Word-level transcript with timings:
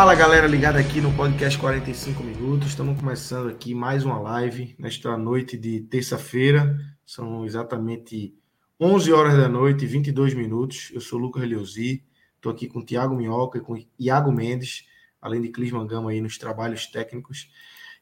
Fala 0.00 0.14
galera 0.14 0.46
ligada 0.46 0.78
aqui 0.78 0.98
no 0.98 1.12
podcast 1.12 1.58
45 1.58 2.22
minutos. 2.22 2.68
Estamos 2.68 2.98
começando 2.98 3.50
aqui 3.50 3.74
mais 3.74 4.02
uma 4.02 4.18
live 4.18 4.74
nesta 4.78 5.14
noite 5.14 5.58
de 5.58 5.80
terça-feira. 5.80 6.74
São 7.04 7.44
exatamente 7.44 8.34
11 8.80 9.12
horas 9.12 9.36
da 9.36 9.46
noite 9.46 9.84
e 9.84 9.86
22 9.86 10.32
minutos. 10.32 10.90
Eu 10.94 11.02
sou 11.02 11.18
o 11.18 11.22
Lucas 11.22 11.42
Reliosi, 11.42 12.02
estou 12.34 12.50
aqui 12.50 12.66
com 12.66 12.78
o 12.78 12.82
Tiago 12.82 13.14
Minhoca 13.14 13.58
e 13.58 13.60
com 13.60 13.74
o 13.74 13.86
Iago 13.98 14.32
Mendes, 14.32 14.86
além 15.20 15.42
de 15.42 15.50
Clis 15.50 15.70
Mangama 15.70 16.12
aí 16.12 16.20
nos 16.22 16.38
trabalhos 16.38 16.86
técnicos. 16.86 17.50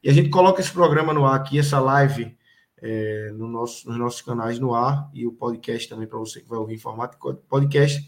E 0.01 0.09
a 0.09 0.13
gente 0.13 0.31
coloca 0.31 0.61
esse 0.61 0.71
programa 0.71 1.13
no 1.13 1.27
ar 1.27 1.35
aqui, 1.35 1.59
essa 1.59 1.81
live 1.81 2.39
é, 2.81 3.33
no 3.35 3.49
nosso, 3.49 3.89
nos 3.89 3.99
nossos 3.99 4.23
canais 4.23 4.61
no 4.61 4.73
ar 4.73 5.11
e 5.13 5.27
o 5.27 5.33
podcast 5.33 5.89
também 5.89 6.07
para 6.07 6.21
você 6.21 6.41
que 6.41 6.49
vai 6.49 6.61
ouvir 6.61 6.77
em 6.77 6.79
formato 6.79 7.19
podcast, 7.49 8.01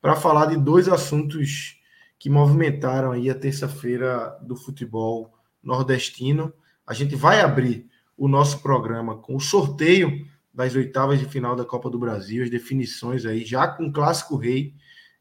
para 0.00 0.16
falar 0.16 0.46
de 0.46 0.56
dois 0.56 0.88
assuntos 0.88 1.79
que 2.20 2.28
movimentaram 2.28 3.12
aí 3.12 3.30
a 3.30 3.34
terça-feira 3.34 4.38
do 4.42 4.54
futebol 4.54 5.32
nordestino. 5.62 6.52
A 6.86 6.92
gente 6.92 7.16
vai 7.16 7.40
abrir 7.40 7.88
o 8.14 8.28
nosso 8.28 8.60
programa 8.60 9.16
com 9.16 9.34
o 9.34 9.40
sorteio 9.40 10.28
das 10.52 10.74
oitavas 10.74 11.18
de 11.18 11.24
final 11.24 11.56
da 11.56 11.64
Copa 11.64 11.88
do 11.88 11.98
Brasil, 11.98 12.44
as 12.44 12.50
definições 12.50 13.24
aí, 13.24 13.42
já 13.42 13.66
com 13.66 13.86
o 13.86 13.92
Clássico 13.92 14.36
Rei, 14.36 14.74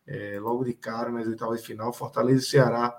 é, 0.05 0.37
logo 0.41 0.65
de 0.65 0.73
cara 0.73 1.09
nas 1.09 1.25
oitavas 1.25 1.61
de 1.61 1.67
final, 1.67 1.93
Fortaleza 1.93 2.41
e 2.41 2.45
Ceará, 2.45 2.93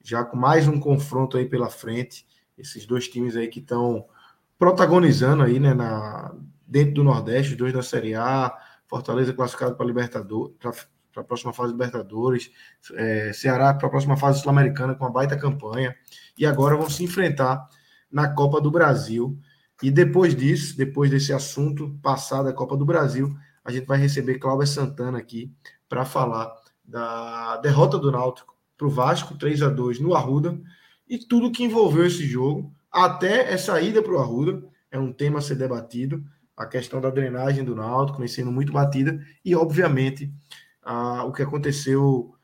já 0.00 0.22
com 0.24 0.36
mais 0.36 0.68
um 0.68 0.78
confronto 0.78 1.36
aí 1.36 1.44
pela 1.44 1.68
frente, 1.68 2.24
esses 2.56 2.86
dois 2.86 3.08
times 3.08 3.34
aí 3.34 3.48
que 3.48 3.58
estão 3.58 4.06
protagonizando 4.56 5.42
aí, 5.42 5.58
né, 5.58 5.74
na, 5.74 6.32
dentro 6.64 6.94
do 6.94 7.04
Nordeste, 7.04 7.52
os 7.52 7.58
dois 7.58 7.72
da 7.72 7.82
Série 7.82 8.14
A, 8.14 8.56
Fortaleza 8.86 9.32
classificado 9.32 9.74
para 9.74 9.86
Libertadores, 9.86 10.54
para 11.12 11.22
a 11.22 11.24
próxima 11.24 11.52
fase 11.52 11.72
Libertadores, 11.72 12.50
é, 12.94 13.32
Ceará 13.32 13.74
para 13.74 13.86
a 13.86 13.90
próxima 13.90 14.16
fase 14.16 14.40
Sul-Americana 14.40 14.94
com 14.94 15.04
uma 15.04 15.10
baita 15.10 15.36
campanha, 15.36 15.94
e 16.38 16.46
agora 16.46 16.76
vão 16.76 16.88
se 16.88 17.04
enfrentar 17.04 17.68
na 18.10 18.28
Copa 18.28 18.60
do 18.60 18.70
Brasil. 18.70 19.38
E 19.82 19.90
depois 19.90 20.34
disso, 20.34 20.76
depois 20.76 21.10
desse 21.10 21.32
assunto 21.32 21.98
passado 22.02 22.44
da 22.44 22.52
Copa 22.52 22.76
do 22.76 22.84
Brasil, 22.84 23.34
a 23.64 23.70
gente 23.70 23.86
vai 23.86 23.98
receber 23.98 24.38
Cláudia 24.38 24.66
Santana 24.66 25.18
aqui 25.18 25.52
para 25.88 26.04
falar 26.04 26.52
da 26.84 27.56
derrota 27.58 27.98
do 27.98 28.10
Náutico 28.10 28.56
para 28.76 28.86
o 28.86 28.90
Vasco, 28.90 29.36
3 29.36 29.62
a 29.62 29.68
2 29.68 30.00
no 30.00 30.14
Arruda, 30.14 30.60
e 31.08 31.18
tudo 31.18 31.52
que 31.52 31.64
envolveu 31.64 32.06
esse 32.06 32.26
jogo, 32.26 32.72
até 32.90 33.52
essa 33.52 33.80
ida 33.80 34.02
para 34.02 34.12
o 34.12 34.18
Arruda, 34.18 34.62
é 34.90 34.98
um 34.98 35.12
tema 35.12 35.38
a 35.38 35.42
ser 35.42 35.56
debatido, 35.56 36.24
a 36.56 36.66
questão 36.66 37.00
da 37.00 37.10
drenagem 37.10 37.64
do 37.64 37.74
Náutico, 37.74 38.18
vem 38.18 38.28
sendo 38.28 38.50
muito 38.50 38.72
batida, 38.72 39.18
e 39.44 39.54
obviamente 39.54 40.32
a, 40.82 41.24
o 41.24 41.32
que 41.32 41.42
aconteceu 41.42 42.34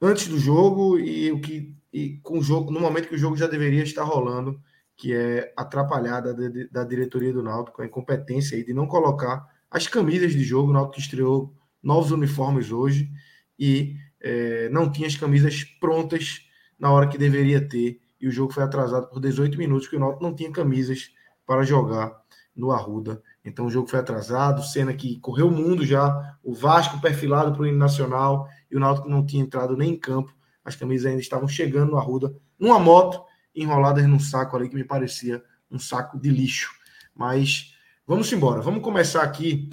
antes 0.00 0.28
do 0.28 0.38
jogo 0.38 0.98
e 0.98 1.30
o 1.32 1.40
que 1.40 1.74
e 1.94 2.18
com 2.24 2.38
o 2.40 2.42
jogo 2.42 2.72
no 2.72 2.80
momento 2.80 3.08
que 3.08 3.14
o 3.14 3.18
jogo 3.18 3.36
já 3.36 3.46
deveria 3.46 3.84
estar 3.84 4.02
rolando, 4.02 4.60
que 4.96 5.14
é 5.14 5.52
atrapalhada 5.56 6.34
da, 6.68 6.82
diretoria 6.82 7.32
do 7.32 7.42
Náutico, 7.42 7.80
a 7.80 7.86
incompetência 7.86 8.56
aí 8.56 8.64
de 8.64 8.74
não 8.74 8.88
colocar 8.88 9.46
as 9.70 9.86
camisas 9.86 10.32
de 10.32 10.42
jogo. 10.42 10.70
O 10.70 10.72
Náutico 10.72 10.98
estreou 10.98 11.54
novos 11.80 12.10
uniformes 12.10 12.72
hoje 12.72 13.08
e 13.56 13.96
é, 14.20 14.68
não 14.70 14.90
tinha 14.90 15.06
as 15.06 15.14
camisas 15.14 15.62
prontas 15.78 16.48
na 16.76 16.90
hora 16.90 17.08
que 17.08 17.16
deveria 17.16 17.60
ter. 17.60 18.00
E 18.20 18.26
o 18.26 18.32
jogo 18.32 18.52
foi 18.52 18.64
atrasado 18.64 19.08
por 19.08 19.20
18 19.20 19.56
minutos, 19.56 19.86
porque 19.86 19.96
o 19.96 20.00
Náutico 20.00 20.24
não 20.24 20.34
tinha 20.34 20.50
camisas 20.50 21.12
para 21.46 21.62
jogar 21.62 22.12
no 22.56 22.72
Arruda. 22.72 23.22
Então 23.44 23.66
o 23.66 23.70
jogo 23.70 23.86
foi 23.86 23.98
atrasado, 23.98 24.62
cena 24.62 24.94
que 24.94 25.20
correu 25.20 25.48
o 25.48 25.50
mundo 25.50 25.84
já, 25.84 26.36
o 26.42 26.54
Vasco 26.54 27.00
perfilado 27.00 27.52
para 27.52 27.62
o 27.62 27.66
hino 27.66 27.76
nacional 27.76 28.48
e 28.70 28.76
o 28.76 28.80
Náutico 28.80 29.08
não 29.08 29.24
tinha 29.24 29.42
entrado 29.42 29.76
nem 29.76 29.92
em 29.92 29.98
campo. 29.98 30.34
As 30.64 30.74
camisas 30.74 31.06
ainda 31.06 31.20
estavam 31.20 31.46
chegando 31.46 31.90
no 31.90 31.98
Arruda, 31.98 32.34
numa 32.58 32.78
moto, 32.78 33.22
enroladas 33.54 34.06
num 34.06 34.18
saco 34.18 34.56
ali 34.56 34.68
que 34.68 34.74
me 34.74 34.84
parecia 34.84 35.44
um 35.70 35.78
saco 35.78 36.18
de 36.18 36.30
lixo. 36.30 36.70
Mas 37.14 37.74
vamos 38.06 38.32
embora, 38.32 38.62
vamos 38.62 38.82
começar 38.82 39.22
aqui, 39.22 39.68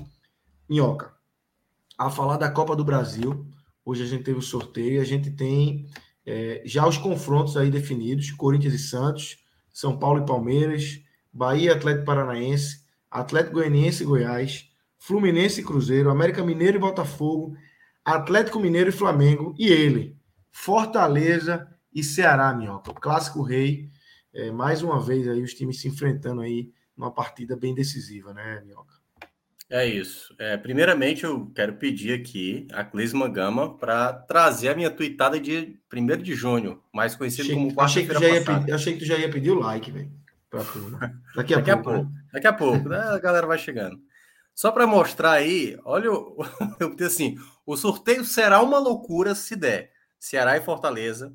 Minhoca, 0.70 1.14
a 1.98 2.10
falar 2.10 2.38
da 2.38 2.52
Copa 2.52 2.76
do 2.76 2.84
Brasil. 2.84 3.46
Hoje 3.86 4.04
a 4.04 4.06
gente 4.06 4.24
teve 4.24 4.38
o 4.38 4.44
sorteio, 4.44 5.02
a 5.02 5.06
gente 5.06 5.32
tem 5.32 5.88
é, 6.26 6.62
já 6.66 6.86
os 6.86 6.98
confrontos 6.98 7.56
aí 7.56 7.72
definidos: 7.72 8.32
Corinthians 8.32 8.74
e 8.74 8.80
Santos, 8.80 9.38
São 9.72 9.98
Paulo 9.98 10.22
e 10.22 10.26
Palmeiras, 10.26 11.02
Bahia 11.32 11.72
e 11.72 11.74
Atlético 11.74 12.06
Paranaense, 12.06 12.82
Atlético 13.12 13.56
Goianiense 13.56 14.04
e 14.04 14.06
Goiás, 14.06 14.72
Fluminense 14.98 15.60
e 15.60 15.64
Cruzeiro, 15.64 16.10
América 16.10 16.44
Mineiro 16.44 16.78
e 16.78 16.80
Botafogo, 16.80 17.58
Atlético 18.06 18.60
Mineiro 18.60 18.90
e 18.90 18.94
Flamengo 18.94 19.54
e 19.60 19.68
ele, 19.68 20.16
Fortaleza 20.52 21.68
e 21.94 22.04
Ceará, 22.04 22.54
Minhoca. 22.54 22.94
Clássico 22.94 23.42
rei, 23.42 23.90
é, 24.34 24.50
mais 24.50 24.82
uma 24.82 25.02
vez 25.02 25.28
aí 25.28 25.44
os 25.44 25.54
times 25.54 25.82
se 25.82 25.88
enfrentando 25.88 26.42
aí 26.42 26.72
numa 26.96 27.12
partida 27.12 27.58
bem 27.58 27.76
decisiva, 27.76 28.34
né, 28.34 28.62
Minhoca? 28.66 29.02
É 29.70 29.86
isso. 29.86 30.36
É, 30.38 30.58
primeiramente, 30.58 31.24
eu 31.24 31.50
quero 31.56 31.76
pedir 31.76 32.14
aqui 32.14 32.68
a 32.74 32.84
Clisma 32.84 33.30
Gama 33.30 33.78
para 33.78 34.12
trazer 34.12 34.68
a 34.68 34.76
minha 34.76 34.92
tweetada 34.92 35.40
de 35.40 35.80
1 35.92 36.22
de 36.22 36.36
junho, 36.36 36.82
mais 36.94 37.16
conhecido 37.16 37.44
achei, 37.44 37.56
como 37.56 37.74
quarta-feira 37.74 38.44
passada. 38.44 38.76
achei 38.76 38.94
que 38.94 39.00
tu 39.00 39.06
já 39.06 39.18
ia 39.18 39.30
pedir 39.30 39.52
o 39.52 39.60
like, 39.60 39.90
velho. 39.90 40.12
Daqui 41.36 41.54
a 41.54 41.58
Daqui 41.58 41.72
pouco. 41.72 41.90
A 41.90 41.94
pouco. 41.94 42.10
Né? 42.10 42.24
Daqui 42.34 42.48
a 42.48 42.54
pouco, 42.54 42.90
né? 42.90 42.98
A 42.98 43.20
galera 43.20 43.48
vai 43.48 43.58
chegando. 43.58 44.00
Só 44.54 44.72
para 44.72 44.86
mostrar 44.86 45.32
aí, 45.32 45.80
olha, 45.86 46.08
eu 46.80 46.96
assim, 47.06 47.38
o 47.66 47.78
sorteio 47.78 48.26
será 48.26 48.62
uma 48.62 48.78
loucura 48.78 49.34
se 49.34 49.56
der. 49.56 49.92
Ceará 50.20 50.56
e 50.56 50.62
Fortaleza, 50.62 51.34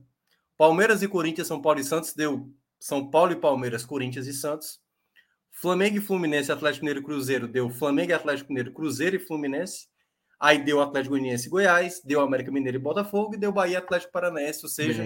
Palmeiras 0.56 1.02
e 1.02 1.08
Corinthians, 1.08 1.48
São 1.48 1.60
Paulo 1.60 1.80
e 1.80 1.84
Santos 1.84 2.14
deu 2.14 2.48
São 2.78 3.10
Paulo 3.10 3.32
e 3.32 3.36
Palmeiras, 3.36 3.84
Corinthians 3.84 4.26
e 4.26 4.32
Santos. 4.32 4.80
Flamengo 5.50 5.96
e 5.96 6.00
Fluminense, 6.00 6.52
Atlético 6.52 6.84
Mineiro 6.84 7.00
e 7.00 7.04
Cruzeiro 7.04 7.48
deu 7.48 7.70
Flamengo 7.70 8.10
e 8.10 8.14
Atlético 8.14 8.50
Mineiro, 8.50 8.72
Cruzeiro 8.72 9.16
e 9.16 9.18
Fluminense. 9.18 9.88
Aí 10.38 10.62
deu 10.62 10.82
Atlético 10.82 11.14
Goianiense 11.14 11.46
e 11.46 11.50
Goiás, 11.50 12.02
deu 12.04 12.20
América 12.20 12.52
Mineiro 12.52 12.76
e 12.76 12.80
Botafogo 12.80 13.34
e 13.34 13.38
deu 13.38 13.50
Bahia 13.50 13.78
Atlético 13.78 14.12
Paranaense, 14.12 14.60
ou 14.62 14.68
seja, 14.68 15.02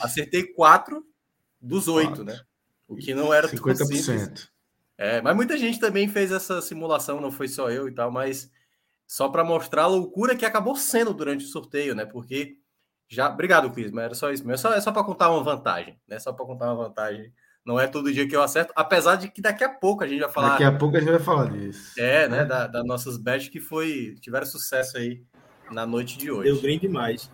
acertei 0.00 0.44
quatro 0.54 1.04
dos 1.60 1.88
oito, 1.88 2.24
né? 2.24 2.40
O 2.88 2.96
que 2.96 3.14
não 3.14 3.32
era 3.32 3.48
50%. 3.48 3.86
Simples. 3.86 4.52
É, 4.98 5.20
mas 5.20 5.34
muita 5.34 5.56
gente 5.56 5.80
também 5.80 6.06
fez 6.06 6.30
essa 6.30 6.60
simulação, 6.60 7.20
não 7.20 7.32
foi 7.32 7.48
só 7.48 7.70
eu 7.70 7.88
e 7.88 7.92
tal, 7.92 8.10
mas 8.10 8.50
só 9.06 9.28
para 9.28 9.44
mostrar 9.44 9.82
a 9.82 9.88
loucura 9.88 10.36
que 10.36 10.44
acabou 10.44 10.76
sendo 10.76 11.12
durante 11.12 11.44
o 11.44 11.48
sorteio, 11.48 11.94
né? 11.94 12.06
Porque 12.06 12.56
já. 13.08 13.28
Obrigado, 13.28 13.70
Cris, 13.70 13.90
mas 13.90 14.04
era 14.04 14.14
só 14.14 14.30
isso 14.30 14.46
mesmo. 14.46 14.54
É 14.54 14.56
só, 14.56 14.74
é 14.74 14.80
só 14.80 14.92
para 14.92 15.04
contar 15.04 15.30
uma 15.30 15.42
vantagem, 15.42 15.98
né? 16.08 16.18
Só 16.18 16.32
para 16.32 16.46
contar 16.46 16.72
uma 16.72 16.84
vantagem. 16.84 17.32
Não 17.64 17.78
é 17.78 17.86
todo 17.86 18.12
dia 18.12 18.26
que 18.26 18.34
eu 18.34 18.42
acerto, 18.42 18.72
apesar 18.74 19.16
de 19.16 19.28
que 19.28 19.40
daqui 19.40 19.62
a 19.62 19.68
pouco 19.68 20.02
a 20.02 20.06
gente 20.06 20.20
vai 20.20 20.30
falar. 20.30 20.50
Daqui 20.50 20.64
a 20.64 20.72
pouco 20.72 20.96
a 20.96 21.00
gente 21.00 21.10
vai 21.10 21.20
falar 21.20 21.50
disso. 21.50 21.92
É, 21.98 22.26
né? 22.28 22.44
Das 22.44 22.72
da 22.72 22.82
nossas 22.82 23.16
bets 23.16 23.48
que 23.48 23.60
foi 23.60 24.16
tiveram 24.20 24.46
sucesso 24.46 24.96
aí 24.96 25.22
na 25.70 25.86
noite 25.86 26.16
de 26.18 26.30
hoje. 26.30 26.50
Deu 26.50 26.60
bem 26.60 26.78
demais. 26.78 27.30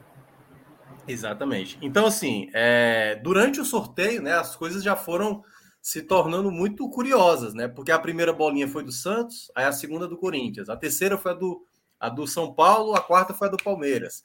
Exatamente. 1.08 1.78
Então, 1.80 2.06
assim, 2.06 2.50
é, 2.52 3.16
durante 3.16 3.60
o 3.60 3.64
sorteio, 3.64 4.22
né, 4.22 4.34
as 4.34 4.54
coisas 4.54 4.82
já 4.82 4.94
foram 4.94 5.42
se 5.80 6.02
tornando 6.02 6.50
muito 6.50 6.88
curiosas, 6.90 7.54
né? 7.54 7.66
Porque 7.66 7.90
a 7.90 7.98
primeira 7.98 8.32
bolinha 8.32 8.68
foi 8.68 8.84
do 8.84 8.92
Santos, 8.92 9.50
aí 9.54 9.64
a 9.64 9.72
segunda 9.72 10.06
do 10.06 10.18
Corinthians, 10.18 10.68
a 10.68 10.76
terceira 10.76 11.16
foi 11.16 11.32
a 11.32 11.34
do, 11.34 11.64
a 11.98 12.08
do 12.08 12.26
São 12.26 12.52
Paulo, 12.52 12.94
a 12.94 13.00
quarta 13.00 13.32
foi 13.32 13.48
a 13.48 13.50
do 13.50 13.56
Palmeiras, 13.56 14.22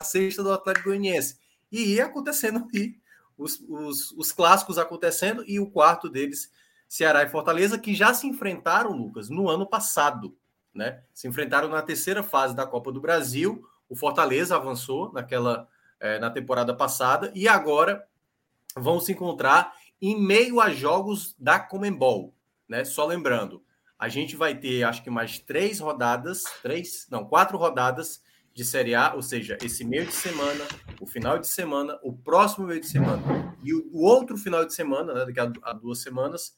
a 0.00 0.04
sexta 0.04 0.42
do 0.42 0.52
Atlético 0.52 0.88
Goianiense. 0.88 1.38
E 1.70 1.94
ia 1.94 2.06
acontecendo 2.06 2.66
aí, 2.74 2.96
os, 3.38 3.60
os, 3.68 4.12
os 4.12 4.32
clássicos 4.32 4.78
acontecendo, 4.78 5.44
e 5.46 5.60
o 5.60 5.70
quarto 5.70 6.08
deles, 6.08 6.50
Ceará 6.88 7.22
e 7.22 7.28
Fortaleza, 7.28 7.78
que 7.78 7.94
já 7.94 8.12
se 8.12 8.26
enfrentaram, 8.26 8.92
Lucas, 8.92 9.28
no 9.28 9.48
ano 9.48 9.66
passado. 9.66 10.36
né? 10.74 11.02
Se 11.12 11.28
enfrentaram 11.28 11.68
na 11.68 11.82
terceira 11.82 12.22
fase 12.22 12.54
da 12.56 12.66
Copa 12.66 12.90
do 12.90 13.00
Brasil. 13.00 13.64
O 13.88 13.96
Fortaleza 13.96 14.56
avançou 14.56 15.12
naquela 15.12 15.68
é, 16.00 16.18
na 16.18 16.30
temporada 16.30 16.74
passada 16.74 17.32
e 17.34 17.48
agora 17.48 18.06
vão 18.76 19.00
se 19.00 19.12
encontrar 19.12 19.72
em 20.00 20.20
meio 20.20 20.60
a 20.60 20.68
jogos 20.70 21.34
da 21.38 21.58
Comembol, 21.58 22.34
né? 22.68 22.84
Só 22.84 23.06
lembrando, 23.06 23.64
a 23.98 24.08
gente 24.08 24.36
vai 24.36 24.54
ter 24.54 24.82
acho 24.82 25.02
que 25.02 25.08
mais 25.08 25.38
três 25.38 25.80
rodadas, 25.80 26.44
três, 26.62 27.06
não, 27.10 27.24
quatro 27.24 27.56
rodadas 27.56 28.22
de 28.52 28.64
Série 28.64 28.94
A, 28.94 29.14
ou 29.14 29.22
seja, 29.22 29.56
esse 29.62 29.84
meio 29.84 30.06
de 30.06 30.12
semana, 30.12 30.64
o 31.00 31.06
final 31.06 31.38
de 31.38 31.48
semana, 31.48 31.98
o 32.02 32.12
próximo 32.12 32.66
meio 32.66 32.80
de 32.80 32.86
semana 32.86 33.56
e 33.64 33.74
o, 33.74 33.88
outro 33.94 34.36
final 34.36 34.64
de 34.64 34.74
semana, 34.74 35.12
né, 35.14 35.24
daqui 35.24 35.40
a, 35.40 35.72
duas 35.72 36.02
semanas, 36.02 36.54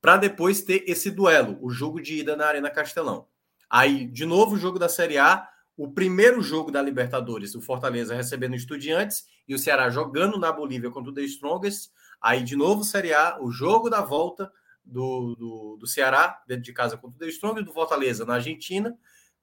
para 0.00 0.16
depois 0.16 0.62
ter 0.62 0.84
esse 0.88 1.10
duelo, 1.10 1.58
o 1.60 1.70
jogo 1.70 2.00
de 2.00 2.20
ida 2.20 2.34
na 2.34 2.46
Arena 2.46 2.70
Castelão. 2.70 3.28
Aí, 3.68 4.06
de 4.06 4.24
novo, 4.24 4.54
o 4.54 4.58
jogo 4.58 4.78
da 4.78 4.88
Série 4.88 5.18
A, 5.18 5.48
o 5.76 5.90
primeiro 5.90 6.40
jogo 6.40 6.70
da 6.70 6.80
Libertadores, 6.80 7.54
o 7.54 7.60
Fortaleza 7.60 8.14
recebendo 8.14 8.56
Estudiantes 8.56 9.26
e 9.46 9.54
o 9.54 9.58
Ceará 9.58 9.90
jogando 9.90 10.38
na 10.38 10.50
Bolívia 10.50 10.90
contra 10.90 11.10
o 11.10 11.14
The 11.14 11.22
Strongest. 11.22 11.90
Aí, 12.20 12.42
de 12.42 12.56
novo, 12.56 12.82
Série 12.82 13.12
A, 13.12 13.38
o 13.40 13.50
jogo 13.50 13.90
da 13.90 14.00
volta 14.00 14.50
do, 14.82 15.34
do, 15.34 15.76
do 15.78 15.86
Ceará, 15.86 16.42
dentro 16.46 16.64
de 16.64 16.72
casa 16.72 16.96
contra 16.96 17.16
o 17.16 17.18
The 17.18 17.28
Strongest, 17.28 17.66
do 17.66 17.72
Fortaleza 17.72 18.24
na 18.24 18.34
Argentina. 18.34 18.96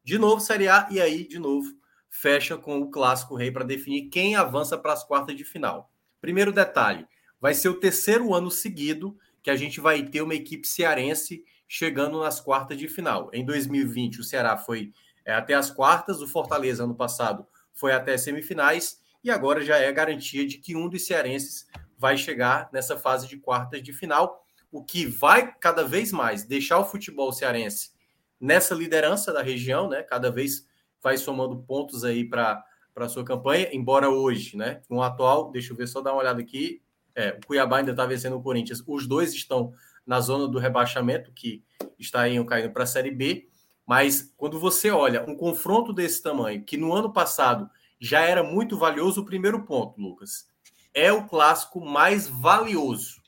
De 0.03 0.17
novo, 0.17 0.41
Série 0.41 0.67
A, 0.67 0.87
e 0.89 0.99
aí, 0.99 1.27
de 1.27 1.37
novo, 1.37 1.69
fecha 2.09 2.57
com 2.57 2.79
o 2.79 2.89
clássico 2.89 3.35
rei 3.35 3.51
para 3.51 3.63
definir 3.63 4.09
quem 4.09 4.35
avança 4.35 4.77
para 4.77 4.93
as 4.93 5.03
quartas 5.03 5.35
de 5.35 5.43
final. 5.43 5.91
Primeiro 6.19 6.51
detalhe: 6.51 7.05
vai 7.39 7.53
ser 7.53 7.69
o 7.69 7.79
terceiro 7.79 8.33
ano 8.33 8.49
seguido 8.49 9.15
que 9.43 9.51
a 9.51 9.55
gente 9.55 9.79
vai 9.79 10.01
ter 10.03 10.21
uma 10.21 10.33
equipe 10.33 10.67
cearense 10.67 11.43
chegando 11.67 12.19
nas 12.19 12.39
quartas 12.39 12.77
de 12.77 12.87
final. 12.87 13.29
Em 13.33 13.45
2020, 13.45 14.19
o 14.19 14.23
Ceará 14.23 14.57
foi 14.57 14.93
é, 15.25 15.33
até 15.33 15.53
as 15.53 15.69
quartas, 15.69 16.21
o 16.21 16.27
Fortaleza, 16.27 16.83
ano 16.83 16.95
passado, 16.95 17.47
foi 17.73 17.93
até 17.93 18.17
semifinais, 18.17 19.01
e 19.23 19.31
agora 19.31 19.63
já 19.63 19.77
é 19.77 19.91
garantia 19.91 20.45
de 20.45 20.57
que 20.57 20.75
um 20.75 20.89
dos 20.89 21.05
cearenses 21.05 21.67
vai 21.97 22.17
chegar 22.17 22.69
nessa 22.73 22.97
fase 22.97 23.27
de 23.27 23.37
quartas 23.37 23.81
de 23.81 23.93
final, 23.93 24.45
o 24.71 24.83
que 24.83 25.05
vai 25.05 25.53
cada 25.59 25.83
vez 25.83 26.11
mais 26.11 26.43
deixar 26.43 26.79
o 26.79 26.85
futebol 26.85 27.31
cearense 27.31 27.91
nessa 28.39 28.75
liderança 28.75 29.31
da 29.31 29.41
região, 29.41 29.87
né? 29.87 30.03
Cada 30.03 30.29
vez 30.29 30.67
vai 31.01 31.17
somando 31.17 31.61
pontos 31.63 32.03
aí 32.03 32.27
para 32.27 32.63
a 32.95 33.07
sua 33.07 33.23
campanha, 33.23 33.69
embora 33.71 34.09
hoje, 34.09 34.57
né, 34.57 34.81
com 34.87 34.97
o 34.97 35.03
atual, 35.03 35.51
deixa 35.51 35.73
eu 35.73 35.77
ver, 35.77 35.87
só 35.87 36.01
dar 36.01 36.13
uma 36.13 36.21
olhada 36.21 36.41
aqui, 36.41 36.81
é, 37.15 37.37
o 37.41 37.45
Cuiabá 37.45 37.77
ainda 37.77 37.91
está 37.91 38.05
vencendo 38.05 38.37
o 38.37 38.41
Corinthians, 38.41 38.83
os 38.87 39.07
dois 39.07 39.33
estão 39.33 39.73
na 40.05 40.19
zona 40.19 40.47
do 40.47 40.59
rebaixamento, 40.59 41.31
que 41.31 41.63
está 41.99 42.21
aí 42.21 42.43
caindo 42.45 42.71
para 42.71 42.83
a 42.83 42.87
Série 42.87 43.11
B, 43.11 43.47
mas 43.85 44.33
quando 44.37 44.59
você 44.59 44.89
olha 44.89 45.23
um 45.29 45.35
confronto 45.35 45.91
desse 45.91 46.21
tamanho, 46.21 46.63
que 46.63 46.77
no 46.77 46.93
ano 46.93 47.11
passado 47.11 47.69
já 47.99 48.21
era 48.21 48.43
muito 48.43 48.77
valioso, 48.77 49.21
o 49.21 49.25
primeiro 49.25 49.63
ponto, 49.63 49.99
Lucas, 49.99 50.47
é 50.93 51.11
o 51.11 51.27
clássico 51.27 51.79
mais 51.79 52.27
valioso. 52.27 53.21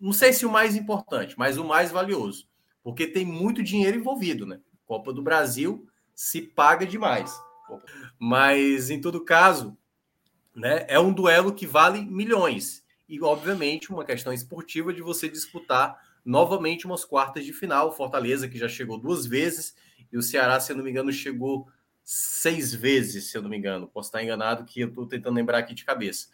Não 0.00 0.12
sei 0.12 0.32
se 0.32 0.46
o 0.46 0.50
mais 0.50 0.76
importante, 0.76 1.34
mas 1.38 1.58
o 1.58 1.64
mais 1.64 1.90
valioso, 1.90 2.48
porque 2.82 3.06
tem 3.06 3.24
muito 3.24 3.62
dinheiro 3.62 3.98
envolvido, 3.98 4.46
né? 4.46 4.60
Copa 4.86 5.12
do 5.12 5.22
Brasil, 5.22 5.86
se 6.14 6.40
paga 6.40 6.86
demais. 6.86 7.38
Mas, 8.18 8.90
em 8.90 9.00
todo 9.00 9.24
caso, 9.24 9.76
né, 10.54 10.84
é 10.88 10.98
um 10.98 11.12
duelo 11.12 11.52
que 11.52 11.66
vale 11.66 12.00
milhões. 12.00 12.82
E, 13.08 13.20
obviamente, 13.22 13.90
uma 13.90 14.04
questão 14.04 14.32
esportiva 14.32 14.92
de 14.92 15.02
você 15.02 15.28
disputar 15.28 15.98
novamente 16.28 16.84
umas 16.84 17.06
quartas 17.06 17.42
de 17.42 17.54
final. 17.54 17.90
Fortaleza, 17.90 18.46
que 18.46 18.58
já 18.58 18.68
chegou 18.68 18.98
duas 18.98 19.24
vezes, 19.24 19.74
e 20.12 20.18
o 20.18 20.22
Ceará, 20.22 20.60
se 20.60 20.70
eu 20.70 20.76
não 20.76 20.84
me 20.84 20.90
engano, 20.90 21.10
chegou 21.10 21.66
seis 22.04 22.74
vezes, 22.74 23.30
se 23.30 23.38
eu 23.38 23.40
não 23.40 23.48
me 23.48 23.56
engano. 23.56 23.88
Posso 23.88 24.08
estar 24.08 24.22
enganado, 24.22 24.66
que 24.66 24.82
eu 24.82 24.88
estou 24.88 25.06
tentando 25.06 25.34
lembrar 25.34 25.56
aqui 25.56 25.74
de 25.74 25.86
cabeça. 25.86 26.28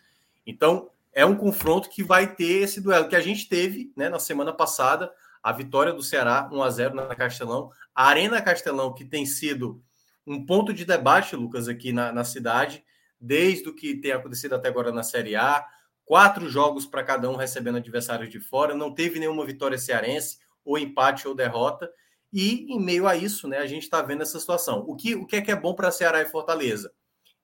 Então, 0.44 0.90
é 1.12 1.24
um 1.24 1.36
confronto 1.36 1.88
que 1.88 2.02
vai 2.02 2.34
ter 2.34 2.64
esse 2.64 2.80
duelo 2.80 3.08
que 3.08 3.14
a 3.14 3.20
gente 3.20 3.48
teve 3.48 3.92
né, 3.96 4.08
na 4.08 4.18
semana 4.18 4.52
passada 4.52 5.12
a 5.40 5.52
vitória 5.52 5.92
do 5.92 6.02
Ceará 6.02 6.48
1 6.52 6.62
a 6.62 6.70
0 6.70 6.94
na 6.96 7.14
Castelão. 7.14 7.70
A 7.94 8.08
Arena 8.08 8.42
Castelão, 8.42 8.92
que 8.92 9.04
tem 9.04 9.24
sido 9.24 9.80
um 10.26 10.44
ponto 10.44 10.74
de 10.74 10.84
debate, 10.84 11.36
Lucas, 11.36 11.68
aqui 11.68 11.92
na, 11.92 12.10
na 12.10 12.24
cidade, 12.24 12.82
desde 13.20 13.68
o 13.68 13.74
que 13.74 13.94
tem 13.94 14.10
acontecido 14.10 14.56
até 14.56 14.66
agora 14.66 14.90
na 14.90 15.04
Série 15.04 15.36
A. 15.36 15.64
Quatro 16.04 16.48
jogos 16.48 16.86
para 16.86 17.02
cada 17.02 17.30
um 17.30 17.36
recebendo 17.36 17.76
adversários 17.76 18.30
de 18.30 18.40
fora, 18.40 18.74
não 18.74 18.92
teve 18.92 19.18
nenhuma 19.18 19.44
vitória 19.46 19.78
cearense, 19.78 20.38
ou 20.64 20.78
empate 20.78 21.26
ou 21.26 21.34
derrota. 21.34 21.90
E 22.32 22.66
em 22.72 22.80
meio 22.80 23.06
a 23.06 23.16
isso, 23.16 23.46
né, 23.46 23.58
a 23.58 23.66
gente 23.66 23.84
está 23.84 24.02
vendo 24.02 24.22
essa 24.22 24.38
situação. 24.40 24.84
O 24.86 24.96
que, 24.96 25.14
o 25.14 25.26
que 25.26 25.36
é 25.36 25.40
que 25.40 25.50
é 25.50 25.56
bom 25.56 25.74
para 25.74 25.90
Ceará 25.90 26.20
e 26.20 26.26
Fortaleza? 26.26 26.92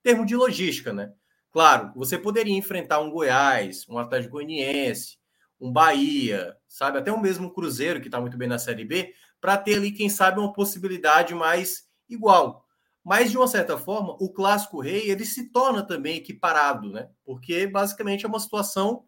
Em 0.00 0.02
termos 0.02 0.26
de 0.26 0.34
logística, 0.34 0.92
né? 0.92 1.12
Claro, 1.52 1.92
você 1.94 2.18
poderia 2.18 2.56
enfrentar 2.56 3.00
um 3.00 3.10
Goiás, 3.10 3.86
um 3.88 3.98
Atlético 3.98 4.32
Goianiense, 4.34 5.18
um 5.60 5.70
Bahia, 5.72 6.56
sabe? 6.66 6.98
Até 6.98 7.12
o 7.12 7.20
mesmo 7.20 7.52
Cruzeiro, 7.52 8.00
que 8.00 8.08
está 8.08 8.20
muito 8.20 8.36
bem 8.36 8.48
na 8.48 8.58
Série 8.58 8.84
B, 8.84 9.12
para 9.40 9.56
ter 9.56 9.76
ali, 9.76 9.92
quem 9.92 10.08
sabe, 10.08 10.38
uma 10.38 10.52
possibilidade 10.52 11.34
mais 11.34 11.84
igual. 12.08 12.64
Mas, 13.04 13.30
de 13.30 13.36
uma 13.36 13.48
certa 13.48 13.78
forma, 13.78 14.16
o 14.20 14.30
clássico 14.32 14.80
rei 14.80 15.10
ele 15.10 15.24
se 15.24 15.50
torna 15.50 15.82
também 15.82 16.16
equiparado, 16.16 16.90
né? 16.90 17.08
Porque 17.24 17.66
basicamente 17.66 18.24
é 18.24 18.28
uma 18.28 18.40
situação 18.40 19.04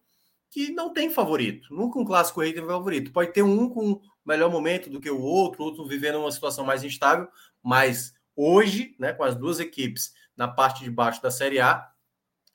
que 0.50 0.70
não 0.70 0.92
tem 0.92 1.10
favorito. 1.10 1.74
Nunca 1.74 1.98
um 1.98 2.04
clássico 2.04 2.40
rei 2.40 2.52
tem 2.52 2.64
favorito. 2.64 3.12
Pode 3.12 3.32
ter 3.32 3.42
um 3.42 3.68
com 3.68 4.00
melhor 4.24 4.50
momento 4.50 4.88
do 4.88 5.00
que 5.00 5.10
o 5.10 5.20
outro, 5.20 5.62
outro 5.62 5.86
vivendo 5.86 6.18
uma 6.18 6.32
situação 6.32 6.64
mais 6.64 6.84
instável, 6.84 7.28
mas 7.62 8.14
hoje, 8.36 8.94
né, 8.98 9.12
com 9.12 9.24
as 9.24 9.34
duas 9.34 9.60
equipes 9.60 10.12
na 10.36 10.48
parte 10.48 10.84
de 10.84 10.90
baixo 10.90 11.22
da 11.22 11.30
Série 11.30 11.60
A, 11.60 11.86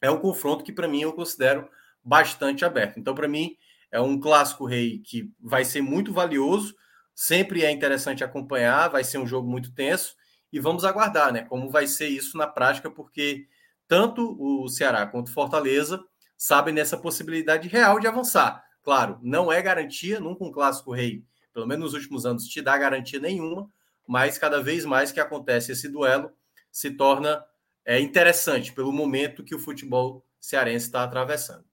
é 0.01 0.09
um 0.09 0.19
confronto 0.19 0.63
que 0.63 0.71
para 0.71 0.87
mim 0.87 1.01
eu 1.01 1.13
considero 1.13 1.67
bastante 2.03 2.63
aberto. 2.63 2.99
Então, 2.99 3.13
para 3.13 3.27
mim, 3.27 3.55
é 3.91 3.99
um 3.99 4.19
clássico 4.19 4.65
rei 4.65 4.99
que 4.99 5.31
vai 5.39 5.65
ser 5.65 5.81
muito 5.81 6.13
valioso, 6.13 6.75
sempre 7.13 7.63
é 7.63 7.71
interessante 7.71 8.23
acompanhar, 8.23 8.89
vai 8.89 9.03
ser 9.03 9.17
um 9.17 9.27
jogo 9.27 9.49
muito 9.49 9.73
tenso 9.73 10.15
e 10.51 10.59
vamos 10.59 10.85
aguardar, 10.85 11.31
né, 11.31 11.44
como 11.44 11.69
vai 11.69 11.88
ser 11.88 12.07
isso 12.07 12.38
na 12.38 12.47
prática, 12.47 12.89
porque 12.89 13.47
tanto 13.88 14.35
o 14.39 14.67
Ceará 14.67 15.05
quanto 15.05 15.29
o 15.29 15.33
Fortaleza 15.33 16.03
sabem 16.38 16.73
nessa 16.73 16.97
possibilidade 16.97 17.67
real 17.67 17.99
de 17.99 18.07
avançar. 18.07 18.63
Claro, 18.83 19.19
não 19.21 19.51
é 19.51 19.61
garantia, 19.61 20.19
nunca 20.19 20.44
um 20.44 20.51
clássico 20.51 20.94
rei, 20.94 21.23
pelo 21.53 21.67
menos 21.67 21.85
nos 21.85 21.94
últimos 21.94 22.25
anos, 22.25 22.47
te 22.47 22.61
dá 22.61 22.77
garantia 22.77 23.19
nenhuma, 23.19 23.69
mas 24.07 24.38
cada 24.38 24.61
vez 24.61 24.85
mais 24.85 25.11
que 25.11 25.19
acontece 25.19 25.71
esse 25.71 25.89
duelo 25.89 26.31
se 26.71 26.92
torna 26.92 27.44
é, 27.85 27.99
interessante 27.99 28.71
pelo 28.71 28.92
momento 28.92 29.44
que 29.44 29.56
o 29.56 29.59
futebol 29.59 30.25
cearense 30.39 30.85
está 30.85 31.04
atravessando. 31.04 31.66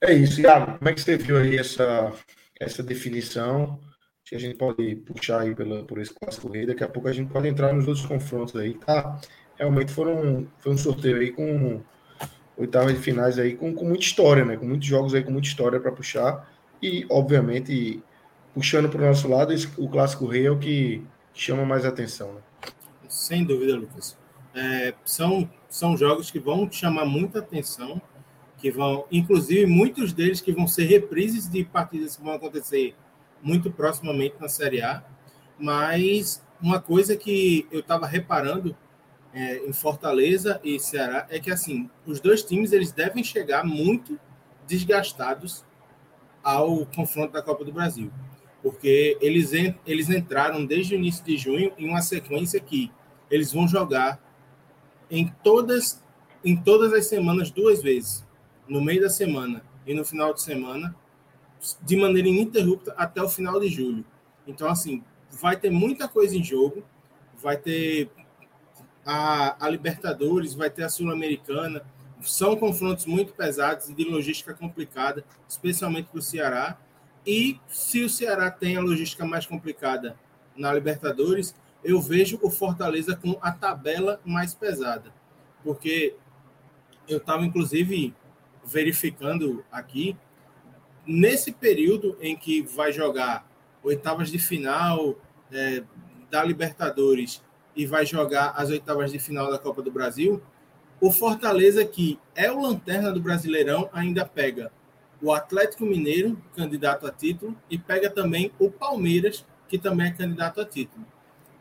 É 0.00 0.12
isso, 0.12 0.40
Iago. 0.40 0.78
Como 0.78 0.88
é 0.88 0.92
que 0.92 1.00
você 1.00 1.16
viu 1.16 1.38
aí 1.38 1.56
essa, 1.56 2.12
essa 2.60 2.82
definição? 2.82 3.80
Que 4.28 4.36
a 4.36 4.38
gente 4.38 4.56
pode 4.56 4.96
puxar 4.96 5.40
aí 5.40 5.54
pela, 5.54 5.82
por 5.84 5.98
esse 5.98 6.12
clássico 6.12 6.52
rei. 6.52 6.66
Daqui 6.66 6.84
a 6.84 6.88
pouco 6.88 7.08
a 7.08 7.12
gente 7.12 7.32
pode 7.32 7.48
entrar 7.48 7.72
nos 7.72 7.88
outros 7.88 8.04
confrontos 8.04 8.54
aí, 8.56 8.74
tá? 8.74 9.18
Realmente 9.56 9.90
foram, 9.90 10.46
foi 10.58 10.72
um 10.72 10.78
sorteio 10.78 11.16
aí 11.16 11.32
com 11.32 11.80
oitavas 12.56 12.94
de 12.94 13.00
finais 13.00 13.38
aí 13.38 13.56
com, 13.56 13.72
com 13.74 13.86
muita 13.86 14.04
história, 14.04 14.44
né? 14.44 14.56
Com 14.56 14.66
muitos 14.66 14.86
jogos 14.86 15.14
aí 15.14 15.22
com 15.22 15.30
muita 15.30 15.48
história 15.48 15.80
para 15.80 15.90
puxar. 15.90 16.46
E, 16.82 17.06
obviamente, 17.08 18.02
puxando 18.52 18.88
para 18.88 19.02
o 19.02 19.06
nosso 19.06 19.26
lado, 19.28 19.54
o 19.78 19.88
clássico 19.88 20.26
rei 20.26 20.46
é 20.46 20.50
o 20.50 20.58
que 20.58 21.02
chama 21.32 21.64
mais 21.64 21.86
atenção, 21.86 22.34
né? 22.34 22.40
Sem 23.08 23.44
dúvida, 23.44 23.76
Lucas. 23.76 24.18
É, 24.54 24.92
são, 25.04 25.48
são 25.70 25.96
jogos 25.96 26.30
que 26.30 26.38
vão 26.38 26.70
chamar 26.70 27.06
muita 27.06 27.38
atenção 27.38 28.00
que 28.58 28.70
vão, 28.70 29.06
inclusive 29.10 29.64
muitos 29.66 30.12
deles 30.12 30.40
que 30.40 30.52
vão 30.52 30.66
ser 30.66 30.84
reprises 30.84 31.48
de 31.48 31.64
partidas 31.64 32.16
que 32.16 32.22
vão 32.22 32.34
acontecer 32.34 32.94
muito 33.42 33.70
proximamente 33.70 34.36
na 34.40 34.48
Série 34.48 34.82
A. 34.82 35.02
Mas 35.58 36.42
uma 36.60 36.80
coisa 36.80 37.16
que 37.16 37.66
eu 37.70 37.80
estava 37.80 38.06
reparando 38.06 38.76
é, 39.32 39.58
em 39.66 39.72
Fortaleza 39.72 40.60
e 40.64 40.78
Ceará 40.80 41.26
é 41.28 41.38
que 41.38 41.50
assim 41.50 41.90
os 42.06 42.20
dois 42.20 42.42
times 42.42 42.72
eles 42.72 42.92
devem 42.92 43.22
chegar 43.22 43.64
muito 43.64 44.18
desgastados 44.66 45.64
ao 46.42 46.86
confronto 46.86 47.32
da 47.32 47.42
Copa 47.42 47.64
do 47.64 47.72
Brasil, 47.72 48.10
porque 48.62 49.18
eles, 49.20 49.52
eles 49.86 50.08
entraram 50.08 50.64
desde 50.64 50.94
o 50.94 50.98
início 50.98 51.24
de 51.24 51.36
junho 51.36 51.72
em 51.76 51.88
uma 51.88 52.00
sequência 52.00 52.60
que 52.60 52.90
eles 53.30 53.52
vão 53.52 53.68
jogar 53.68 54.20
em 55.10 55.28
todas 55.42 56.02
em 56.44 56.56
todas 56.56 56.92
as 56.92 57.06
semanas 57.06 57.50
duas 57.50 57.82
vezes 57.82 58.24
no 58.68 58.80
meio 58.80 59.00
da 59.00 59.10
semana 59.10 59.62
e 59.86 59.94
no 59.94 60.04
final 60.04 60.34
de 60.34 60.42
semana, 60.42 60.94
de 61.82 61.96
maneira 61.96 62.28
ininterrupta 62.28 62.94
até 62.96 63.22
o 63.22 63.28
final 63.28 63.58
de 63.60 63.68
julho. 63.68 64.04
Então, 64.46 64.68
assim, 64.68 65.02
vai 65.30 65.56
ter 65.56 65.70
muita 65.70 66.08
coisa 66.08 66.36
em 66.36 66.42
jogo, 66.42 66.82
vai 67.36 67.56
ter 67.56 68.10
a, 69.04 69.66
a 69.66 69.68
Libertadores, 69.68 70.54
vai 70.54 70.70
ter 70.70 70.84
a 70.84 70.88
Sul-Americana. 70.88 71.82
São 72.20 72.56
confrontos 72.56 73.06
muito 73.06 73.32
pesados 73.32 73.88
e 73.88 73.94
de 73.94 74.04
logística 74.04 74.52
complicada, 74.54 75.24
especialmente 75.48 76.08
para 76.08 76.18
o 76.18 76.22
Ceará. 76.22 76.78
E 77.26 77.60
se 77.68 78.02
o 78.02 78.08
Ceará 78.08 78.50
tem 78.50 78.76
a 78.76 78.80
logística 78.80 79.24
mais 79.24 79.46
complicada 79.46 80.16
na 80.56 80.72
Libertadores, 80.72 81.54
eu 81.84 82.00
vejo 82.00 82.38
o 82.42 82.50
Fortaleza 82.50 83.16
com 83.16 83.38
a 83.40 83.52
tabela 83.52 84.20
mais 84.24 84.54
pesada. 84.54 85.12
Porque 85.62 86.16
eu 87.08 87.18
estava, 87.18 87.44
inclusive, 87.44 88.14
verificando 88.64 89.64
aqui, 89.70 90.16
nesse 91.08 91.50
período 91.52 92.18
em 92.20 92.36
que 92.36 92.60
vai 92.60 92.92
jogar 92.92 93.50
oitavas 93.82 94.30
de 94.30 94.38
final 94.38 95.16
é, 95.50 95.82
da 96.30 96.44
Libertadores 96.44 97.42
e 97.74 97.86
vai 97.86 98.04
jogar 98.04 98.50
as 98.50 98.68
oitavas 98.68 99.10
de 99.10 99.18
final 99.18 99.50
da 99.50 99.58
Copa 99.58 99.80
do 99.80 99.90
Brasil, 99.90 100.42
o 101.00 101.10
Fortaleza, 101.10 101.84
que 101.84 102.18
é 102.34 102.52
o 102.52 102.60
lanterna 102.60 103.10
do 103.10 103.20
Brasileirão, 103.20 103.88
ainda 103.92 104.26
pega 104.26 104.70
o 105.22 105.32
Atlético 105.32 105.86
Mineiro, 105.86 106.40
candidato 106.54 107.06
a 107.06 107.10
título, 107.10 107.56
e 107.70 107.78
pega 107.78 108.10
também 108.10 108.52
o 108.58 108.70
Palmeiras, 108.70 109.46
que 109.68 109.78
também 109.78 110.08
é 110.08 110.10
candidato 110.10 110.60
a 110.60 110.64
título. 110.64 111.06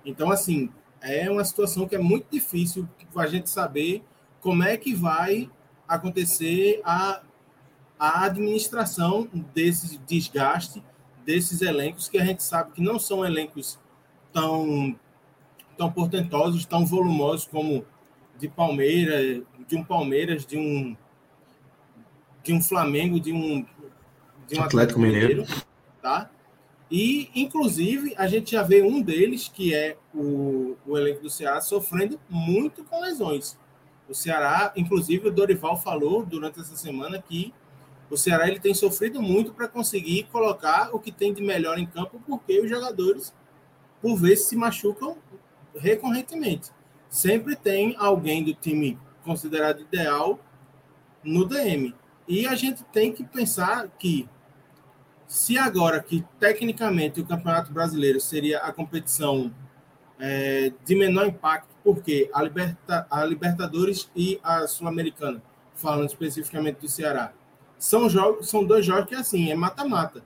Então, 0.04 0.30
assim, 0.30 0.70
é 1.02 1.30
uma 1.30 1.46
situação 1.46 1.88
que 1.88 1.96
é 1.96 2.00
muito 2.00 2.28
difícil 2.30 2.88
a 3.16 3.28
gente 3.28 3.50
saber 3.50 4.04
como 4.42 4.64
é 4.64 4.76
que 4.76 4.94
vai 4.94 5.50
acontecer 5.88 6.82
a, 6.84 7.22
a 8.00 8.26
administração 8.26 9.28
desse 9.54 9.98
desgaste, 10.00 10.84
desses 11.26 11.62
elencos, 11.62 12.08
que 12.08 12.18
a 12.18 12.26
gente 12.26 12.44
sabe 12.44 12.72
que 12.72 12.82
não 12.82 13.00
são 13.00 13.26
elencos 13.26 13.80
tão, 14.32 14.98
tão 15.78 15.92
portentosos, 15.92 16.66
tão 16.66 16.86
volumosos 16.86 17.46
como 17.46 17.86
de 18.38 18.48
Palmeiras, 18.48 19.44
de 19.68 19.76
um 19.76 19.84
Palmeiras, 19.84 20.46
de 20.46 20.58
um 20.58 20.96
de 22.44 22.54
um 22.54 22.62
Flamengo, 22.62 23.20
de 23.20 23.34
um 23.34 23.66
de 24.48 24.58
um 24.58 24.64
Atlético, 24.64 24.64
Atlético 24.64 25.00
Mineiro, 25.02 25.42
Mineiro, 25.42 25.66
tá? 26.02 26.30
E 26.90 27.30
inclusive 27.36 28.14
a 28.18 28.28
gente 28.28 28.52
já 28.52 28.64
vê 28.64 28.82
um 28.82 29.02
deles 29.02 29.52
que 29.54 29.74
é 29.74 29.98
o, 30.14 30.78
o 30.86 30.98
elenco 30.98 31.22
do 31.22 31.30
Ceará 31.30 31.60
sofrendo 31.60 32.18
muito 32.30 32.86
com 32.86 33.02
lesões. 33.02 33.58
O 34.08 34.14
Ceará, 34.14 34.72
inclusive 34.78 35.28
o 35.28 35.32
Dorival 35.32 35.76
falou 35.76 36.26
durante 36.26 36.62
essa 36.62 36.78
semana 36.78 37.22
que 37.22 37.54
o 38.10 38.18
Ceará 38.18 38.48
ele 38.48 38.60
tem 38.60 38.74
sofrido 38.74 39.22
muito 39.22 39.54
para 39.54 39.68
conseguir 39.68 40.24
colocar 40.32 40.90
o 40.94 41.00
que 41.00 41.12
tem 41.12 41.34
de 41.34 41.42
melhor 41.42 41.78
em 41.78 41.86
campo, 41.86 42.22
porque 42.26 42.60
os 42.60 42.70
jogadores 42.70 43.34
por 44.02 44.16
vezes 44.16 44.46
se 44.46 44.56
machucam 44.56 45.18
recorrentemente 45.76 46.72
sempre 47.10 47.56
tem 47.56 47.96
alguém 47.98 48.44
do 48.44 48.54
time 48.54 48.98
considerado 49.24 49.82
ideal 49.82 50.40
no 51.24 51.46
DM. 51.46 51.96
E 52.28 52.46
a 52.46 52.56
gente 52.56 52.84
tem 52.86 53.12
que 53.14 53.24
pensar 53.24 53.88
que 53.98 54.28
se 55.26 55.58
agora 55.58 56.02
que 56.02 56.26
tecnicamente 56.40 57.20
o 57.20 57.26
Campeonato 57.26 57.72
Brasileiro 57.72 58.20
seria 58.20 58.60
a 58.60 58.72
competição 58.72 59.54
é, 60.20 60.72
de 60.86 60.96
menor 60.96 61.28
impacto, 61.28 61.70
porque 61.84 62.30
a, 62.34 62.42
Liberta, 62.42 63.08
a 63.10 63.26
Libertadores 63.26 64.10
e 64.16 64.40
a 64.44 64.68
Sul-Americana, 64.68 65.42
falando 65.76 66.08
especificamente 66.08 66.80
do 66.80 66.88
Ceará, 66.88 67.34
são 67.78 68.10
jogos, 68.10 68.50
são 68.50 68.64
dois 68.64 68.86
jogos 68.86 69.08
que 69.08 69.16
assim, 69.16 69.52
é 69.52 69.56
mata-mata. 69.56 70.24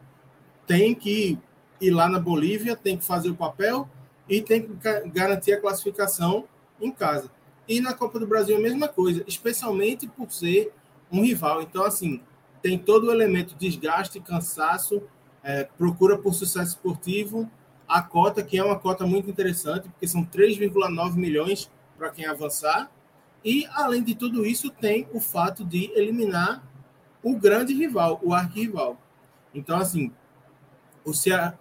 Tem 0.65 0.96
que 0.96 1.38
ir 1.79 1.91
lá 1.91 2.08
na 2.08 2.20
Bolívia, 2.20 2.75
tem 2.75 2.98
que 2.98 3.03
fazer 3.03 3.29
o 3.29 3.36
papel 3.36 3.89
e 4.29 4.41
tem 4.41 4.62
que 4.62 4.74
garantir 5.10 5.53
a 5.53 5.60
classificação 5.60 6.46
em 6.79 6.91
casa. 6.91 7.29
E 7.67 7.81
na 7.81 7.93
Copa 7.93 8.20
do 8.20 8.27
Brasil 8.27 8.55
a 8.55 8.60
mesma 8.60 8.88
coisa, 8.88 9.24
especialmente 9.27 10.08
por 10.08 10.31
ser 10.31 10.74
um 11.12 11.22
rival. 11.24 11.62
Então, 11.62 11.84
assim, 11.84 12.22
tem 12.62 12.77
todo 12.77 13.08
o 13.08 13.12
elemento 13.12 13.55
desgaste, 13.58 14.20
cansaço, 14.20 15.01
é, 15.43 15.63
procura 15.63 16.17
por 16.17 16.34
sucesso 16.34 16.72
esportivo, 16.72 17.50
a 17.88 18.01
cota, 18.01 18.41
que 18.41 18.58
é 18.58 18.63
uma 18.63 18.79
cota 18.79 19.05
muito 19.05 19.29
interessante, 19.29 19.89
porque 19.89 20.08
são 20.08 20.24
3,9 20.24 21.15
milhões 21.15 21.70
para 21.98 22.10
quem 22.10 22.25
avançar. 22.25 22.89
E, 23.43 23.65
além 23.74 24.01
de 24.03 24.15
tudo 24.15 24.46
isso, 24.46 24.70
tem 24.70 25.08
o 25.12 25.20
fato 25.20 25.65
de 25.65 25.91
eliminar 25.93 26.63
o 27.23 27.35
grande 27.37 27.73
rival, 27.73 28.19
o 28.23 28.33
arquirrival. 28.33 28.97
Então, 29.53 29.77
assim, 29.77 30.11
o 31.05 31.11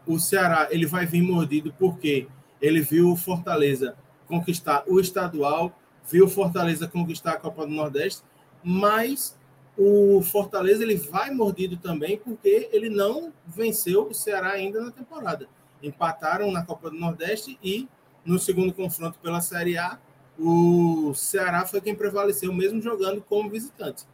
o 0.07 0.19
Ceará 0.19 0.69
ele 0.71 0.87
vai 0.87 1.07
vir 1.07 1.23
mordido 1.23 1.75
porque 1.79 2.29
ele 2.61 2.81
viu 2.81 3.11
o 3.11 3.17
Fortaleza 3.17 3.97
conquistar 4.27 4.85
o 4.87 5.01
estadual, 5.01 5.77
viu 6.09 6.27
o 6.27 6.29
Fortaleza 6.29 6.87
conquistar 6.87 7.33
a 7.33 7.37
Copa 7.37 7.67
do 7.67 7.73
Nordeste, 7.73 8.23
mas 8.63 9.39
o 9.77 10.21
Fortaleza 10.23 10.83
ele 10.83 10.97
vai 10.97 11.31
mordido 11.31 11.77
também 11.77 12.19
porque 12.19 12.69
ele 12.73 12.89
não 12.89 13.33
venceu 13.47 14.09
o 14.09 14.15
Ceará 14.15 14.51
ainda 14.51 14.81
na 14.81 14.91
temporada. 14.91 15.49
Empataram 15.83 16.53
na 16.53 16.65
Copa 16.65 16.91
do 16.91 16.97
Nordeste 16.97 17.59
e 17.63 17.89
no 18.25 18.39
segundo 18.39 18.73
confronto 18.73 19.19
pela 19.21 19.41
Série 19.41 19.79
A, 19.79 19.99
o 20.39 21.13
Ceará 21.15 21.65
foi 21.67 21.81
quem 21.81 21.95
prevaleceu, 21.95 22.53
mesmo 22.53 22.81
jogando 22.81 23.23
como 23.23 23.49
visitante. 23.51 24.05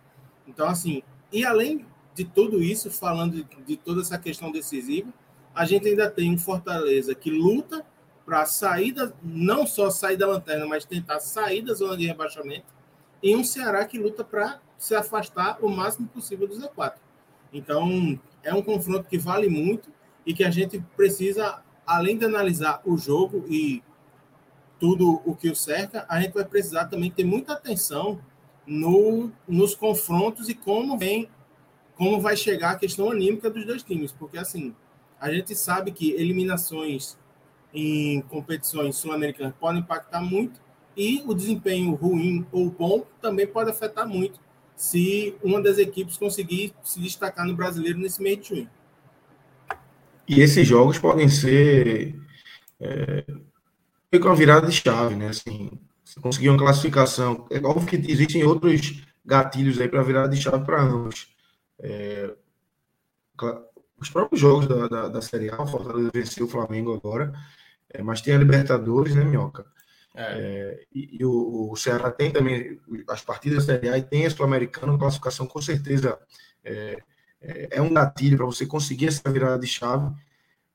Então, 0.46 0.68
assim, 0.68 1.02
e 1.36 1.44
além 1.44 1.84
de 2.14 2.24
tudo 2.24 2.62
isso, 2.62 2.90
falando 2.90 3.44
de, 3.44 3.44
de 3.66 3.76
toda 3.76 4.00
essa 4.00 4.18
questão 4.18 4.50
decisiva, 4.50 5.12
a 5.54 5.66
gente 5.66 5.86
ainda 5.86 6.10
tem 6.10 6.32
um 6.32 6.38
Fortaleza 6.38 7.14
que 7.14 7.30
luta 7.30 7.84
para 8.24 8.46
sair 8.46 8.90
da, 8.92 9.12
não 9.22 9.66
só 9.66 9.90
sair 9.90 10.16
da 10.16 10.26
lanterna, 10.26 10.64
mas 10.64 10.86
tentar 10.86 11.20
sair 11.20 11.60
da 11.60 11.74
zona 11.74 11.94
de 11.94 12.06
rebaixamento, 12.06 12.64
e 13.22 13.36
um 13.36 13.44
Ceará 13.44 13.84
que 13.84 13.98
luta 13.98 14.24
para 14.24 14.62
se 14.78 14.94
afastar 14.94 15.58
o 15.62 15.68
máximo 15.68 16.08
possível 16.08 16.48
do 16.48 16.54
Z4. 16.54 16.94
Então, 17.52 18.18
é 18.42 18.54
um 18.54 18.62
confronto 18.62 19.06
que 19.06 19.18
vale 19.18 19.50
muito 19.50 19.90
e 20.24 20.32
que 20.32 20.42
a 20.42 20.50
gente 20.50 20.82
precisa, 20.96 21.62
além 21.86 22.16
de 22.16 22.24
analisar 22.24 22.80
o 22.82 22.96
jogo 22.96 23.44
e 23.46 23.82
tudo 24.80 25.20
o 25.26 25.36
que 25.36 25.50
o 25.50 25.54
cerca, 25.54 26.06
a 26.08 26.18
gente 26.18 26.32
vai 26.32 26.46
precisar 26.46 26.86
também 26.86 27.10
ter 27.10 27.24
muita 27.24 27.52
atenção 27.52 28.22
no, 28.66 29.30
nos 29.46 29.74
confrontos 29.74 30.48
e 30.48 30.54
como 30.54 30.98
vem, 30.98 31.28
como 31.94 32.20
vai 32.20 32.36
chegar 32.36 32.72
a 32.72 32.76
questão 32.76 33.10
anímica 33.10 33.48
dos 33.48 33.64
dois 33.64 33.82
times, 33.82 34.12
porque 34.12 34.38
assim, 34.38 34.74
a 35.20 35.32
gente 35.32 35.54
sabe 35.54 35.92
que 35.92 36.12
eliminações 36.12 37.16
em 37.72 38.20
competições 38.22 38.96
sul-americanas 38.96 39.54
pode 39.58 39.78
impactar 39.78 40.20
muito 40.20 40.60
e 40.96 41.22
o 41.26 41.34
desempenho 41.34 41.94
ruim 41.94 42.46
ou 42.50 42.70
bom 42.70 43.06
também 43.20 43.46
pode 43.46 43.70
afetar 43.70 44.08
muito 44.08 44.40
se 44.74 45.34
uma 45.42 45.60
das 45.60 45.78
equipes 45.78 46.16
conseguir 46.16 46.74
se 46.82 47.00
destacar 47.00 47.46
no 47.46 47.54
brasileiro 47.54 47.98
nesse 47.98 48.22
meio 48.22 48.36
de 48.36 48.48
junho. 48.48 48.70
E 50.28 50.40
esses 50.40 50.66
jogos 50.66 50.98
podem 50.98 51.28
ser 51.28 52.18
é, 52.80 53.24
uma 54.12 54.34
virada 54.34 54.66
de 54.66 54.72
chave, 54.72 55.14
né? 55.14 55.28
Assim, 55.28 55.70
conseguir 56.20 56.48
uma 56.48 56.58
classificação, 56.58 57.46
é 57.50 57.58
óbvio 57.58 57.86
que 57.86 58.10
existem 58.10 58.44
outros 58.44 59.02
gatilhos 59.24 59.80
aí 59.80 59.88
para 59.88 60.02
virada 60.02 60.28
de 60.28 60.40
chave 60.40 60.64
para 60.64 60.82
ambos. 60.82 61.28
É, 61.78 62.30
os 64.00 64.10
próprios 64.10 64.40
jogos 64.40 64.66
da, 64.66 64.88
da, 64.88 65.08
da 65.08 65.22
Série 65.22 65.50
A, 65.50 65.62
o 65.62 65.66
Fortaleza 65.66 66.10
venceu 66.12 66.46
o 66.46 66.48
Flamengo 66.48 66.94
agora, 66.94 67.32
é, 67.90 68.02
mas 68.02 68.20
tem 68.20 68.34
a 68.34 68.38
Libertadores, 68.38 69.14
né, 69.14 69.24
Minhoca? 69.24 69.66
É. 70.14 70.22
É, 70.22 70.86
e, 70.94 71.18
e 71.20 71.24
o, 71.24 71.70
o, 71.70 71.76
Ceará 71.76 72.10
tem 72.10 72.30
também 72.30 72.80
as 73.08 73.22
partidas 73.22 73.66
da 73.66 73.74
Série 73.74 73.90
A 73.90 73.98
e 73.98 74.02
tem 74.02 74.24
a 74.24 74.30
Sul-Americana, 74.30 74.96
classificação 74.98 75.46
com 75.46 75.60
certeza 75.60 76.18
é, 76.64 76.98
é, 77.40 77.68
é 77.72 77.82
um 77.82 77.92
gatilho 77.92 78.38
para 78.38 78.46
você 78.46 78.64
conseguir 78.64 79.08
essa 79.08 79.30
virada 79.30 79.58
de 79.58 79.66
chave, 79.66 80.10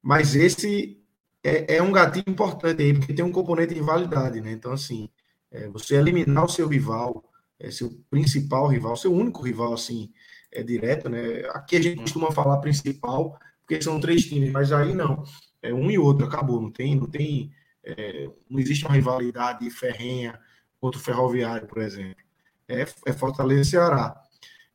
mas 0.01 0.35
esse 0.35 1.01
é, 1.43 1.77
é, 1.77 1.81
um 1.81 1.91
gatilho 1.91 2.29
importante 2.29 2.83
aí, 2.83 2.93
porque 2.93 3.13
tem 3.13 3.25
um 3.25 3.31
componente 3.31 3.73
de 3.73 3.81
validade, 3.81 4.39
né? 4.41 4.51
Então, 4.51 4.71
assim, 4.73 5.09
é, 5.51 5.67
você 5.69 5.95
eliminar 5.95 6.45
o 6.45 6.49
seu 6.49 6.67
rival, 6.67 7.23
seu 7.69 7.91
principal 8.09 8.67
rival, 8.67 8.95
seu 8.95 9.13
único 9.13 9.43
rival, 9.43 9.73
assim, 9.73 10.11
é 10.51 10.63
direto, 10.63 11.07
né? 11.07 11.43
Aqui 11.49 11.75
a 11.75 11.81
gente 11.81 12.01
costuma 12.01 12.31
falar 12.31 12.57
principal, 12.57 13.37
porque 13.61 13.81
são 13.81 13.99
três 13.99 14.25
times, 14.25 14.51
mas 14.51 14.71
aí 14.71 14.95
não 14.95 15.23
é 15.61 15.73
um 15.73 15.91
e 15.91 15.97
outro, 15.97 16.25
acabou, 16.25 16.61
não 16.61 16.71
tem, 16.71 16.95
não 16.95 17.07
tem, 17.07 17.51
é, 17.83 18.29
não 18.49 18.59
existe 18.59 18.85
uma 18.85 18.95
rivalidade 18.95 19.69
ferrenha 19.69 20.39
contra 20.79 20.99
o 20.99 21.03
Ferroviário, 21.03 21.67
por 21.67 21.81
exemplo. 21.81 22.23
É, 22.67 22.85
é 23.05 23.13
Fortaleza 23.13 23.61
e 23.61 23.65
Ceará. 23.65 24.19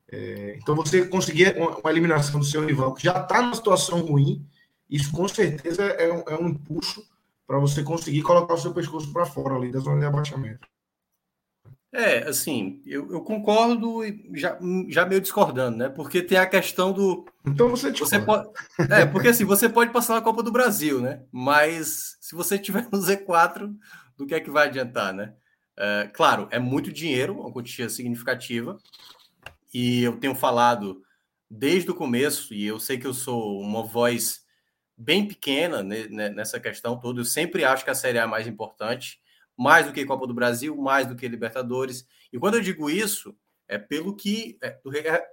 É, 0.09 0.57
então 0.63 0.77
você 0.77 1.07
conseguir 1.07 1.57
uma, 1.57 1.79
uma, 1.79 1.91
eliminação 1.91 2.39
do 2.39 2.47
seu 2.47 2.65
rival 2.65 2.95
que 2.95 3.03
já 3.03 3.21
está 3.21 3.43
numa 3.43 3.57
situação 3.57 4.01
ruim, 4.01 4.47
isso 4.89 5.11
com 5.11 5.27
certeza 5.27 5.83
é 5.83 6.13
um, 6.13 6.23
é 6.29 6.41
um 6.41 6.49
impulso 6.49 7.05
para 7.47 7.59
você 7.59 7.83
conseguir 7.83 8.23
colocar 8.23 8.55
o 8.55 8.59
seu 8.59 8.75
pescoço 8.75 9.13
para 9.13 9.25
fora 9.25 9.55
ali 9.55 9.71
da 9.71 9.79
zona 9.79 10.01
de 10.01 10.07
abaixamento. 10.07 10.67
É, 11.93 12.29
assim, 12.29 12.83
eu, 12.85 13.11
eu 13.11 13.23
concordo 13.23 14.05
e 14.05 14.29
já, 14.35 14.59
já 14.89 15.07
meio 15.07 15.21
discordando, 15.21 15.79
né? 15.79 15.89
Porque 15.89 16.23
tem 16.23 16.37
a 16.37 16.47
questão 16.47 16.93
do. 16.93 17.25
Então 17.47 17.71
você 17.71 17.91
discorda. 17.91 18.19
Você 18.19 18.23
pode, 18.23 18.93
é, 18.93 19.07
porque 19.07 19.29
assim, 19.29 19.45
você 19.45 19.69
pode 19.69 19.93
passar 19.93 20.15
na 20.15 20.21
Copa 20.21 20.43
do 20.43 20.53
Brasil, 20.53 21.01
né? 21.01 21.23
Mas 21.33 22.19
se 22.21 22.35
você 22.35 22.59
tiver 22.59 22.87
no 22.93 22.99
Z4, 22.99 23.75
do 24.17 24.27
que 24.27 24.35
é 24.35 24.41
que 24.41 24.51
vai 24.51 24.67
adiantar, 24.67 25.15
né? 25.15 25.33
É, 25.79 26.11
claro, 26.13 26.49
é 26.51 26.59
muito 26.59 26.93
dinheiro, 26.93 27.41
uma 27.41 27.53
quantia 27.53 27.89
significativa, 27.89 28.79
e 29.73 30.03
eu 30.03 30.19
tenho 30.19 30.35
falado 30.35 31.03
desde 31.51 31.91
o 31.91 31.95
começo, 31.95 32.53
e 32.53 32.67
eu 32.67 32.79
sei 32.81 32.99
que 32.99 33.07
eu 33.07 33.15
sou 33.15 33.61
uma 33.61 33.83
voz 33.83 34.41
bem 34.97 35.27
pequena 35.27 35.83
nessa 35.83 36.59
questão 36.59 36.99
toda. 36.99 37.21
Eu 37.21 37.25
sempre 37.25 37.65
acho 37.65 37.85
que 37.85 37.91
a 37.91 37.95
Série 37.95 38.19
A 38.19 38.23
é 38.23 38.27
mais 38.27 38.47
importante, 38.47 39.21
mais 39.57 39.87
do 39.87 39.93
que 39.93 40.05
Copa 40.07 40.27
do 40.27 40.35
Brasil, 40.35 40.77
mais 40.77 41.07
do 41.07 41.17
que 41.17 41.29
Libertadores. 41.29 42.07
E 42.33 42.39
quando 42.39 42.55
eu 42.55 42.61
digo 42.61 42.89
isso, 42.89 43.37
é 43.69 43.79
pelo 43.79 44.15
que, 44.15 44.59
é, 44.63 44.79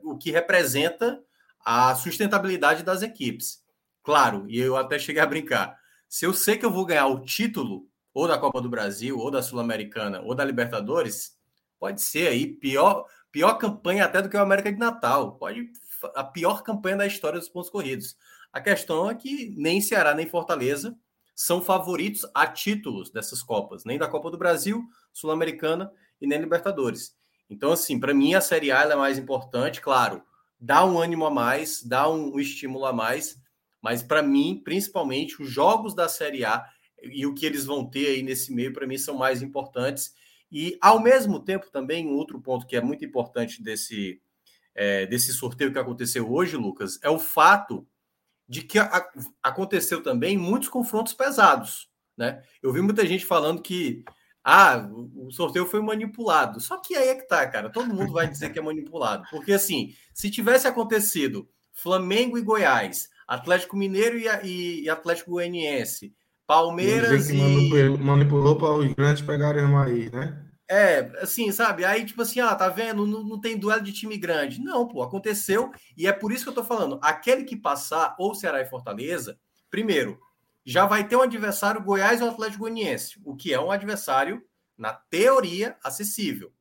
o 0.03 0.17
que 0.17 0.31
representa 0.31 1.21
a 1.63 1.95
sustentabilidade 1.95 2.83
das 2.83 3.01
equipes. 3.01 3.63
Claro, 4.03 4.45
e 4.49 4.59
eu 4.59 4.75
até 4.75 4.99
cheguei 4.99 5.21
a 5.21 5.25
brincar. 5.25 5.77
Se 6.09 6.25
eu 6.25 6.33
sei 6.33 6.57
que 6.57 6.65
eu 6.65 6.71
vou 6.71 6.85
ganhar 6.85 7.07
o 7.07 7.21
título, 7.21 7.87
ou 8.13 8.27
da 8.27 8.37
Copa 8.37 8.61
do 8.61 8.69
Brasil, 8.69 9.17
ou 9.17 9.31
da 9.31 9.41
Sul-Americana, 9.41 10.21
ou 10.21 10.35
da 10.35 10.43
Libertadores, 10.43 11.37
pode 11.79 12.01
ser 12.01 12.27
aí 12.27 12.45
pior, 12.45 13.05
pior 13.31 13.55
campanha 13.55 14.05
até 14.05 14.21
do 14.21 14.29
que 14.29 14.37
o 14.37 14.41
América 14.41 14.71
de 14.71 14.77
Natal. 14.77 15.35
Pode 15.37 15.71
a 16.15 16.23
pior 16.23 16.63
campanha 16.63 16.97
da 16.97 17.07
história 17.07 17.39
dos 17.39 17.49
pontos 17.49 17.69
corridos. 17.69 18.17
A 18.53 18.61
questão 18.61 19.09
é 19.09 19.15
que 19.15 19.49
nem 19.57 19.81
Ceará 19.81 20.13
nem 20.13 20.27
Fortaleza 20.27 20.95
são 21.35 21.59
favoritos 21.59 22.23
a 22.35 22.45
títulos 22.45 23.09
dessas 23.09 23.41
Copas, 23.41 23.83
nem 23.83 23.97
da 23.97 24.07
Copa 24.07 24.29
do 24.29 24.37
Brasil, 24.37 24.83
Sul-Americana 25.11 25.91
e 26.21 26.27
nem 26.27 26.39
Libertadores. 26.39 27.15
Então, 27.49 27.71
assim, 27.71 27.99
para 27.99 28.13
mim 28.13 28.35
a 28.35 28.41
Série 28.41 28.71
A 28.71 28.83
é 28.83 28.95
mais 28.95 29.17
importante, 29.17 29.81
claro, 29.81 30.21
dá 30.59 30.85
um 30.85 30.99
ânimo 30.99 31.25
a 31.25 31.31
mais, 31.31 31.81
dá 31.81 32.07
um, 32.07 32.35
um 32.35 32.39
estímulo 32.39 32.85
a 32.85 32.93
mais, 32.93 33.41
mas 33.81 34.03
para 34.03 34.21
mim, 34.21 34.61
principalmente, 34.63 35.41
os 35.41 35.49
jogos 35.49 35.95
da 35.95 36.07
Série 36.07 36.45
A 36.45 36.63
e 37.01 37.25
o 37.25 37.33
que 37.33 37.47
eles 37.47 37.65
vão 37.65 37.83
ter 37.89 38.07
aí 38.07 38.21
nesse 38.21 38.53
meio, 38.53 38.71
para 38.71 38.87
mim, 38.87 38.97
são 38.97 39.17
mais 39.17 39.41
importantes. 39.41 40.13
E, 40.51 40.77
ao 40.79 41.01
mesmo 41.01 41.39
tempo, 41.39 41.71
também, 41.71 42.07
um 42.07 42.15
outro 42.15 42.39
ponto 42.39 42.67
que 42.67 42.75
é 42.75 42.81
muito 42.81 43.03
importante 43.03 43.61
desse, 43.61 44.21
é, 44.75 45.07
desse 45.07 45.33
sorteio 45.33 45.73
que 45.73 45.79
aconteceu 45.79 46.31
hoje, 46.31 46.55
Lucas, 46.55 46.99
é 47.01 47.09
o 47.09 47.19
fato 47.19 47.85
de 48.47 48.61
que 48.61 48.79
a, 48.79 49.07
aconteceu 49.41 50.01
também 50.01 50.37
muitos 50.37 50.69
confrontos 50.69 51.13
pesados. 51.13 51.89
Né? 52.17 52.41
Eu 52.61 52.71
vi 52.71 52.81
muita 52.81 53.05
gente 53.05 53.25
falando 53.25 53.61
que 53.61 54.03
ah, 54.43 54.87
o 55.15 55.31
sorteio 55.31 55.65
foi 55.65 55.81
manipulado. 55.81 56.59
Só 56.59 56.77
que 56.77 56.95
aí 56.95 57.09
é 57.09 57.15
que 57.15 57.27
tá, 57.27 57.47
cara. 57.47 57.69
Todo 57.69 57.93
mundo 57.93 58.11
vai 58.11 58.27
dizer 58.27 58.51
que 58.51 58.59
é 58.59 58.61
manipulado. 58.61 59.23
Porque, 59.31 59.53
assim, 59.53 59.93
se 60.13 60.29
tivesse 60.29 60.67
acontecido 60.67 61.47
Flamengo 61.71 62.37
e 62.37 62.41
Goiás, 62.41 63.09
Atlético 63.27 63.77
Mineiro 63.77 64.17
e, 64.43 64.83
e 64.83 64.89
Atlético 64.89 65.31
Goianiense, 65.31 66.13
Palmeiras 66.45 67.29
e. 67.29 67.37
Manipulou, 67.37 67.97
manipulou 67.97 68.55
para 68.57 68.73
os 68.73 68.93
grandes 68.93 69.23
pegarem 69.23 69.63
mais, 69.63 70.11
né? 70.11 70.45
É, 70.73 71.11
assim, 71.21 71.51
sabe? 71.51 71.85
Aí, 71.85 72.03
tipo 72.03 72.23
assim, 72.23 72.39
ah, 72.39 72.55
tá 72.55 72.67
vendo? 72.67 73.05
Não, 73.05 73.23
não, 73.23 73.39
tem 73.39 73.55
duelo 73.55 73.83
de 73.83 73.93
time 73.93 74.17
grande. 74.17 74.59
Não, 74.59 74.87
pô, 74.87 75.03
aconteceu. 75.03 75.71
E 75.95 76.07
é 76.07 76.11
por 76.11 76.31
isso 76.31 76.45
que 76.45 76.49
eu 76.49 76.55
tô 76.55 76.63
falando. 76.63 76.97
Aquele 76.99 77.43
que 77.43 77.55
passar, 77.55 78.15
ou 78.17 78.33
Ceará 78.33 78.59
e 78.59 78.65
Fortaleza, 78.65 79.39
primeiro, 79.69 80.19
já 80.65 80.87
vai 80.87 81.07
ter 81.07 81.15
um 81.15 81.21
adversário 81.21 81.83
Goiás 81.83 82.23
ou 82.23 82.29
Atlético 82.29 82.61
Goianiense, 82.61 83.21
o 83.23 83.35
que 83.35 83.53
é 83.53 83.61
um 83.61 83.69
adversário, 83.69 84.43
na 84.75 84.93
teoria, 84.93 85.77
acessível. 85.83 86.51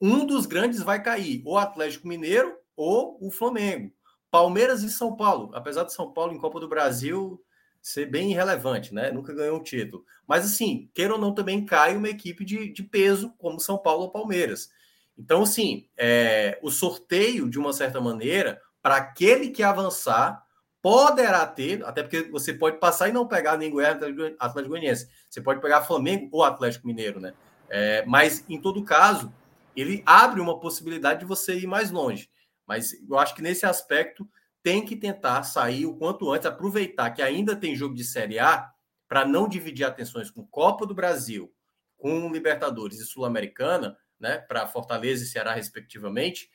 Um 0.00 0.26
dos 0.26 0.44
grandes 0.44 0.82
vai 0.82 1.00
cair, 1.00 1.40
ou 1.44 1.56
Atlético 1.56 2.08
Mineiro 2.08 2.52
ou 2.74 3.16
o 3.24 3.30
Flamengo. 3.30 3.92
Palmeiras 4.28 4.82
e 4.82 4.90
São 4.90 5.14
Paulo, 5.14 5.52
apesar 5.54 5.84
de 5.84 5.92
São 5.92 6.12
Paulo 6.12 6.32
em 6.32 6.38
Copa 6.38 6.58
do 6.58 6.68
Brasil 6.68 7.40
ser 7.86 8.06
bem 8.06 8.32
irrelevante, 8.32 8.92
né? 8.92 9.12
Nunca 9.12 9.32
ganhou 9.32 9.58
um 9.58 9.62
título. 9.62 10.04
Mas 10.26 10.44
assim, 10.44 10.90
queira 10.92 11.14
ou 11.14 11.20
não, 11.20 11.32
também 11.32 11.64
cai 11.64 11.96
uma 11.96 12.08
equipe 12.08 12.44
de, 12.44 12.72
de 12.72 12.82
peso, 12.82 13.32
como 13.38 13.60
São 13.60 13.78
Paulo 13.78 14.02
ou 14.02 14.10
Palmeiras. 14.10 14.68
Então, 15.16 15.44
assim, 15.44 15.86
é, 15.96 16.58
o 16.62 16.68
sorteio, 16.68 17.48
de 17.48 17.60
uma 17.60 17.72
certa 17.72 18.00
maneira, 18.00 18.60
para 18.82 18.96
aquele 18.96 19.50
que 19.50 19.62
avançar, 19.62 20.44
poderá 20.82 21.46
ter, 21.46 21.84
até 21.84 22.02
porque 22.02 22.24
você 22.24 22.52
pode 22.52 22.78
passar 22.78 23.08
e 23.08 23.12
não 23.12 23.24
pegar 23.24 23.56
nem 23.56 23.70
Goiás 23.70 24.02
Atlético 24.40 24.70
Goianiense. 24.70 25.08
Você 25.30 25.40
pode 25.40 25.60
pegar 25.60 25.82
Flamengo 25.82 26.28
ou 26.32 26.42
Atlético 26.42 26.88
Mineiro, 26.88 27.20
né? 27.20 27.34
É, 27.68 28.04
mas, 28.04 28.44
em 28.48 28.60
todo 28.60 28.82
caso, 28.82 29.32
ele 29.76 30.02
abre 30.04 30.40
uma 30.40 30.58
possibilidade 30.58 31.20
de 31.20 31.26
você 31.26 31.56
ir 31.56 31.68
mais 31.68 31.92
longe. 31.92 32.28
Mas 32.66 33.00
eu 33.08 33.16
acho 33.16 33.32
que 33.32 33.42
nesse 33.42 33.64
aspecto 33.64 34.28
tem 34.66 34.84
que 34.84 34.96
tentar 34.96 35.44
sair 35.44 35.86
o 35.86 35.94
quanto 35.94 36.28
antes, 36.28 36.44
aproveitar 36.44 37.12
que 37.12 37.22
ainda 37.22 37.54
tem 37.54 37.76
jogo 37.76 37.94
de 37.94 38.02
Série 38.02 38.40
A 38.40 38.68
para 39.06 39.24
não 39.24 39.48
dividir 39.48 39.86
atenções 39.86 40.28
com 40.28 40.44
Copa 40.44 40.84
do 40.84 40.92
Brasil, 40.92 41.54
com 41.96 42.32
Libertadores 42.32 42.98
e 42.98 43.04
Sul-Americana, 43.04 43.96
né, 44.18 44.38
para 44.38 44.66
Fortaleza 44.66 45.22
e 45.22 45.26
Ceará, 45.28 45.54
respectivamente, 45.54 46.50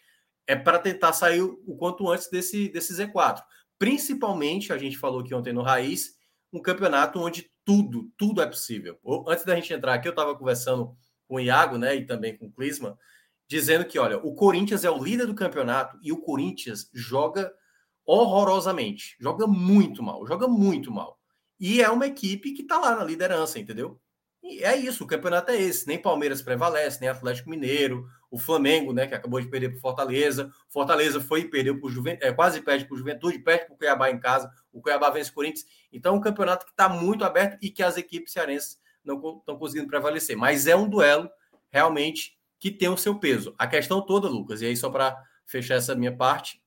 é 0.46 0.58
para 0.58 0.78
tentar 0.78 1.14
sair 1.14 1.42
o 1.42 1.78
quanto 1.78 2.10
antes 2.10 2.30
desse, 2.30 2.68
desse 2.68 2.94
Z4. 2.94 3.42
Principalmente, 3.80 4.74
a 4.74 4.78
gente 4.78 4.98
falou 4.98 5.22
aqui 5.22 5.34
ontem 5.34 5.54
no 5.54 5.62
Raiz, 5.62 6.18
um 6.52 6.62
campeonato 6.62 7.18
onde 7.18 7.50
tudo, 7.64 8.12
tudo 8.18 8.42
é 8.42 8.46
possível. 8.46 9.00
Antes 9.26 9.46
da 9.46 9.56
gente 9.56 9.72
entrar 9.72 9.94
aqui, 9.94 10.10
eu 10.10 10.12
estava 10.12 10.38
conversando 10.38 10.94
com 11.30 11.36
o 11.36 11.40
Iago, 11.40 11.78
né, 11.78 11.96
e 11.96 12.06
também 12.06 12.36
com 12.36 12.48
o 12.48 12.52
Clisma, 12.52 13.00
dizendo 13.48 13.86
que, 13.86 13.98
olha, 13.98 14.18
o 14.18 14.36
Corinthians 14.36 14.84
é 14.84 14.92
o 14.92 15.02
líder 15.02 15.28
do 15.28 15.34
campeonato 15.34 15.98
e 16.04 16.12
o 16.12 16.20
Corinthians 16.20 16.90
joga 16.94 17.54
horrorosamente. 18.06 19.16
Joga 19.20 19.48
muito 19.48 20.02
mal, 20.04 20.26
joga 20.26 20.48
muito 20.48 20.92
mal. 20.92 21.20
E 21.60 21.82
é 21.82 21.90
uma 21.90 22.08
equipe 22.08 22.54
que 22.54 22.64
está 22.64 22.80
lá 22.80 22.96
na 22.96 23.04
liderança, 23.04 23.60
entendeu? 23.60 24.00
E 24.44 24.64
é 24.64 24.76
isso, 24.76 25.04
o 25.04 25.08
campeonato 25.08 25.52
é 25.52 25.62
esse. 25.62 25.88
Nem 25.88 26.02
Palmeiras 26.02 26.42
prevalece, 26.42 27.00
nem 27.00 27.10
Atlético 27.10 27.50
Mineiro, 27.50 28.08
o 28.32 28.40
Flamengo, 28.40 28.92
né, 28.92 29.06
que 29.06 29.14
acabou 29.14 29.40
de 29.40 29.48
perder 29.48 29.70
para 29.70 29.80
Fortaleza. 29.80 30.52
Fortaleza 30.68 31.22
foi 31.22 31.42
e 31.42 31.50
perdeu 31.50 31.80
para 31.80 31.88
o 31.88 31.92
Juventude, 31.92 32.26
é, 32.26 32.34
quase 32.34 32.62
perde 32.62 32.86
para 32.86 32.96
o 32.96 32.98
Juventude, 32.98 33.40
perde 33.40 33.66
para 33.66 33.76
o 33.76 33.78
Cuiabá 33.78 34.10
em 34.10 34.20
casa. 34.20 34.52
O 34.74 34.82
Cuiabá 34.82 35.12
vence 35.12 35.30
o 35.30 35.34
Corinthians. 35.34 35.66
Então, 35.94 36.16
é 36.16 36.18
um 36.18 36.22
campeonato 36.22 36.66
que 36.66 36.72
está 36.72 36.90
muito 36.90 37.24
aberto 37.24 37.60
e 37.62 37.70
que 37.70 37.84
as 37.84 37.98
equipes 37.98 38.34
cearenses 38.34 38.80
não 39.04 39.18
estão 39.38 39.58
conseguindo 39.58 39.88
prevalecer. 39.88 40.36
Mas 40.36 40.66
é 40.66 40.76
um 40.76 40.90
duelo 40.90 41.30
realmente 41.70 42.38
que 42.60 42.72
tem 42.72 42.90
o 42.90 42.98
seu 42.98 43.20
peso. 43.20 43.54
A 43.58 43.68
questão 43.68 44.06
toda, 44.06 44.28
Lucas, 44.28 44.62
e 44.62 44.66
aí 44.66 44.76
só 44.76 44.90
para 44.90 45.16
fechar 45.46 45.76
essa 45.76 45.96
minha 45.96 46.16
parte, 46.16 46.61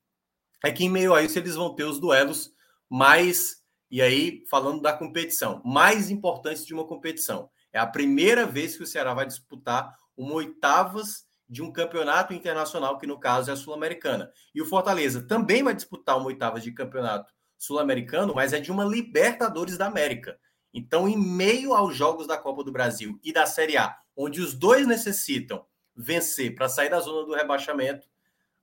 é 0.63 0.71
que 0.71 0.85
em 0.85 0.91
meio 0.91 1.15
a 1.15 1.23
isso 1.23 1.39
eles 1.39 1.55
vão 1.55 1.75
ter 1.75 1.85
os 1.85 1.99
duelos 1.99 2.53
mais, 2.89 3.63
e 3.91 4.03
aí 4.03 4.45
falando 4.51 4.81
da 4.81 4.93
competição, 4.93 5.63
mais 5.65 6.11
importantes 6.11 6.67
de 6.67 6.75
uma 6.75 6.87
competição. 6.87 7.51
É 7.73 7.79
a 7.79 7.87
primeira 7.87 8.47
vez 8.47 8.77
que 8.77 8.83
o 8.83 8.87
Ceará 8.87 9.15
vai 9.15 9.27
disputar 9.27 9.97
uma 10.17 10.35
oitavas 10.35 11.25
de 11.49 11.63
um 11.63 11.73
campeonato 11.73 12.33
internacional, 12.33 12.99
que 12.99 13.07
no 13.07 13.19
caso 13.19 13.51
é 13.51 13.53
a 13.53 13.57
Sul-Americana. 13.57 14.31
E 14.55 14.63
o 14.63 14.67
Fortaleza 14.67 15.27
também 15.27 15.63
vai 15.63 15.75
disputar 15.75 16.17
uma 16.17 16.27
oitavas 16.27 16.63
de 16.63 16.73
campeonato 16.73 17.33
sul-americano, 17.59 18.35
mas 18.35 18.53
é 18.53 18.61
de 18.61 18.71
uma 18.71 18.85
Libertadores 18.85 19.77
da 19.77 19.87
América. 19.87 20.39
Então, 20.73 21.09
em 21.09 21.17
meio 21.17 21.75
aos 21.75 21.97
jogos 21.97 22.27
da 22.27 22.37
Copa 22.37 22.65
do 22.65 22.73
Brasil 22.73 23.19
e 23.23 23.33
da 23.33 23.47
Série 23.47 23.77
A, 23.77 23.97
onde 24.17 24.41
os 24.41 24.55
dois 24.55 24.87
necessitam 24.87 25.65
vencer 25.97 26.55
para 26.55 26.69
sair 26.69 26.89
da 26.89 27.01
zona 27.01 27.25
do 27.25 27.35
rebaixamento, 27.35 28.09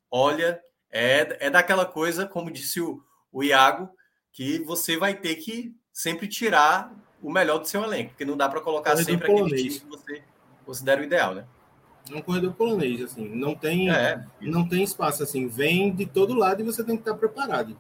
olha, 0.10 0.62
é, 0.92 1.48
é 1.48 1.50
daquela 1.50 1.86
coisa, 1.86 2.28
como 2.28 2.52
disse 2.52 2.82
o, 2.82 3.02
o 3.32 3.44
Iago, 3.44 3.90
que 4.32 4.60
você 4.60 4.98
vai 4.98 5.14
ter 5.16 5.36
que 5.36 5.74
sempre 5.94 6.28
tirar 6.28 6.94
o 7.22 7.32
melhor 7.32 7.60
do 7.60 7.68
seu 7.68 7.84
elenco, 7.84 8.10
porque 8.10 8.26
não 8.26 8.36
dá 8.36 8.50
para 8.50 8.62
colocar 8.62 8.92
corredor 8.92 9.14
sempre 9.14 9.28
polonês. 9.28 9.54
aquele 9.54 9.70
time 9.70 9.80
que 9.80 9.98
você 9.98 10.24
considera 10.66 11.02
o 11.02 11.04
ideal, 11.04 11.36
né? 11.36 11.46
É 12.10 12.16
um 12.16 12.22
corredor 12.22 12.54
polonês, 12.54 13.02
assim, 13.02 13.30
não 13.30 13.56
tem, 13.56 13.92
é, 13.92 14.26
não 14.42 14.68
tem 14.68 14.84
espaço, 14.84 15.22
assim, 15.22 15.48
vem 15.48 15.94
de 15.94 16.06
todo 16.06 16.34
lado 16.34 16.62
e 16.62 16.66
você 16.66 16.84
tem 16.84 16.96
que 16.96 17.04
estar 17.04 17.14
preparado. 17.14 17.78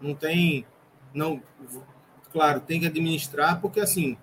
Não 0.00 0.14
tem, 0.14 0.64
não, 1.12 1.42
claro, 2.32 2.60
tem 2.60 2.80
que 2.80 2.86
administrar, 2.86 3.60
porque 3.60 3.78
assim, 3.78 4.16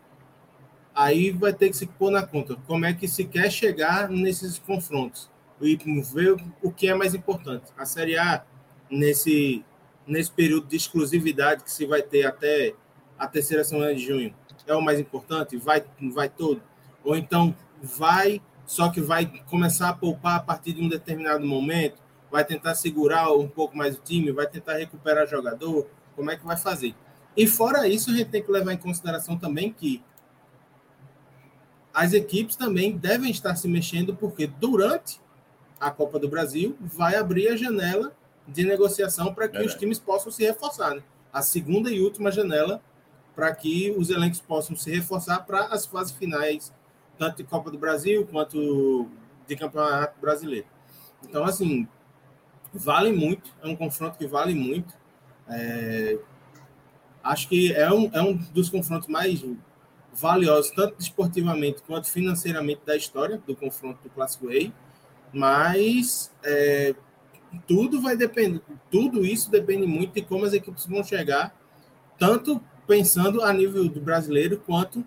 aí 0.96 1.30
vai 1.30 1.54
ter 1.54 1.70
que 1.70 1.78
se 1.78 1.86
pôr 1.86 2.10
na 2.10 2.26
conta 2.26 2.56
como 2.66 2.86
é 2.86 2.94
que 2.94 3.08
se 3.08 3.26
quer 3.26 3.52
chegar 3.52 4.10
nesses 4.10 4.58
confrontos 4.58 5.30
e 5.62 5.76
ver 6.14 6.36
o 6.62 6.72
que 6.72 6.88
é 6.88 6.94
mais 6.94 7.14
importante. 7.14 7.72
A 7.78 7.86
Série 7.86 8.18
A, 8.18 8.44
nesse, 8.90 9.64
nesse 10.06 10.32
período 10.32 10.68
de 10.68 10.76
exclusividade 10.76 11.64
que 11.64 11.72
se 11.72 11.86
vai 11.86 12.02
ter 12.02 12.26
até 12.26 12.74
a 13.18 13.28
terceira 13.28 13.64
semana 13.64 13.96
de 13.96 14.06
junho, 14.06 14.36
é 14.68 14.76
o 14.76 14.82
mais 14.82 15.00
importante? 15.00 15.58
Vai, 15.58 15.84
vai 16.14 16.30
todo? 16.30 16.62
Ou 17.04 17.16
então 17.16 17.56
vai, 17.82 18.42
só 18.66 18.90
que 18.90 19.00
vai 19.00 19.26
começar 19.50 19.90
a 19.90 19.94
poupar 19.94 20.38
a 20.38 20.40
partir 20.40 20.74
de 20.74 20.82
um 20.82 20.90
determinado 20.90 21.46
momento? 21.46 22.02
Vai 22.32 22.44
tentar 22.44 22.76
segurar 22.76 23.32
um 23.32 23.48
pouco 23.48 23.78
mais 23.78 23.96
o 23.96 24.02
time? 24.02 24.32
Vai 24.32 24.48
tentar 24.48 24.78
recuperar 24.78 25.28
jogador? 25.28 25.88
Como 26.16 26.32
é 26.32 26.36
que 26.36 26.46
vai 26.46 26.58
fazer? 26.58 26.96
E 27.38 27.48
fora 27.48 27.88
isso, 27.88 28.10
a 28.10 28.14
gente 28.14 28.30
tem 28.30 28.42
que 28.42 28.52
levar 28.52 28.74
em 28.74 28.78
consideração 28.78 29.38
também 29.38 29.72
que 29.72 30.04
as 31.94 32.12
equipes 32.12 32.56
também 32.56 32.98
devem 32.98 33.32
estar 33.32 33.56
se 33.56 33.68
mexendo, 33.68 34.16
porque 34.16 34.48
durante 34.48 35.22
a 35.86 35.92
Copa 35.92 36.18
do 36.18 36.28
Brasil 36.28 36.76
vai 36.82 37.16
abrir 37.16 37.48
a 37.48 37.56
janela 37.56 38.12
de 38.48 38.64
negociação 38.64 39.32
para 39.36 39.48
que 39.48 39.58
é 39.58 39.64
os 39.64 39.76
times 39.76 40.00
possam 40.00 40.32
se 40.32 40.44
reforçar. 40.44 40.96
Né? 40.96 41.04
A 41.32 41.44
segunda 41.44 41.92
e 41.92 42.02
última 42.02 42.32
janela 42.32 42.82
para 43.36 43.54
que 43.54 43.94
os 43.96 44.10
elencos 44.10 44.42
possam 44.42 44.76
se 44.76 44.90
reforçar 44.90 45.46
para 45.46 45.66
as 45.66 45.86
fases 45.86 46.12
finais, 46.12 46.74
tanto 47.20 47.38
de 47.38 47.44
Copa 47.44 47.70
do 47.70 47.78
Brasil 47.78 48.26
quanto 48.26 49.08
de 49.48 49.56
Campeonato 49.56 50.20
Brasileiro. 50.20 50.66
Então, 51.22 51.44
assim, 51.44 51.88
vale 52.74 53.12
muito, 53.12 53.54
é 53.62 53.68
um 53.68 53.76
confronto 53.76 54.18
que 54.18 54.26
vale 54.26 54.56
muito. 54.56 54.92
É... 55.48 56.18
acho 57.24 57.48
que 57.48 57.72
é 57.74 57.94
um, 57.94 58.10
é 58.12 58.24
um 58.24 58.36
dos 58.36 58.70
confrontos 58.70 59.08
mais 59.08 59.46
valiosos, 60.12 60.72
tanto 60.72 60.96
esportivamente 61.00 61.84
quanto 61.84 62.10
financeiramente, 62.10 62.82
da 62.84 62.96
história 62.96 63.40
do 63.46 63.56
confronto 63.56 64.02
do 64.02 64.10
Clássico 64.10 64.48
Rei. 64.48 64.74
Mas 65.36 66.32
é, 66.46 66.96
tudo 67.68 68.02
vai 68.02 68.16
depender, 68.16 68.62
tudo 68.90 69.26
isso 69.26 69.52
depende 69.52 69.86
muito 69.86 70.14
de 70.14 70.22
como 70.22 70.46
as 70.46 70.54
equipes 70.54 70.86
vão 70.86 71.04
chegar, 71.04 71.54
tanto 72.18 72.64
pensando 72.88 73.42
a 73.42 73.52
nível 73.52 73.90
do 73.90 74.00
brasileiro, 74.00 74.64
quanto 74.66 75.06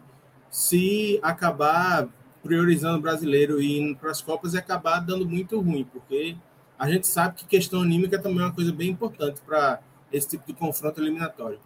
se 0.50 1.18
acabar 1.22 2.06
priorizando 2.42 2.98
o 2.98 3.00
brasileiro 3.00 3.58
e 3.58 3.78
indo 3.78 3.96
para 3.96 4.10
as 4.10 4.20
Copas 4.20 4.52
e 4.52 4.58
acabar 4.58 5.00
dando 5.00 5.26
muito 5.26 5.58
ruim, 5.60 5.84
porque 5.84 6.36
a 6.78 6.90
gente 6.90 7.06
sabe 7.06 7.36
que 7.36 7.46
questão 7.46 7.80
anímica 7.80 8.20
também 8.20 8.40
é 8.40 8.44
uma 8.44 8.54
coisa 8.54 8.70
bem 8.70 8.90
importante 8.90 9.40
para 9.40 9.80
esse 10.12 10.28
tipo 10.28 10.46
de 10.46 10.52
confronto 10.52 11.00
eliminatório. 11.00 11.58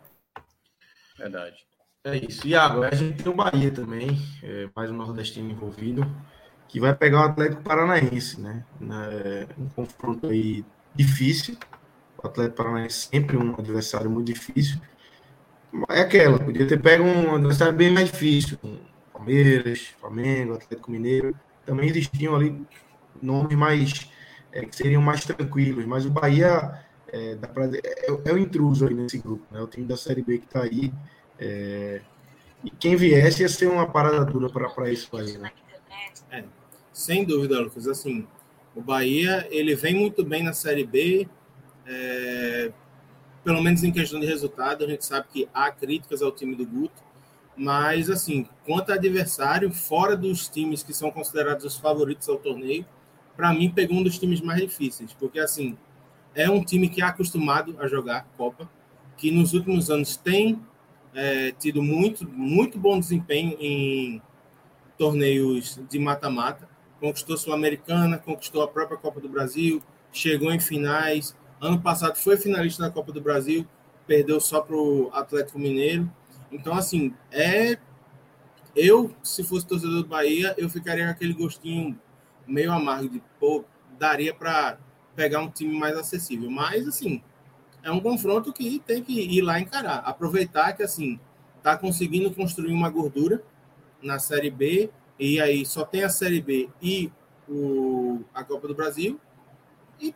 Verdade. 1.19 1.57
É 2.05 2.17
isso. 2.17 2.47
E 2.47 2.55
agora 2.55 2.95
a 2.95 2.97
gente 2.97 3.23
tem 3.23 3.33
o 3.33 3.35
Bahia 3.35 3.73
também, 3.73 4.09
é, 4.41 4.71
mais 4.75 4.89
um 4.89 4.97
nordestino 4.97 5.51
envolvido, 5.51 6.07
que 6.73 6.81
vai 6.81 6.95
pegar 6.95 7.21
o 7.21 7.25
Atlético 7.25 7.63
Paranaense, 7.63 8.41
né? 8.41 8.65
Na, 8.81 9.07
um 9.59 9.69
confronto 9.69 10.27
aí 10.29 10.65
difícil. 10.95 11.55
O 12.17 12.27
Atlético 12.27 12.57
Paranaense 12.57 13.09
sempre 13.13 13.37
um 13.37 13.55
adversário 13.59 14.11
muito 14.11 14.33
difícil. 14.33 14.81
É 15.91 16.01
aquela, 16.01 16.39
podia 16.39 16.67
ter 16.67 16.81
pego 16.81 17.05
um 17.05 17.35
adversário 17.35 17.75
bem 17.75 17.91
mais 17.91 18.11
difícil. 18.11 18.59
Palmeiras, 19.13 19.95
Flamengo, 20.01 20.55
Atlético 20.55 20.91
Mineiro. 20.91 21.37
Também 21.67 21.91
existiam 21.91 22.35
ali 22.35 22.67
nomes 23.21 23.55
mais 23.55 24.11
é, 24.51 24.65
que 24.65 24.75
seriam 24.75 25.03
mais 25.03 25.27
tranquilos, 25.27 25.85
mas 25.85 26.07
o 26.07 26.11
Bahia 26.11 26.83
é, 27.09 27.35
pra, 27.35 27.67
é, 27.67 28.07
é, 28.25 28.33
o 28.33 28.39
intruso 28.39 28.89
aí 28.89 28.95
nesse 28.95 29.19
grupo, 29.19 29.45
né? 29.51 29.61
O 29.61 29.67
time 29.67 29.85
da 29.85 29.99
Série 29.99 30.23
B 30.23 30.39
que 30.39 30.47
está 30.47 30.63
aí. 30.63 30.91
É, 31.39 32.01
e 32.65 32.71
quem 32.71 32.97
viesse 32.97 33.43
ia 33.43 33.49
ser 33.51 33.67
uma 33.67 33.87
parada 33.87 34.25
dura 34.25 34.49
para 34.49 34.91
isso 34.91 35.15
aí, 35.19 35.37
né? 35.37 35.53
É, 36.31 36.45
sem 36.93 37.25
dúvida, 37.25 37.61
Lucas. 37.61 37.87
Assim, 37.87 38.27
o 38.75 38.81
Bahia 38.81 39.47
ele 39.51 39.75
vem 39.75 39.95
muito 39.95 40.25
bem 40.25 40.43
na 40.43 40.53
Série 40.53 40.85
B, 40.85 41.29
é, 41.87 42.73
pelo 43.45 43.63
menos 43.63 43.83
em 43.83 43.91
questão 43.91 44.21
de 44.21 44.27
resultado. 44.27 44.85
A 44.85 44.89
gente 44.89 45.05
sabe 45.05 45.27
que 45.33 45.49
há 45.53 45.71
críticas 45.71 46.23
ao 46.23 46.33
time 46.33 46.55
do 46.55 46.67
Guto, 46.67 47.03
mas 47.57 48.09
assim, 48.09 48.49
quanto 48.65 48.91
a 48.93 48.95
adversário, 48.95 49.73
fora 49.73 50.17
dos 50.17 50.49
times 50.49 50.83
que 50.83 50.95
são 50.95 51.11
considerados 51.11 51.65
os 51.65 51.77
favoritos 51.77 52.29
ao 52.29 52.39
torneio, 52.39 52.87
para 53.37 53.53
mim 53.53 53.71
pegou 53.71 53.99
um 53.99 54.03
dos 54.03 54.19
times 54.19 54.41
mais 54.41 54.61
difíceis, 54.61 55.13
porque 55.13 55.39
assim 55.39 55.77
é 56.35 56.49
um 56.49 56.65
time 56.65 56.89
que 56.89 57.03
é 57.03 57.05
acostumado 57.05 57.77
a 57.79 57.87
jogar 57.87 58.27
Copa, 58.37 58.71
que 59.17 59.31
nos 59.31 59.53
últimos 59.53 59.91
anos 59.91 60.17
tem 60.17 60.61
é, 61.15 61.53
tido 61.53 61.83
muito, 61.83 62.29
muito 62.29 62.79
bom 62.79 62.99
desempenho 62.99 63.57
em 63.61 64.23
torneios 64.97 65.81
de 65.91 65.99
mata-mata. 65.99 66.69
Conquistou 67.03 67.37
Sul-Americana, 67.37 68.17
conquistou 68.17 68.63
a 68.63 68.69
própria 68.69 68.97
Copa 68.97 69.21
do 69.21 69.29
Brasil, 69.29 69.83
chegou 70.13 70.53
em 70.53 70.61
finais. 70.61 71.37
Ano 71.61 71.83
passado 71.83 72.15
foi 72.15 72.37
finalista 72.37 72.85
da 72.85 72.91
Copa 72.93 73.11
do 73.11 73.21
Brasil, 73.21 73.67
perdeu 74.07 74.41
só 74.41 74.61
para 74.61 74.77
o 74.77 75.11
Atlético 75.13 75.59
Mineiro. 75.59 76.09
Então, 76.53 76.73
assim, 76.75 77.13
é. 77.33 77.77
Eu, 78.77 79.13
se 79.21 79.43
fosse 79.43 79.67
torcedor 79.67 80.05
do 80.05 80.09
Bahia, 80.09 80.55
eu 80.57 80.71
ficaria 80.71 81.05
com 81.05 81.11
aquele 81.11 81.33
gostinho 81.33 81.99
meio 82.47 82.71
amargo 82.71 83.09
de, 83.09 83.21
pô, 83.41 83.65
daria 83.99 84.33
para 84.33 84.79
pegar 85.17 85.41
um 85.41 85.51
time 85.51 85.77
mais 85.77 85.97
acessível. 85.97 86.49
Mas, 86.49 86.87
assim, 86.87 87.21
é 87.83 87.91
um 87.91 87.99
confronto 87.99 88.53
que 88.53 88.79
tem 88.79 89.03
que 89.03 89.13
ir 89.13 89.43
lá 89.43 89.59
encarar. 89.59 89.99
Aproveitar 90.05 90.73
que, 90.75 90.85
assim, 90.85 91.19
tá 91.65 91.77
conseguindo 91.77 92.33
construir 92.33 92.73
uma 92.73 92.89
gordura 92.89 93.43
na 94.01 94.21
Série 94.21 94.51
B, 94.51 94.89
e 95.23 95.41
aí 95.41 95.65
só 95.65 95.85
tem 95.85 96.03
a 96.03 96.09
Série 96.09 96.41
B 96.41 96.69
e 96.81 97.13
o, 97.49 98.21
a 98.35 98.43
Copa 98.43 98.67
do 98.67 98.75
Brasil, 98.75 99.21
e 100.01 100.13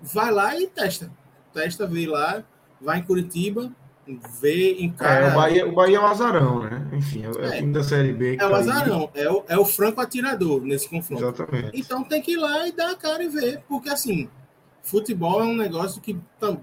vai 0.00 0.30
lá 0.30 0.58
e 0.58 0.66
testa. 0.66 1.10
Testa, 1.54 1.86
vê 1.86 2.06
lá, 2.06 2.44
vai 2.80 2.98
em 2.98 3.02
Curitiba, 3.02 3.72
vê, 4.40 4.82
encara... 4.82 5.26
É, 5.26 5.30
o 5.30 5.34
Bahia, 5.34 5.68
o 5.68 5.72
Bahia 5.72 5.96
é 5.96 6.00
o 6.00 6.06
azarão, 6.06 6.62
né? 6.62 6.88
Enfim, 6.92 7.22
é, 7.22 7.26
é 7.26 7.30
o 7.30 7.52
time 7.52 7.72
da 7.72 7.82
Série 7.82 8.12
B. 8.12 8.36
é 8.38 8.46
o 8.46 8.50
tá 8.50 8.56
azarão, 8.56 9.10
é 9.14 9.30
o, 9.30 9.44
é 9.48 9.58
o 9.58 9.64
franco 9.64 10.00
atirador 10.00 10.60
nesse 10.62 10.88
confronto. 10.88 11.22
Exatamente. 11.22 11.70
Então 11.72 12.04
tem 12.04 12.20
que 12.20 12.32
ir 12.32 12.36
lá 12.36 12.66
e 12.66 12.72
dar 12.72 12.90
a 12.90 12.96
cara 12.96 13.22
e 13.22 13.28
ver, 13.28 13.62
porque 13.68 13.88
assim, 13.88 14.28
futebol 14.82 15.40
é 15.40 15.44
um 15.44 15.56
negócio 15.56 16.00
que, 16.00 16.18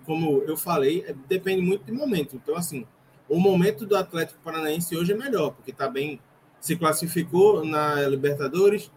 como 0.05 0.43
eu 0.43 0.57
falei, 0.57 1.05
é, 1.07 1.15
depende 1.27 1.61
muito 1.61 1.85
do 1.85 1.93
momento. 1.95 2.35
Então, 2.35 2.55
assim, 2.55 2.85
o 3.27 3.39
momento 3.39 3.85
do 3.85 3.95
Atlético 3.95 4.39
Paranaense 4.43 4.95
hoje 4.95 5.13
é 5.13 5.15
melhor, 5.15 5.51
porque 5.51 5.71
está 5.71 5.87
bem, 5.87 6.19
se 6.59 6.75
classificou 6.75 7.63
na 7.63 8.07
Libertadores, 8.07 8.91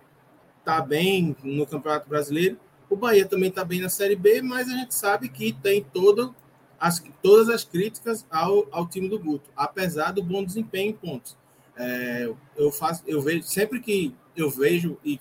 está 0.58 0.80
bem 0.80 1.36
no 1.42 1.66
Campeonato 1.66 2.08
Brasileiro. 2.08 2.58
O 2.88 2.96
Bahia 2.96 3.26
também 3.26 3.48
está 3.48 3.64
bem 3.64 3.80
na 3.80 3.88
Série 3.88 4.16
B, 4.16 4.42
mas 4.42 4.68
a 4.68 4.72
gente 4.72 4.94
sabe 4.94 5.28
que 5.28 5.52
tem 5.52 5.82
todo 5.82 6.34
as, 6.78 7.02
todas 7.22 7.48
as 7.48 7.64
críticas 7.64 8.26
ao, 8.30 8.66
ao 8.70 8.86
time 8.86 9.08
do 9.08 9.18
Guto, 9.18 9.50
apesar 9.56 10.12
do 10.12 10.22
bom 10.22 10.44
desempenho 10.44 10.90
em 10.90 10.94
pontos. 10.94 11.36
É, 11.76 12.30
eu 12.56 12.70
faço, 12.70 13.02
eu 13.06 13.20
vejo 13.22 13.44
sempre 13.44 13.80
que 13.80 14.14
eu 14.36 14.50
vejo 14.50 14.98
e 15.04 15.20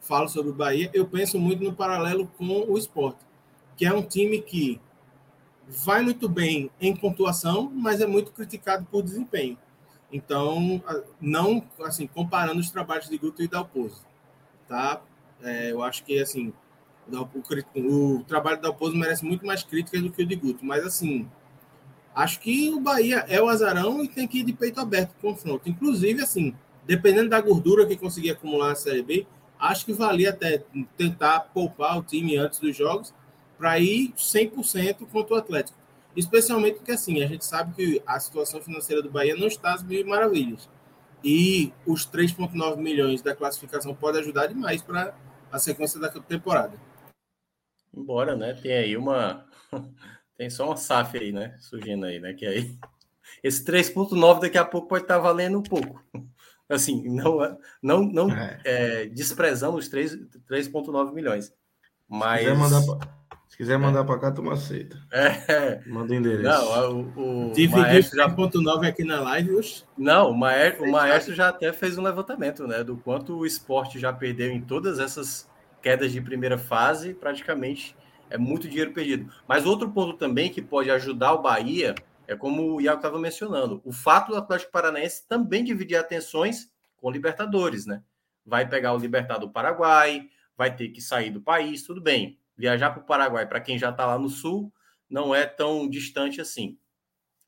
falo 0.00 0.28
sobre 0.28 0.50
o 0.50 0.54
Bahia, 0.54 0.90
eu 0.94 1.06
penso 1.06 1.38
muito 1.38 1.62
no 1.62 1.72
paralelo 1.72 2.26
com 2.38 2.64
o 2.68 2.78
esporte 2.78 3.18
que 3.76 3.86
é 3.86 3.92
um 3.92 4.02
time 4.02 4.40
que 4.40 4.80
vai 5.66 6.02
muito 6.02 6.28
bem 6.28 6.70
em 6.80 6.94
pontuação, 6.94 7.70
mas 7.74 8.00
é 8.00 8.06
muito 8.06 8.32
criticado 8.32 8.86
por 8.90 9.02
desempenho. 9.02 9.58
Então, 10.12 10.82
não 11.20 11.64
assim 11.80 12.06
comparando 12.06 12.60
os 12.60 12.70
trabalhos 12.70 13.08
de 13.08 13.16
Guto 13.16 13.42
e 13.42 13.48
Dalpozo, 13.48 14.04
tá? 14.68 15.00
É, 15.42 15.72
eu 15.72 15.82
acho 15.82 16.04
que 16.04 16.20
assim 16.20 16.52
o, 17.10 18.16
o 18.16 18.24
trabalho 18.24 18.58
do 18.58 18.62
Dalpozo 18.62 18.94
merece 18.94 19.24
muito 19.24 19.46
mais 19.46 19.62
críticas 19.62 20.02
do 20.02 20.12
que 20.12 20.22
o 20.22 20.26
de 20.26 20.36
Guto, 20.36 20.64
mas 20.64 20.84
assim 20.84 21.28
acho 22.14 22.40
que 22.40 22.70
o 22.70 22.80
Bahia 22.80 23.24
é 23.28 23.40
o 23.40 23.48
azarão 23.48 24.04
e 24.04 24.08
tem 24.08 24.28
que 24.28 24.40
ir 24.40 24.44
de 24.44 24.52
peito 24.52 24.80
aberto 24.80 25.10
para 25.14 25.30
o 25.30 25.32
confronto. 25.32 25.68
Inclusive, 25.68 26.22
assim, 26.22 26.54
dependendo 26.86 27.30
da 27.30 27.40
gordura 27.40 27.86
que 27.86 27.96
conseguir 27.96 28.30
acumular 28.30 28.68
na 28.68 28.74
Série 28.74 29.02
B, 29.02 29.26
acho 29.58 29.86
que 29.86 29.92
valia 29.92 30.30
até 30.30 30.62
tentar 30.96 31.40
poupar 31.54 31.98
o 31.98 32.02
time 32.02 32.36
antes 32.36 32.58
dos 32.58 32.76
jogos 32.76 33.14
para 33.56 33.78
ir 33.78 34.12
100% 34.16 35.06
contra 35.10 35.34
o 35.34 35.38
Atlético. 35.38 35.78
Especialmente 36.16 36.76
porque, 36.76 36.92
assim, 36.92 37.22
a 37.22 37.26
gente 37.26 37.44
sabe 37.44 37.74
que 37.74 38.02
a 38.06 38.20
situação 38.20 38.60
financeira 38.60 39.02
do 39.02 39.10
Bahia 39.10 39.34
não 39.34 39.46
está 39.46 39.74
às 39.74 39.82
mil 39.82 40.06
maravilhas. 40.06 40.68
E 41.24 41.72
os 41.86 42.06
3,9 42.06 42.76
milhões 42.76 43.22
da 43.22 43.34
classificação 43.34 43.94
pode 43.94 44.18
ajudar 44.18 44.48
demais 44.48 44.82
para 44.82 45.14
a 45.50 45.58
sequência 45.58 46.00
da 46.00 46.08
temporada. 46.08 46.78
Embora, 47.94 48.34
né? 48.34 48.54
Tem 48.54 48.72
aí 48.72 48.96
uma. 48.96 49.46
Tem 50.36 50.50
só 50.50 50.66
uma 50.66 50.76
SAF 50.76 51.18
aí, 51.18 51.30
né? 51.30 51.56
Surgindo 51.60 52.06
aí, 52.06 52.18
né? 52.18 52.32
Que 52.32 52.46
aí. 52.46 52.78
Esse 53.42 53.64
3,9 53.64 54.40
daqui 54.40 54.58
a 54.58 54.64
pouco 54.64 54.88
pode 54.88 55.04
estar 55.04 55.16
tá 55.16 55.20
valendo 55.20 55.58
um 55.58 55.62
pouco. 55.62 56.02
Assim, 56.68 57.06
não, 57.08 57.58
não, 57.82 58.02
não 58.02 58.30
é. 58.30 58.60
É, 58.64 59.06
desprezamos 59.06 59.90
3,9 59.90 61.12
milhões. 61.12 61.52
Mas. 62.08 62.40
Se 62.40 62.50
quiser 62.50 62.58
mandar 62.58 63.21
quiser 63.62 63.78
mandar 63.78 64.00
é. 64.00 64.04
para 64.04 64.18
cá, 64.18 64.32
tu 64.32 64.50
aceita. 64.50 64.98
É. 65.12 65.80
Manda 65.86 66.12
o 66.12 66.16
endereço. 66.16 66.42
Não, 66.42 67.00
o, 67.16 67.52
o 67.52 67.70
Maestro 67.70 68.16
já 68.16 68.28
ponto 68.28 68.60
9 68.60 68.88
aqui 68.88 69.04
na 69.04 69.20
live 69.20 69.52
hoje. 69.52 69.84
Não, 69.96 70.30
o 70.30 70.36
Maestro, 70.36 70.84
o 70.84 70.90
Maestro 70.90 71.32
já 71.32 71.48
até 71.48 71.72
fez 71.72 71.96
um 71.96 72.02
levantamento, 72.02 72.66
né? 72.66 72.82
Do 72.82 72.96
quanto 72.96 73.36
o 73.36 73.46
esporte 73.46 74.00
já 74.00 74.12
perdeu 74.12 74.50
em 74.50 74.60
todas 74.60 74.98
essas 74.98 75.48
quedas 75.80 76.10
de 76.10 76.20
primeira 76.20 76.58
fase, 76.58 77.14
praticamente 77.14 77.96
é 78.28 78.36
muito 78.36 78.68
dinheiro 78.68 78.92
perdido. 78.92 79.32
Mas 79.46 79.64
outro 79.64 79.88
ponto 79.90 80.14
também 80.14 80.50
que 80.50 80.60
pode 80.60 80.90
ajudar 80.90 81.32
o 81.34 81.42
Bahia 81.42 81.94
é 82.26 82.34
como 82.34 82.74
o 82.74 82.80
Iago 82.80 82.98
estava 82.98 83.18
mencionando, 83.18 83.80
o 83.84 83.92
fato 83.92 84.32
do 84.32 84.38
Atlético 84.38 84.72
Paranaense 84.72 85.26
também 85.28 85.62
dividir 85.62 85.96
atenções 85.96 86.68
com 86.96 87.06
o 87.06 87.10
Libertadores, 87.10 87.86
né? 87.86 88.02
Vai 88.44 88.68
pegar 88.68 88.92
o 88.92 88.98
Libertador 88.98 89.46
do 89.46 89.52
Paraguai, 89.52 90.28
vai 90.56 90.74
ter 90.74 90.88
que 90.88 91.00
sair 91.00 91.30
do 91.30 91.40
país, 91.40 91.84
tudo 91.84 92.00
bem 92.00 92.41
Viajar 92.56 92.90
para 92.90 93.02
o 93.02 93.06
Paraguai, 93.06 93.46
para 93.46 93.60
quem 93.60 93.78
já 93.78 93.90
está 93.90 94.06
lá 94.06 94.18
no 94.18 94.28
sul, 94.28 94.72
não 95.08 95.34
é 95.34 95.46
tão 95.46 95.88
distante 95.88 96.40
assim. 96.40 96.78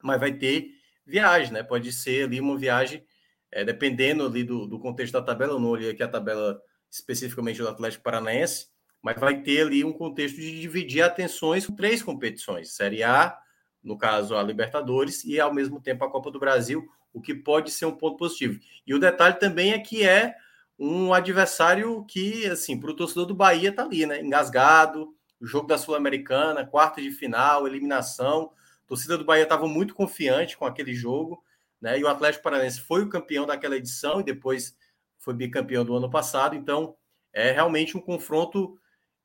Mas 0.02 0.20
vai 0.20 0.32
ter 0.32 0.70
viagem, 1.06 1.52
né? 1.52 1.62
Pode 1.62 1.92
ser 1.92 2.24
ali 2.24 2.40
uma 2.40 2.58
viagem, 2.58 3.04
é, 3.50 3.64
dependendo 3.64 4.26
ali 4.26 4.44
do, 4.44 4.66
do 4.66 4.78
contexto 4.78 5.12
da 5.12 5.22
tabela, 5.22 5.54
eu 5.54 5.60
não 5.60 5.70
olhei 5.70 5.90
aqui 5.90 6.02
a 6.02 6.08
tabela 6.08 6.60
especificamente 6.90 7.58
do 7.58 7.68
Atlético 7.68 8.04
Paranaense, 8.04 8.68
mas 9.02 9.18
vai 9.18 9.42
ter 9.42 9.62
ali 9.62 9.84
um 9.84 9.92
contexto 9.92 10.36
de 10.36 10.60
dividir 10.60 11.02
atenções 11.02 11.66
com 11.66 11.74
três 11.74 12.02
competições: 12.02 12.74
Série 12.74 13.02
A, 13.02 13.36
no 13.82 13.98
caso 13.98 14.36
a 14.36 14.42
Libertadores, 14.42 15.24
e 15.24 15.38
ao 15.38 15.52
mesmo 15.52 15.80
tempo 15.80 16.04
a 16.04 16.10
Copa 16.10 16.30
do 16.30 16.38
Brasil, 16.38 16.86
o 17.12 17.20
que 17.20 17.34
pode 17.34 17.70
ser 17.70 17.86
um 17.86 17.96
ponto 17.96 18.16
positivo. 18.16 18.58
E 18.86 18.94
o 18.94 18.98
detalhe 18.98 19.38
também 19.38 19.72
é 19.72 19.78
que 19.78 20.02
é 20.04 20.34
um 20.78 21.12
adversário 21.12 22.04
que, 22.06 22.46
assim, 22.46 22.78
para 22.78 22.90
o 22.90 22.96
torcedor 22.96 23.26
do 23.26 23.34
Bahia 23.34 23.72
tá 23.72 23.84
ali, 23.84 24.06
né? 24.06 24.20
Engasgado, 24.20 25.14
o 25.40 25.46
jogo 25.46 25.66
da 25.66 25.78
Sul-Americana, 25.78 26.66
quarta 26.66 27.00
de 27.00 27.10
final, 27.10 27.66
eliminação. 27.66 28.50
A 28.84 28.88
torcida 28.88 29.16
do 29.16 29.24
Bahia 29.24 29.44
estava 29.44 29.68
muito 29.68 29.94
confiante 29.94 30.56
com 30.56 30.64
aquele 30.64 30.94
jogo, 30.94 31.42
né? 31.80 31.98
E 31.98 32.04
o 32.04 32.08
Atlético 32.08 32.44
Paranaense 32.44 32.80
foi 32.80 33.02
o 33.02 33.08
campeão 33.08 33.46
daquela 33.46 33.76
edição 33.76 34.20
e 34.20 34.24
depois 34.24 34.76
foi 35.18 35.34
bicampeão 35.34 35.84
do 35.84 35.94
ano 35.94 36.10
passado. 36.10 36.54
Então, 36.56 36.96
é 37.32 37.50
realmente 37.52 37.96
um 37.96 38.00
confronto 38.00 38.78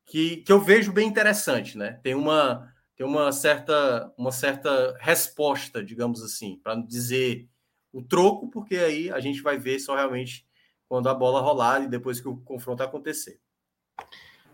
que, 0.06 0.38
que 0.38 0.52
eu 0.52 0.60
vejo 0.60 0.92
bem 0.92 1.08
interessante, 1.08 1.78
né? 1.78 2.00
Tem 2.02 2.14
uma 2.14 2.68
tem 2.96 3.06
uma 3.06 3.32
certa 3.32 4.12
uma 4.18 4.30
certa 4.32 4.94
resposta, 5.00 5.82
digamos 5.82 6.22
assim, 6.22 6.60
para 6.62 6.76
não 6.76 6.86
dizer 6.86 7.48
o 7.92 8.02
troco, 8.02 8.50
porque 8.50 8.76
aí 8.76 9.10
a 9.10 9.20
gente 9.20 9.40
vai 9.40 9.58
ver 9.58 9.78
só 9.78 9.94
realmente 9.94 10.46
quando 10.90 11.08
a 11.08 11.14
bola 11.14 11.40
rolar 11.40 11.84
e 11.84 11.86
depois 11.86 12.20
que 12.20 12.26
o 12.26 12.36
confronto 12.38 12.82
acontecer. 12.82 13.38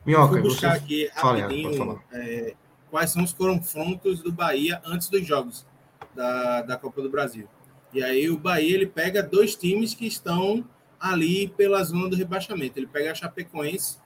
Minhoca, 0.04 0.34
vou 0.34 0.42
buscar 0.42 0.72
você... 0.72 0.76
aqui 0.76 1.10
rapidinho 1.14 1.98
é, 2.12 2.54
quais 2.90 3.10
são 3.10 3.24
os 3.24 3.32
confrontos 3.32 4.22
do 4.22 4.30
Bahia 4.30 4.82
antes 4.84 5.08
dos 5.08 5.26
jogos 5.26 5.66
da, 6.14 6.60
da 6.60 6.76
Copa 6.76 7.00
do 7.00 7.08
Brasil. 7.08 7.48
E 7.90 8.02
aí 8.04 8.28
o 8.28 8.36
Bahia 8.36 8.74
ele 8.74 8.86
pega 8.86 9.22
dois 9.22 9.56
times 9.56 9.94
que 9.94 10.06
estão 10.06 10.62
ali 11.00 11.48
pela 11.48 11.82
zona 11.82 12.10
do 12.10 12.16
rebaixamento. 12.16 12.78
Ele 12.78 12.86
pega 12.86 13.12
a 13.12 13.14
Chapecoense 13.14 13.96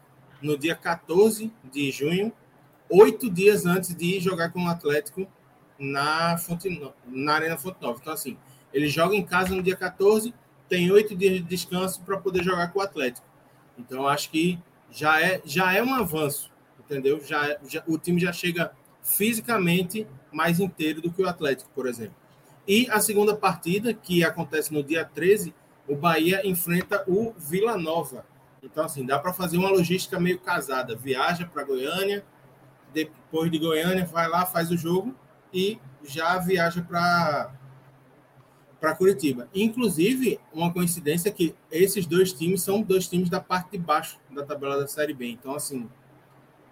no 0.41 0.57
dia 0.57 0.77
14 0.77 1.53
de 1.65 1.91
junho, 1.91 2.33
oito 2.89 3.29
dias 3.29 3.67
antes 3.67 3.93
de 3.93 4.21
jogar 4.21 4.53
com 4.53 4.67
o 4.67 4.69
Atlético 4.69 5.27
na, 5.77 6.39
Fonte, 6.39 6.69
na 7.09 7.35
Arena 7.35 7.59
Fonte 7.59 7.83
Nova. 7.83 7.99
Então, 8.01 8.13
assim, 8.13 8.39
ele 8.73 8.89
joga 8.89 9.17
em 9.17 9.27
casa 9.27 9.53
no 9.53 9.65
dia 9.65 9.75
14, 9.75 10.33
tem 10.71 10.91
oito 10.93 11.17
dias 11.17 11.35
de 11.35 11.41
descanso 11.41 12.01
para 12.03 12.17
poder 12.17 12.45
jogar 12.45 12.69
com 12.69 12.79
o 12.79 12.83
Atlético. 12.83 13.27
Então, 13.77 14.07
acho 14.07 14.31
que 14.31 14.57
já 14.89 15.21
é, 15.21 15.43
já 15.45 15.75
é 15.75 15.83
um 15.83 15.93
avanço, 15.93 16.51
entendeu? 16.79 17.21
Já, 17.23 17.59
já, 17.69 17.83
o 17.89 17.99
time 17.99 18.21
já 18.21 18.33
chega 18.33 18.73
fisicamente 19.03 20.07
mais 20.33 20.61
inteiro 20.61 21.03
do 21.03 21.11
que 21.11 21.23
o 21.23 21.29
Atlético, 21.29 21.69
por 21.75 21.89
exemplo. 21.89 22.15
E 22.69 22.89
a 22.89 23.01
segunda 23.01 23.35
partida, 23.35 23.93
que 23.93 24.23
acontece 24.23 24.73
no 24.73 24.83
dia 24.83 25.05
13, 25.05 25.53
o 25.89 25.97
Bahia 25.97 26.47
enfrenta 26.47 27.03
o 27.09 27.35
Vila 27.37 27.77
Nova. 27.77 28.25
Então, 28.63 28.85
assim, 28.85 29.05
dá 29.05 29.19
para 29.19 29.33
fazer 29.33 29.59
uma 29.59 29.71
logística 29.71 30.21
meio 30.21 30.39
casada. 30.39 30.95
Viaja 30.95 31.47
para 31.47 31.65
Goiânia, 31.65 32.25
depois 32.95 33.51
de 33.51 33.59
Goiânia, 33.59 34.07
vai 34.07 34.29
lá, 34.29 34.47
faz 34.47 34.71
o 34.71 34.77
jogo 34.77 35.17
e 35.53 35.81
já 36.05 36.39
viaja 36.39 36.81
para 36.83 37.53
para 38.81 38.95
Curitiba. 38.95 39.49
Inclusive, 39.55 40.41
uma 40.53 40.73
coincidência 40.73 41.31
que 41.31 41.55
esses 41.71 42.07
dois 42.07 42.33
times 42.33 42.63
são 42.63 42.81
dois 42.81 43.07
times 43.07 43.29
da 43.29 43.41
parte 43.41 43.73
de 43.73 43.79
baixo 43.79 44.19
da 44.31 44.45
tabela 44.45 44.79
da 44.79 44.89
Série 44.89 45.13
B. 45.13 45.29
Então, 45.29 45.55
assim, 45.55 45.89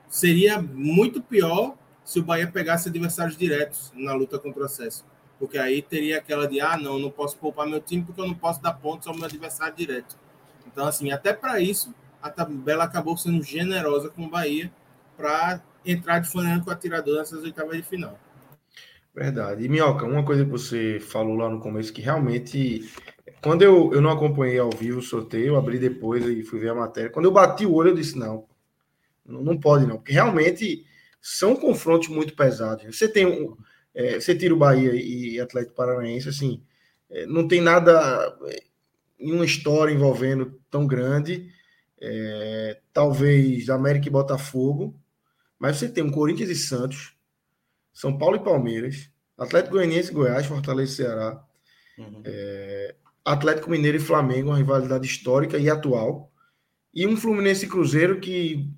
seria 0.09 0.61
muito 0.61 1.21
pior 1.21 1.77
se 2.03 2.19
o 2.19 2.23
Bahia 2.23 2.51
pegasse 2.51 2.89
adversários 2.89 3.37
diretos 3.37 3.93
na 3.95 4.15
luta 4.15 4.39
contra 4.39 4.63
o 4.63 4.65
acesso. 4.65 5.05
Porque 5.39 5.59
aí 5.59 5.83
teria 5.83 6.19
aquela 6.19 6.49
de, 6.49 6.61
ah, 6.61 6.77
não, 6.77 6.99
não 6.99 7.11
posso 7.11 7.37
poupar 7.37 7.67
meu 7.67 7.81
time 7.81 8.03
porque 8.03 8.21
eu 8.21 8.27
não 8.27 8.35
posso 8.35 8.63
dar 8.63 8.73
pontos 8.73 9.07
ao 9.07 9.15
meu 9.15 9.27
adversário 9.27 9.77
direto. 9.77 10.17
Então, 10.67 10.87
assim, 10.87 11.13
até 11.13 11.33
para 11.33 11.61
isso, 11.61 11.95
a 12.23 12.31
tabela 12.31 12.85
acabou 12.85 13.17
sendo 13.17 13.43
generosa 13.43 14.09
com 14.09 14.25
o 14.25 14.29
Bahia 14.29 14.73
para 15.17 15.61
entrar 15.85 16.19
de 16.21 16.31
flanando 16.31 16.65
com 16.65 16.71
o 16.71 16.73
atirador 16.73 17.19
nessas 17.19 17.43
oitavas 17.43 17.77
de 17.77 17.83
final. 17.83 18.19
Verdade. 19.19 19.65
E, 19.65 19.69
Minhoca, 19.69 20.07
uma 20.07 20.25
coisa 20.25 20.45
que 20.45 20.51
você 20.51 21.01
falou 21.01 21.35
lá 21.35 21.51
no 21.51 21.59
começo, 21.59 21.93
que 21.93 22.01
realmente, 22.01 22.89
quando 23.43 23.63
eu, 23.63 23.93
eu 23.93 24.01
não 24.01 24.11
acompanhei 24.11 24.61
ao 24.61 24.71
vivo 24.71 25.01
o 25.01 25.03
sorteio, 25.03 25.57
abri 25.57 25.77
depois 25.77 26.25
e 26.25 26.45
fui 26.45 26.61
ver 26.61 26.69
a 26.71 26.75
matéria. 26.75 27.11
Quando 27.11 27.25
eu 27.25 27.33
bati 27.33 27.67
o 27.67 27.75
olho, 27.75 27.91
eu 27.91 27.97
disse: 27.97 28.17
não, 28.17 28.47
não 29.27 29.59
pode 29.59 29.87
não, 29.89 29.97
porque 29.97 30.13
realmente 30.13 30.87
são 31.21 31.57
confrontos 31.57 32.09
muito 32.09 32.37
pesados. 32.37 32.85
Você 32.97 33.09
tem 33.09 33.27
um, 33.27 33.57
é, 33.93 34.21
você 34.21 34.37
tira 34.37 34.55
o 34.55 34.57
Bahia 34.57 34.93
e 34.95 35.41
Atlético 35.41 35.75
Paranaense, 35.75 36.29
assim, 36.29 36.63
é, 37.11 37.27
não 37.27 37.49
tem 37.49 37.61
nada, 37.61 38.39
nenhuma 39.19 39.45
história 39.45 39.93
envolvendo 39.93 40.61
tão 40.71 40.87
grande. 40.87 41.51
É, 42.01 42.79
talvez 42.93 43.69
América 43.69 44.07
e 44.07 44.13
Botafogo, 44.13 44.95
mas 45.59 45.77
você 45.77 45.89
tem 45.89 46.05
um 46.05 46.13
Corinthians 46.13 46.51
e 46.51 46.55
Santos 46.55 47.18
são 47.99 48.17
Paulo 48.17 48.37
e 48.37 48.39
Palmeiras, 48.39 49.11
Atlético 49.37 49.75
Goianiense 49.75 50.13
e 50.13 50.15
Goiás, 50.15 50.47
Fortaleza 50.47 50.93
e 50.93 50.95
Ceará, 50.95 51.43
uhum. 51.99 52.23
é, 52.25 52.95
Atlético 53.25 53.69
Mineiro 53.69 53.97
e 53.97 54.01
Flamengo, 54.01 54.51
uma 54.51 54.57
rivalidade 54.57 55.05
histórica 55.05 55.59
e 55.59 55.69
atual, 55.69 56.31
e 56.95 57.05
um 57.09 57.17
Fluminense 57.17 57.67
e 57.67 57.69
Cruzeiro 57.69 58.21
que, 58.21 58.71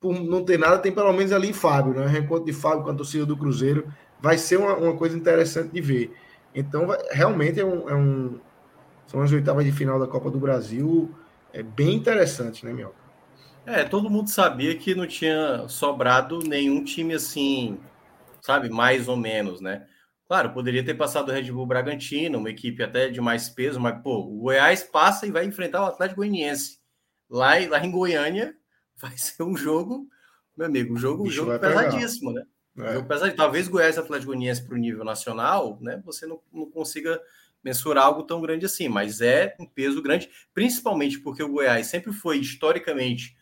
por 0.00 0.18
não 0.18 0.42
ter 0.42 0.58
nada, 0.58 0.78
tem 0.78 0.90
pelo 0.90 1.12
menos 1.12 1.32
ali 1.32 1.52
Fábio, 1.52 1.92
né? 1.92 2.06
O 2.06 2.08
reencontro 2.08 2.46
de 2.46 2.54
Fábio 2.54 2.84
com 2.84 2.90
a 2.92 2.94
torcida 2.94 3.26
do 3.26 3.36
Cruzeiro 3.36 3.92
vai 4.18 4.38
ser 4.38 4.56
uma, 4.56 4.74
uma 4.74 4.96
coisa 4.96 5.18
interessante 5.18 5.70
de 5.70 5.82
ver. 5.82 6.16
Então, 6.54 6.86
vai, 6.86 6.98
realmente 7.10 7.60
é 7.60 7.64
um, 7.64 7.90
é 7.90 7.94
um, 7.94 8.40
são 9.06 9.20
as 9.20 9.30
oitavas 9.32 9.66
de 9.66 9.72
final 9.72 10.00
da 10.00 10.06
Copa 10.06 10.30
do 10.30 10.40
Brasil, 10.40 11.14
é 11.52 11.62
bem 11.62 11.94
interessante, 11.94 12.64
né, 12.64 12.72
Mioca? 12.72 13.04
É, 13.66 13.84
todo 13.84 14.08
mundo 14.08 14.30
sabia 14.30 14.74
que 14.74 14.94
não 14.94 15.06
tinha 15.06 15.68
sobrado 15.68 16.38
nenhum 16.38 16.82
time 16.82 17.12
assim 17.12 17.78
sabe? 18.44 18.68
Mais 18.68 19.08
ou 19.08 19.16
menos, 19.16 19.62
né? 19.62 19.86
Claro, 20.26 20.52
poderia 20.52 20.84
ter 20.84 20.94
passado 20.94 21.30
o 21.30 21.32
Red 21.32 21.50
Bull 21.50 21.66
Bragantino, 21.66 22.38
uma 22.38 22.50
equipe 22.50 22.82
até 22.82 23.08
de 23.08 23.20
mais 23.20 23.48
peso, 23.48 23.80
mas, 23.80 24.02
pô, 24.02 24.18
o 24.18 24.38
Goiás 24.40 24.82
passa 24.82 25.26
e 25.26 25.30
vai 25.30 25.46
enfrentar 25.46 25.82
o 25.82 25.86
Atlético 25.86 26.20
Goianiense. 26.20 26.78
Lá, 27.28 27.52
lá 27.68 27.84
em 27.84 27.90
Goiânia 27.90 28.54
vai 29.00 29.16
ser 29.16 29.42
um 29.42 29.56
jogo, 29.56 30.06
meu 30.54 30.66
amigo, 30.66 30.92
um 30.92 30.96
jogo, 30.98 31.26
um 31.26 31.30
jogo 31.30 31.58
pesadíssimo, 31.58 32.32
né? 32.32 32.44
É. 32.78 32.92
jogo 32.94 33.08
pesadíssimo. 33.08 33.36
Talvez 33.36 33.66
Goiás 33.66 33.96
e 33.96 34.00
Atlético 34.00 34.32
Goianiense 34.32 34.62
para 34.62 34.74
o 34.74 34.78
nível 34.78 35.04
nacional, 35.04 35.78
né? 35.80 36.02
Você 36.04 36.26
não, 36.26 36.38
não 36.52 36.70
consiga 36.70 37.18
mensurar 37.62 38.04
algo 38.04 38.24
tão 38.24 38.42
grande 38.42 38.66
assim, 38.66 38.88
mas 38.88 39.22
é 39.22 39.56
um 39.58 39.66
peso 39.66 40.02
grande, 40.02 40.28
principalmente 40.52 41.18
porque 41.18 41.42
o 41.42 41.48
Goiás 41.48 41.86
sempre 41.86 42.12
foi 42.12 42.36
historicamente 42.38 43.34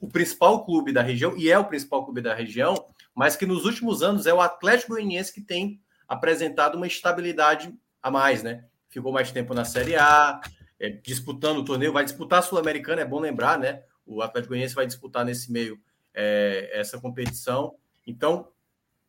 o, 0.00 0.06
o 0.06 0.08
principal 0.08 0.64
clube 0.64 0.92
da 0.92 1.02
região 1.02 1.36
e 1.36 1.50
é 1.50 1.58
o 1.58 1.66
principal 1.66 2.04
clube 2.06 2.22
da 2.22 2.34
região 2.34 2.86
mas 3.14 3.36
que 3.36 3.46
nos 3.46 3.64
últimos 3.64 4.02
anos 4.02 4.26
é 4.26 4.34
o 4.34 4.40
Atlético 4.40 4.92
Goianiense 4.92 5.32
que 5.32 5.40
tem 5.40 5.80
apresentado 6.08 6.76
uma 6.76 6.86
estabilidade 6.86 7.72
a 8.02 8.10
mais, 8.10 8.42
né? 8.42 8.64
Ficou 8.88 9.12
mais 9.12 9.30
tempo 9.30 9.54
na 9.54 9.64
Série 9.64 9.96
A, 9.96 10.40
é, 10.78 10.90
disputando 10.90 11.58
o 11.58 11.64
torneio, 11.64 11.92
vai 11.92 12.04
disputar 12.04 12.40
a 12.40 12.42
Sul-Americana, 12.42 13.02
é 13.02 13.06
bom 13.06 13.20
lembrar, 13.20 13.58
né? 13.58 13.82
O 14.04 14.20
Atlético 14.20 14.50
Goianiense 14.50 14.74
vai 14.74 14.86
disputar 14.86 15.24
nesse 15.24 15.50
meio 15.50 15.80
é, 16.12 16.70
essa 16.72 17.00
competição. 17.00 17.74
Então, 18.06 18.48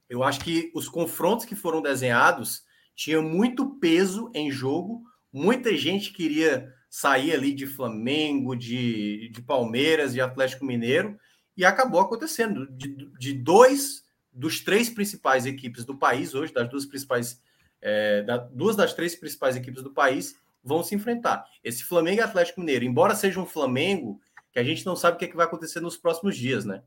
eu 0.09 0.23
acho 0.23 0.39
que 0.39 0.71
os 0.73 0.87
confrontos 0.87 1.45
que 1.45 1.55
foram 1.55 1.81
desenhados 1.81 2.63
tinham 2.95 3.21
muito 3.21 3.75
peso 3.79 4.31
em 4.33 4.49
jogo, 4.49 5.03
muita 5.33 5.75
gente 5.75 6.13
queria 6.13 6.71
sair 6.89 7.33
ali 7.33 7.53
de 7.53 7.67
Flamengo, 7.67 8.55
de, 8.55 9.29
de 9.29 9.41
Palmeiras, 9.41 10.13
de 10.13 10.21
Atlético 10.21 10.63
Mineiro, 10.63 11.19
e 11.55 11.63
acabou 11.63 12.01
acontecendo. 12.01 12.67
De, 12.71 13.09
de 13.17 13.33
dois 13.33 14.03
dos 14.31 14.59
três 14.59 14.89
principais 14.89 15.45
equipes 15.45 15.85
do 15.85 15.97
país 15.97 16.35
hoje, 16.35 16.53
das 16.53 16.69
duas 16.69 16.85
principais, 16.85 17.41
é, 17.81 18.21
da, 18.23 18.37
duas 18.37 18.75
das 18.75 18.93
três 18.93 19.15
principais 19.15 19.55
equipes 19.55 19.81
do 19.81 19.91
país 19.91 20.35
vão 20.61 20.83
se 20.83 20.93
enfrentar. 20.93 21.45
Esse 21.63 21.83
Flamengo 21.83 22.19
e 22.19 22.23
Atlético 22.23 22.59
Mineiro, 22.59 22.83
embora 22.83 23.15
seja 23.15 23.39
um 23.39 23.45
Flamengo 23.45 24.19
que 24.51 24.59
a 24.59 24.63
gente 24.63 24.85
não 24.85 24.95
sabe 24.95 25.15
o 25.15 25.19
que, 25.19 25.25
é 25.25 25.27
que 25.27 25.35
vai 25.35 25.45
acontecer 25.45 25.79
nos 25.79 25.95
próximos 25.95 26.35
dias, 26.35 26.65
né? 26.65 26.81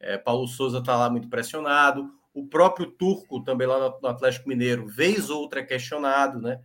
É, 0.00 0.16
Paulo 0.16 0.46
Souza 0.46 0.78
está 0.78 0.96
lá 0.96 1.10
muito 1.10 1.28
pressionado, 1.28 2.12
o 2.32 2.46
próprio 2.46 2.86
Turco 2.86 3.42
também 3.42 3.66
lá 3.66 3.98
no, 4.00 4.08
Atlético 4.08 4.48
Mineiro, 4.48 4.86
vez 4.86 5.28
ou 5.28 5.40
outra 5.42 5.60
é 5.60 5.64
questionado, 5.64 6.40
né? 6.40 6.60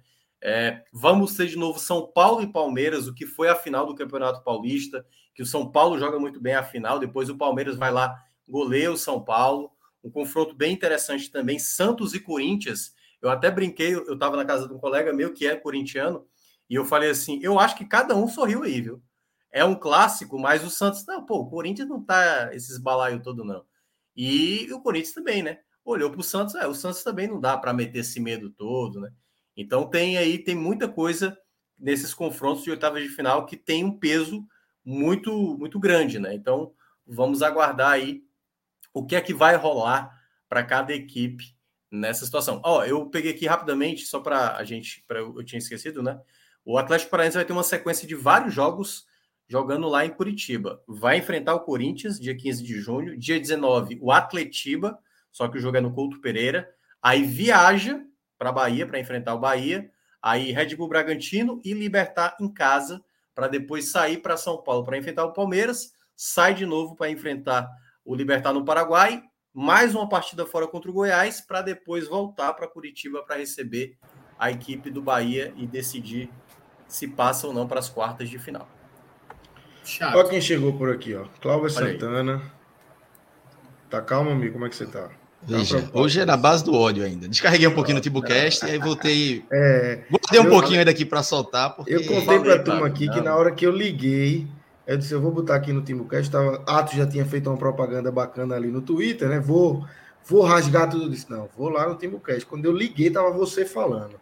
É, 0.45 0.83
vamos 0.91 1.37
ter 1.37 1.47
de 1.47 1.55
novo 1.55 1.79
São 1.79 2.05
Paulo 2.05 2.41
e 2.41 2.51
Palmeiras, 2.51 3.07
o 3.07 3.13
que 3.13 3.25
foi 3.25 3.47
a 3.47 3.55
final 3.55 3.85
do 3.85 3.95
Campeonato 3.95 4.43
Paulista, 4.43 5.05
que 5.33 5.41
o 5.41 5.45
São 5.45 5.71
Paulo 5.71 5.97
joga 5.97 6.19
muito 6.19 6.37
bem 6.41 6.53
a 6.53 6.61
final, 6.61 6.99
depois 6.99 7.29
o 7.29 7.37
Palmeiras 7.37 7.77
vai 7.77 7.93
lá, 7.93 8.13
goleia 8.45 8.91
o 8.91 8.97
São 8.97 9.23
Paulo. 9.23 9.71
Um 10.03 10.11
confronto 10.11 10.53
bem 10.53 10.73
interessante 10.73 11.31
também, 11.31 11.57
Santos 11.57 12.13
e 12.13 12.19
Corinthians. 12.19 12.93
Eu 13.21 13.29
até 13.29 13.49
brinquei, 13.49 13.95
eu 13.95 14.15
estava 14.15 14.35
na 14.35 14.43
casa 14.43 14.67
de 14.67 14.73
um 14.73 14.79
colega 14.79 15.13
meu 15.13 15.33
que 15.33 15.47
é 15.47 15.55
corintiano, 15.55 16.27
e 16.69 16.75
eu 16.75 16.83
falei 16.83 17.09
assim: 17.09 17.39
eu 17.41 17.57
acho 17.57 17.77
que 17.77 17.85
cada 17.85 18.13
um 18.13 18.27
sorriu 18.27 18.63
aí, 18.63 18.81
viu? 18.81 19.01
É 19.49 19.63
um 19.63 19.75
clássico, 19.75 20.37
mas 20.37 20.61
o 20.61 20.69
Santos, 20.69 21.05
não, 21.05 21.25
pô, 21.25 21.37
o 21.37 21.49
Corinthians 21.49 21.87
não 21.87 22.03
tá 22.03 22.53
esses 22.53 22.77
balaio 22.77 23.21
todo, 23.21 23.45
não. 23.45 23.63
E 24.13 24.67
o 24.73 24.81
Corinthians 24.81 25.13
também, 25.13 25.41
né? 25.41 25.59
Olhou 25.85 26.11
para 26.11 26.19
o 26.19 26.23
Santos, 26.23 26.55
é, 26.55 26.67
o 26.67 26.73
Santos 26.73 27.01
também 27.01 27.29
não 27.29 27.39
dá 27.39 27.57
para 27.57 27.73
meter 27.73 27.99
esse 27.99 28.19
medo 28.19 28.49
todo, 28.49 28.99
né? 28.99 29.09
Então 29.55 29.89
tem 29.89 30.17
aí, 30.17 30.37
tem 30.37 30.55
muita 30.55 30.87
coisa 30.87 31.37
nesses 31.77 32.13
confrontos 32.13 32.63
de 32.63 32.71
oitavas 32.71 33.03
de 33.03 33.09
final 33.09 33.45
que 33.45 33.57
tem 33.57 33.83
um 33.83 33.97
peso 33.97 34.45
muito, 34.85 35.57
muito 35.57 35.79
grande, 35.79 36.19
né? 36.19 36.33
Então 36.33 36.73
vamos 37.05 37.41
aguardar 37.41 37.91
aí 37.91 38.23
o 38.93 39.05
que 39.05 39.15
é 39.15 39.21
que 39.21 39.33
vai 39.33 39.55
rolar 39.55 40.11
para 40.47 40.63
cada 40.63 40.93
equipe 40.93 41.55
nessa 41.89 42.25
situação. 42.25 42.61
Ó, 42.63 42.79
oh, 42.79 42.83
eu 42.83 43.09
peguei 43.09 43.31
aqui 43.31 43.45
rapidamente, 43.45 44.05
só 44.05 44.19
para 44.19 44.55
a 44.55 44.63
gente, 44.63 45.03
para 45.07 45.19
eu, 45.19 45.43
tinha 45.43 45.59
esquecido, 45.59 46.01
né? 46.01 46.19
O 46.65 46.77
Atlético 46.77 47.11
Paranaense 47.11 47.35
vai 47.35 47.45
ter 47.45 47.53
uma 47.53 47.63
sequência 47.63 48.07
de 48.07 48.15
vários 48.15 48.53
jogos 48.53 49.05
jogando 49.47 49.87
lá 49.89 50.05
em 50.05 50.09
Curitiba. 50.09 50.81
Vai 50.87 51.17
enfrentar 51.17 51.53
o 51.53 51.61
Corinthians 51.61 52.19
dia 52.19 52.35
15 52.35 52.63
de 52.63 52.79
junho, 52.79 53.17
dia 53.17 53.39
19 53.39 53.99
o 54.01 54.11
Atletiba, 54.11 54.97
só 55.31 55.47
que 55.47 55.57
o 55.57 55.61
jogo 55.61 55.77
é 55.77 55.81
no 55.81 55.93
Couto 55.93 56.21
Pereira. 56.21 56.69
Aí 57.01 57.23
viaja 57.23 58.01
para 58.43 58.51
Bahia 58.51 58.85
para 58.85 58.99
enfrentar 58.99 59.33
o 59.33 59.39
Bahia, 59.39 59.89
aí 60.21 60.51
Red 60.51 60.75
Bull 60.75 60.89
Bragantino 60.89 61.61
e 61.63 61.73
Libertar 61.73 62.35
em 62.41 62.49
casa 62.49 63.01
para 63.33 63.47
depois 63.47 63.89
sair 63.89 64.17
para 64.17 64.35
São 64.35 64.61
Paulo 64.61 64.83
para 64.83 64.97
enfrentar 64.97 65.23
o 65.23 65.31
Palmeiras, 65.31 65.93
sai 66.13 66.53
de 66.53 66.65
novo 66.65 66.93
para 66.93 67.09
enfrentar 67.09 67.69
o 68.03 68.13
Libertar 68.13 68.51
no 68.51 68.65
Paraguai, 68.65 69.23
mais 69.53 69.95
uma 69.95 70.09
partida 70.09 70.45
fora 70.45 70.67
contra 70.67 70.91
o 70.91 70.93
Goiás 70.93 71.39
para 71.39 71.61
depois 71.61 72.09
voltar 72.09 72.51
para 72.51 72.67
Curitiba 72.67 73.23
para 73.23 73.37
receber 73.37 73.97
a 74.37 74.51
equipe 74.51 74.91
do 74.91 75.01
Bahia 75.01 75.53
e 75.55 75.65
decidir 75.65 76.29
se 76.85 77.07
passa 77.07 77.47
ou 77.47 77.53
não 77.53 77.65
para 77.65 77.79
as 77.79 77.89
quartas 77.89 78.27
de 78.27 78.37
final. 78.37 78.67
Chato. 79.85 80.17
Olha 80.17 80.29
quem 80.29 80.41
chegou 80.41 80.77
por 80.77 80.91
aqui, 80.91 81.15
ó. 81.15 81.23
Cláudia 81.39 81.69
Santana. 81.69 82.41
Tá 83.89 84.01
calmo, 84.01 84.31
amigo? 84.31 84.53
Como 84.53 84.65
é 84.65 84.69
que 84.69 84.75
você 84.75 84.85
tá? 84.85 85.09
Veja, 85.45 85.89
hoje 85.93 86.19
é 86.21 86.25
na 86.25 86.37
base 86.37 86.63
do 86.63 86.73
ódio 86.73 87.03
ainda. 87.03 87.27
Descarreguei 87.27 87.67
um 87.67 87.73
pouquinho 87.73 87.95
no 87.95 88.01
Tibucast 88.01 88.65
e 88.65 88.71
aí 88.71 88.77
voltei. 88.77 89.43
É, 89.51 89.99
Guardei 90.09 90.39
um 90.39 90.45
eu, 90.45 90.49
pouquinho 90.49 90.79
aí 90.79 90.85
daqui 90.85 91.03
para 91.05 91.21
soltar. 91.21 91.75
Porque... 91.75 91.93
Eu 91.93 92.05
contei 92.05 92.39
para 92.39 92.55
a 92.55 92.59
turma 92.59 92.87
aqui 92.87 93.09
que 93.09 93.21
na 93.21 93.35
hora 93.35 93.51
que 93.51 93.65
eu 93.65 93.71
liguei, 93.71 94.47
eu 94.87 94.97
disse: 94.97 95.13
eu 95.13 95.21
vou 95.21 95.31
botar 95.31 95.55
aqui 95.55 95.73
no 95.73 95.81
Tibucast. 95.81 96.31
Tava, 96.31 96.63
Atos 96.65 96.95
já 96.95 97.05
tinha 97.05 97.25
feito 97.25 97.49
uma 97.49 97.57
propaganda 97.57 98.11
bacana 98.11 98.55
ali 98.55 98.69
no 98.69 98.81
Twitter, 98.81 99.27
né? 99.27 99.39
Vou, 99.39 99.85
vou 100.25 100.43
rasgar 100.43 100.89
tudo. 100.89 101.09
Disse: 101.09 101.29
não, 101.29 101.49
vou 101.57 101.69
lá 101.69 101.87
no 101.87 101.95
Tibucast. 101.95 102.45
Quando 102.45 102.65
eu 102.65 102.71
liguei, 102.71 103.09
tava 103.09 103.31
você 103.31 103.65
falando. 103.65 104.15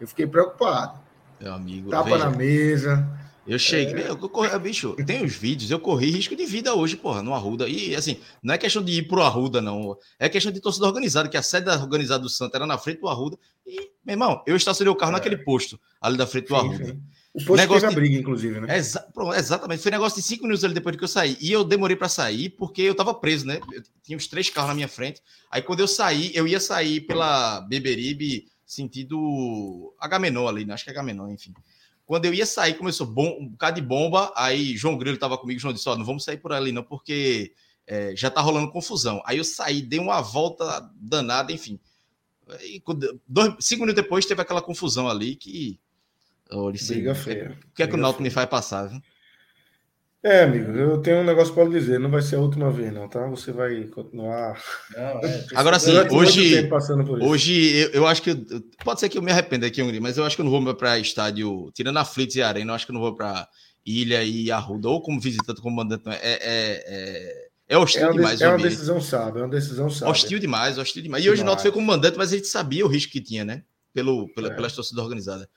Eu 0.00 0.06
fiquei 0.06 0.26
preocupado. 0.26 1.00
Meu 1.40 1.52
amigo. 1.54 1.90
Tapa 1.90 2.10
veja. 2.10 2.18
na 2.18 2.30
mesa. 2.30 3.25
Eu 3.46 3.58
cheguei, 3.58 4.04
é. 4.04 4.10
eu, 4.10 4.16
corri, 4.16 4.58
bicho, 4.58 4.94
tem 5.06 5.24
os 5.24 5.34
vídeos, 5.34 5.70
eu 5.70 5.78
corri 5.78 6.10
risco 6.10 6.34
de 6.34 6.44
vida 6.44 6.74
hoje, 6.74 6.96
porra, 6.96 7.22
no 7.22 7.32
Arruda. 7.32 7.68
E 7.68 7.94
assim, 7.94 8.18
não 8.42 8.54
é 8.54 8.58
questão 8.58 8.82
de 8.82 8.92
ir 8.92 9.06
pro 9.06 9.22
Arruda, 9.22 9.60
não. 9.60 9.96
É 10.18 10.28
questão 10.28 10.50
de 10.50 10.60
torcida 10.60 10.86
organizada, 10.86 11.28
que 11.28 11.36
a 11.36 11.42
sede 11.42 11.70
organizada 11.70 12.22
do 12.22 12.28
Santa 12.28 12.58
era 12.58 12.66
na 12.66 12.76
frente 12.76 13.00
do 13.00 13.08
Arruda. 13.08 13.38
E, 13.64 13.90
meu 14.04 14.14
irmão, 14.14 14.42
eu 14.46 14.56
estacionei 14.56 14.92
o 14.92 14.96
carro 14.96 15.12
é. 15.12 15.14
naquele 15.14 15.36
posto, 15.38 15.78
ali 16.00 16.16
da 16.16 16.26
frente 16.26 16.48
do 16.48 16.56
Arruda. 16.56 16.86
Sim. 16.86 17.00
O 17.32 17.44
posto 17.44 17.56
negócio 17.56 17.82
teve 17.82 17.92
a 17.92 18.00
briga, 18.00 18.18
inclusive, 18.18 18.60
né? 18.60 18.78
Exa 18.78 19.00
pronto, 19.12 19.34
exatamente. 19.34 19.82
Foi 19.82 19.90
negócio 19.90 20.20
de 20.20 20.26
cinco 20.26 20.44
minutos 20.44 20.64
ali 20.64 20.72
depois 20.72 20.96
que 20.96 21.04
eu 21.04 21.08
saí. 21.08 21.36
E 21.38 21.52
eu 21.52 21.62
demorei 21.62 21.94
para 21.94 22.08
sair 22.08 22.48
porque 22.48 22.80
eu 22.80 22.94
tava 22.94 23.12
preso, 23.12 23.46
né? 23.46 23.60
Eu 23.72 23.82
tinha 24.02 24.16
uns 24.16 24.26
três 24.26 24.48
carros 24.48 24.70
na 24.70 24.74
minha 24.74 24.88
frente. 24.88 25.20
Aí 25.50 25.60
quando 25.60 25.80
eu 25.80 25.86
saí, 25.86 26.32
eu 26.34 26.48
ia 26.48 26.58
sair 26.58 27.02
pela 27.02 27.60
Beberibe, 27.60 28.46
sentido 28.64 29.94
Agamenon 30.00 30.48
ali, 30.48 30.64
né? 30.64 30.72
Acho 30.72 30.84
que 30.84 30.90
é 30.90 30.94
Agamenon, 30.94 31.28
enfim. 31.28 31.52
Quando 32.06 32.24
eu 32.24 32.32
ia 32.32 32.46
sair, 32.46 32.74
começou 32.74 33.06
bom, 33.06 33.36
um 33.40 33.48
bocado 33.48 33.80
de 33.80 33.86
bomba. 33.86 34.32
Aí 34.36 34.76
João 34.76 34.96
Grilo 34.96 35.16
estava 35.16 35.36
comigo. 35.36 35.60
João 35.60 35.74
disse: 35.74 35.88
Ó, 35.88 35.96
não 35.96 36.04
vamos 36.04 36.22
sair 36.22 36.36
por 36.36 36.52
ali, 36.52 36.70
não, 36.70 36.84
porque 36.84 37.52
é, 37.84 38.14
já 38.14 38.30
tá 38.30 38.40
rolando 38.40 38.70
confusão. 38.70 39.20
Aí 39.26 39.38
eu 39.38 39.44
saí, 39.44 39.82
dei 39.82 39.98
uma 39.98 40.20
volta 40.20 40.88
danada, 40.94 41.52
enfim. 41.52 41.80
E, 42.62 42.80
dois, 43.26 43.54
cinco 43.58 43.80
minutos 43.82 44.00
depois 44.00 44.24
teve 44.24 44.40
aquela 44.40 44.62
confusão 44.62 45.08
ali 45.08 45.34
que. 45.34 45.80
Olha, 46.48 46.78
Briga 46.86 47.14
feia. 47.14 47.58
O 47.68 47.74
que 47.74 47.82
é 47.82 47.88
que 47.88 47.94
o 47.94 47.96
Náutico 47.96 48.22
me 48.22 48.30
faz 48.30 48.48
passar, 48.48 48.86
viu? 48.86 49.00
É, 50.26 50.42
amigo, 50.42 50.72
eu 50.72 50.98
tenho 50.98 51.18
um 51.18 51.24
negócio 51.24 51.54
para 51.54 51.68
dizer. 51.68 52.00
Não 52.00 52.10
vai 52.10 52.20
ser 52.20 52.34
a 52.34 52.40
última 52.40 52.68
vez, 52.68 52.92
não, 52.92 53.08
tá? 53.08 53.24
Você 53.28 53.52
vai 53.52 53.84
continuar. 53.84 54.60
Não, 54.96 55.20
é, 55.20 55.46
Agora 55.54 55.78
sim, 55.78 55.92
hoje, 56.10 56.68
hoje 57.22 57.76
eu, 57.76 57.90
eu, 57.90 58.06
acho 58.08 58.20
que 58.20 58.34
pode 58.84 58.98
ser 58.98 59.08
que 59.08 59.16
eu 59.16 59.22
me 59.22 59.30
arrependa 59.30 59.68
aqui, 59.68 59.80
mas 60.00 60.18
eu 60.18 60.24
acho 60.24 60.34
que 60.34 60.42
eu 60.42 60.44
não 60.44 60.50
vou 60.50 60.74
para 60.74 60.98
estádio, 60.98 61.70
tirando 61.72 61.98
a 61.98 62.04
Flits 62.04 62.34
e 62.34 62.42
a 62.42 62.48
Arena, 62.48 62.72
eu 62.72 62.74
acho 62.74 62.84
que 62.84 62.90
eu 62.90 62.94
não 62.94 63.00
vou 63.00 63.14
para 63.14 63.46
Ilha 63.86 64.24
e 64.24 64.50
Arruda, 64.50 64.88
ou 64.88 65.00
como 65.00 65.20
visitante, 65.20 65.62
como 65.62 65.76
mandante. 65.76 66.02
É, 66.08 66.14
é, 66.14 66.84
é, 66.88 67.48
é 67.68 67.78
hostil 67.78 68.08
é 68.08 68.12
demais. 68.12 68.40
É 68.40 68.48
uma 68.48 68.58
decisão 68.58 69.00
sábia, 69.00 69.40
é 69.40 69.42
uma 69.44 69.50
decisão 69.50 69.88
sábia. 69.88 70.10
Hostil 70.10 70.40
demais, 70.40 70.76
hostil 70.76 71.04
demais. 71.04 71.24
E 71.24 71.30
hoje 71.30 71.42
o 71.42 71.44
Náutico 71.44 71.62
foi 71.62 71.72
como 71.72 71.86
mandante, 71.86 72.18
mas 72.18 72.32
a 72.32 72.36
gente 72.36 72.48
sabia 72.48 72.84
o 72.84 72.88
risco 72.88 73.12
que 73.12 73.20
tinha, 73.20 73.44
né? 73.44 73.62
Pelo, 73.94 74.28
pela, 74.34 74.48
é. 74.48 74.54
pela 74.54 74.68
torcida 74.68 75.00
organizada. 75.00 75.48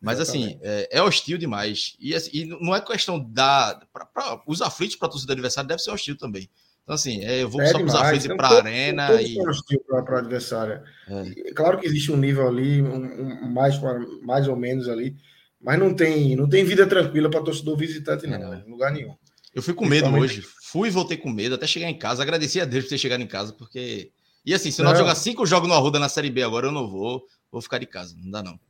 Mas 0.00 0.20
assim, 0.20 0.58
é, 0.62 0.98
é, 0.98 1.02
hostil 1.02 1.38
demais. 1.38 1.96
E, 1.98 2.14
assim, 2.14 2.30
e, 2.32 2.44
não 2.44 2.74
é 2.74 2.80
questão 2.80 3.18
da. 3.18 3.80
Pra, 3.92 4.04
pra, 4.06 4.42
os 4.46 4.60
aflitos 4.60 4.96
para 4.96 5.08
a 5.08 5.10
torcida 5.10 5.32
adversária 5.32 5.66
deve 5.66 5.82
ser 5.82 5.90
hostil 5.90 6.16
também. 6.16 6.48
Então, 6.82 6.94
assim, 6.94 7.24
é, 7.24 7.42
eu 7.42 7.48
vou 7.48 7.60
é 7.60 7.66
só 7.66 7.78
com 7.78 7.84
os 7.84 7.94
aflitos 7.94 8.28
para 8.28 8.48
a 8.48 8.56
arena. 8.58 9.06
Todo 9.08 9.20
e... 9.20 9.40
hostil 9.40 9.80
para 9.80 10.16
a 10.16 10.18
adversária. 10.20 10.84
É. 11.08 11.52
Claro 11.52 11.80
que 11.80 11.86
existe 11.86 12.12
um 12.12 12.16
nível 12.16 12.46
ali, 12.46 12.80
um, 12.80 12.94
um, 12.94 13.50
mais, 13.50 13.80
mais 14.22 14.46
ou 14.46 14.54
menos 14.54 14.88
ali, 14.88 15.16
mas 15.60 15.78
não 15.78 15.92
tem, 15.92 16.36
não 16.36 16.48
tem 16.48 16.64
vida 16.64 16.86
tranquila 16.86 17.28
para 17.28 17.42
torcedor 17.42 17.76
visitante, 17.76 18.26
não, 18.26 18.54
é. 18.54 18.62
em 18.64 18.70
lugar 18.70 18.92
nenhum. 18.92 19.16
Eu 19.52 19.62
fui 19.62 19.74
com 19.74 19.86
medo 19.86 20.14
hoje. 20.14 20.44
Fui 20.62 20.88
e 20.88 20.92
voltei 20.92 21.16
com 21.16 21.30
medo 21.30 21.54
até 21.54 21.66
chegar 21.66 21.88
em 21.88 21.98
casa. 21.98 22.22
Agradeci 22.22 22.60
a 22.60 22.64
Deus 22.64 22.84
por 22.84 22.90
ter 22.90 22.98
chegado 22.98 23.22
em 23.22 23.26
casa, 23.26 23.52
porque. 23.52 24.12
E 24.44 24.54
assim, 24.54 24.70
se 24.70 24.80
nós 24.80 24.96
jogar 24.96 25.16
cinco 25.16 25.44
jogos 25.44 25.68
no 25.68 25.74
Arruda 25.74 25.98
na 25.98 26.08
Série 26.08 26.30
B 26.30 26.42
agora, 26.42 26.66
eu 26.66 26.72
não 26.72 26.86
vou. 26.86 27.24
Vou 27.50 27.60
ficar 27.60 27.78
de 27.78 27.86
casa. 27.86 28.14
Não 28.22 28.30
dá, 28.30 28.42
não. 28.42 28.60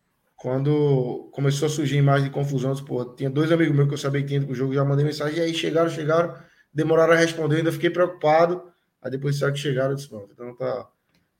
Quando 0.46 1.28
começou 1.32 1.66
a 1.66 1.68
surgir 1.68 1.96
imagem 1.96 2.28
de 2.28 2.32
confusão, 2.32 2.72
disse, 2.72 2.84
pô, 2.84 3.04
tinha 3.04 3.28
dois 3.28 3.50
amigos 3.50 3.74
meus 3.74 3.88
que 3.88 3.94
eu 3.94 3.98
sabia 3.98 4.22
que 4.22 4.28
tinha 4.28 4.48
o 4.48 4.54
jogo, 4.54 4.72
já 4.72 4.84
mandei 4.84 5.04
mensagem, 5.04 5.40
e 5.40 5.42
aí 5.42 5.52
chegaram, 5.52 5.90
chegaram, 5.90 6.36
demoraram 6.72 7.14
a 7.14 7.16
responder, 7.16 7.56
ainda 7.56 7.72
fiquei 7.72 7.90
preocupado. 7.90 8.62
Aí 9.02 9.10
depois 9.10 9.34
disseram 9.34 9.52
que 9.52 9.58
chegaram, 9.58 9.90
eu 9.90 9.96
disse, 9.96 10.08
pronto, 10.08 10.28
então 10.32 10.54
tá, 10.54 10.88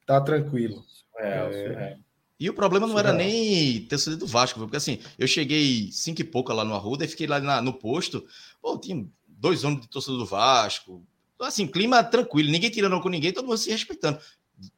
tá 0.04 0.20
tranquilo. 0.22 0.82
É, 1.18 1.28
é... 1.28 1.66
é. 1.66 1.96
E 2.40 2.50
o 2.50 2.52
problema 2.52 2.84
não 2.84 2.98
era 2.98 3.12
nem 3.12 3.80
ter 3.82 3.96
sido 3.96 4.16
do 4.16 4.26
Vasco, 4.26 4.58
porque 4.58 4.76
assim, 4.76 4.98
eu 5.16 5.28
cheguei 5.28 5.88
cinco 5.92 6.22
e 6.22 6.24
pouca 6.24 6.52
lá 6.52 6.64
no 6.64 6.74
Arruda 6.74 7.04
e 7.04 7.08
fiquei 7.08 7.28
lá 7.28 7.38
na, 7.38 7.62
no 7.62 7.74
posto, 7.74 8.26
pô, 8.60 8.76
tinha 8.76 9.06
dois 9.24 9.62
homens 9.62 9.82
de 9.82 9.88
torcedor 9.88 10.18
do 10.18 10.26
Vasco, 10.26 11.06
assim, 11.42 11.68
clima 11.68 12.02
tranquilo, 12.02 12.50
ninguém 12.50 12.70
tirando 12.70 13.00
com 13.00 13.08
ninguém, 13.08 13.32
todo 13.32 13.46
mundo 13.46 13.56
se 13.56 13.70
respeitando. 13.70 14.18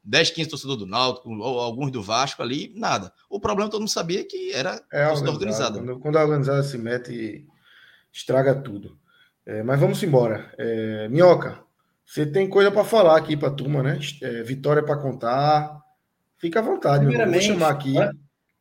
10, 0.04 0.30
15 0.30 0.50
torcedores 0.50 0.80
do 0.80 0.86
Náutico, 0.86 1.30
ou 1.30 1.60
alguns 1.60 1.90
do 1.90 2.02
Vasco 2.02 2.42
ali, 2.42 2.72
nada. 2.74 3.12
O 3.30 3.38
problema 3.38 3.70
todo 3.70 3.80
mundo 3.80 3.90
sabia 3.90 4.24
que 4.24 4.52
era 4.52 4.82
é 4.92 5.06
torcida 5.06 5.30
organizada. 5.30 5.78
Quando, 5.78 6.00
quando, 6.00 6.16
a 6.16 6.22
organizada 6.22 6.62
se 6.62 6.76
mete, 6.76 7.46
estraga 8.12 8.54
tudo. 8.54 8.98
É, 9.46 9.62
mas 9.62 9.78
vamos 9.78 10.02
embora. 10.02 10.52
É, 10.58 11.08
Minhoca, 11.08 11.60
você 12.04 12.26
tem 12.26 12.48
coisa 12.48 12.70
para 12.70 12.84
falar 12.84 13.16
aqui 13.16 13.36
para 13.36 13.48
a 13.48 13.54
turma, 13.54 13.82
né? 13.82 13.98
É, 14.22 14.42
vitória 14.42 14.82
para 14.82 15.00
contar. 15.00 15.78
Fica 16.38 16.58
à 16.58 16.62
vontade, 16.62 17.04
meu 17.04 17.12
irmão. 17.12 17.32
Vou 17.32 17.40
chamar 17.40 17.70
aqui. 17.70 17.94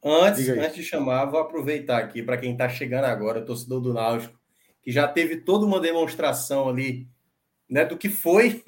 Antes, 0.04 0.48
antes 0.50 0.76
de 0.76 0.84
chamar, 0.84 1.26
vou 1.26 1.40
aproveitar 1.40 1.98
aqui 1.98 2.22
para 2.22 2.38
quem 2.38 2.52
está 2.52 2.70
chegando 2.70 3.06
agora, 3.06 3.42
torcedor 3.42 3.82
do 3.82 3.94
Náutico, 3.94 4.40
que 4.82 4.92
já 4.92 5.08
teve 5.08 5.38
toda 5.38 5.66
uma 5.66 5.80
demonstração 5.80 6.70
ali 6.70 7.10
né, 7.70 7.84
do 7.84 7.98
que 7.98 8.08
foi 8.08 8.64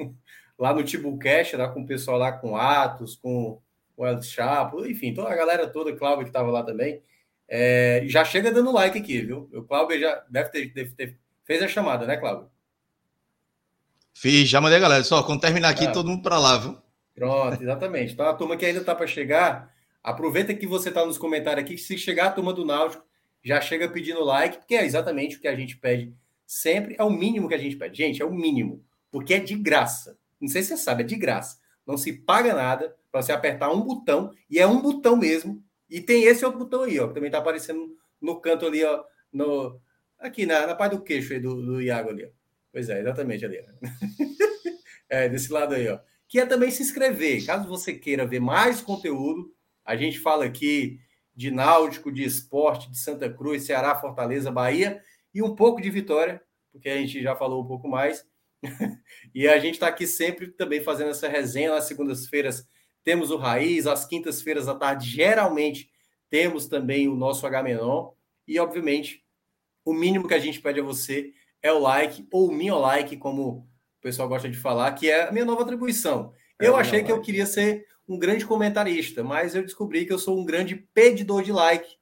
lá 0.60 0.74
no 0.74 0.84
Tibucast, 0.84 1.56
lá 1.56 1.70
com 1.70 1.82
o 1.82 1.88
pessoal 1.88 2.18
lá 2.18 2.34
com 2.34 2.58
Atos, 2.58 3.16
com 3.16 3.62
o 3.96 4.06
El 4.06 4.22
Chapo, 4.22 4.86
enfim, 4.86 5.14
toda 5.14 5.30
a 5.30 5.36
galera 5.36 5.68
toda, 5.68 5.96
Cláudio 5.96 6.26
que 6.26 6.30
estava 6.30 6.52
lá 6.52 6.62
também. 6.64 7.02
É, 7.48 8.04
já 8.06 8.24
chega 8.26 8.52
dando 8.52 8.72
like 8.72 8.98
aqui, 8.98 9.22
viu? 9.22 9.50
O 9.54 9.64
Cláudio 9.64 10.00
já 10.00 10.24
deve 10.30 10.50
ter, 10.50 10.74
deve 10.74 10.92
ter, 10.92 11.18
fez 11.46 11.64
a 11.64 11.68
chamada, 11.68 12.06
né, 12.06 12.18
Cláudio? 12.18 12.50
Fiz, 14.14 14.50
já 14.50 14.60
mandei 14.60 14.78
a 14.78 14.82
galera. 14.82 15.04
Só 15.04 15.24
quando 15.24 15.40
terminar 15.40 15.70
aqui, 15.70 15.88
ah, 15.88 15.92
todo 15.92 16.10
mundo 16.10 16.22
para 16.22 16.38
lá, 16.38 16.58
viu? 16.58 16.78
Pronto, 17.16 17.62
exatamente. 17.62 18.14
Então 18.14 18.28
a 18.28 18.34
turma 18.34 18.58
que 18.58 18.66
ainda 18.66 18.82
está 18.82 18.94
para 18.94 19.08
chegar, 19.08 19.74
aproveita 20.04 20.54
que 20.54 20.68
você 20.68 20.90
está 20.90 21.06
nos 21.06 21.18
comentários 21.18 21.64
aqui. 21.64 21.78
Se 21.78 21.98
chegar 21.98 22.28
a 22.28 22.32
turma 22.32 22.52
do 22.52 22.66
Náutico, 22.66 23.06
já 23.42 23.62
chega 23.62 23.88
pedindo 23.88 24.24
like, 24.24 24.58
porque 24.58 24.76
é 24.76 24.86
exatamente 24.86 25.38
o 25.38 25.40
que 25.40 25.48
a 25.48 25.56
gente 25.56 25.78
pede 25.78 26.14
sempre. 26.46 26.98
É 27.00 27.04
o 27.04 27.10
mínimo 27.10 27.48
que 27.48 27.56
a 27.56 27.58
gente 27.58 27.78
pede. 27.78 27.98
Gente, 27.98 28.22
é 28.22 28.26
o 28.26 28.34
mínimo, 28.34 28.84
porque 29.10 29.36
é 29.36 29.40
de 29.40 29.56
graça. 29.56 30.19
Não 30.40 30.48
sei 30.48 30.62
se 30.62 30.70
você 30.70 30.78
sabe, 30.78 31.04
é 31.04 31.06
de 31.06 31.16
graça. 31.16 31.60
Não 31.86 31.98
se 31.98 32.14
paga 32.14 32.54
nada 32.54 32.96
para 33.12 33.22
você 33.22 33.32
apertar 33.32 33.72
um 33.72 33.82
botão, 33.82 34.32
e 34.50 34.60
é 34.60 34.68
um 34.68 34.82
botão 34.82 35.16
mesmo. 35.16 35.64
E 35.90 36.00
tem 36.00 36.24
esse 36.24 36.46
outro 36.46 36.60
botão 36.60 36.84
aí, 36.84 37.00
ó, 37.00 37.08
que 37.08 37.14
também 37.16 37.30
está 37.30 37.40
aparecendo 37.40 37.96
no 38.22 38.40
canto 38.40 38.66
ali, 38.66 38.84
ó, 38.84 39.04
no, 39.34 39.80
aqui 40.20 40.46
na, 40.46 40.68
na 40.68 40.76
parte 40.76 40.96
do 40.96 41.04
queixo 41.04 41.34
aí 41.34 41.40
do, 41.40 41.56
do 41.62 41.82
Iago 41.82 42.10
ali. 42.10 42.26
Ó. 42.26 42.30
Pois 42.72 42.90
é, 42.90 43.00
exatamente 43.00 43.46
ali. 43.46 43.58
é, 45.10 45.28
desse 45.28 45.52
lado 45.52 45.74
aí, 45.74 45.88
ó. 45.88 46.00
Que 46.28 46.40
é 46.40 46.46
também 46.46 46.70
se 46.70 46.84
inscrever. 46.84 47.44
Caso 47.46 47.68
você 47.68 47.94
queira 47.94 48.28
ver 48.28 48.40
mais 48.40 48.82
conteúdo, 48.82 49.52
a 49.84 49.96
gente 49.96 50.20
fala 50.20 50.46
aqui 50.46 51.00
de 51.36 51.50
Náutico, 51.50 52.12
de 52.12 52.24
esporte, 52.24 52.92
de 52.92 53.00
Santa 53.00 53.32
Cruz, 53.32 53.64
Ceará, 53.64 53.96
Fortaleza, 53.96 54.52
Bahia 54.52 55.02
e 55.34 55.42
um 55.42 55.56
pouco 55.56 55.82
de 55.82 55.90
Vitória, 55.90 56.42
porque 56.72 56.90
a 56.90 56.98
gente 56.98 57.22
já 57.22 57.36
falou 57.36 57.64
um 57.64 57.68
pouco 57.68 57.88
mais. 57.88 58.26
e 59.34 59.48
a 59.48 59.58
gente 59.60 59.76
está 59.76 59.88
aqui 59.88 60.06
sempre 60.06 60.48
também 60.48 60.82
fazendo 60.82 61.12
essa 61.12 61.28
resenha. 61.28 61.72
Nas 61.72 61.86
segundas-feiras 61.86 62.68
temos 63.04 63.32
o 63.32 63.38
Raiz, 63.38 63.88
às 63.88 64.06
quintas-feiras 64.06 64.68
à 64.68 64.76
tarde, 64.76 65.10
geralmente 65.10 65.90
temos 66.30 66.68
também 66.68 67.08
o 67.08 67.16
nosso 67.16 67.46
H-Menon. 67.48 68.12
E, 68.48 68.60
obviamente, 68.60 69.24
o 69.84 69.94
mínimo 69.94 70.28
que 70.28 70.34
a 70.34 70.40
gente 70.40 70.62
pede 70.62 70.80
a 70.80 70.84
você 70.84 71.34
é 71.62 71.72
o 71.72 71.80
like, 71.80 72.28
ou 72.32 72.50
o 72.50 72.52
minha 72.52 72.76
like, 72.76 73.18
como 73.18 73.68
o 74.00 74.02
pessoal 74.02 74.28
gosta 74.28 74.50
de 74.50 74.58
falar, 74.58 74.94
que 74.94 75.10
é 75.10 75.28
a 75.28 75.32
minha 75.32 75.46
nova 75.46 75.64
atribuição. 75.64 76.34
É 76.60 76.68
eu 76.68 76.76
achei 76.76 77.04
que 77.04 77.12
like. 77.12 77.20
eu 77.20 77.22
queria 77.22 77.46
ser 77.46 77.86
um 78.08 78.18
grande 78.18 78.46
comentarista, 78.46 79.24
mas 79.24 79.56
eu 79.56 79.62
descobri 79.62 80.06
que 80.06 80.14
eu 80.14 80.20
sou 80.20 80.40
um 80.40 80.46
grande 80.46 80.76
pedidor 80.94 81.44
de 81.44 81.52
like. 81.52 81.98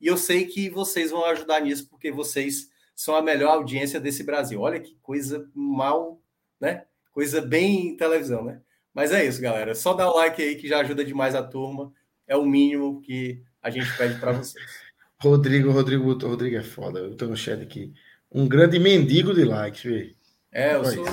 E 0.00 0.06
eu 0.06 0.16
sei 0.16 0.46
que 0.46 0.68
vocês 0.68 1.10
vão 1.10 1.24
ajudar 1.26 1.60
nisso, 1.60 1.88
porque 1.88 2.10
vocês 2.10 2.68
são 2.94 3.16
a 3.16 3.22
melhor 3.22 3.52
audiência 3.52 4.00
desse 4.00 4.22
Brasil. 4.22 4.60
Olha 4.60 4.80
que 4.80 4.96
coisa 5.02 5.48
mal, 5.54 6.20
né? 6.60 6.84
Coisa 7.12 7.40
bem 7.40 7.96
televisão, 7.96 8.44
né? 8.44 8.60
Mas 8.92 9.12
é 9.12 9.24
isso, 9.24 9.40
galera. 9.40 9.74
Só 9.74 9.92
dá 9.92 10.08
o 10.08 10.16
like 10.16 10.40
aí 10.40 10.54
que 10.54 10.68
já 10.68 10.80
ajuda 10.80 11.04
demais 11.04 11.34
a 11.34 11.42
turma. 11.42 11.92
É 12.26 12.36
o 12.36 12.46
mínimo 12.46 13.00
que 13.00 13.42
a 13.62 13.68
gente 13.70 13.94
pede 13.96 14.18
para 14.20 14.32
vocês. 14.32 14.64
Rodrigo, 15.20 15.70
Rodrigo, 15.70 16.12
Rodrigo 16.12 16.56
é 16.56 16.62
foda. 16.62 17.00
Eu 17.00 17.16
tô 17.16 17.26
no 17.26 17.36
chat 17.36 17.60
aqui. 17.62 17.92
Um 18.30 18.46
grande 18.46 18.78
mendigo 18.78 19.34
de 19.34 19.44
likes, 19.44 19.82
vê. 19.82 20.14
É, 20.52 20.74
eu 20.74 20.84
sou 20.84 21.04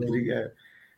Rodrigo 0.00 0.30
é... 0.30 0.52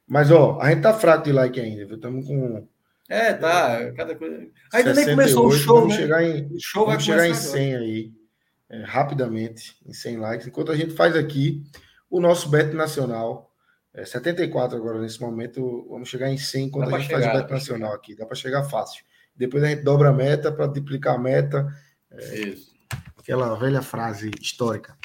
Mas, 0.06 0.30
ó, 0.30 0.58
a 0.60 0.70
gente 0.70 0.82
tá 0.82 0.92
fraco 0.92 1.24
de 1.24 1.32
like 1.32 1.58
ainda, 1.58 1.86
viu? 1.86 1.96
Estamos 1.96 2.26
com. 2.26 2.66
É, 3.08 3.32
tá. 3.32 3.92
Cada 3.92 4.14
coisa. 4.14 4.46
Ainda 4.72 4.94
nem 4.94 5.06
começou 5.06 5.46
o 5.46 5.52
show, 5.52 5.76
vamos 5.76 5.94
né? 5.94 6.00
Chegar 6.00 6.22
em, 6.22 6.58
show 6.58 6.86
vamos 6.86 7.06
vai 7.06 7.16
chegar 7.16 7.28
em 7.28 7.34
100 7.34 7.74
agora. 7.74 7.84
aí, 7.84 8.12
é, 8.68 8.82
rapidamente, 8.82 9.76
em 9.86 9.92
100 9.92 10.16
likes. 10.18 10.46
Enquanto 10.46 10.72
a 10.72 10.76
gente 10.76 10.92
faz 10.94 11.16
aqui 11.16 11.62
o 12.10 12.20
nosso 12.20 12.48
bet 12.48 12.74
nacional. 12.74 13.50
É, 13.92 14.04
74 14.04 14.76
agora 14.76 15.00
nesse 15.00 15.20
momento. 15.20 15.86
Vamos 15.88 16.08
chegar 16.08 16.30
em 16.30 16.38
100 16.38 16.70
quando 16.70 16.94
a 16.94 16.98
gente 16.98 17.08
chegar, 17.08 17.22
faz 17.22 17.34
o 17.34 17.42
bet 17.42 17.52
nacional 17.52 17.90
chegar. 17.90 18.00
aqui. 18.00 18.16
Dá 18.16 18.26
para 18.26 18.36
chegar 18.36 18.64
fácil. 18.64 19.04
Depois 19.36 19.62
a 19.62 19.68
gente 19.68 19.82
dobra 19.82 20.10
a 20.10 20.12
meta 20.12 20.52
para 20.52 20.66
duplicar 20.66 21.14
a 21.14 21.18
meta. 21.18 21.66
É, 22.10 22.34
Isso. 22.40 22.74
Aquela 23.18 23.54
velha 23.54 23.82
frase 23.82 24.30
histórica. 24.40 24.96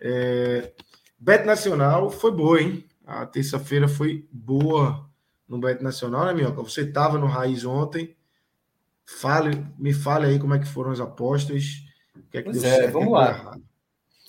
É, 0.00 0.72
bet 1.18 1.44
nacional 1.44 2.10
foi 2.10 2.32
boa, 2.32 2.60
hein? 2.60 2.84
A 3.06 3.24
terça-feira 3.24 3.86
foi 3.86 4.28
boa 4.32 5.08
no 5.48 5.58
Bet 5.58 5.82
Nacional, 5.82 6.26
né, 6.26 6.34
Minhoca? 6.34 6.62
Você 6.62 6.80
estava 6.82 7.18
no 7.18 7.26
Raiz 7.26 7.64
ontem. 7.64 8.16
Fale, 9.04 9.64
me 9.78 9.92
fale 9.92 10.26
aí 10.26 10.38
como 10.40 10.54
é 10.54 10.58
que 10.58 10.66
foram 10.66 10.90
as 10.90 10.98
apostas. 10.98 11.85
O 12.18 12.30
que 12.30 12.38
é 12.38 12.42
que 12.42 12.50
pois 12.50 12.62
deu 12.62 12.70
é, 12.70 12.74
certo, 12.76 12.92
vamos 12.92 13.12
lá. 13.12 13.56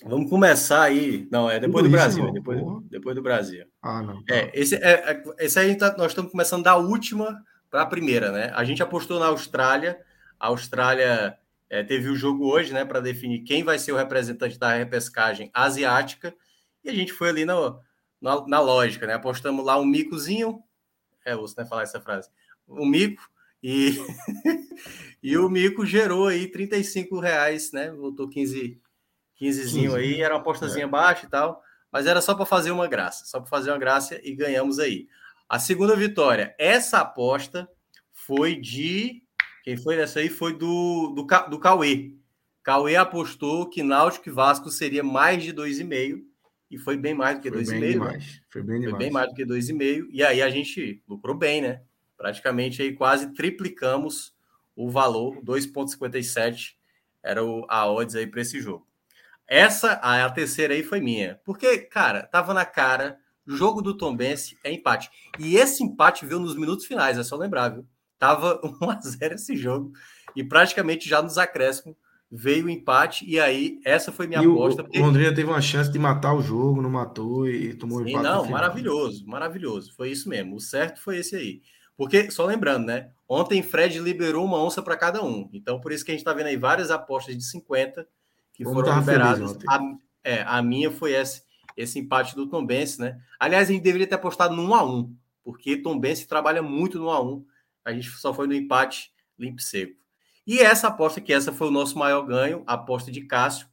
Vamos 0.04 0.30
começar 0.30 0.82
aí. 0.82 1.26
Não, 1.30 1.50
é 1.50 1.58
depois 1.58 1.82
Tudo 1.82 1.90
do 1.90 1.96
Brasil. 1.96 2.24
Isso, 2.24 2.32
depois, 2.32 2.60
depois 2.84 3.16
do 3.16 3.22
Brasil. 3.22 3.66
Ah, 3.82 4.02
não. 4.02 4.24
Tá. 4.24 4.34
É, 4.34 4.50
esse, 4.54 4.76
é, 4.76 4.92
é, 5.10 5.22
esse 5.40 5.58
aí 5.58 5.76
tá, 5.76 5.96
nós 5.96 6.12
estamos 6.12 6.30
começando 6.30 6.62
da 6.62 6.76
última 6.76 7.42
para 7.70 7.82
a 7.82 7.86
primeira, 7.86 8.30
né? 8.30 8.52
A 8.54 8.64
gente 8.64 8.82
apostou 8.82 9.18
na 9.18 9.26
Austrália. 9.26 9.98
A 10.38 10.48
Austrália 10.48 11.36
é, 11.68 11.82
teve 11.82 12.08
o 12.08 12.16
jogo 12.16 12.46
hoje, 12.46 12.72
né, 12.72 12.84
para 12.84 13.00
definir 13.00 13.40
quem 13.40 13.64
vai 13.64 13.78
ser 13.78 13.92
o 13.92 13.96
representante 13.96 14.58
da 14.58 14.72
repescagem 14.72 15.50
asiática. 15.52 16.34
E 16.84 16.88
a 16.88 16.94
gente 16.94 17.12
foi 17.12 17.28
ali 17.28 17.44
no, 17.44 17.80
na, 18.20 18.46
na 18.46 18.60
lógica, 18.60 19.06
né? 19.06 19.14
Apostamos 19.14 19.64
lá 19.64 19.78
um 19.78 19.84
micozinho. 19.84 20.62
É, 21.24 21.36
você 21.36 21.60
né, 21.60 21.66
falar 21.66 21.82
essa 21.82 22.00
frase. 22.00 22.28
Um 22.68 22.86
mico. 22.86 23.22
E, 23.62 23.98
e 25.22 25.36
o 25.36 25.48
mico 25.48 25.84
gerou 25.84 26.28
aí 26.28 26.46
35 26.46 27.18
reais, 27.18 27.72
né? 27.72 27.90
Voltou 27.90 28.28
15, 28.28 28.80
15zinho 29.40 29.94
aí, 29.94 30.20
era 30.20 30.34
uma 30.34 30.40
apostazinha 30.40 30.84
é. 30.84 30.88
baixa 30.88 31.26
e 31.26 31.28
tal, 31.28 31.62
mas 31.90 32.06
era 32.06 32.20
só 32.20 32.34
para 32.34 32.46
fazer 32.46 32.70
uma 32.70 32.86
graça, 32.86 33.24
só 33.24 33.40
para 33.40 33.48
fazer 33.48 33.70
uma 33.70 33.78
graça 33.78 34.20
e 34.22 34.34
ganhamos 34.34 34.78
aí. 34.78 35.08
A 35.48 35.58
segunda 35.58 35.96
vitória, 35.96 36.54
essa 36.58 36.98
aposta 36.98 37.68
foi 38.12 38.54
de. 38.54 39.22
Quem 39.64 39.76
foi 39.76 39.96
dessa 39.96 40.20
aí? 40.20 40.28
Foi 40.28 40.52
do, 40.52 41.14
do, 41.14 41.26
do 41.50 41.58
Cauê. 41.58 42.14
Cauê 42.62 42.96
apostou 42.96 43.68
que 43.68 43.82
Náutico 43.82 44.28
e 44.28 44.32
Vasco 44.32 44.70
seria 44.70 45.02
mais 45.02 45.42
de 45.42 45.54
2,5 45.54 46.22
e 46.70 46.76
foi 46.76 46.96
bem 46.96 47.14
mais 47.14 47.36
do 47.36 47.42
que 47.42 47.50
2,5. 47.50 47.60
Né? 48.12 48.20
Foi 48.50 48.62
bem 48.62 48.80
demais. 48.80 48.90
Foi 48.90 48.98
bem 48.98 49.10
mais 49.10 49.28
do 49.28 49.34
que 49.34 49.44
2,5. 49.44 50.06
E 50.10 50.22
aí 50.22 50.42
a 50.42 50.50
gente 50.50 51.02
lucrou 51.08 51.34
bem, 51.34 51.62
né? 51.62 51.80
Praticamente 52.16 52.82
aí 52.82 52.92
quase 52.92 53.32
triplicamos 53.32 54.34
o 54.78 54.88
valor, 54.88 55.42
2,57 55.42 56.74
era 57.20 57.44
o, 57.44 57.66
a 57.68 57.90
odds 57.90 58.14
aí 58.14 58.28
para 58.28 58.40
esse 58.40 58.60
jogo. 58.60 58.86
Essa, 59.44 59.94
a, 59.94 60.24
a 60.24 60.30
terceira 60.30 60.72
aí 60.72 60.84
foi 60.84 61.00
minha. 61.00 61.40
Porque, 61.44 61.78
cara, 61.78 62.22
tava 62.22 62.54
na 62.54 62.64
cara, 62.64 63.18
jogo 63.44 63.82
do 63.82 63.96
Tombense 63.96 64.56
é 64.62 64.72
empate. 64.72 65.10
E 65.36 65.56
esse 65.56 65.82
empate 65.82 66.24
veio 66.24 66.38
nos 66.38 66.54
minutos 66.54 66.86
finais, 66.86 67.18
é 67.18 67.24
só 67.24 67.34
lembrar, 67.36 67.70
viu? 67.70 67.84
Tava 68.20 68.60
1x0 68.80 69.32
esse 69.32 69.56
jogo. 69.56 69.92
E 70.36 70.44
praticamente 70.44 71.08
já 71.08 71.20
nos 71.20 71.38
acréscimos 71.38 71.96
veio 72.30 72.66
o 72.66 72.70
empate, 72.70 73.24
e 73.28 73.40
aí 73.40 73.80
essa 73.84 74.12
foi 74.12 74.26
minha 74.26 74.42
e 74.42 74.46
aposta. 74.46 74.82
O, 74.82 74.84
porque... 74.84 75.00
Londrina 75.00 75.34
teve 75.34 75.48
uma 75.48 75.62
chance 75.62 75.90
de 75.90 75.98
matar 75.98 76.34
o 76.34 76.42
jogo, 76.42 76.82
não 76.82 76.90
matou 76.90 77.48
e 77.48 77.74
tomou 77.74 78.04
Sim, 78.04 78.10
empate. 78.10 78.24
Não, 78.24 78.48
maravilhoso, 78.48 79.26
maravilhoso. 79.26 79.92
Foi 79.96 80.10
isso 80.10 80.28
mesmo. 80.28 80.54
O 80.54 80.60
certo 80.60 81.00
foi 81.00 81.18
esse 81.18 81.34
aí. 81.34 81.62
Porque, 81.98 82.30
só 82.30 82.46
lembrando, 82.46 82.86
né? 82.86 83.10
Ontem 83.28 83.60
Fred 83.60 83.98
liberou 83.98 84.44
uma 84.44 84.62
onça 84.62 84.80
para 84.80 84.96
cada 84.96 85.20
um. 85.22 85.50
Então, 85.52 85.80
por 85.80 85.90
isso 85.90 86.04
que 86.04 86.12
a 86.12 86.14
gente 86.14 86.20
está 86.20 86.32
vendo 86.32 86.46
aí 86.46 86.56
várias 86.56 86.92
apostas 86.92 87.36
de 87.36 87.42
50 87.42 88.08
que 88.54 88.62
Vamos 88.62 88.84
foram 88.84 89.00
liberadas. 89.00 89.58
A, 89.68 89.80
é, 90.22 90.42
a 90.42 90.62
minha 90.62 90.92
foi 90.92 91.12
esse, 91.12 91.42
esse 91.76 91.98
empate 91.98 92.36
do 92.36 92.48
Tom 92.48 92.64
Benz, 92.64 92.98
né? 92.98 93.20
Aliás, 93.38 93.68
a 93.68 93.72
gente 93.72 93.82
deveria 93.82 94.06
ter 94.06 94.14
apostado 94.14 94.54
no 94.54 94.62
1 94.62 94.74
a 94.76 94.84
1 94.84 95.16
porque 95.42 95.76
Tom 95.78 95.98
Benz 95.98 96.24
trabalha 96.24 96.62
muito 96.62 96.98
no 96.98 97.06
1 97.06 97.10
a 97.10 97.22
1 97.22 97.46
A 97.84 97.92
gente 97.92 98.10
só 98.10 98.32
foi 98.32 98.46
no 98.46 98.54
empate 98.54 99.10
limpo 99.38 99.60
seco. 99.60 99.96
E 100.46 100.60
essa 100.60 100.86
aposta, 100.88 101.20
que 101.20 101.32
essa 101.32 101.52
foi 101.52 101.66
o 101.66 101.72
nosso 101.72 101.98
maior 101.98 102.22
ganho, 102.22 102.62
a 102.66 102.74
aposta 102.74 103.10
de 103.10 103.22
Cássio. 103.22 103.66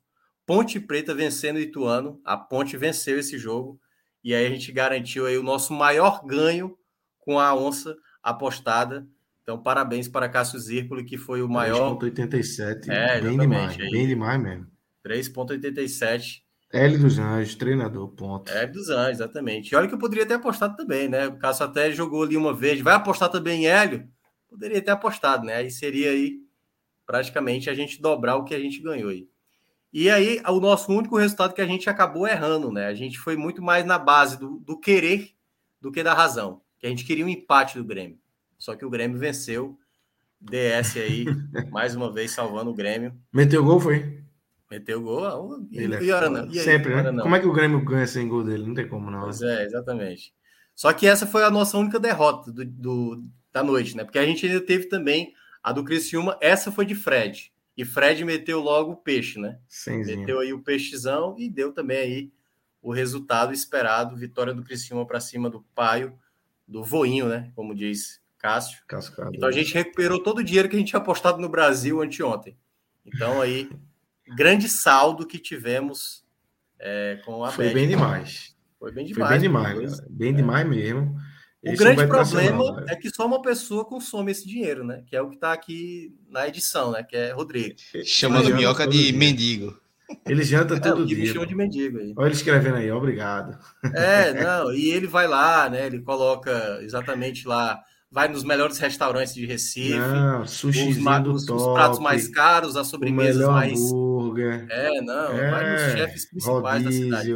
Ponte 0.47 0.80
Preta 0.80 1.13
vencendo 1.13 1.57
o 1.57 1.59
Ituano. 1.59 2.19
A 2.26 2.38
Ponte 2.38 2.76
venceu 2.76 3.19
esse 3.19 3.38
jogo. 3.38 3.80
E 4.23 4.34
aí 4.34 4.47
a 4.47 4.49
gente 4.49 4.71
garantiu 4.71 5.26
aí 5.26 5.38
o 5.38 5.43
nosso 5.43 5.73
maior 5.73 6.26
ganho 6.26 6.78
com 7.19 7.39
a 7.39 7.53
onça 7.53 7.95
apostada. 8.26 9.07
Então, 9.43 9.61
parabéns 9.61 10.07
para 10.07 10.28
Cássio 10.28 10.59
Zirpoli, 10.59 11.05
que 11.05 11.17
foi 11.17 11.43
o 11.43 11.47
maior. 11.47 11.95
3,87. 11.99 12.89
É, 12.89 13.21
bem 13.21 13.38
demais. 13.38 13.80
Aí. 13.80 13.91
Bem 13.91 14.07
demais 14.07 14.41
mesmo. 14.41 14.67
3,87. 15.05 16.41
L 16.73 16.97
dos 16.97 17.19
Anjos, 17.19 17.53
treinador, 17.53 18.09
ponto. 18.09 18.51
L 18.51 18.71
dos 18.71 18.89
Anjos, 18.89 19.19
exatamente. 19.19 19.71
E 19.71 19.76
olha 19.76 19.88
que 19.88 19.93
eu 19.93 19.99
poderia 19.99 20.26
ter 20.26 20.34
apostado 20.34 20.76
também, 20.76 21.07
né? 21.07 21.28
O 21.28 21.38
Cássio 21.38 21.65
até 21.65 21.91
jogou 21.91 22.23
ali 22.23 22.36
uma 22.36 22.53
vez. 22.53 22.82
Vai 22.82 22.95
apostar 22.95 23.30
também 23.30 23.63
em 23.63 23.67
Hélio? 23.67 24.09
Poderia 24.49 24.82
ter 24.82 24.91
apostado, 24.91 25.45
né? 25.45 25.57
Aí 25.57 25.69
seria 25.69 26.09
aí 26.09 26.39
praticamente 27.05 27.69
a 27.69 27.76
gente 27.76 28.01
dobrar 28.01 28.36
o 28.38 28.43
que 28.43 28.55
a 28.55 28.59
gente 28.59 28.82
ganhou 28.82 29.11
aí. 29.11 29.30
E 29.93 30.09
aí, 30.09 30.41
o 30.47 30.59
nosso 30.59 30.91
único 30.91 31.15
resultado 31.15 31.53
que 31.53 31.61
a 31.61 31.67
gente 31.67 31.89
acabou 31.89 32.28
errando, 32.28 32.71
né? 32.71 32.88
A 32.88 32.93
gente 32.95 33.17
foi 33.17 33.38
muito 33.38 33.61
mais 33.61 33.86
na 33.86 33.99
base 33.99 34.38
do, 34.38 34.59
do 34.59 34.78
querer 34.78 35.30
do 35.80 35.91
que 35.91 36.03
da 36.03 36.13
razão. 36.13 36.64
Que 36.86 36.88
a 36.88 36.91
gente 36.91 37.03
queria 37.03 37.25
um 37.25 37.29
empate 37.29 37.79
do 37.79 37.83
Grêmio. 37.83 38.19
Só 38.59 38.75
que 38.75 38.86
o 38.86 38.89
Grêmio 38.91 39.17
venceu. 39.17 39.75
DS 40.39 40.97
aí, 40.97 41.25
mais 41.71 41.95
uma 41.95 42.13
vez 42.13 42.29
salvando 42.29 42.69
o 42.69 42.75
Grêmio. 42.75 43.11
Meteu 43.33 43.65
gol, 43.65 43.79
foi? 43.79 44.21
Meteu 44.69 45.01
gol. 45.01 45.65
E, 45.71 45.79
Ele 45.79 45.95
é 45.95 46.03
e 46.03 46.29
não. 46.29 46.45
E 46.45 46.59
aí, 46.59 46.63
Sempre, 46.63 46.95
né? 46.95 47.11
Não. 47.11 47.23
Como 47.23 47.36
é 47.36 47.39
que 47.39 47.47
o 47.47 47.53
Grêmio 47.53 47.83
ganha 47.83 48.05
sem 48.05 48.27
gol 48.27 48.43
dele? 48.43 48.67
Não 48.67 48.75
tem 48.75 48.88
como, 48.88 49.09
não. 49.09 49.21
Pois 49.21 49.39
né? 49.39 49.63
é, 49.63 49.65
exatamente. 49.65 50.31
Só 50.75 50.93
que 50.93 51.07
essa 51.07 51.25
foi 51.25 51.43
a 51.43 51.49
nossa 51.49 51.75
única 51.75 51.99
derrota 51.99 52.51
do, 52.51 52.63
do, 52.63 53.25
da 53.51 53.63
noite, 53.63 53.97
né? 53.97 54.03
Porque 54.03 54.19
a 54.19 54.25
gente 54.25 54.45
ainda 54.45 54.61
teve 54.61 54.86
também 54.86 55.33
a 55.63 55.71
do 55.71 55.83
Criciúma, 55.83 56.38
essa 56.39 56.71
foi 56.71 56.86
de 56.86 56.93
Fred. 56.93 57.51
E 57.75 57.83
Fred 57.83 58.23
meteu 58.23 58.61
logo 58.61 58.91
o 58.91 58.97
peixe, 58.97 59.39
né? 59.39 59.57
Simzinho. 59.67 60.19
Meteu 60.19 60.39
aí 60.39 60.53
o 60.53 60.61
peixezão 60.61 61.36
e 61.39 61.49
deu 61.49 61.73
também 61.73 61.97
aí 61.97 62.31
o 62.79 62.91
resultado 62.91 63.51
esperado, 63.51 64.15
vitória 64.15 64.53
do 64.53 64.61
Criciúma 64.61 65.03
para 65.07 65.19
cima 65.19 65.49
do 65.49 65.65
Paio, 65.73 66.15
do 66.68 66.84
Voinho, 66.84 67.28
né? 67.28 67.51
Como 67.55 67.76
diz 67.76 68.22
Cássio. 68.38 68.80
Cascado. 68.88 69.32
Então 69.34 69.49
a 69.49 69.51
gente 69.51 69.74
recuperou 69.74 70.22
todo 70.22 70.39
o 70.39 70.43
dinheiro 70.43 70.70
que 70.70 70.76
a 70.76 70.80
gente 70.80 70.89
tinha 70.89 71.01
apostado 71.01 71.39
no 71.39 71.49
Brasil 71.49 72.01
anteontem. 72.01 72.57
Então 73.05 73.41
aí, 73.41 73.70
grande 74.36 74.68
saldo 74.70 75.26
que 75.26 75.39
tivemos 75.39 76.26
é, 76.80 77.20
com 77.26 77.43
a 77.43 77.51
Foi 77.51 77.74
bem 77.74 77.88
demais. 77.88 78.55
Foi 78.80 78.91
bem 78.91 79.05
demais. 79.05 79.30
Foi 79.30 79.39
bem 79.39 79.41
demais, 79.41 80.01
bem 80.09 80.30
é. 80.30 80.34
demais 80.34 80.68
mesmo. 80.68 81.16
O 81.63 81.70
Esse 81.70 81.78
grande 81.78 82.05
problema 82.05 82.82
né? 82.82 82.86
é 82.89 82.95
que 82.95 83.09
só 83.09 83.26
uma 83.26 83.41
pessoa 83.41 83.84
consome 83.84 84.32
esse 84.32 84.47
dinheiro, 84.47 84.84
né? 84.84 85.03
Que 85.07 85.16
é 85.16 85.22
o 85.22 85.30
que 85.30 85.36
está 85.36 85.51
aqui 85.51 86.16
na 86.30 86.47
edição, 86.47 86.91
né? 86.91 87.01
Que 87.01 87.16
é 87.16 87.32
Rodrigo. 87.32 87.76
Chamando 88.05 88.53
minhoca 88.53 88.86
de 88.86 89.11
dia. 89.11 89.18
mendigo. 89.18 89.76
Ele 90.27 90.43
janta 90.43 90.75
é, 90.75 90.79
todo 90.79 91.03
é, 91.03 91.05
dia. 91.05 91.17
Me 91.17 91.27
chama 91.27 91.47
de 91.47 91.55
mendigo 91.55 91.97
aí. 91.99 92.13
Olha 92.15 92.27
ele 92.27 92.35
escrevendo 92.35 92.77
aí, 92.77 92.91
obrigado. 92.91 93.57
É, 93.93 94.33
não, 94.33 94.73
e 94.73 94.89
ele 94.89 95.07
vai 95.07 95.27
lá, 95.27 95.69
né? 95.69 95.85
Ele 95.85 96.01
coloca 96.01 96.79
exatamente 96.81 97.47
lá, 97.47 97.79
vai 98.11 98.27
nos 98.27 98.43
melhores 98.43 98.77
restaurantes 98.77 99.33
de 99.33 99.45
Recife. 99.45 99.97
Não, 99.97 100.45
sushi 100.45 100.89
os, 100.89 100.97
os, 100.97 101.49
os, 101.49 101.73
pratos 101.73 101.99
mais 101.99 102.27
caros, 102.27 102.75
as 102.75 102.87
sobremesas 102.87 103.47
mais. 103.47 103.79
Hambúrguer. 103.79 104.67
É, 104.69 105.01
não, 105.01 105.31
é, 105.31 105.51
vai 105.51 105.71
nos 105.71 105.81
chefes 105.91 106.29
principais 106.29 106.83
rodízio. 106.83 107.09
da 107.09 107.17
cidade. 107.17 107.33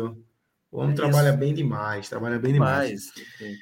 O 0.72 0.80
homem 0.80 0.91
é 0.91 0.95
trabalha 0.95 1.34
bem 1.34 1.53
demais, 1.53 2.07
trabalha 2.07 2.38
bem 2.38 2.53
demais. 2.53 3.11
demais. 3.38 3.57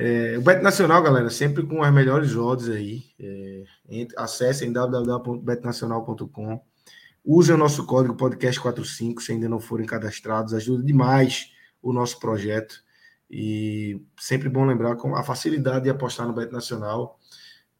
É, 0.00 0.38
o 0.38 0.42
Bet 0.42 0.62
Nacional, 0.62 1.02
galera, 1.02 1.28
sempre 1.28 1.66
com 1.66 1.82
as 1.82 1.92
melhores 1.92 2.36
odds 2.36 2.68
aí. 2.68 3.02
É, 3.18 3.64
acessem 4.16 4.72
www.betnacional.com. 4.72 6.60
Usem 7.24 7.54
o 7.54 7.58
nosso 7.58 7.84
código 7.84 8.14
podcast45 8.16 9.20
se 9.20 9.32
ainda 9.32 9.48
não 9.48 9.60
forem 9.60 9.86
cadastrados. 9.86 10.54
Ajuda 10.54 10.82
demais 10.82 11.52
o 11.82 11.92
nosso 11.92 12.18
projeto. 12.18 12.82
E 13.30 14.00
sempre 14.18 14.48
bom 14.48 14.64
lembrar 14.64 14.96
com 14.96 15.14
a 15.14 15.22
facilidade 15.22 15.84
de 15.84 15.90
apostar 15.90 16.26
no 16.26 16.32
Bet 16.32 16.52
Nacional. 16.52 17.18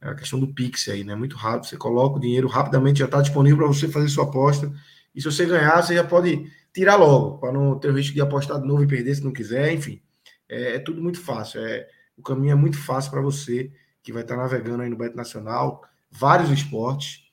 É 0.01 0.09
a 0.11 0.15
questão 0.15 0.39
do 0.39 0.53
Pix 0.53 0.89
aí, 0.89 1.03
né? 1.03 1.15
Muito 1.15 1.37
rápido. 1.37 1.67
Você 1.67 1.77
coloca 1.77 2.19
o 2.19 2.21
dinheiro 2.21 2.47
rapidamente, 2.47 2.99
já 3.01 3.07
está 3.07 3.21
disponível 3.21 3.59
para 3.59 3.67
você 3.67 3.89
fazer 3.89 4.09
sua 4.09 4.25
aposta. 4.25 4.73
E 5.15 5.21
se 5.21 5.31
você 5.31 5.47
ganhar, 5.47 5.83
você 5.83 5.95
já 5.95 6.05
pode 6.05 6.51
tirar 6.73 6.97
logo, 6.97 7.39
para 7.39 7.53
não 7.53 7.79
ter 7.79 7.89
o 7.89 7.97
risco 7.97 8.15
de 8.15 8.21
apostar 8.21 8.61
de 8.61 8.67
novo 8.67 8.85
e 8.85 8.87
perder 8.87 9.15
se 9.15 9.25
não 9.25 9.33
quiser. 9.33 9.73
Enfim, 9.73 10.01
é, 10.49 10.77
é 10.77 10.79
tudo 10.79 11.03
muito 11.03 11.21
fácil. 11.21 11.61
É 11.61 11.89
o 12.19 12.23
caminho 12.23 12.53
é 12.53 12.55
muito 12.57 12.77
fácil 12.77 13.13
para 13.13 13.21
você 13.21 13.71
que 14.03 14.13
vai 14.13 14.23
estar 14.23 14.37
navegando 14.37 14.83
aí 14.83 14.91
no 14.91 14.97
Beto 14.97 15.17
Nacional, 15.17 15.83
vários 16.11 16.51
esportes, 16.51 17.28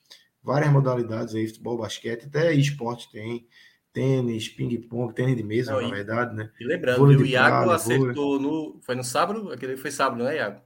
várias 0.46 0.70
modalidades 0.70 1.34
aí, 1.34 1.48
futebol, 1.48 1.78
basquete, 1.78 2.26
até 2.26 2.54
esporte 2.54 3.10
tem, 3.10 3.46
tênis, 3.92 4.48
ping-pong, 4.48 5.12
tênis 5.12 5.36
de 5.36 5.42
mesa, 5.42 5.72
Não, 5.72 5.82
na 5.82 5.88
e, 5.88 5.90
verdade, 5.90 6.36
né? 6.36 6.50
E 6.60 6.64
lembrando, 6.64 7.04
o 7.04 7.26
Iago 7.26 7.70
acertou 7.70 8.38
no. 8.38 8.78
Foi 8.80 8.94
no 8.94 9.02
sábado? 9.02 9.52
Aquele 9.52 9.76
foi 9.76 9.90
sábado, 9.90 10.22
né, 10.22 10.36
Iago? 10.36 10.60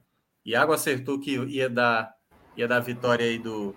Iago 0.45 0.71
acertou 0.71 1.19
que 1.19 1.35
ia 1.35 1.67
dar, 1.67 2.13
ia 2.55 2.67
dar 2.67 2.79
vitória 2.79 3.25
aí 3.25 3.39
do, 3.39 3.75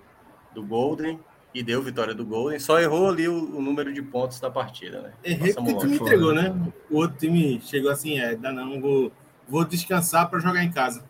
do 0.55 0.63
Golden 0.63 1.19
e 1.55 1.63
deu 1.63 1.81
vitória 1.81 2.15
do 2.15 2.27
Golden, 2.27 2.59
só 2.59 2.81
errou 2.81 3.09
ali 3.09 3.29
o, 3.29 3.57
o 3.57 3.63
número 3.63 3.93
de 3.93 4.03
pontos 4.03 4.41
da 4.41 4.51
partida, 4.51 5.01
né? 5.01 5.13
Errei 5.23 5.55
porque 5.55 5.73
o 5.73 5.79
time 5.79 5.97
entregou, 5.97 6.35
né? 6.35 6.55
O 6.91 6.97
outro 6.97 7.17
time 7.17 7.61
chegou 7.63 7.91
assim, 7.91 8.19
é, 8.19 8.35
dá 8.35 8.53
não, 8.53 8.81
vou, 8.81 9.13
vou 9.49 9.65
descansar 9.65 10.29
para 10.29 10.41
jogar 10.41 10.65
em 10.65 10.71
casa. 10.71 11.05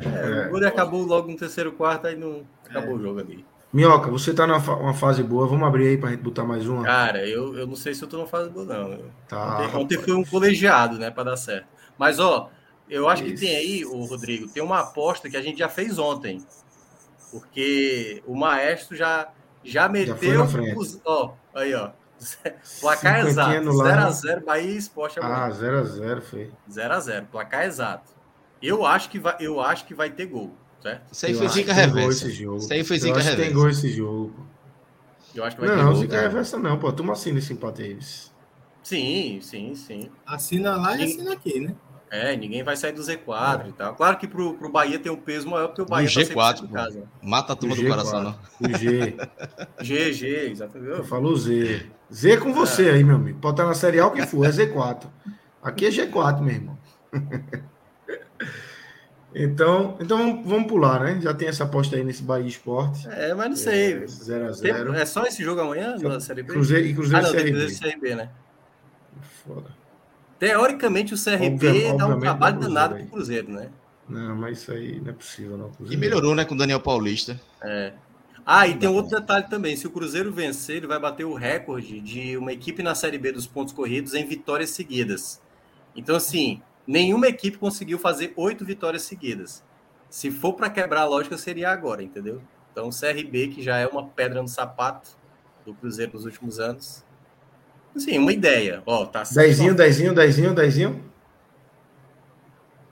É, 0.00 0.46
o 0.46 0.50
Golden 0.50 0.68
acabou 0.68 1.02
logo 1.02 1.30
no 1.30 1.36
terceiro 1.36 1.72
quarto, 1.72 2.06
aí 2.06 2.16
não 2.16 2.46
acabou 2.64 2.92
é. 2.92 2.94
o 2.94 3.02
jogo 3.02 3.20
ali. 3.20 3.44
Minhoca, 3.72 4.10
você 4.10 4.34
tá 4.34 4.46
numa 4.46 4.92
fase 4.92 5.22
boa, 5.22 5.46
vamos 5.46 5.66
abrir 5.66 5.88
aí 5.88 5.96
pra 5.96 6.10
gente 6.10 6.20
botar 6.20 6.44
mais 6.44 6.66
uma? 6.68 6.82
Cara, 6.82 7.26
eu, 7.26 7.56
eu 7.56 7.66
não 7.66 7.74
sei 7.74 7.94
se 7.94 8.02
eu 8.02 8.08
tô 8.08 8.18
numa 8.18 8.26
fase 8.26 8.50
boa, 8.50 8.66
não. 8.66 8.98
Tá. 9.26 9.62
Ontem, 9.62 9.76
ontem 9.76 9.98
foi 9.98 10.14
um 10.14 10.24
colegiado, 10.24 10.98
né, 10.98 11.10
para 11.10 11.30
dar 11.30 11.36
certo. 11.36 11.66
Mas, 11.96 12.18
ó, 12.18 12.50
eu 12.88 13.08
acho 13.08 13.24
Isso. 13.24 13.34
que 13.34 13.40
tem 13.40 13.56
aí, 13.56 13.84
o 13.84 14.04
Rodrigo, 14.04 14.48
tem 14.48 14.62
uma 14.62 14.80
aposta 14.80 15.30
que 15.30 15.36
a 15.38 15.42
gente 15.42 15.58
já 15.58 15.68
fez 15.70 15.98
ontem. 15.98 16.44
Porque 17.30 18.22
o 18.26 18.36
maestro 18.36 18.94
já, 18.94 19.28
já 19.64 19.88
meteu. 19.88 20.46
Já 20.46 20.74
os, 20.76 21.00
ó, 21.02 21.32
aí, 21.54 21.74
ó. 21.74 21.90
Placar 22.80 23.26
exato. 23.26 23.50
0x0, 23.50 24.44
Bahia 24.44 24.70
e 24.70 24.76
Esporte 24.76 25.18
Ah, 25.18 25.48
0x0, 25.50 26.20
foi. 26.20 26.50
0x0, 26.70 27.26
placar 27.26 27.64
exato. 27.64 28.12
Eu 28.62 28.84
acho, 28.84 29.08
que 29.08 29.18
vai, 29.18 29.34
eu 29.40 29.60
acho 29.60 29.86
que 29.86 29.94
vai 29.94 30.10
ter 30.10 30.26
gol. 30.26 30.54
Certo? 30.82 31.12
Isso 31.12 31.26
aí 31.26 31.34
foi 31.34 31.48
zica 31.48 31.72
reversa. 31.72 32.28
Isso 32.28 32.72
aí 32.72 32.84
foi 32.84 32.98
zica 32.98 33.18
reversa. 33.18 33.36
tem 33.36 33.52
gol 33.52 33.68
esse 33.68 33.88
jogo. 33.88 34.34
Eu 35.34 35.44
acho 35.44 35.56
que 35.56 35.62
vai 35.64 35.70
não, 35.70 35.76
ter 35.76 35.82
gol. 35.84 35.92
Não, 35.92 36.00
zica 36.00 36.20
reversa 36.20 36.58
não, 36.58 36.78
pô. 36.78 36.92
Toma 36.92 37.12
assina 37.12 37.38
esse 37.38 37.52
empate 37.52 37.82
aí. 37.82 37.98
Sim, 38.82 39.38
sim, 39.40 39.74
sim. 39.76 40.10
Assina 40.26 40.76
lá 40.76 40.96
e 40.96 41.04
assina 41.04 41.32
aqui, 41.34 41.60
né? 41.60 41.74
É, 42.10 42.36
ninguém 42.36 42.62
vai 42.62 42.76
sair 42.76 42.92
do 42.92 43.00
Z4 43.00 43.64
é. 43.64 43.68
e 43.68 43.72
tal. 43.72 43.94
Claro 43.94 44.18
que 44.18 44.28
pro, 44.28 44.52
pro 44.54 44.68
Bahia 44.68 44.98
tem 44.98 45.10
um 45.10 45.16
peso 45.16 45.48
maior, 45.48 45.68
porque 45.68 45.80
o 45.80 45.86
Bahia 45.86 46.08
o 46.08 46.10
G4, 46.10 46.58
tá 46.58 46.64
em 46.64 46.68
casa. 46.68 47.04
Mata 47.22 47.52
a 47.54 47.56
turma 47.56 47.74
do 47.74 47.86
coração, 47.86 48.22
não. 48.22 48.38
O 48.60 48.76
G. 48.76 49.16
G, 49.80 50.12
G, 50.12 50.50
exatamente. 50.50 50.98
Eu 50.98 51.04
falo 51.04 51.34
Z. 51.34 51.86
Z 52.12 52.36
com 52.38 52.52
você 52.52 52.90
é. 52.90 52.92
aí, 52.92 53.04
meu 53.04 53.16
amigo. 53.16 53.38
Pode 53.38 53.54
estar 53.54 53.64
na 53.64 53.72
Série 53.72 53.98
A 53.98 54.08
o 54.08 54.10
que 54.10 54.26
for, 54.26 54.44
é 54.44 54.50
Z4. 54.50 55.04
Aqui 55.62 55.86
é 55.86 55.90
G4, 55.90 56.40
meu 56.40 56.54
irmão. 56.54 56.78
Então, 59.34 59.96
então 60.00 60.42
vamos, 60.42 60.66
pular, 60.66 61.00
né? 61.00 61.20
Já 61.20 61.32
tem 61.32 61.48
essa 61.48 61.64
aposta 61.64 61.96
aí 61.96 62.04
nesse 62.04 62.22
Bahia 62.22 62.46
Esporte. 62.46 63.08
É, 63.08 63.34
mas 63.34 63.48
não 63.48 63.56
sei. 63.56 64.00
0x0. 64.04 64.94
É, 64.94 65.02
é, 65.02 65.06
só 65.06 65.24
esse 65.24 65.42
jogo 65.42 65.60
amanhã 65.60 65.96
na 65.96 66.20
Série 66.20 66.42
B? 66.42 66.52
Cruzeiro, 66.52 66.86
e 66.86 66.94
Cruzeiro 66.94 67.26
ah, 67.26 67.28
não, 67.28 67.36
CRB. 67.36 67.50
Cruzeiro 67.50 67.80
CRB, 67.80 68.14
né? 68.14 68.30
Foda. 69.44 69.70
Teoricamente, 70.38 71.14
o 71.14 71.16
CRB 71.16 71.54
Obviamente, 71.54 71.96
dá 71.96 72.06
um 72.06 72.20
trabalho 72.20 72.60
danado 72.60 72.96
pro 72.96 73.06
Cruzeiro, 73.06 73.50
né? 73.50 73.70
Não, 74.08 74.36
mas 74.36 74.58
isso 74.58 74.72
aí 74.72 75.00
não 75.00 75.10
é 75.10 75.12
possível, 75.12 75.56
não. 75.56 75.70
Cruzeiro. 75.70 75.94
E 75.94 75.96
melhorou, 75.96 76.34
né, 76.34 76.44
com 76.44 76.54
o 76.54 76.58
Daniel 76.58 76.80
Paulista. 76.80 77.40
É. 77.62 77.92
Ah, 78.44 78.66
e 78.66 78.76
tem 78.76 78.88
um 78.88 78.94
outro 78.94 79.18
detalhe 79.18 79.48
também. 79.48 79.76
Se 79.76 79.86
o 79.86 79.90
Cruzeiro 79.90 80.32
vencer, 80.32 80.78
ele 80.78 80.86
vai 80.86 80.98
bater 80.98 81.24
o 81.24 81.34
recorde 81.34 82.00
de 82.00 82.36
uma 82.36 82.52
equipe 82.52 82.82
na 82.82 82.94
Série 82.94 83.16
B 83.16 83.32
dos 83.32 83.46
pontos 83.46 83.72
corridos 83.72 84.14
em 84.14 84.26
vitórias 84.26 84.70
seguidas. 84.70 85.40
Então, 85.94 86.16
assim, 86.16 86.60
Nenhuma 86.86 87.28
equipe 87.28 87.58
conseguiu 87.58 87.98
fazer 87.98 88.32
oito 88.36 88.64
vitórias 88.64 89.02
seguidas. 89.02 89.64
Se 90.10 90.30
for 90.30 90.54
para 90.54 90.68
quebrar 90.68 91.02
a 91.02 91.06
lógica, 91.06 91.38
seria 91.38 91.70
agora, 91.70 92.02
entendeu? 92.02 92.42
Então, 92.70 92.88
o 92.88 92.90
CRB, 92.90 93.48
que 93.48 93.62
já 93.62 93.78
é 93.78 93.86
uma 93.86 94.08
pedra 94.08 94.42
no 94.42 94.48
sapato 94.48 95.10
do 95.64 95.74
Cruzeiro 95.74 96.12
nos 96.14 96.24
últimos 96.24 96.58
anos. 96.58 97.04
Sim, 97.96 98.18
uma 98.18 98.32
ideia. 98.32 98.82
Ó, 98.86 99.04
tá 99.06 99.22
dezinho, 99.22 99.74
dezinho, 99.74 100.14
dezinho, 100.14 100.54
dezinho. 100.54 101.12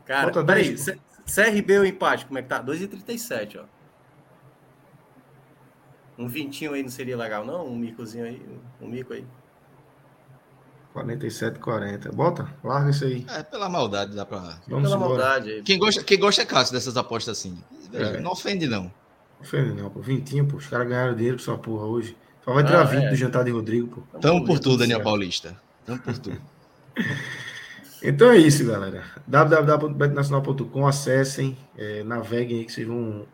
Cara, 0.05 0.31
peraí. 0.45 0.77
CRB 1.25 1.79
o 1.79 1.85
empate, 1.85 2.27
como 2.27 2.39
é 2.39 2.43
que 2.43 2.49
tá? 2.49 2.63
2,37, 2.63 3.61
ó. 3.61 3.65
Um 6.19 6.29
vintinho 6.29 6.75
aí 6.75 6.83
não 6.83 6.91
seria 6.91 7.17
legal, 7.17 7.47
não? 7.47 7.67
Um 7.67 7.77
micozinho 7.77 8.25
aí, 8.25 8.43
um 8.81 8.89
mico 8.89 9.15
aí. 9.15 9.25
47, 10.93 11.59
40. 11.61 12.11
Bota, 12.13 12.49
larga 12.65 12.91
isso 12.91 13.05
aí. 13.05 13.25
É, 13.29 13.43
pela 13.43 13.69
maldade 13.69 14.15
dá 14.15 14.27
pra. 14.27 14.39
Vamos 14.67 14.91
pela 14.91 14.97
embora. 14.97 14.99
maldade. 14.99 15.63
Quem 15.63 15.79
gosta, 15.79 16.03
quem 16.03 16.19
gosta 16.19 16.43
é 16.43 16.45
Cássio 16.45 16.75
dessas 16.75 16.97
apostas 16.97 17.39
assim. 17.39 17.59
É. 17.93 18.19
Não 18.19 18.33
ofende, 18.33 18.67
não. 18.67 18.85
Não 18.85 18.93
ofende, 19.41 19.73
não, 19.73 19.91
pô. 19.91 20.01
Vintinho, 20.01 20.47
pô. 20.47 20.57
Os 20.57 20.67
caras 20.67 20.89
ganharam 20.89 21.15
dinheiro 21.15 21.37
com 21.37 21.45
sua 21.45 21.59
porra 21.59 21.85
hoje. 21.85 22.17
Só 22.45 22.53
vai 22.53 22.65
tirar 22.65 22.81
ah, 22.81 22.85
20 22.85 23.05
é. 23.05 23.11
do 23.11 23.17
jantar 23.17 23.45
de 23.45 23.51
Rodrigo, 23.51 24.05
pô. 24.13 24.19
Tamo 24.19 24.45
por 24.45 24.59
tudo, 24.59 24.79
Daniel 24.79 25.03
Paulista. 25.03 25.57
Tamo 25.87 26.01
por 26.01 26.19
tudo. 26.19 26.41
então 28.03 28.31
é 28.31 28.39
isso, 28.39 28.67
galera. 28.67 29.05
www.betnacional.com, 29.27 30.87
acessem, 30.87 31.57
é, 31.77 32.03
naveguem 32.03 32.59
aí 32.59 32.65
que 32.65 32.73
vocês 32.73 32.87
vão 32.87 33.27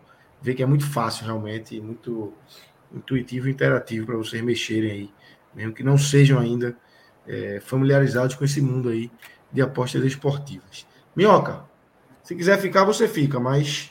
ver 0.42 0.54
que 0.54 0.62
é 0.62 0.66
muito 0.66 0.84
fácil, 0.84 1.24
realmente, 1.24 1.80
muito 1.80 2.34
intuitivo 2.94 3.48
e 3.48 3.50
interativo 3.50 4.07
para 4.07 4.16
vocês 4.16 4.42
mexerem 4.42 4.90
aí. 4.90 5.11
Mesmo 5.54 5.72
que 5.72 5.82
não 5.82 5.96
sejam 5.96 6.38
ainda 6.38 6.76
é, 7.27 7.61
familiarizados 7.61 8.35
com 8.35 8.45
esse 8.45 8.61
mundo 8.61 8.89
aí 8.89 9.11
de 9.53 9.62
apostas 9.62 10.05
esportivas. 10.05 10.87
Minhoca, 11.14 11.64
se 12.22 12.35
quiser 12.35 12.59
ficar, 12.59 12.85
você 12.85 13.09
fica, 13.09 13.41
mas 13.41 13.91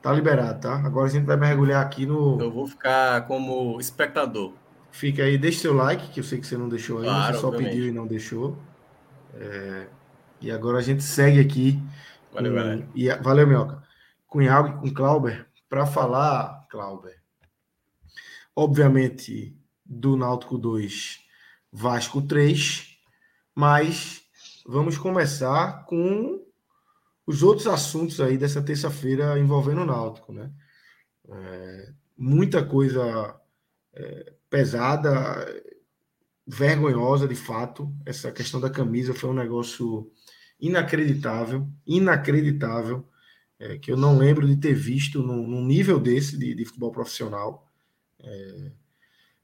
tá 0.00 0.12
liberado, 0.12 0.60
tá? 0.60 0.76
Agora 0.76 1.06
a 1.06 1.10
gente 1.10 1.24
vai 1.24 1.36
mergulhar 1.36 1.84
aqui 1.84 2.06
no. 2.06 2.40
Eu 2.40 2.50
vou 2.50 2.66
ficar 2.66 3.26
como 3.26 3.78
espectador. 3.80 4.52
Fica 4.90 5.22
aí, 5.22 5.38
deixe 5.38 5.60
seu 5.60 5.72
like, 5.72 6.10
que 6.10 6.20
eu 6.20 6.24
sei 6.24 6.38
que 6.38 6.46
você 6.46 6.56
não 6.56 6.68
deixou 6.68 6.98
aí, 6.98 7.04
claro, 7.04 7.34
você 7.34 7.40
só 7.40 7.48
obviamente. 7.48 7.70
pediu 7.70 7.88
e 7.88 7.92
não 7.92 8.06
deixou. 8.06 8.58
É... 9.34 9.86
E 10.40 10.50
agora 10.50 10.78
a 10.78 10.82
gente 10.82 11.02
segue 11.02 11.40
aqui. 11.40 11.82
Valeu, 12.32 12.52
com... 12.52 12.58
valeu. 12.58 12.84
E... 12.94 13.08
Valeu, 13.16 13.46
Minhoca. 13.46 13.82
Com 14.26 14.42
Iago 14.42 14.68
e 14.68 14.90
com 14.90 14.94
Clauber, 14.94 15.46
para 15.68 15.86
falar, 15.86 16.66
Clauber, 16.70 17.16
obviamente, 18.54 19.56
do 19.84 20.16
Náutico 20.16 20.58
2 20.58 21.21
Vasco 21.72 22.20
3, 22.20 22.98
mas 23.54 24.22
vamos 24.66 24.98
começar 24.98 25.86
com 25.86 26.44
os 27.26 27.42
outros 27.42 27.66
assuntos 27.66 28.20
aí 28.20 28.36
dessa 28.36 28.62
terça-feira 28.62 29.38
envolvendo 29.38 29.80
o 29.80 29.86
Náutico, 29.86 30.32
né? 30.32 30.50
É, 31.28 31.92
muita 32.16 32.62
coisa 32.62 33.40
é, 33.94 34.34
pesada, 34.50 35.46
vergonhosa 36.46 37.26
de 37.26 37.34
fato. 37.34 37.90
Essa 38.04 38.30
questão 38.30 38.60
da 38.60 38.68
camisa 38.68 39.14
foi 39.14 39.30
um 39.30 39.34
negócio 39.34 40.12
inacreditável, 40.60 41.66
inacreditável, 41.86 43.08
é, 43.58 43.78
que 43.78 43.90
eu 43.90 43.96
não 43.96 44.18
lembro 44.18 44.46
de 44.46 44.56
ter 44.56 44.74
visto 44.74 45.22
num, 45.22 45.46
num 45.46 45.64
nível 45.64 45.98
desse 45.98 46.36
de, 46.36 46.54
de 46.54 46.64
futebol 46.66 46.92
profissional. 46.92 47.66
É, 48.20 48.72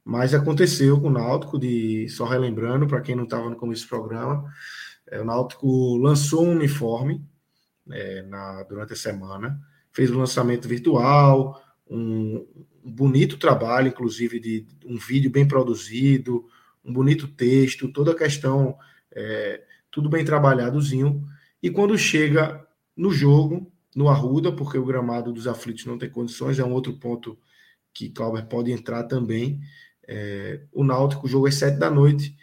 mas 0.09 0.33
aconteceu 0.33 0.99
com 0.99 1.09
o 1.09 1.11
Náutico, 1.11 1.59
de, 1.59 2.09
só 2.09 2.25
relembrando, 2.25 2.87
para 2.87 3.03
quem 3.03 3.15
não 3.15 3.25
estava 3.25 3.51
no 3.51 3.57
começo 3.57 3.85
do 3.85 3.91
programa, 3.91 4.51
é, 5.07 5.21
o 5.21 5.25
Náutico 5.25 5.99
lançou 5.99 6.47
um 6.47 6.53
uniforme 6.53 7.23
é, 7.91 8.23
na, 8.23 8.63
durante 8.63 8.95
a 8.95 8.97
semana, 8.97 9.61
fez 9.93 10.11
um 10.11 10.17
lançamento 10.17 10.67
virtual, 10.67 11.63
um, 11.87 12.37
um, 12.83 12.91
bonito 12.91 13.37
trabalho, 13.37 13.89
inclusive, 13.89 14.41
de 14.41 14.67
um 14.87 14.97
vídeo 14.97 15.31
bem 15.31 15.47
produzido, 15.47 16.47
um 16.83 16.91
bonito 16.91 17.29
texto, 17.29 17.93
toda 17.93 18.13
a 18.13 18.17
questão, 18.17 18.79
é, 19.13 19.63
tudo 19.91 20.09
bem 20.09 20.25
trabalhadozinho. 20.25 21.23
E 21.63 21.69
quando 21.69 21.99
chega 21.99 22.67
no 22.97 23.11
jogo, 23.11 23.71
no 23.95 24.09
Arruda, 24.09 24.51
porque 24.53 24.79
o 24.79 24.87
gramado 24.87 25.35
dos 25.35 25.47
aflitos 25.47 25.85
não 25.85 25.99
tem 25.99 26.09
condições, 26.09 26.59
é 26.59 26.65
um 26.65 26.73
outro 26.73 26.95
ponto 26.95 27.39
que 27.93 28.09
Clauber 28.09 28.47
pode 28.47 28.73
entrar 28.73 29.05
também. 29.05 29.61
É, 30.09 30.63
o 30.73 30.83
Náutico, 30.83 31.27
o 31.27 31.29
jogo 31.29 31.47
é 31.47 31.51
sete 31.51 31.79
da 31.79 31.91
noite, 31.91 32.35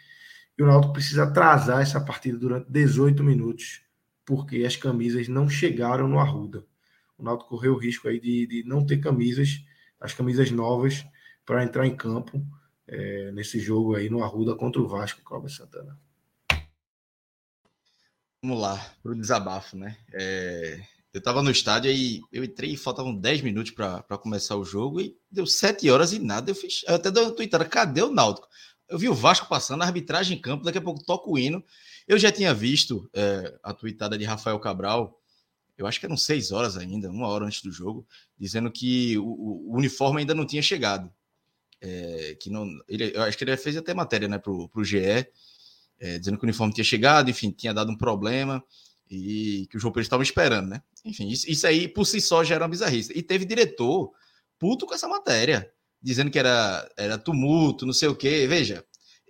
e 0.56 0.62
o 0.62 0.66
Náutico 0.66 0.92
precisa 0.92 1.24
atrasar 1.24 1.82
essa 1.82 2.00
partida 2.00 2.38
durante 2.38 2.70
18 2.70 3.24
minutos, 3.24 3.82
porque 4.24 4.64
as 4.64 4.76
camisas 4.76 5.26
não 5.26 5.48
chegaram 5.48 6.06
no 6.06 6.20
Arruda. 6.20 6.64
O 7.18 7.24
Náutico 7.24 7.50
correu 7.50 7.74
o 7.74 7.78
risco 7.78 8.08
aí 8.08 8.20
de, 8.20 8.46
de 8.46 8.62
não 8.64 8.86
ter 8.86 8.98
camisas, 8.98 9.64
as 10.00 10.14
camisas 10.14 10.50
novas, 10.52 11.04
para 11.44 11.64
entrar 11.64 11.86
em 11.86 11.96
campo 11.96 12.40
é, 12.86 13.32
nesse 13.32 13.58
jogo 13.58 13.96
aí 13.96 14.08
no 14.08 14.22
Arruda 14.22 14.54
contra 14.54 14.80
o 14.80 14.86
Vasco, 14.86 15.22
Cláudio 15.22 15.50
Santana. 15.50 15.98
Vamos 18.42 18.60
lá, 18.60 18.94
para 19.02 19.12
o 19.12 19.14
desabafo, 19.14 19.76
né? 19.76 19.96
É, 20.12 20.80
eu 21.16 21.22
tava 21.22 21.42
no 21.42 21.50
estádio 21.50 21.90
e 21.90 22.20
eu 22.30 22.44
entrei 22.44 22.72
e 22.72 22.76
faltavam 22.76 23.16
10 23.16 23.40
minutos 23.40 23.72
para 23.72 24.18
começar 24.18 24.54
o 24.54 24.64
jogo 24.64 25.00
e 25.00 25.16
deu 25.30 25.46
7 25.46 25.88
horas 25.88 26.12
e 26.12 26.18
nada. 26.18 26.50
Eu 26.50 26.54
fiz. 26.54 26.84
Eu 26.86 26.96
até 26.96 27.10
dei 27.10 27.22
uma 27.22 27.32
tweetada, 27.32 27.64
cadê 27.64 28.02
o 28.02 28.12
Náutico? 28.12 28.46
Eu 28.86 28.98
vi 28.98 29.08
o 29.08 29.14
Vasco 29.14 29.48
passando, 29.48 29.82
a 29.82 29.86
arbitragem 29.86 30.36
em 30.36 30.40
campo, 30.40 30.62
daqui 30.62 30.76
a 30.76 30.82
pouco 30.82 31.02
toca 31.02 31.30
o 31.30 31.38
hino. 31.38 31.64
Eu 32.06 32.18
já 32.18 32.30
tinha 32.30 32.52
visto 32.52 33.08
é, 33.14 33.58
a 33.62 33.72
tweetada 33.72 34.18
de 34.18 34.24
Rafael 34.26 34.60
Cabral 34.60 35.18
eu 35.78 35.86
acho 35.86 36.00
que 36.00 36.06
eram 36.06 36.16
seis 36.16 36.52
horas 36.52 36.76
ainda, 36.76 37.10
uma 37.10 37.28
hora 37.28 37.44
antes 37.44 37.60
do 37.60 37.70
jogo, 37.70 38.06
dizendo 38.38 38.70
que 38.70 39.18
o, 39.18 39.70
o 39.70 39.76
uniforme 39.76 40.20
ainda 40.20 40.34
não 40.34 40.46
tinha 40.46 40.62
chegado. 40.62 41.12
É, 41.80 42.34
que 42.40 42.48
não, 42.48 42.66
ele, 42.88 43.12
eu 43.14 43.22
acho 43.22 43.36
que 43.36 43.44
ele 43.44 43.54
fez 43.58 43.76
até 43.76 43.92
matéria 43.92 44.26
né, 44.26 44.38
para 44.38 44.50
o 44.50 44.84
GE, 44.84 44.98
é, 44.98 46.18
dizendo 46.18 46.38
que 46.38 46.44
o 46.44 46.46
uniforme 46.46 46.72
tinha 46.72 46.84
chegado, 46.84 47.30
enfim, 47.30 47.50
tinha 47.50 47.74
dado 47.74 47.92
um 47.92 47.96
problema 47.96 48.64
e 49.10 49.66
que 49.70 49.76
os 49.76 49.82
roupeiros 49.82 50.06
estavam 50.06 50.22
esperando, 50.22 50.68
né? 50.68 50.82
Enfim, 51.04 51.28
isso, 51.28 51.48
isso, 51.50 51.66
aí 51.66 51.86
por 51.86 52.04
si 52.04 52.20
só 52.20 52.42
já 52.42 52.56
era 52.56 52.64
uma 52.64 52.70
bizarrice. 52.70 53.12
E 53.14 53.22
teve 53.22 53.44
diretor 53.44 54.12
puto 54.58 54.86
com 54.86 54.94
essa 54.94 55.08
matéria, 55.08 55.70
dizendo 56.02 56.30
que 56.30 56.38
era, 56.38 56.88
era 56.96 57.18
tumulto, 57.18 57.86
não 57.86 57.92
sei 57.92 58.08
o 58.08 58.16
quê. 58.16 58.46
Veja, 58.48 58.84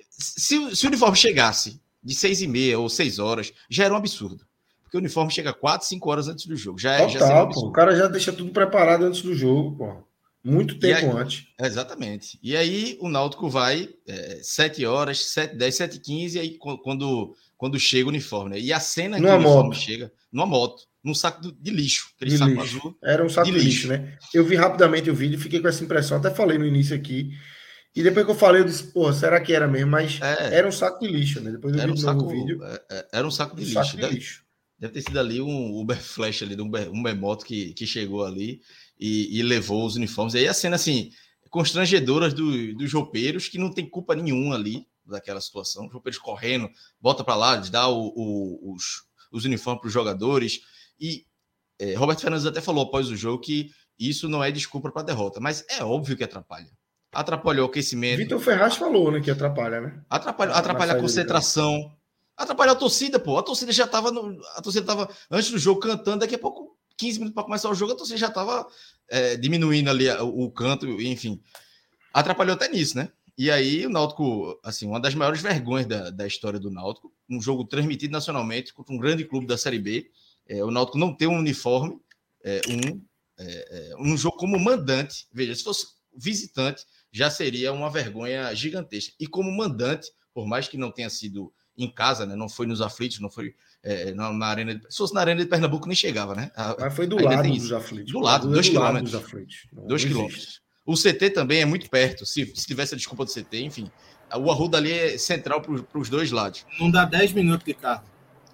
se, 0.08 0.74
se 0.74 0.86
o 0.86 0.88
uniforme 0.88 1.16
chegasse 1.16 1.80
de 2.02 2.14
seis 2.14 2.40
e 2.40 2.46
meia 2.46 2.78
ou 2.78 2.88
seis 2.88 3.18
horas, 3.18 3.52
já 3.68 3.84
era 3.84 3.94
um 3.94 3.98
absurdo. 3.98 4.46
Porque 4.82 4.96
o 4.96 5.00
uniforme 5.00 5.32
chega 5.32 5.52
quatro, 5.52 5.86
cinco 5.86 6.08
horas 6.10 6.28
antes 6.28 6.46
do 6.46 6.56
jogo. 6.56 6.78
Já, 6.78 6.94
é, 6.94 7.06
Total, 7.06 7.28
já 7.28 7.44
um 7.44 7.48
pô, 7.50 7.60
o 7.66 7.72
cara 7.72 7.96
já 7.96 8.06
deixa 8.06 8.32
tudo 8.32 8.52
preparado 8.52 9.04
antes 9.04 9.20
do 9.20 9.34
jogo, 9.34 9.76
pô. 9.76 10.06
Muito 10.44 10.78
tempo 10.78 11.10
aí, 11.10 11.22
antes. 11.22 11.48
Exatamente. 11.60 12.38
E 12.40 12.56
aí 12.56 12.96
o 13.00 13.08
Náutico 13.08 13.50
vai 13.50 13.88
é, 14.06 14.38
7 14.44 14.86
horas, 14.86 15.26
7, 15.32 15.56
10, 15.56 15.74
7 15.74 15.98
15 15.98 16.38
aí 16.38 16.56
quando, 16.84 17.34
quando 17.56 17.78
chega 17.78 18.06
o 18.06 18.08
uniforme. 18.08 18.50
Né? 18.50 18.60
E 18.60 18.72
a 18.72 18.80
cena 18.80 19.18
numa 19.18 19.28
que 19.28 19.34
o 19.34 19.38
uniforme 19.38 19.68
moto. 19.70 19.78
chega, 19.78 20.12
numa 20.32 20.46
moto, 20.46 20.82
num 21.02 21.14
saco 21.14 21.40
de 21.52 21.70
lixo, 21.70 22.10
aquele 22.16 22.32
de 22.32 22.38
saco 22.38 22.50
lixo. 22.50 22.78
azul. 22.78 22.98
Era 23.02 23.24
um 23.24 23.28
saco 23.28 23.46
de, 23.46 23.52
lixo. 23.52 23.66
lixo, 23.66 23.88
né? 23.88 24.18
Eu 24.34 24.44
vi 24.44 24.56
rapidamente 24.56 25.10
o 25.10 25.14
vídeo, 25.14 25.38
fiquei 25.38 25.60
com 25.60 25.68
essa 25.68 25.82
impressão, 25.82 26.18
até 26.18 26.30
falei 26.30 26.58
no 26.58 26.66
início 26.66 26.94
aqui. 26.94 27.30
E 27.94 28.02
depois 28.02 28.26
que 28.26 28.32
eu 28.32 28.36
falei, 28.36 28.60
eu 28.60 28.66
disse, 28.66 28.92
pô, 28.92 29.10
será 29.12 29.40
que 29.40 29.54
era 29.54 29.66
mesmo? 29.66 29.90
Mas 29.90 30.20
é, 30.20 30.58
era 30.58 30.68
um 30.68 30.72
saco 30.72 31.00
de 31.00 31.08
lixo, 31.08 31.40
né? 31.40 31.52
Depois 31.52 31.74
eu 31.74 31.82
vi 31.82 31.90
um 31.92 31.96
saco, 31.96 32.22
novo 32.22 32.30
vídeo. 32.30 32.62
É, 32.62 32.82
é, 32.90 33.08
era 33.14 33.26
um 33.26 33.30
saco 33.30 33.56
de, 33.56 33.62
um 33.62 33.64
lixo. 33.64 33.74
Saco 33.74 33.96
de 33.96 34.02
deve, 34.02 34.14
lixo. 34.14 34.44
Deve 34.78 34.92
ter 34.92 35.02
sido 35.02 35.18
ali 35.18 35.40
um 35.40 35.80
Uber 35.80 35.96
Flash 35.96 36.42
ali, 36.42 36.60
um 36.60 36.66
Uber, 36.66 36.90
Uber 36.90 37.16
Moto 37.16 37.46
que, 37.46 37.72
que 37.72 37.86
chegou 37.86 38.24
ali 38.24 38.60
e, 39.00 39.38
e, 39.38 39.42
levou 39.42 39.86
os 39.86 39.96
uniformes. 39.96 40.34
E 40.34 40.38
aí 40.38 40.48
a 40.48 40.52
cena, 40.52 40.76
assim, 40.76 41.10
constrangedora 41.48 42.28
do, 42.28 42.74
dos 42.74 42.92
roupeiros, 42.92 43.48
que 43.48 43.58
não 43.58 43.72
tem 43.72 43.88
culpa 43.88 44.14
nenhuma 44.14 44.56
ali 44.56 44.86
daquela 45.10 45.40
situação. 45.40 45.86
Os 45.86 45.92
roupeiros 45.92 46.18
correndo, 46.18 46.68
bota 47.00 47.24
para 47.24 47.34
lá, 47.34 47.56
dá 47.56 47.88
o, 47.88 48.12
o, 48.14 48.74
os, 48.74 49.04
os 49.32 49.44
uniformes 49.44 49.80
para 49.80 49.88
os 49.88 49.92
jogadores. 49.92 50.60
E 50.98 51.24
é, 51.78 51.94
Roberto 51.94 52.22
Fernandes 52.22 52.46
até 52.46 52.60
falou 52.60 52.84
após 52.84 53.08
o 53.08 53.16
jogo 53.16 53.40
que 53.40 53.70
isso 53.98 54.28
não 54.28 54.42
é 54.42 54.50
desculpa 54.50 54.90
para 54.90 55.02
a 55.02 55.04
derrota, 55.04 55.40
mas 55.40 55.64
é 55.68 55.82
óbvio 55.82 56.16
que 56.16 56.24
atrapalha. 56.24 56.70
Atrapalhou 57.12 57.66
o 57.66 57.70
aquecimento. 57.70 58.18
Vitor 58.18 58.40
Ferraz 58.40 58.76
falou, 58.76 59.10
né, 59.10 59.20
que 59.20 59.30
atrapalha, 59.30 59.80
né? 59.80 60.02
Atrapalha, 60.10 60.52
atrapalha 60.52 60.92
a 60.92 61.00
concentração. 61.00 61.90
Atrapalha 62.36 62.72
a 62.72 62.76
torcida, 62.76 63.18
pô. 63.18 63.38
A 63.38 63.42
torcida 63.42 63.72
já 63.72 63.84
estava 63.84 64.10
a 64.54 64.62
torcida 64.62 64.84
tava 64.84 65.08
antes 65.30 65.50
do 65.50 65.58
jogo 65.58 65.80
cantando, 65.80 66.18
daqui 66.18 66.34
a 66.34 66.38
pouco 66.38 66.76
15 66.98 67.18
minutos 67.18 67.34
para 67.34 67.44
começar 67.44 67.70
o 67.70 67.74
jogo, 67.74 67.92
a 67.92 67.96
torcida 67.96 68.18
já 68.18 68.28
estava 68.28 68.66
é, 69.08 69.36
diminuindo 69.36 69.88
ali 69.88 70.08
o, 70.10 70.44
o 70.44 70.50
canto, 70.50 70.86
enfim. 71.00 71.40
Atrapalhou 72.12 72.54
até 72.54 72.68
nisso, 72.68 72.96
né? 72.96 73.10
E 73.38 73.50
aí 73.50 73.84
o 73.86 73.90
Náutico, 73.90 74.58
assim, 74.64 74.86
uma 74.86 74.98
das 74.98 75.14
maiores 75.14 75.42
vergonhas 75.42 75.86
da, 75.86 76.10
da 76.10 76.26
história 76.26 76.58
do 76.58 76.70
Náutico, 76.70 77.12
um 77.28 77.40
jogo 77.40 77.64
transmitido 77.64 78.12
nacionalmente 78.12 78.72
contra 78.72 78.94
um 78.94 78.98
grande 78.98 79.24
clube 79.24 79.46
da 79.46 79.58
Série 79.58 79.78
B. 79.78 80.10
É, 80.48 80.64
o 80.64 80.70
Náutico 80.70 80.96
não 80.96 81.14
tem 81.14 81.28
um 81.28 81.38
uniforme, 81.38 82.00
é, 82.42 82.60
um, 82.68 83.02
é, 83.38 83.90
é 83.90 83.96
um 83.98 84.16
jogo 84.16 84.38
como 84.38 84.58
mandante. 84.58 85.26
Veja, 85.32 85.54
se 85.54 85.62
fosse 85.62 85.86
visitante, 86.16 86.84
já 87.12 87.30
seria 87.30 87.72
uma 87.72 87.90
vergonha 87.90 88.54
gigantesca. 88.54 89.14
E 89.20 89.26
como 89.26 89.50
mandante, 89.50 90.10
por 90.32 90.46
mais 90.46 90.66
que 90.66 90.78
não 90.78 90.90
tenha 90.90 91.10
sido 91.10 91.52
em 91.76 91.90
casa, 91.90 92.24
né? 92.24 92.34
Não 92.34 92.48
foi 92.48 92.66
nos 92.66 92.80
aflitos, 92.80 93.20
não 93.20 93.30
foi 93.30 93.54
é, 93.82 94.14
na, 94.14 94.32
na, 94.32 94.46
arena. 94.46 94.74
De, 94.74 94.80
se 94.90 94.96
fosse 94.96 95.14
na 95.14 95.20
arena 95.20 95.42
de 95.42 95.48
Pernambuco, 95.48 95.86
nem 95.86 95.94
chegava, 95.94 96.34
né? 96.34 96.50
Mas 96.78 96.94
foi 96.94 97.06
do 97.06 97.22
lado 97.22 97.48
dos 97.48 97.72
aflitos. 97.72 98.12
Do 98.12 98.18
lado, 98.18 98.48
dois 98.48 98.66
do 98.66 98.72
quilômetros. 98.72 99.12
Lado 99.12 99.22
dos 99.22 99.30
aflitos. 99.30 99.66
Não, 99.72 99.86
dois 99.86 100.02
não 100.02 100.10
quilômetros. 100.10 100.65
O 100.86 100.94
CT 100.94 101.30
também 101.30 101.60
é 101.60 101.64
muito 101.64 101.90
perto. 101.90 102.24
Se, 102.24 102.46
se 102.54 102.66
tivesse 102.66 102.94
a 102.94 102.96
desculpa 102.96 103.24
do 103.24 103.32
CT, 103.32 103.60
enfim. 103.62 103.90
O 104.34 104.50
Arruda 104.50 104.78
ali 104.78 104.92
é 104.92 105.18
central 105.18 105.60
para 105.60 106.00
os 106.00 106.08
dois 106.08 106.30
lados. 106.30 106.64
Não 106.80 106.90
dá 106.90 107.04
10 107.04 107.32
minutos 107.32 107.64
de 107.64 107.74
carro. 107.74 108.04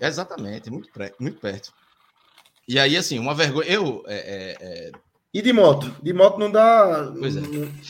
Exatamente, 0.00 0.70
muito, 0.70 0.88
muito 1.20 1.38
perto. 1.38 1.72
E 2.66 2.78
aí, 2.78 2.96
assim, 2.96 3.18
uma 3.18 3.34
vergonha. 3.34 3.68
Eu. 3.68 4.02
É, 4.06 4.16
é, 4.16 4.56
é... 4.60 4.92
E 5.34 5.40
de 5.40 5.52
moto? 5.52 5.94
De 6.02 6.12
moto 6.12 6.38
não 6.38 6.50
dá. 6.50 7.12
Pois 7.18 7.36
é. 7.36 7.40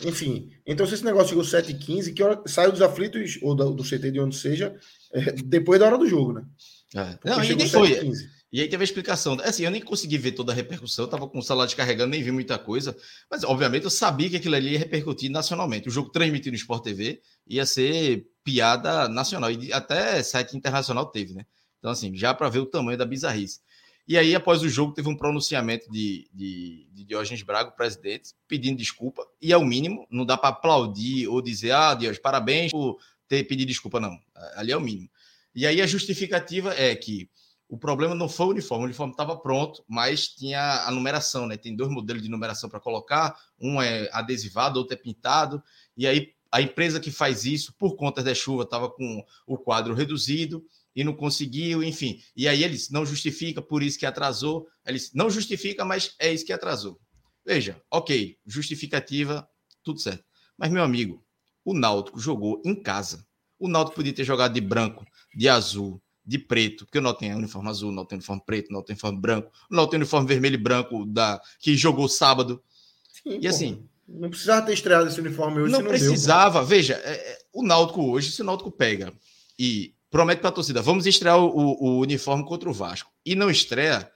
Enfim. 0.05 0.51
Então, 0.65 0.85
se 0.85 0.93
esse 0.93 1.05
negócio 1.05 1.29
chegou 1.29 1.43
7h15, 1.43 2.13
que 2.13 2.23
hora 2.23 2.41
saiu 2.45 2.71
dos 2.71 2.81
aflitos, 2.81 3.37
ou 3.41 3.53
do, 3.55 3.71
do 3.71 3.83
CT 3.83 4.11
de 4.11 4.19
onde 4.19 4.35
seja, 4.35 4.75
é, 5.13 5.31
depois 5.31 5.79
da 5.79 5.87
hora 5.87 5.97
do 5.97 6.07
jogo, 6.07 6.33
né? 6.33 6.43
É. 6.95 7.17
Não, 7.25 7.43
e 7.43 7.55
nem 7.55 7.67
foi. 7.67 8.11
E 8.53 8.61
aí 8.61 8.67
teve 8.69 8.83
a 8.83 8.85
explicação. 8.85 9.35
Assim, 9.43 9.63
eu 9.63 9.71
nem 9.71 9.81
consegui 9.81 10.15
ver 10.15 10.33
toda 10.33 10.51
a 10.51 10.55
repercussão, 10.55 11.05
eu 11.05 11.09
tava 11.09 11.27
com 11.27 11.39
o 11.39 11.41
celular 11.41 11.65
descarregando, 11.65 12.11
nem 12.11 12.21
vi 12.21 12.29
muita 12.29 12.59
coisa. 12.59 12.95
Mas, 13.27 13.43
obviamente, 13.43 13.85
eu 13.85 13.89
sabia 13.89 14.29
que 14.29 14.35
aquilo 14.35 14.53
ali 14.53 14.73
ia 14.73 14.77
repercutir 14.77 15.31
nacionalmente. 15.31 15.87
O 15.87 15.91
jogo 15.91 16.11
transmitido 16.11 16.51
no 16.51 16.57
Sport 16.57 16.83
TV 16.83 17.19
ia 17.47 17.65
ser 17.65 18.27
piada 18.43 19.09
nacional. 19.09 19.49
E 19.49 19.73
até 19.73 20.21
site 20.21 20.55
internacional 20.55 21.07
teve, 21.07 21.33
né? 21.33 21.47
Então, 21.79 21.89
assim, 21.89 22.15
já 22.15 22.31
para 22.31 22.47
ver 22.47 22.59
o 22.59 22.67
tamanho 22.67 22.95
da 22.95 23.07
bizarrice. 23.07 23.59
E 24.07 24.19
aí, 24.19 24.35
após 24.35 24.61
o 24.61 24.69
jogo, 24.69 24.93
teve 24.93 25.09
um 25.09 25.17
pronunciamento 25.17 25.89
de, 25.91 26.29
de, 26.31 26.87
de 26.93 27.05
Diógenes 27.05 27.41
Braga, 27.41 27.71
presidente, 27.71 28.35
pedindo 28.47 28.77
desculpa. 28.77 29.25
E 29.41 29.51
é 29.51 29.57
o 29.57 29.65
mínimo, 29.65 30.05
não 30.11 30.27
dá 30.27 30.37
para 30.37 30.49
aplaudir 30.49 31.27
ou 31.27 31.41
dizer, 31.41 31.71
ah, 31.71 31.95
Diógenes, 31.95 32.21
parabéns 32.21 32.71
por 32.71 32.99
ter 33.27 33.45
pedido 33.45 33.69
desculpa, 33.69 33.99
não. 33.99 34.15
Ali 34.55 34.71
é 34.71 34.77
o 34.77 34.81
mínimo. 34.81 35.09
E 35.55 35.65
aí 35.65 35.81
a 35.81 35.87
justificativa 35.87 36.71
é 36.75 36.95
que 36.95 37.27
o 37.73 37.77
problema 37.77 38.13
não 38.13 38.29
foi 38.29 38.45
o 38.45 38.49
uniforme, 38.49 38.83
o 38.83 38.85
uniforme 38.85 39.13
estava 39.13 39.35
pronto, 39.35 39.83
mas 39.87 40.27
tinha 40.27 40.85
a 40.85 40.91
numeração, 40.91 41.47
né? 41.47 41.57
Tem 41.57 41.75
dois 41.75 41.89
modelos 41.89 42.21
de 42.21 42.29
numeração 42.29 42.69
para 42.69 42.79
colocar, 42.79 43.35
um 43.59 43.81
é 43.81 44.07
adesivado, 44.13 44.77
outro 44.77 44.93
é 44.93 44.95
pintado, 44.95 45.59
e 45.97 46.05
aí 46.05 46.35
a 46.51 46.61
empresa 46.61 46.99
que 46.99 47.09
faz 47.09 47.45
isso, 47.45 47.73
por 47.73 47.95
conta 47.95 48.21
da 48.21 48.35
chuva, 48.35 48.61
estava 48.61 48.91
com 48.91 49.25
o 49.47 49.57
quadro 49.57 49.95
reduzido 49.95 50.63
e 50.95 51.03
não 51.03 51.15
conseguiu, 51.15 51.83
enfim. 51.83 52.21
E 52.35 52.47
aí 52.47 52.63
eles 52.63 52.91
não 52.91 53.03
justifica, 53.07 53.59
por 53.59 53.81
isso 53.81 53.97
que 53.97 54.05
atrasou. 54.05 54.67
Eles 54.85 55.11
não 55.11 55.31
justifica, 55.31 55.83
mas 55.83 56.13
é 56.19 56.31
isso 56.31 56.45
que 56.45 56.53
atrasou. 56.53 56.99
Veja, 57.43 57.81
ok, 57.89 58.37
justificativa, 58.45 59.49
tudo 59.83 59.99
certo. 59.99 60.23
Mas, 60.55 60.69
meu 60.69 60.83
amigo, 60.83 61.25
o 61.65 61.73
Náutico 61.73 62.19
jogou 62.19 62.61
em 62.63 62.75
casa. 62.75 63.25
O 63.57 63.67
Náutico 63.67 63.95
podia 63.95 64.13
ter 64.13 64.23
jogado 64.23 64.53
de 64.53 64.61
branco, 64.61 65.03
de 65.35 65.49
azul, 65.49 65.99
de 66.25 66.39
preto, 66.39 66.85
porque 66.85 66.99
o 66.99 67.01
Náutico 67.01 67.21
tem 67.21 67.35
uniforme 67.35 67.69
azul, 67.69 67.89
o 67.89 67.91
Náutico 67.91 68.09
tem 68.09 68.17
uniforme 68.17 68.41
preto, 68.45 68.69
o 68.69 68.73
Náutico 68.73 68.87
tem 68.87 68.93
uniforme 68.93 69.19
branco, 69.19 69.51
o 69.69 69.75
Náutico 69.75 69.91
tem 69.91 69.99
uniforme 69.99 70.27
vermelho 70.27 70.55
e 70.55 70.57
branco 70.57 71.05
da 71.05 71.41
que 71.59 71.75
jogou 71.75 72.07
sábado. 72.07 72.61
Sim, 73.11 73.39
e 73.41 73.47
assim, 73.47 73.85
não 74.07 74.29
precisava 74.29 74.65
ter 74.65 74.73
estreado 74.73 75.07
esse 75.07 75.19
uniforme 75.19 75.61
hoje. 75.61 75.71
Não 75.71 75.83
precisava. 75.83 76.59
Deu, 76.59 76.67
Veja, 76.67 76.93
é, 77.03 77.13
é, 77.13 77.39
o 77.51 77.63
Náutico 77.63 78.09
hoje, 78.09 78.31
se 78.31 78.41
o 78.41 78.45
Náutico 78.45 78.71
pega 78.71 79.13
e 79.57 79.93
promete 80.09 80.41
para 80.41 80.49
a 80.49 80.53
torcida, 80.53 80.81
vamos 80.81 81.05
estrear 81.05 81.39
o, 81.39 81.47
o, 81.47 81.83
o, 81.83 81.99
uniforme 81.99 82.45
contra 82.45 82.69
o 82.69 82.73
Vasco, 82.73 83.11
e 83.25 83.35
não 83.35 83.49
estreia, 83.49 84.09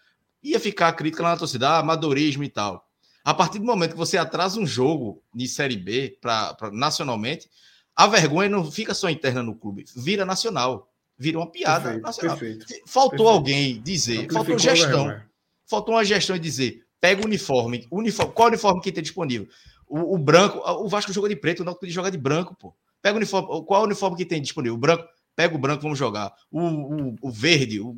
ia 0.43 0.59
ficar 0.59 0.89
a 0.89 0.93
crítica 0.93 1.23
lá 1.23 1.31
na 1.31 1.37
torcida, 1.37 1.69
ah, 1.69 1.79
amadorismo 1.79 2.43
e 2.43 2.49
tal. 2.49 2.87
A 3.23 3.33
partir 3.33 3.59
do 3.59 3.65
momento 3.65 3.91
que 3.91 3.97
você 3.97 4.17
atrasa 4.17 4.59
um 4.59 4.65
jogo 4.65 5.21
de 5.33 5.47
Série 5.47 5.75
B 5.75 6.17
para 6.21 6.55
nacionalmente, 6.71 7.49
a 7.95 8.07
vergonha 8.07 8.47
não 8.47 8.69
fica 8.71 8.93
só 8.93 9.09
interna 9.09 9.41
no 9.41 9.55
clube, 9.55 9.85
vira 9.95 10.23
nacional. 10.23 10.93
Vira 11.17 11.37
uma 11.37 11.49
piada 11.49 11.83
perfeito, 11.83 12.03
nacional. 12.03 12.37
Perfeito, 12.37 12.65
faltou 12.85 13.09
perfeito. 13.09 13.29
alguém 13.29 13.81
dizer, 13.81 14.31
faltou 14.31 14.59
gestão. 14.59 15.21
Faltou 15.65 15.95
uma 15.95 16.05
gestão 16.05 16.35
e 16.35 16.39
dizer: 16.39 16.83
pega 17.01 17.21
o 17.21 17.25
uniforme, 17.25 17.87
uniforme 17.91 18.33
qual 18.33 18.47
uniforme 18.49 18.81
que 18.81 18.91
tem 18.91 19.03
disponível? 19.03 19.47
O, 19.87 20.15
o, 20.15 20.17
branco, 20.17 20.59
o 20.59 20.87
Vasco 20.87 21.13
jogou 21.13 21.29
de 21.29 21.35
preto, 21.35 21.61
o 21.61 21.63
Náutico 21.63 21.81
podia 21.81 21.95
jogar 21.95 22.09
de 22.09 22.17
branco, 22.17 22.55
pô. 22.55 22.75
Pega 23.01 23.15
o 23.15 23.17
uniforme, 23.17 23.65
qual 23.65 23.83
uniforme 23.83 24.17
que 24.17 24.25
tem 24.25 24.41
disponível? 24.41 24.75
O 24.75 24.77
branco, 24.77 25.07
pega 25.35 25.55
o 25.55 25.57
branco, 25.57 25.81
vamos 25.81 25.97
jogar. 25.97 26.33
O, 26.51 26.61
o, 26.61 27.15
o 27.21 27.31
verde, 27.31 27.79
o, 27.79 27.95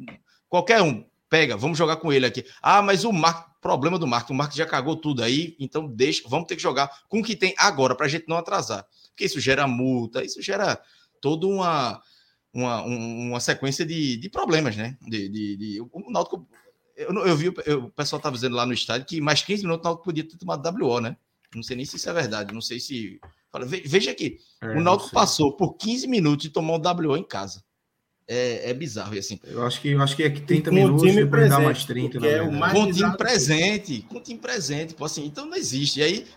qualquer 0.48 0.82
um, 0.82 1.04
pega, 1.30 1.58
vamos 1.58 1.78
jogar 1.78 1.98
com 1.98 2.14
ele 2.14 2.26
aqui. 2.26 2.46
Ah, 2.62 2.82
mas 2.82 3.04
o 3.04 3.12
Marco, 3.12 3.50
problema 3.60 3.98
do 3.98 4.06
Marco, 4.06 4.32
o 4.32 4.36
Marco 4.36 4.56
já 4.56 4.66
cagou 4.66 4.96
tudo 4.96 5.24
aí, 5.24 5.56
então 5.60 5.88
deixa, 5.88 6.24
vamos 6.28 6.48
ter 6.48 6.56
que 6.56 6.62
jogar 6.62 6.90
com 7.10 7.20
o 7.20 7.24
que 7.24 7.36
tem 7.36 7.56
agora, 7.58 7.96
para 7.96 8.06
a 8.06 8.10
gente 8.10 8.28
não 8.28 8.38
atrasar 8.38 8.86
porque 9.20 9.26
isso 9.26 9.40
gera 9.42 9.68
multa, 9.68 10.24
isso 10.24 10.42
gera 10.42 10.82
toda 11.20 11.46
uma, 11.46 12.02
uma, 12.54 12.82
uma 12.84 13.40
sequência 13.40 13.86
de, 13.86 14.18
de 14.18 14.30
problemas, 14.30 14.76
né? 14.76 14.98
De, 15.02 15.30
de, 15.30 15.58
de 15.58 15.82
o 15.82 16.12
Náutico, 16.12 16.48
eu, 16.96 17.14
eu 17.26 17.36
vi, 17.36 17.54
eu, 17.66 17.86
o 17.86 17.92
pessoal 17.92 18.18
estava 18.20 18.36
dizendo 18.36 18.56
lá 18.56 18.66
no 18.66 18.74
estádio 18.74 19.08
que 19.08 19.22
mais 19.22 19.42
15 19.42 19.64
minutos 19.64 19.84
o 19.84 19.88
Náutico 19.88 20.06
podia 20.06 20.28
ter 20.28 20.38
tomado 20.38 20.68
WO, 20.84 21.00
né? 21.00 21.18
Não 21.56 21.64
sei 21.64 21.76
nem 21.76 21.86
se 21.86 21.96
isso 21.96 22.10
é 22.10 22.14
verdade, 22.14 22.54
não 22.54 22.62
sei 22.62 22.80
se. 22.80 23.20
Veja 23.86 24.12
aqui, 24.12 24.38
é, 24.62 24.68
o 24.78 24.82
Náutico 24.82 25.12
passou 25.12 25.56
por 25.56 25.76
15 25.76 26.08
minutos 26.08 26.46
e 26.46 26.50
tomou 26.50 26.78
um 26.78 27.08
WO 27.08 27.18
em 27.18 27.24
casa 27.24 27.64
é, 28.30 28.70
é 28.70 28.74
bizarro. 28.76 29.16
E 29.16 29.20
assim, 29.20 29.40
eu 29.44 29.66
acho 29.66 29.82
que 29.82 29.90
eu 29.90 30.02
acho 30.02 30.16
que 30.16 30.22
é 30.22 30.30
que 30.30 30.42
30 30.42 30.72
minutos 30.72 31.02
time 31.02 31.26
presente, 31.26 31.50
dar 31.50 31.62
mais 31.62 31.84
30, 31.84 32.28
é 32.28 32.42
o 32.44 32.52
mais 32.52 32.74
com 32.74 32.84
o 32.84 32.94
time 32.94 33.18
presente, 33.18 34.06
com 34.08 34.18
o 34.18 34.22
time 34.22 34.40
presente, 34.40 34.94
pô, 34.94 35.06
assim, 35.06 35.26
então 35.26 35.48
não 35.48 35.58
existe. 35.58 36.00
E 36.00 36.04
aí 36.04 36.28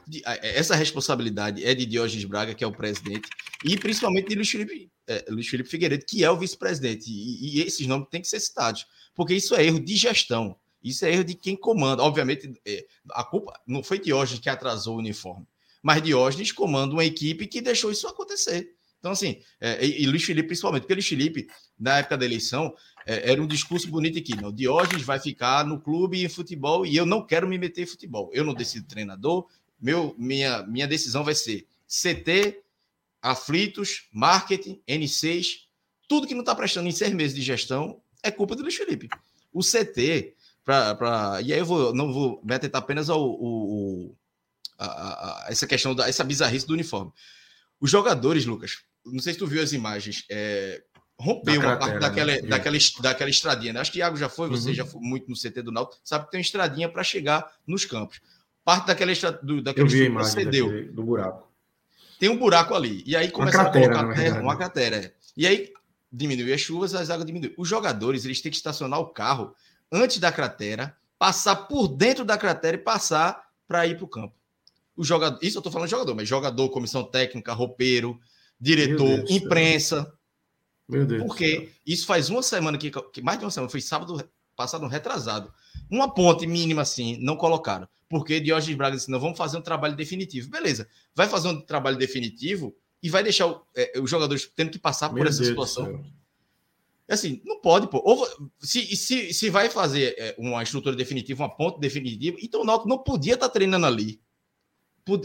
essa 0.43 0.75
responsabilidade 0.75 1.63
é 1.63 1.75
de 1.75 1.85
Diógenes 1.85 2.25
Braga, 2.25 2.55
que 2.55 2.65
é 2.65 2.67
o 2.67 2.73
presidente, 2.73 3.29
e 3.63 3.77
principalmente 3.77 4.29
de 4.29 4.35
Luiz 4.35 4.51
Felipe, 4.51 4.91
é, 5.07 5.27
Luiz 5.29 5.47
Felipe 5.47 5.69
Figueiredo, 5.69 6.07
que 6.07 6.25
é 6.25 6.31
o 6.31 6.39
vice-presidente. 6.39 7.11
E, 7.11 7.59
e, 7.59 7.63
esses 7.63 7.87
nomes 7.87 8.09
têm 8.11 8.23
que 8.23 8.29
ser 8.29 8.41
citados, 8.41 8.87
porque 9.15 9.35
isso 9.35 9.55
é 9.55 9.63
erro 9.63 9.79
de 9.79 9.95
gestão. 9.95 10.57
Isso 10.83 11.05
é 11.05 11.13
erro 11.13 11.23
de 11.25 11.35
quem 11.35 11.55
comanda. 11.55 12.03
Obviamente, 12.03 12.53
é, 12.67 12.85
a 13.13 13.23
culpa 13.23 13.53
não 13.67 13.85
foi 13.85 14.01
Diógenes 14.01 14.41
que 14.41 14.49
atrasou 14.49 14.97
o 14.97 14.99
uniforme, 14.99 15.47
mas 15.83 16.03
Diógenes 16.03 16.51
comanda 16.53 16.95
uma 16.95 17.05
equipe 17.05 17.47
que 17.47 17.61
deixou 17.61 17.93
isso 17.93 18.09
acontecer. 18.09 18.75
Então, 19.03 19.11
assim, 19.11 19.43
é, 19.61 19.85
e, 19.85 20.05
e 20.05 20.07
Luiz 20.07 20.23
Felipe 20.23 20.47
principalmente, 20.47 20.83
porque 20.83 20.95
Luiz 20.95 21.09
Felipe, 21.09 21.49
na 21.77 21.99
época 21.99 22.17
da 22.17 22.25
eleição, 22.25 22.73
é, 23.05 23.33
era 23.33 23.43
um 23.43 23.49
discurso 23.49 23.89
bonito 23.89 24.17
aqui, 24.17 24.41
não, 24.41 24.53
Diógenes 24.53 25.03
vai 25.03 25.19
ficar 25.19 25.67
no 25.67 25.81
clube 25.81 26.19
e 26.19 26.25
em 26.25 26.29
futebol 26.29 26.87
e 26.87 26.97
eu 26.97 27.05
não 27.05 27.27
quero 27.27 27.49
me 27.49 27.59
meter 27.59 27.83
em 27.83 27.87
futebol. 27.87 28.31
Eu 28.33 28.45
não 28.45 28.55
decido 28.55 28.87
treinador, 28.87 29.49
meu, 29.81 30.15
minha, 30.17 30.63
minha 30.63 30.87
decisão 30.87 31.25
vai 31.25 31.35
ser 31.35 31.67
CT, 31.89 32.63
aflitos, 33.21 34.07
marketing, 34.13 34.81
N6, 34.89 35.63
tudo 36.07 36.29
que 36.29 36.35
não 36.35 36.43
está 36.43 36.55
prestando 36.55 36.89
em 36.89 36.93
seis 36.93 37.13
meses 37.13 37.35
de 37.35 37.43
gestão 37.43 38.01
é 38.23 38.31
culpa 38.31 38.55
do 38.55 38.63
Luiz 38.63 38.77
Felipe. 38.77 39.09
O 39.53 39.65
CT, 39.65 40.37
pra, 40.65 40.95
pra, 40.95 41.41
e 41.43 41.53
aí 41.53 41.59
eu 41.59 41.67
vou, 41.67 41.93
não 41.93 42.13
vou 42.13 42.41
me 42.45 42.55
atentar 42.55 42.81
apenas 42.81 43.11
ao, 43.11 43.21
ao, 43.21 44.17
a, 44.79 44.85
a, 44.85 45.47
a, 45.47 45.51
essa 45.51 45.67
questão 45.67 45.93
da 45.93 46.09
essa 46.09 46.23
bizarrice 46.23 46.69
do 46.69 46.75
uniforme. 46.75 47.11
Os 47.81 47.91
jogadores, 47.91 48.47
Lucas, 48.47 48.85
não 49.05 49.21
sei 49.21 49.33
se 49.33 49.39
tu 49.39 49.47
viu 49.47 49.63
as 49.63 49.73
imagens, 49.73 50.25
é, 50.31 50.83
rompeu 51.19 51.61
uma 51.61 51.77
parte 51.77 51.99
daquela, 51.99 52.33
né? 52.33 52.43
daquela, 52.43 52.77
daquela 53.01 53.31
estradinha. 53.31 53.73
Né? 53.73 53.81
Acho 53.81 53.93
que 53.93 53.99
Iago 53.99 54.17
já 54.17 54.29
foi, 54.29 54.49
você 54.49 54.69
uhum. 54.69 54.75
já 54.75 54.85
foi 54.85 55.01
muito 55.01 55.29
no 55.29 55.37
CT 55.37 55.63
do 55.63 55.73
Náutico, 55.73 56.01
sabe 56.05 56.25
que 56.27 56.33
tem 56.33 56.39
uma 56.39 56.43
estradinha 56.43 56.89
para 56.89 57.03
chegar 57.05 57.53
nos 57.67 57.85
campos. 57.85 58.21
Parte 58.65 58.87
daquela, 58.87 59.11
estra, 59.11 59.33
do, 59.33 59.63
daquela 59.63 59.87
Eu 59.87 59.91
vi 59.91 60.03
a 60.03 60.07
imagem 60.07 60.33
cedeu. 60.33 60.67
Daquele, 60.67 60.93
do 60.93 61.03
buraco. 61.03 61.53
Tem 62.19 62.29
um 62.29 62.37
buraco 62.37 62.75
ali. 62.75 63.03
E 63.05 63.17
aí 63.17 63.31
começa 63.31 63.63
a 63.63 63.71
colocar 63.71 64.15
terra, 64.15 64.41
uma 64.41 64.57
cratera. 64.57 64.97
É. 64.97 65.13
E 65.37 65.47
aí 65.47 65.73
diminui 66.13 66.53
as 66.53 66.61
chuvas, 66.61 66.95
as 66.95 67.11
águas 67.11 67.27
diminuem. 67.27 67.53
Os 67.57 67.69
jogadores, 67.69 68.25
eles 68.25 68.41
têm 68.41 68.51
que 68.51 68.57
estacionar 68.57 69.01
o 69.01 69.07
carro 69.07 69.55
antes 69.91 70.19
da 70.19 70.31
cratera, 70.31 70.97
passar 71.19 71.57
por 71.57 71.89
dentro 71.89 72.25
da 72.25 72.39
cratera 72.39 72.77
e 72.77 72.81
passar 72.81 73.49
para 73.67 73.87
ir 73.87 73.97
para 73.97 74.05
o 74.05 74.09
campo. 74.09 74.35
O 74.97 75.03
jogador, 75.03 75.39
isso 75.43 75.57
eu 75.57 75.61
estou 75.61 75.73
falando 75.73 75.89
de 75.89 75.93
jogador, 75.93 76.15
mas 76.15 76.29
jogador, 76.29 76.69
comissão 76.69 77.03
técnica, 77.03 77.53
roupeiro, 77.53 78.21
diretor, 78.63 79.25
imprensa. 79.29 80.13
Meu 80.89 81.05
Deus. 81.05 81.23
Porque 81.25 81.71
isso 81.85 82.07
faz 82.07 82.31
uma 82.31 82.43
semana 82.43 82.79
que, 82.79 82.91
que, 82.91 83.21
mais 83.21 83.39
de 83.39 83.45
uma 83.45 83.51
semana, 83.51 83.69
foi 83.69 83.81
sábado 83.81 84.23
passado, 84.55 84.85
um 84.85 84.89
retrasado. 84.89 85.53
Uma 85.91 86.13
ponte 86.15 86.47
mínima 86.47 86.83
assim, 86.83 87.19
não 87.21 87.37
colocaram. 87.37 87.89
Porque 88.09 88.39
Diógenes 88.39 88.77
Braga 88.77 88.97
disse: 88.97 89.11
não, 89.11 89.19
vamos 89.19 89.37
fazer 89.37 89.59
um 89.59 89.63
trabalho 89.63 89.97
definitivo. 89.97 90.49
Beleza, 90.49 90.87
vai 91.15 91.29
fazer 91.29 91.49
um 91.49 91.61
trabalho 91.61 91.97
definitivo 91.97 92.75
e 93.03 93.11
vai 93.11 93.23
deixar 93.23 93.49
o, 93.49 93.63
é, 93.75 93.99
os 93.99 94.09
jogadores 94.09 94.49
tendo 94.55 94.71
que 94.71 94.79
passar 94.79 95.09
Meu 95.09 95.19
por 95.19 95.27
essa 95.27 95.39
Deus 95.39 95.49
situação. 95.49 96.05
Assim, 97.09 97.43
não 97.45 97.61
pode, 97.61 97.89
pô. 97.89 98.01
Ou, 98.05 98.27
se, 98.61 98.97
se, 98.97 99.35
se 99.35 99.51
vai 99.51 99.69
fazer 99.69 100.15
é, 100.17 100.35
uma 100.39 100.63
estrutura 100.63 100.95
definitiva, 100.95 101.43
uma 101.43 101.55
ponte 101.55 101.81
definitiva, 101.81 102.37
então 102.41 102.63
o 102.63 102.65
Náutico 102.65 102.89
não 102.89 102.99
podia 102.99 103.35
estar 103.35 103.49
tá 103.49 103.53
treinando 103.53 103.87
ali. 103.87 104.21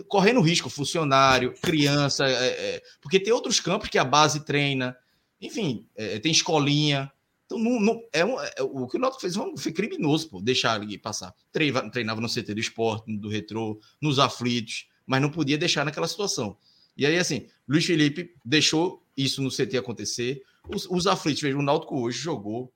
Correndo 0.08 0.42
risco, 0.42 0.70
funcionário, 0.70 1.54
criança, 1.62 2.26
é, 2.28 2.76
é, 2.76 2.84
porque 3.00 3.20
tem 3.20 3.32
outros 3.32 3.60
campos 3.60 3.90
que 3.90 3.98
a 3.98 4.04
base 4.04 4.44
treina, 4.44 4.98
enfim, 5.40 5.86
é, 5.96 6.18
tem 6.20 6.32
escolinha. 6.32 7.12
Então, 7.46 7.60
não, 7.60 7.80
não, 7.80 8.02
é, 8.12 8.26
um, 8.26 8.42
é 8.42 8.62
o 8.62 8.88
que 8.88 8.98
o 8.98 9.00
Náutico 9.00 9.22
fez 9.22 9.36
foi 9.58 9.72
criminoso, 9.72 10.30
pô, 10.30 10.42
deixar 10.42 10.82
ele 10.82 10.98
passar. 10.98 11.34
Treinava, 11.52 11.90
treinava 11.90 12.22
no 12.22 12.28
CT 12.28 12.54
do 12.54 12.60
esporte, 12.60 13.16
do 13.18 13.30
retrô, 13.30 13.80
nos 14.02 14.20
aflitos, 14.20 14.88
mas 15.06 15.22
não 15.22 15.30
podia 15.30 15.58
deixar 15.58 15.86
naquela 15.86 16.08
situação. 16.08 16.58
E 16.98 17.06
aí, 17.06 17.18
assim, 17.18 17.48
Luiz 17.68 17.86
Felipe 17.86 18.34
deixou 18.44 19.06
isso 19.16 19.42
no 19.42 19.52
CT 19.52 19.78
acontecer. 19.78 20.42
Os, 20.68 20.88
os 20.90 21.06
aflitos, 21.06 21.42
veja, 21.42 21.58
o 21.58 21.62
Náutico 21.62 22.02
hoje 22.02 22.18
jogou. 22.18 22.74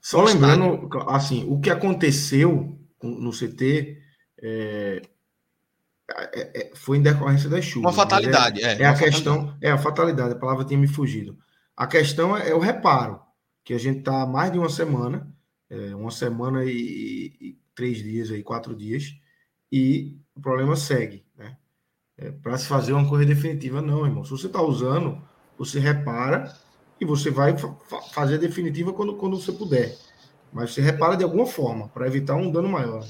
Só 0.00 0.22
lembrando, 0.22 0.88
assim, 1.08 1.44
o 1.48 1.58
que 1.58 1.70
aconteceu 1.70 2.78
no 3.02 3.30
CT 3.30 3.98
é, 4.42 5.02
foi 6.74 6.98
em 6.98 7.02
decorrência 7.02 7.48
das 7.48 7.64
chuvas. 7.64 7.90
Uma 7.90 7.92
fatalidade, 7.92 8.62
é. 8.62 8.82
É, 8.82 8.86
a 8.86 8.94
questão, 8.94 9.34
fatalidade. 9.34 9.66
é 9.66 9.70
a 9.70 9.78
fatalidade, 9.78 10.32
a 10.32 10.38
palavra 10.38 10.64
tinha 10.64 10.78
me 10.78 10.88
fugido. 10.88 11.38
A 11.76 11.86
questão 11.86 12.36
é, 12.36 12.50
é 12.50 12.54
o 12.54 12.58
reparo, 12.58 13.20
que 13.64 13.74
a 13.74 13.78
gente 13.78 14.00
está 14.00 14.26
mais 14.26 14.52
de 14.52 14.58
uma 14.58 14.68
semana, 14.68 15.32
é, 15.70 15.94
uma 15.94 16.10
semana 16.10 16.64
e, 16.64 17.32
e, 17.40 17.58
três 17.74 17.98
dias 17.98 18.30
aí, 18.30 18.42
quatro 18.42 18.74
dias, 18.74 19.14
e 19.70 20.18
o 20.34 20.40
problema 20.40 20.76
segue, 20.76 21.24
né? 21.36 21.56
É, 22.18 22.30
para 22.30 22.58
se 22.58 22.66
fazer 22.66 22.92
uma 22.92 23.08
coisa 23.08 23.24
definitiva, 23.24 23.80
não, 23.80 24.04
irmão. 24.04 24.24
Se 24.24 24.30
você 24.30 24.46
está 24.46 24.60
usando, 24.60 25.20
você 25.56 25.78
repara 25.78 26.54
e 27.00 27.04
você 27.04 27.30
vai 27.30 27.56
fa 27.56 27.74
fazer 28.12 28.34
a 28.34 28.38
definitiva 28.38 28.92
quando, 28.92 29.16
quando 29.16 29.40
você 29.40 29.50
puder. 29.50 29.96
Mas 30.52 30.74
você 30.74 30.82
repara 30.82 31.16
de 31.16 31.24
alguma 31.24 31.46
forma, 31.46 31.88
para 31.88 32.06
evitar 32.06 32.34
um 32.36 32.50
dano 32.50 32.68
maior. 32.68 33.02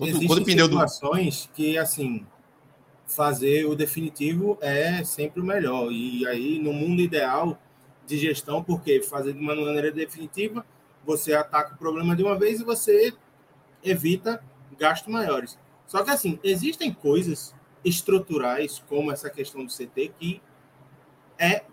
Quando, 0.00 0.08
Existem 0.08 0.28
quando 0.28 0.44
pneu 0.46 0.64
situações 0.64 1.44
do... 1.44 1.52
que, 1.52 1.76
assim, 1.76 2.26
fazer 3.06 3.66
o 3.66 3.74
definitivo 3.74 4.56
é 4.62 5.04
sempre 5.04 5.42
o 5.42 5.44
melhor. 5.44 5.92
E 5.92 6.26
aí, 6.26 6.58
no 6.58 6.72
mundo 6.72 7.02
ideal 7.02 7.60
de 8.06 8.16
gestão, 8.16 8.64
porque 8.64 9.02
fazer 9.02 9.34
de 9.34 9.38
uma 9.38 9.54
maneira 9.54 9.92
definitiva, 9.92 10.64
você 11.04 11.34
ataca 11.34 11.74
o 11.74 11.76
problema 11.78 12.16
de 12.16 12.22
uma 12.22 12.34
vez 12.34 12.60
e 12.60 12.64
você 12.64 13.12
evita 13.84 14.42
gastos 14.78 15.12
maiores. 15.12 15.58
Só 15.86 16.02
que, 16.02 16.08
assim, 16.08 16.40
existem 16.42 16.94
coisas 16.94 17.54
estruturais, 17.84 18.82
como 18.88 19.12
essa 19.12 19.28
questão 19.28 19.62
do 19.62 19.70
CT, 19.70 20.14
que 20.18 20.40
é 21.38 21.64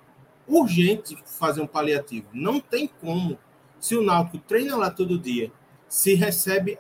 urgente 0.46 1.18
fazer 1.26 1.62
um 1.62 1.68
paliativo. 1.68 2.28
Não 2.34 2.60
tem 2.60 2.90
como. 3.00 3.40
Se 3.80 3.96
o 3.96 4.04
Náutico 4.04 4.40
treina 4.40 4.76
lá 4.76 4.92
todo 4.92 5.18
dia, 5.18 5.50
se 5.88 6.14
recebe 6.14 6.78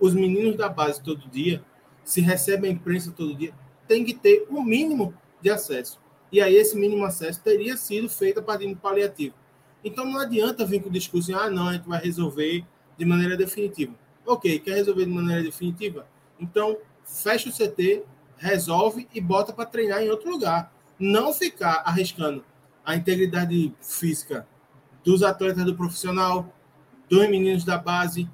os 0.00 0.14
meninos 0.14 0.56
da 0.56 0.68
base 0.68 1.02
todo 1.02 1.28
dia, 1.28 1.62
se 2.02 2.20
recebe 2.20 2.66
a 2.66 2.70
imprensa 2.70 3.12
todo 3.12 3.34
dia, 3.34 3.52
tem 3.86 4.04
que 4.04 4.14
ter 4.14 4.46
o 4.48 4.58
um 4.58 4.64
mínimo 4.64 5.14
de 5.40 5.50
acesso. 5.50 6.00
E 6.32 6.40
aí 6.40 6.54
esse 6.54 6.76
mínimo 6.76 7.04
acesso 7.04 7.40
teria 7.40 7.76
sido 7.76 8.08
feito 8.08 8.40
a 8.40 8.42
partir 8.42 8.68
do 8.68 8.76
paliativo. 8.76 9.34
Então 9.84 10.04
não 10.04 10.18
adianta 10.18 10.64
vir 10.64 10.82
com 10.82 10.88
o 10.88 10.92
discurso, 10.92 11.34
ah, 11.34 11.50
não, 11.50 11.68
a 11.68 11.72
gente 11.74 11.88
vai 11.88 12.00
resolver 12.00 12.64
de 12.96 13.04
maneira 13.04 13.36
definitiva. 13.36 13.94
Ok, 14.26 14.58
quer 14.60 14.74
resolver 14.74 15.04
de 15.04 15.10
maneira 15.10 15.42
definitiva? 15.42 16.06
Então 16.38 16.76
fecha 17.04 17.48
o 17.48 17.52
CT, 17.52 18.04
resolve 18.36 19.08
e 19.12 19.20
bota 19.20 19.52
para 19.52 19.66
treinar 19.66 20.02
em 20.02 20.10
outro 20.10 20.30
lugar. 20.30 20.72
Não 20.98 21.32
ficar 21.32 21.82
arriscando 21.84 22.44
a 22.84 22.94
integridade 22.94 23.74
física 23.80 24.46
dos 25.04 25.22
atletas 25.22 25.64
do 25.64 25.74
profissional, 25.74 26.52
dos 27.08 27.28
meninos 27.28 27.64
da 27.64 27.78
base, 27.78 28.28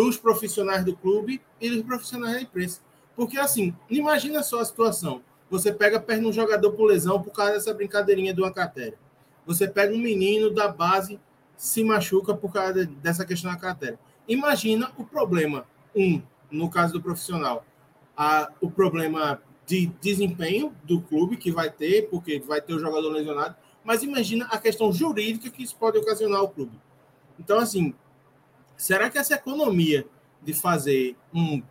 dos 0.00 0.16
profissionais 0.16 0.82
do 0.82 0.96
clube 0.96 1.42
e 1.60 1.68
dos 1.68 1.82
profissionais 1.82 2.32
da 2.32 2.40
imprensa. 2.40 2.80
Porque, 3.14 3.38
assim, 3.38 3.76
imagina 3.90 4.42
só 4.42 4.60
a 4.60 4.64
situação. 4.64 5.20
Você 5.50 5.70
pega, 5.70 6.00
perde 6.00 6.24
um 6.24 6.32
jogador 6.32 6.72
por 6.72 6.86
lesão 6.86 7.20
por 7.20 7.32
causa 7.32 7.52
dessa 7.52 7.74
brincadeirinha 7.74 8.32
do 8.32 8.50
cratera. 8.50 8.94
Você 9.44 9.68
pega 9.68 9.94
um 9.94 9.98
menino 9.98 10.48
da 10.50 10.68
base, 10.68 11.20
se 11.54 11.84
machuca 11.84 12.34
por 12.34 12.50
causa 12.50 12.86
dessa 12.86 13.26
questão 13.26 13.50
da 13.50 13.58
cratera. 13.58 14.00
Imagina 14.26 14.90
o 14.96 15.04
problema, 15.04 15.66
um, 15.94 16.22
no 16.50 16.70
caso 16.70 16.94
do 16.94 17.02
profissional, 17.02 17.62
a, 18.16 18.50
o 18.58 18.70
problema 18.70 19.42
de 19.66 19.86
desempenho 20.00 20.74
do 20.82 21.02
clube 21.02 21.36
que 21.36 21.52
vai 21.52 21.70
ter, 21.70 22.08
porque 22.08 22.40
vai 22.40 22.62
ter 22.62 22.72
o 22.72 22.78
jogador 22.78 23.10
lesionado, 23.10 23.54
mas 23.84 24.02
imagina 24.02 24.46
a 24.46 24.56
questão 24.56 24.90
jurídica 24.90 25.50
que 25.50 25.62
isso 25.62 25.76
pode 25.76 25.98
ocasionar 25.98 26.40
ao 26.40 26.48
clube. 26.48 26.80
Então, 27.38 27.58
assim, 27.58 27.94
será 28.80 29.10
que 29.10 29.18
essa 29.18 29.34
economia 29.34 30.06
de 30.42 30.54
fazer 30.54 31.16
um, 31.34 31.62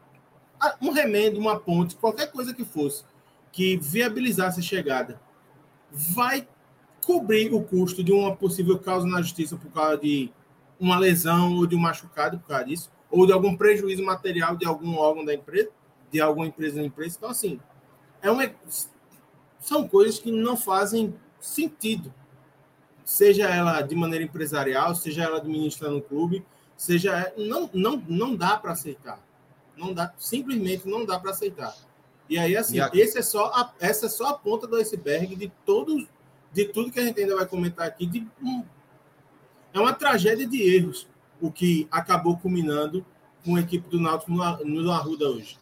um 0.81 0.91
remendo, 0.91 1.39
uma 1.39 1.59
ponte, 1.59 1.95
qualquer 1.95 2.31
coisa 2.31 2.53
que 2.53 2.63
fosse, 2.63 3.03
que 3.51 3.77
viabilizasse 3.77 4.59
a 4.59 4.63
chegada, 4.63 5.19
vai 5.91 6.47
cobrir 7.05 7.53
o 7.53 7.63
custo 7.63 8.03
de 8.03 8.11
uma 8.11 8.35
possível 8.35 8.77
causa 8.77 9.07
na 9.07 9.21
justiça 9.21 9.57
por 9.57 9.71
causa 9.71 9.97
de 9.97 10.31
uma 10.79 10.97
lesão 10.97 11.55
ou 11.55 11.65
de 11.65 11.75
um 11.75 11.79
machucado 11.79 12.39
por 12.39 12.47
causa 12.47 12.65
disso, 12.65 12.91
ou 13.09 13.25
de 13.25 13.33
algum 13.33 13.57
prejuízo 13.57 14.03
material 14.03 14.55
de 14.55 14.65
algum 14.65 14.95
órgão 14.95 15.25
da 15.25 15.33
empresa? 15.33 15.69
de 16.11 16.19
alguma 16.19 16.47
empresa 16.47 16.77
da 16.77 16.83
empresa. 16.83 17.15
Então, 17.17 17.29
assim, 17.29 17.59
é 18.21 18.29
uma, 18.29 18.49
são 19.59 19.87
coisas 19.87 20.19
que 20.19 20.31
não 20.31 20.57
fazem 20.57 21.13
sentido. 21.39 22.13
Seja 23.03 23.47
ela 23.47 23.81
de 23.81 23.95
maneira 23.95 24.25
empresarial, 24.25 24.95
seja 24.95 25.23
ela 25.23 25.37
administrando 25.37 25.97
o 25.97 26.01
clube, 26.01 26.45
seja 26.79 27.33
não 27.37 27.69
não 27.73 28.01
não 28.07 28.35
dá 28.35 28.55
para 28.57 28.71
aceitar. 28.71 29.19
Não 29.75 29.93
dá, 29.93 30.13
simplesmente 30.17 30.87
não 30.87 31.05
dá 31.05 31.19
para 31.19 31.31
aceitar. 31.31 31.75
E 32.29 32.39
aí 32.39 32.55
assim, 32.55 32.77
e 32.93 33.01
esse 33.01 33.17
é 33.17 33.21
só 33.21 33.47
a, 33.47 33.73
essa 33.79 34.05
é 34.05 34.09
só 34.09 34.29
a 34.29 34.33
ponta 34.33 34.65
do 34.65 34.77
iceberg 34.77 35.35
de 35.35 35.51
todos 35.65 36.07
de 36.53 36.65
tudo 36.65 36.91
que 36.91 36.99
a 36.99 37.03
gente 37.03 37.19
ainda 37.19 37.35
vai 37.35 37.45
comentar 37.45 37.85
aqui 37.85 38.05
de 38.05 38.25
um, 38.41 38.63
é 39.73 39.79
uma 39.79 39.93
tragédia 39.93 40.47
de 40.47 40.61
erros 40.63 41.07
o 41.41 41.51
que 41.51 41.87
acabou 41.91 42.37
culminando 42.37 43.05
com 43.43 43.55
a 43.55 43.59
equipe 43.59 43.89
do 43.89 43.99
Náutico 43.99 44.31
no, 44.31 44.65
no 44.65 44.91
Arruda 44.91 45.29
hoje. 45.29 45.57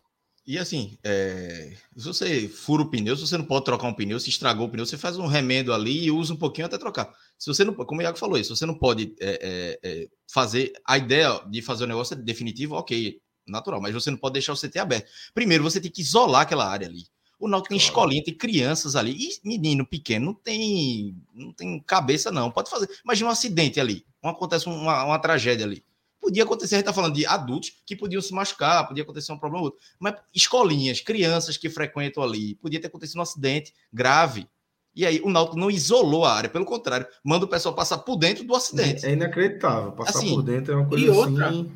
E 0.48 0.58
assim, 0.58 0.98
é, 1.04 1.76
se 1.98 2.06
você 2.06 2.48
fura 2.48 2.82
o 2.82 2.90
pneu, 2.90 3.18
se 3.18 3.28
você 3.28 3.38
não 3.38 3.44
pode 3.44 3.66
trocar 3.66 3.86
um 3.86 3.94
pneu, 3.94 4.18
se 4.18 4.30
estragou 4.30 4.68
o 4.68 4.70
pneu, 4.70 4.86
você 4.86 4.98
faz 4.98 5.18
um 5.18 5.28
remendo 5.28 5.74
ali 5.74 6.06
e 6.06 6.10
usa 6.10 6.34
um 6.34 6.38
pouquinho 6.38 6.68
até 6.68 6.78
trocar. 6.78 7.14
Se 7.38 7.48
você 7.48 7.66
não, 7.66 7.74
como 7.74 8.00
o 8.00 8.04
Iago 8.04 8.18
falou, 8.18 8.42
se 8.42 8.50
você 8.50 8.66
não 8.66 8.74
pode 8.74 9.14
é, 9.20 9.30
é, 9.42 9.80
é, 9.84 10.08
fazer 10.26 10.72
a 10.86 10.98
ideia 10.98 11.42
de 11.50 11.62
fazer 11.62 11.84
o 11.84 11.88
negócio 11.88 12.16
definitivo, 12.16 12.76
ok, 12.76 13.20
natural, 13.46 13.82
mas 13.82 13.94
você 13.94 14.10
não 14.10 14.18
pode 14.18 14.34
deixar 14.34 14.54
o 14.54 14.56
CT 14.56 14.80
aberto. 14.80 15.12
Primeiro, 15.34 15.64
você 15.66 15.82
tem 15.82 15.92
que 15.92 16.02
isolar 16.02 16.44
aquela 16.44 16.66
área 16.66 16.88
ali. 16.88 17.04
O 17.38 17.48
Náutico 17.50 17.70
tem 17.70 17.78
escolinha, 17.78 18.24
tem 18.24 18.34
crianças 18.34 18.96
ali. 18.96 19.16
E 19.16 19.48
menino 19.48 19.86
pequeno 19.86 20.28
não 20.28 20.34
tem, 20.34 21.16
não 21.34 21.52
tem 21.52 21.80
cabeça, 21.82 22.32
não. 22.32 22.50
Pode 22.50 22.70
fazer. 22.70 22.90
Imagina 23.04 23.30
um 23.30 23.34
acidente 23.34 23.80
ali. 23.80 24.06
Acontece 24.24 24.66
uma, 24.68 25.04
uma 25.04 25.20
tragédia 25.20 25.66
ali. 25.66 25.84
Podia 26.28 26.44
acontecer, 26.44 26.76
a 26.76 26.78
gente 26.80 26.84
está 26.84 26.94
falando 26.94 27.16
de 27.16 27.26
adultos 27.26 27.72
que 27.86 27.96
podiam 27.96 28.22
se 28.22 28.34
machucar, 28.34 28.86
podia 28.86 29.02
acontecer 29.02 29.32
um 29.32 29.38
problema 29.38 29.64
ou 29.64 29.66
outro. 29.68 29.80
Mas 29.98 30.16
escolinhas, 30.36 31.00
crianças 31.00 31.56
que 31.56 31.70
frequentam 31.70 32.22
ali, 32.22 32.56
podia 32.56 32.82
ter 32.82 32.88
acontecido 32.88 33.20
um 33.20 33.22
acidente 33.22 33.74
grave. 33.94 34.46
E 34.94 35.06
aí 35.06 35.22
o 35.24 35.30
Náutico 35.30 35.58
não 35.58 35.72
isolou 35.72 36.26
a 36.26 36.34
área, 36.34 36.50
pelo 36.50 36.66
contrário, 36.66 37.08
manda 37.24 37.46
o 37.46 37.48
pessoal 37.48 37.74
passar 37.74 38.00
por 38.00 38.18
dentro 38.18 38.44
do 38.44 38.54
acidente. 38.54 39.06
É 39.06 39.14
inacreditável. 39.14 39.94
Passar 39.94 40.20
assim, 40.20 40.36
por 40.36 40.42
dentro 40.42 40.74
é 40.74 40.76
uma 40.76 40.86
coisa 40.86 41.06
e 41.06 41.10
outra, 41.10 41.48
assim... 41.48 41.72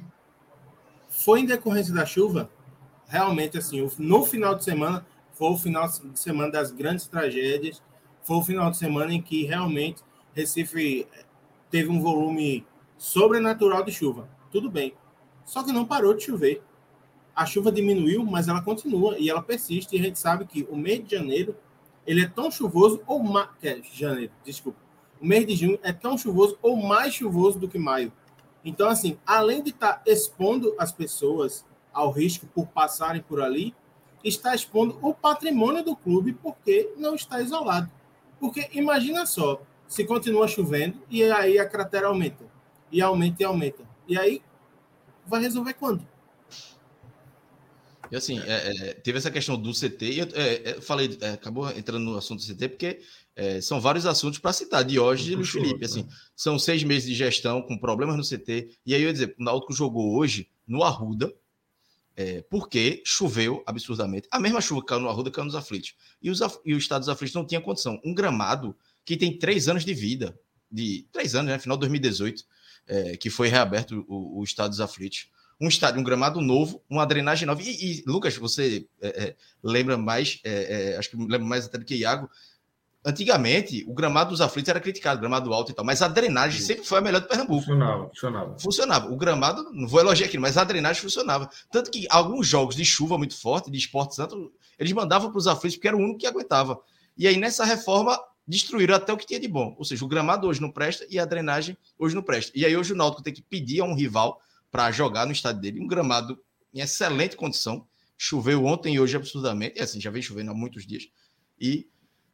Foi 1.07 1.39
em 1.39 1.45
decorrência 1.45 1.93
da 1.93 2.05
chuva, 2.05 2.49
realmente 3.07 3.57
assim, 3.57 3.89
no 3.99 4.25
final 4.25 4.53
de 4.53 4.65
semana, 4.65 5.05
foi 5.31 5.49
o 5.49 5.57
final 5.57 5.87
de 5.87 6.19
semana 6.19 6.51
das 6.51 6.71
grandes 6.71 7.07
tragédias, 7.07 7.81
foi 8.21 8.35
o 8.35 8.43
final 8.43 8.69
de 8.69 8.75
semana 8.75 9.13
em 9.13 9.21
que 9.21 9.45
realmente 9.45 10.03
Recife 10.33 11.07
teve 11.69 11.87
um 11.87 12.01
volume 12.01 12.65
sobrenatural 12.97 13.81
de 13.85 13.93
chuva. 13.93 14.40
Tudo 14.51 14.69
bem. 14.69 14.93
Só 15.45 15.63
que 15.63 15.71
não 15.71 15.85
parou 15.85 16.13
de 16.13 16.23
chover. 16.23 16.61
A 17.35 17.45
chuva 17.45 17.71
diminuiu, 17.71 18.25
mas 18.25 18.47
ela 18.47 18.61
continua 18.61 19.17
e 19.17 19.29
ela 19.29 19.41
persiste. 19.41 19.95
E 19.95 19.99
a 19.99 20.03
gente 20.03 20.19
sabe 20.19 20.45
que 20.45 20.67
o 20.69 20.75
mês 20.75 21.03
de 21.03 21.15
janeiro 21.15 21.55
ele 22.05 22.23
é 22.23 22.27
tão 22.27 22.51
chuvoso 22.51 23.01
ou 23.05 23.21
mais. 23.23 23.49
É, 23.63 23.81
janeiro, 23.93 24.31
desculpa. 24.43 24.79
O 25.19 25.25
mês 25.25 25.45
de 25.45 25.55
junho 25.55 25.79
é 25.83 25.93
tão 25.93 26.17
chuvoso 26.17 26.57
ou 26.61 26.75
mais 26.75 27.13
chuvoso 27.13 27.59
do 27.59 27.67
que 27.67 27.77
maio. 27.77 28.11
Então, 28.63 28.89
assim, 28.89 29.17
além 29.25 29.63
de 29.63 29.69
estar 29.69 30.01
expondo 30.05 30.75
as 30.77 30.91
pessoas 30.91 31.65
ao 31.93 32.11
risco 32.11 32.45
por 32.47 32.67
passarem 32.67 33.21
por 33.21 33.41
ali, 33.41 33.73
está 34.23 34.53
expondo 34.53 34.97
o 35.01 35.13
patrimônio 35.13 35.83
do 35.83 35.95
clube 35.95 36.33
porque 36.33 36.91
não 36.97 37.15
está 37.15 37.41
isolado. 37.41 37.89
Porque 38.39 38.69
imagina 38.73 39.25
só, 39.25 39.61
se 39.87 40.05
continua 40.05 40.47
chovendo 40.47 41.01
e 41.09 41.23
aí 41.23 41.59
a 41.59 41.67
cratera 41.67 42.07
aumenta, 42.07 42.45
e 42.91 43.01
aumenta 43.01 43.43
e 43.43 43.45
aumenta. 43.45 43.90
E 44.11 44.17
aí 44.17 44.41
vai 45.25 45.39
resolver 45.39 45.73
quando? 45.75 46.05
E 48.11 48.15
assim, 48.17 48.39
é, 48.39 48.89
é, 48.89 48.93
teve 48.95 49.17
essa 49.17 49.31
questão 49.31 49.57
do 49.57 49.71
CT, 49.71 50.05
e 50.05 50.19
eu, 50.19 50.27
é, 50.33 50.71
é 50.71 50.81
falei, 50.81 51.17
é, 51.21 51.29
acabou 51.29 51.71
entrando 51.71 52.03
no 52.03 52.17
assunto 52.17 52.45
do 52.45 52.53
CT, 52.53 52.67
porque 52.67 52.99
é, 53.33 53.61
são 53.61 53.79
vários 53.79 54.05
assuntos 54.05 54.37
para 54.37 54.51
citar, 54.51 54.83
de 54.83 54.99
hoje 54.99 55.31
e 55.31 55.35
Luiz 55.35 55.49
Felipe. 55.49 55.85
Assim, 55.85 56.05
são 56.35 56.59
seis 56.59 56.83
meses 56.83 57.07
de 57.07 57.15
gestão 57.15 57.61
com 57.61 57.77
problemas 57.77 58.17
no 58.17 58.23
CT, 58.23 58.77
e 58.85 58.93
aí 58.93 59.01
eu 59.01 59.07
ia 59.07 59.13
dizer, 59.13 59.33
o 59.39 59.43
Náutico 59.45 59.71
jogou 59.71 60.13
hoje 60.13 60.49
no 60.67 60.83
Arruda, 60.83 61.33
é, 62.17 62.41
porque 62.49 63.01
choveu 63.05 63.63
absurdamente. 63.65 64.27
A 64.29 64.41
mesma 64.41 64.59
chuva 64.59 64.81
que 64.81 64.87
caiu 64.87 64.99
no 64.99 65.07
Arruda 65.07 65.31
caiu 65.31 65.45
nos 65.45 65.55
aflitos. 65.55 65.95
E 66.21 66.29
os, 66.29 66.41
e 66.65 66.73
o 66.73 66.77
estado 66.77 66.99
dos 66.99 67.09
aflitos 67.09 67.33
não 67.33 67.47
tinha 67.47 67.61
condição. 67.61 67.97
Um 68.03 68.13
gramado 68.13 68.75
que 69.05 69.15
tem 69.15 69.39
três 69.39 69.69
anos 69.69 69.85
de 69.85 69.93
vida, 69.93 70.37
de 70.69 71.07
três 71.13 71.33
anos, 71.33 71.49
né? 71.49 71.57
Final 71.57 71.77
de 71.77 71.81
2018, 71.81 72.43
é, 72.91 73.15
que 73.15 73.29
foi 73.29 73.47
reaberto 73.47 74.05
o, 74.07 74.39
o 74.39 74.43
estado 74.43 74.69
dos 74.69 74.81
aflitos. 74.81 75.29
Um 75.59 75.67
estádio, 75.67 76.01
um 76.01 76.03
gramado 76.03 76.41
novo, 76.41 76.83
uma 76.89 77.05
drenagem 77.05 77.45
nova. 77.45 77.61
E, 77.61 77.69
e 77.69 78.03
Lucas, 78.05 78.35
você 78.35 78.85
é, 79.01 79.07
é 79.07 79.35
lembra 79.63 79.97
mais, 79.97 80.39
é, 80.43 80.93
é, 80.93 80.97
acho 80.97 81.09
que 81.09 81.15
lembra 81.15 81.39
mais 81.39 81.65
até 81.65 81.77
do 81.77 81.85
que 81.85 81.95
Iago, 81.95 82.29
Antigamente, 83.03 83.83
o 83.87 83.95
gramado 83.95 84.29
dos 84.29 84.41
aflitos 84.41 84.69
era 84.69 84.79
criticado, 84.79 85.19
gramado 85.19 85.51
alto 85.51 85.71
e 85.71 85.73
tal, 85.73 85.83
mas 85.83 86.03
a 86.03 86.07
drenagem 86.07 86.59
Sim. 86.59 86.67
sempre 86.67 86.85
foi 86.85 86.99
a 86.99 87.01
melhor 87.01 87.19
do 87.19 87.27
Pernambuco. 87.27 87.61
Funcionava, 87.61 88.07
funcionava. 88.09 88.59
Funcionava. 88.59 89.11
O 89.11 89.17
gramado, 89.17 89.71
não 89.73 89.87
vou 89.87 89.99
elogiar 89.99 90.27
aqui, 90.27 90.37
mas 90.37 90.55
a 90.55 90.63
drenagem 90.63 91.01
funcionava. 91.01 91.49
Tanto 91.71 91.89
que 91.89 92.05
alguns 92.11 92.45
jogos 92.45 92.75
de 92.75 92.85
chuva 92.85 93.17
muito 93.17 93.35
forte, 93.35 93.71
de 93.71 93.77
esporte 93.79 94.13
santo, 94.13 94.53
eles 94.77 94.93
mandavam 94.93 95.31
para 95.31 95.39
os 95.39 95.47
aflitos 95.47 95.77
porque 95.77 95.87
era 95.87 95.97
o 95.97 95.99
único 95.99 96.19
que 96.19 96.27
aguentava. 96.27 96.79
E 97.17 97.27
aí, 97.27 97.37
nessa 97.37 97.65
reforma, 97.65 98.19
destruíram 98.51 98.93
até 98.95 99.13
o 99.13 99.17
que 99.17 99.25
tinha 99.25 99.39
de 99.39 99.47
bom. 99.47 99.73
Ou 99.79 99.85
seja, 99.85 100.03
o 100.03 100.07
gramado 100.07 100.45
hoje 100.45 100.61
não 100.61 100.69
presta 100.69 101.07
e 101.09 101.17
a 101.17 101.23
drenagem 101.23 101.77
hoje 101.97 102.13
não 102.13 102.21
presta. 102.21 102.51
E 102.53 102.65
aí, 102.65 102.75
hoje 102.75 102.91
o 102.91 102.95
Náutico 102.95 103.23
tem 103.23 103.33
que 103.33 103.41
pedir 103.41 103.79
a 103.79 103.85
um 103.85 103.95
rival 103.95 104.41
para 104.69 104.91
jogar 104.91 105.25
no 105.25 105.31
estádio 105.31 105.61
dele 105.61 105.79
um 105.79 105.87
gramado 105.87 106.37
em 106.73 106.81
excelente 106.81 107.37
condição. 107.37 107.87
Choveu 108.17 108.65
ontem 108.65 108.95
e 108.95 108.99
hoje 108.99 109.15
absurdamente. 109.15 109.79
E 109.79 109.81
assim, 109.81 110.01
já 110.01 110.11
vem 110.11 110.21
chovendo 110.21 110.51
há 110.51 110.53
muitos 110.53 110.85
dias. 110.85 111.07
E 111.59 111.87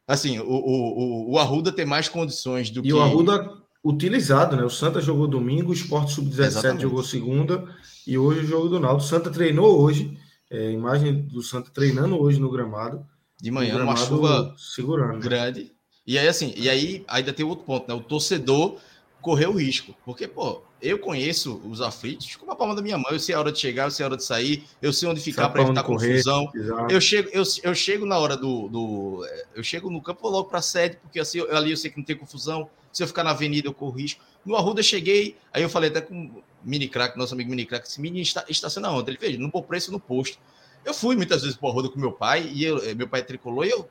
assim, 0.06 0.40
o, 0.40 0.44
o, 0.44 1.32
o 1.32 1.38
Arruda 1.38 1.70
tem 1.70 1.86
mais 1.86 2.08
condições 2.08 2.68
do 2.68 2.80
e 2.80 2.82
que. 2.82 2.88
E 2.88 2.92
o 2.92 3.00
Arruda 3.00 3.56
utilizado, 3.82 4.56
né? 4.56 4.64
O 4.64 4.70
Santa 4.70 5.00
jogou 5.00 5.28
domingo, 5.28 5.70
o 5.70 5.74
Sport 5.74 6.08
Sub-17 6.10 6.80
jogou 6.80 7.02
segunda 7.04 7.64
e 8.06 8.18
hoje 8.18 8.40
o 8.40 8.46
jogo 8.46 8.68
do 8.68 8.80
Naldo. 8.80 9.02
O 9.02 9.06
Santa 9.06 9.30
treinou 9.30 9.80
hoje, 9.80 10.18
é, 10.50 10.72
imagem 10.72 11.22
do 11.22 11.42
Santa 11.42 11.70
treinando 11.70 12.20
hoje 12.20 12.40
no 12.40 12.50
gramado. 12.50 13.06
De 13.40 13.52
manhã, 13.52 13.76
gramado 13.76 14.00
uma 14.00 14.06
chuva 14.06 14.54
segurando. 14.58 15.20
grande. 15.20 15.77
E 16.08 16.18
aí, 16.18 16.26
assim, 16.26 16.54
e 16.56 16.70
aí 16.70 17.04
ainda 17.06 17.34
tem 17.34 17.44
outro 17.44 17.66
ponto, 17.66 17.86
né? 17.86 17.92
O 17.92 18.00
torcedor 18.00 18.78
correu 19.20 19.52
risco. 19.52 19.94
Porque, 20.06 20.26
pô, 20.26 20.62
eu 20.80 20.98
conheço 20.98 21.60
os 21.68 21.82
aflitos 21.82 22.34
como 22.34 22.50
a 22.50 22.56
palma 22.56 22.74
da 22.74 22.80
minha 22.80 22.96
mão. 22.96 23.12
Eu 23.12 23.20
sei 23.20 23.34
a 23.34 23.38
hora 23.38 23.52
de 23.52 23.58
chegar, 23.58 23.84
eu 23.84 23.90
sei 23.90 24.04
a 24.04 24.08
hora 24.08 24.16
de 24.16 24.24
sair, 24.24 24.64
eu 24.80 24.90
sei 24.90 25.06
onde 25.06 25.20
ficar 25.20 25.50
para 25.50 25.60
evitar 25.60 25.82
correr, 25.82 26.08
confusão. 26.08 26.50
Eu 26.88 26.98
chego, 26.98 27.28
eu, 27.30 27.42
eu 27.62 27.74
chego 27.74 28.06
na 28.06 28.16
hora 28.18 28.38
do, 28.38 28.68
do. 28.68 29.26
Eu 29.54 29.62
chego 29.62 29.90
no 29.90 30.00
campo, 30.00 30.22
vou 30.22 30.30
logo 30.30 30.48
para 30.48 30.60
a 30.60 30.62
sede, 30.62 30.96
porque 30.96 31.20
assim, 31.20 31.40
eu, 31.40 31.54
ali 31.54 31.72
eu 31.72 31.76
sei 31.76 31.90
que 31.90 31.98
não 31.98 32.04
tem 32.04 32.16
confusão. 32.16 32.70
Se 32.90 33.02
eu 33.02 33.06
ficar 33.06 33.22
na 33.22 33.32
avenida, 33.32 33.68
eu 33.68 33.74
corro 33.74 33.92
risco. 33.98 34.24
No 34.46 34.56
Arruda 34.56 34.80
eu 34.80 34.84
cheguei, 34.84 35.36
aí 35.52 35.62
eu 35.62 35.68
falei 35.68 35.90
até 35.90 36.00
com 36.00 36.14
o 36.14 36.42
Mini 36.64 36.88
Crack, 36.88 37.18
nosso 37.18 37.34
amigo 37.34 37.50
Mini 37.50 37.66
Crack, 37.66 37.86
esse 37.86 38.00
menino 38.00 38.22
está, 38.22 38.46
estaciona 38.48 38.90
onde? 38.90 39.10
Ele 39.10 39.18
fez, 39.18 39.38
no 39.38 39.50
bom 39.50 39.60
preço 39.60 39.92
no 39.92 40.00
posto. 40.00 40.38
Eu 40.86 40.94
fui 40.94 41.14
muitas 41.16 41.42
vezes 41.42 41.54
para 41.54 41.66
o 41.68 41.70
Arruda 41.70 41.90
com 41.90 42.00
meu 42.00 42.12
pai, 42.12 42.50
e 42.50 42.64
eu, 42.64 42.80
meu 42.96 43.06
pai 43.06 43.22
tricolou, 43.22 43.62
e 43.62 43.68
eu 43.68 43.86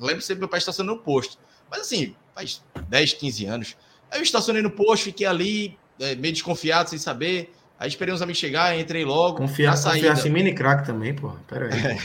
lembro 0.00 0.20
sempre 0.22 0.40
meu 0.40 0.48
pai 0.48 0.58
estacionando 0.58 0.96
no 0.96 1.02
posto. 1.02 1.38
Mas 1.72 1.80
assim, 1.80 2.14
faz 2.34 2.62
10, 2.90 3.14
15 3.14 3.46
anos. 3.46 3.76
Aí 4.10 4.18
eu 4.18 4.22
estacionei 4.22 4.60
no 4.60 4.70
posto, 4.70 5.04
fiquei 5.04 5.26
ali, 5.26 5.78
é, 5.98 6.14
meio 6.14 6.34
desconfiado, 6.34 6.90
sem 6.90 6.98
saber. 6.98 7.50
Aí 7.80 7.88
esperei 7.88 8.14
uns 8.14 8.20
amigos 8.20 8.38
chegar, 8.38 8.78
entrei 8.78 9.06
logo. 9.06 9.38
Confiar, 9.38 9.70
na 9.70 9.76
saída... 9.78 10.08
confiasse 10.08 10.28
em 10.28 10.30
mini 10.30 10.54
crack 10.54 10.84
também, 10.84 11.14
pô. 11.14 11.30
Pera 11.48 11.70
aí. 11.74 11.98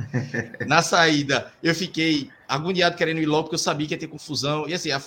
na 0.66 0.80
saída, 0.80 1.52
eu 1.62 1.74
fiquei 1.74 2.30
agoniado 2.48 2.96
querendo 2.96 3.20
ir 3.20 3.26
logo, 3.26 3.44
porque 3.44 3.56
eu 3.56 3.58
sabia 3.58 3.86
que 3.86 3.92
ia 3.92 3.98
ter 3.98 4.08
confusão. 4.08 4.66
E 4.66 4.72
assim, 4.72 4.90
a, 4.90 5.02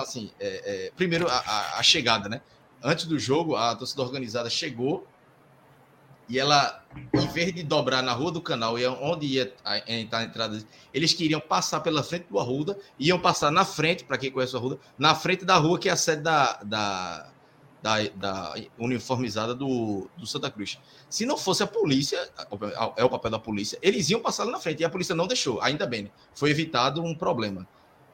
assim 0.00 0.30
é, 0.38 0.86
é, 0.86 0.92
primeiro 0.96 1.26
a, 1.28 1.36
a, 1.36 1.78
a, 1.80 1.82
chegada, 1.82 2.28
né? 2.28 2.40
Antes 2.80 3.06
do 3.06 3.18
jogo, 3.18 3.56
a 3.56 3.74
torcida 3.74 4.00
organizada 4.00 4.48
chegou 4.48 5.06
e 6.28 6.38
ela, 6.38 6.82
em 7.12 7.26
vez 7.28 7.54
de 7.54 7.62
dobrar 7.62 8.02
na 8.02 8.12
rua 8.12 8.32
do 8.32 8.40
canal 8.40 8.76
onde 9.02 9.26
ia 9.26 9.52
entrar 9.86 10.18
a 10.18 10.24
entrada, 10.24 10.64
eles 10.92 11.12
queriam 11.12 11.40
passar 11.40 11.80
pela 11.80 12.02
frente 12.02 12.26
do 12.30 12.38
Arruda, 12.38 12.78
iam 12.98 13.18
passar 13.18 13.50
na 13.50 13.64
frente, 13.64 14.04
para 14.04 14.16
quem 14.16 14.30
conhece 14.30 14.54
o 14.54 14.58
Arruda, 14.58 14.78
na 14.98 15.14
frente 15.14 15.44
da 15.44 15.56
rua 15.56 15.78
que 15.78 15.88
é 15.88 15.92
a 15.92 15.96
sede 15.96 16.22
da, 16.22 16.54
da, 16.62 17.28
da, 17.82 18.08
da 18.14 18.54
uniformizada 18.78 19.54
do, 19.54 20.08
do 20.16 20.26
Santa 20.26 20.50
Cruz. 20.50 20.78
Se 21.10 21.26
não 21.26 21.36
fosse 21.36 21.62
a 21.62 21.66
polícia, 21.66 22.18
é 22.96 23.04
o 23.04 23.10
papel 23.10 23.30
da 23.30 23.38
polícia, 23.38 23.78
eles 23.82 24.08
iam 24.08 24.20
passar 24.20 24.44
lá 24.44 24.52
na 24.52 24.58
frente 24.58 24.80
e 24.80 24.84
a 24.84 24.90
polícia 24.90 25.14
não 25.14 25.26
deixou, 25.26 25.60
ainda 25.60 25.86
bem, 25.86 26.04
né? 26.04 26.10
foi 26.34 26.50
evitado 26.50 27.02
um 27.02 27.14
problema. 27.14 27.66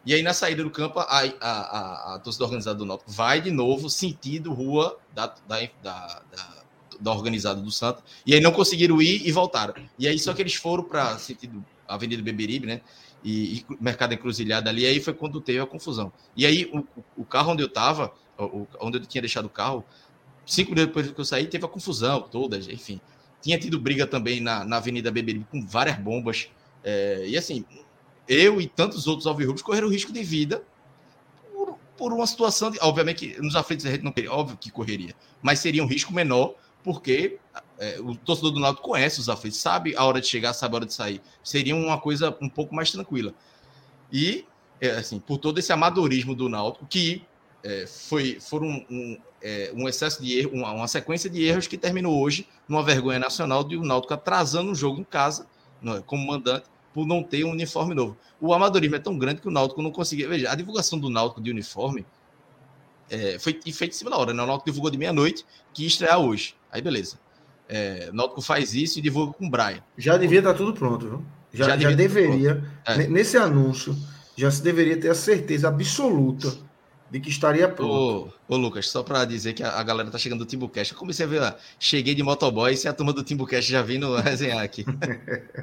E 0.04 0.14
aí, 0.14 0.22
na 0.22 0.32
saída 0.32 0.64
do 0.64 0.70
campo, 0.70 0.98
a, 0.98 1.04
a, 1.04 1.24
a, 1.40 2.14
a 2.14 2.18
torcida 2.18 2.44
organizada 2.44 2.78
do 2.78 2.86
Náutico 2.86 3.10
vai 3.10 3.40
de 3.40 3.50
novo 3.50 3.90
sentido 3.90 4.52
rua 4.52 4.98
da, 5.14 5.26
da, 5.46 5.60
da, 5.82 6.22
da 6.32 6.59
da 7.00 7.12
organizada 7.12 7.60
do 7.60 7.70
Santa, 7.70 8.02
e 8.26 8.34
aí 8.34 8.40
não 8.40 8.52
conseguiram 8.52 9.00
ir 9.00 9.26
e 9.26 9.32
voltaram. 9.32 9.74
E 9.98 10.06
aí 10.06 10.18
só 10.18 10.32
que 10.32 10.42
eles 10.42 10.54
foram 10.54 10.84
para 10.84 11.18
sentido 11.18 11.64
Avenida 11.88 12.22
Beberibe, 12.22 12.66
né? 12.66 12.80
E, 13.22 13.58
e 13.58 13.66
Mercado 13.80 14.14
Encruzilhada 14.14 14.70
ali, 14.70 14.86
aí 14.86 15.00
foi 15.00 15.12
quando 15.12 15.40
teve 15.40 15.58
a 15.58 15.66
confusão. 15.66 16.12
E 16.36 16.46
aí 16.46 16.70
o, 16.72 16.84
o 17.22 17.24
carro 17.24 17.52
onde 17.52 17.62
eu 17.62 17.66
estava, 17.66 18.12
onde 18.80 18.98
eu 18.98 19.06
tinha 19.06 19.20
deixado 19.20 19.46
o 19.46 19.50
carro, 19.50 19.84
cinco 20.46 20.70
minutos 20.70 20.88
depois 20.88 21.10
que 21.10 21.20
eu 21.20 21.24
saí, 21.24 21.46
teve 21.46 21.64
a 21.64 21.68
confusão 21.68 22.22
toda, 22.22 22.56
enfim. 22.58 23.00
Tinha 23.42 23.58
tido 23.58 23.78
briga 23.78 24.06
também 24.06 24.40
na, 24.40 24.64
na 24.64 24.76
Avenida 24.76 25.10
Beberibe 25.10 25.46
com 25.50 25.64
várias 25.66 25.96
bombas. 25.98 26.48
É, 26.84 27.24
e 27.26 27.36
assim, 27.36 27.64
eu 28.28 28.60
e 28.60 28.66
tantos 28.66 29.06
outros 29.06 29.26
alvirrubos 29.26 29.62
correram 29.62 29.88
risco 29.88 30.12
de 30.12 30.22
vida 30.22 30.62
por, 31.96 32.12
uma 32.12 32.26
situação, 32.26 32.70
de, 32.70 32.78
obviamente, 32.80 33.36
nos 33.40 33.54
aflitos 33.54 33.84
a 33.84 33.90
gente 33.90 34.02
não 34.02 34.12
queria, 34.12 34.32
óbvio 34.32 34.56
que 34.56 34.70
correria, 34.70 35.14
mas 35.42 35.58
seria 35.58 35.84
um 35.84 35.86
risco 35.86 36.14
menor 36.14 36.54
porque 36.82 37.38
é, 37.78 37.98
o 38.00 38.14
torcedor 38.14 38.52
do 38.52 38.60
Náutico 38.60 38.88
conhece 38.88 39.20
os 39.20 39.28
aflitos, 39.28 39.58
sabe 39.58 39.96
a 39.96 40.04
hora 40.04 40.20
de 40.20 40.26
chegar, 40.26 40.52
sabe 40.52 40.74
a 40.74 40.76
hora 40.76 40.86
de 40.86 40.94
sair. 40.94 41.20
Seria 41.42 41.74
uma 41.74 41.98
coisa 41.98 42.36
um 42.40 42.48
pouco 42.48 42.74
mais 42.74 42.90
tranquila. 42.90 43.34
E, 44.12 44.44
é, 44.80 44.90
assim, 44.90 45.18
por 45.18 45.38
todo 45.38 45.58
esse 45.58 45.72
amadorismo 45.72 46.34
do 46.34 46.48
Náutico, 46.48 46.86
que 46.86 47.24
é, 47.62 47.86
foi, 47.86 48.38
foram 48.40 48.66
um, 48.66 48.86
um, 48.90 49.18
é, 49.42 49.72
um, 49.74 49.88
excesso 49.88 50.22
de 50.22 50.38
erro, 50.38 50.52
uma, 50.52 50.72
uma, 50.72 50.88
sequência 50.88 51.28
de 51.28 51.42
erros 51.44 51.66
que 51.66 51.76
terminou 51.76 52.20
hoje 52.20 52.46
numa 52.68 52.82
vergonha 52.82 53.18
nacional 53.18 53.62
de 53.64 53.76
o 53.76 53.82
Náutico 53.82 54.14
atrasando 54.14 54.70
o 54.70 54.74
jogo 54.74 55.00
em 55.00 55.04
casa, 55.04 55.46
é, 55.84 56.00
como 56.06 56.26
mandante, 56.26 56.66
por 56.92 57.06
não 57.06 57.22
ter 57.22 57.44
um 57.44 57.50
uniforme 57.50 57.94
novo. 57.94 58.16
O 58.40 58.52
amadorismo 58.52 58.96
é 58.96 58.98
tão 58.98 59.16
grande 59.16 59.40
que 59.40 59.48
o 59.48 59.50
Náutico 59.50 59.82
não 59.82 59.90
conseguia. 59.90 60.28
Veja, 60.28 60.50
a 60.50 60.54
divulgação 60.54 60.98
do 60.98 61.08
Náutico 61.08 61.40
de 61.40 61.50
uniforme 61.50 62.04
é, 63.10 63.38
foi 63.38 63.52
feita 63.52 63.94
em 63.94 63.98
cima 63.98 64.10
da 64.10 64.16
hora, 64.16 64.32
né? 64.32 64.42
O 64.42 64.46
Náutico 64.46 64.70
divulgou 64.70 64.90
de 64.90 64.96
meia-noite 64.96 65.44
que 65.74 65.82
ia 65.82 65.88
estrear 65.88 66.18
hoje. 66.18 66.54
Aí 66.70 66.80
beleza. 66.80 67.18
É, 67.68 68.08
o 68.12 68.14
Náutico 68.14 68.40
faz 68.40 68.74
isso 68.74 68.98
e 68.98 69.02
divulga 69.02 69.32
com 69.32 69.46
o 69.46 69.50
Brian. 69.50 69.82
Já 69.98 70.16
devia 70.16 70.38
estar 70.38 70.54
tudo 70.54 70.72
pronto, 70.72 71.06
viu? 71.06 71.24
Já, 71.52 71.70
já, 71.70 71.76
já 71.78 71.90
deveria, 71.92 72.64
é. 72.86 73.08
nesse 73.08 73.36
anúncio, 73.36 73.96
já 74.36 74.50
se 74.50 74.62
deveria 74.62 74.96
ter 74.96 75.10
a 75.10 75.14
certeza 75.14 75.68
absoluta 75.68 76.56
de 77.10 77.18
que 77.18 77.28
estaria 77.28 77.68
pronto. 77.68 78.32
Ô, 78.48 78.54
ô 78.54 78.56
Lucas, 78.56 78.88
só 78.88 79.02
para 79.02 79.24
dizer 79.24 79.52
que 79.52 79.62
a, 79.62 79.72
a, 79.72 79.82
galera 79.82 80.10
tá 80.10 80.16
chegando 80.16 80.40
do 80.40 80.46
Timbucast. 80.46 80.92
Eu 80.92 80.98
comecei 80.98 81.26
a 81.26 81.28
ver, 81.28 81.42
ó, 81.42 81.52
cheguei 81.78 82.14
de 82.14 82.22
motoboy 82.22 82.72
e 82.72 82.88
a 82.88 82.92
turma 82.92 83.12
do 83.12 83.24
Timbucast 83.24 83.70
já 83.70 83.82
vindo 83.82 84.14
resenhar 84.22 84.60
aqui. 84.60 84.84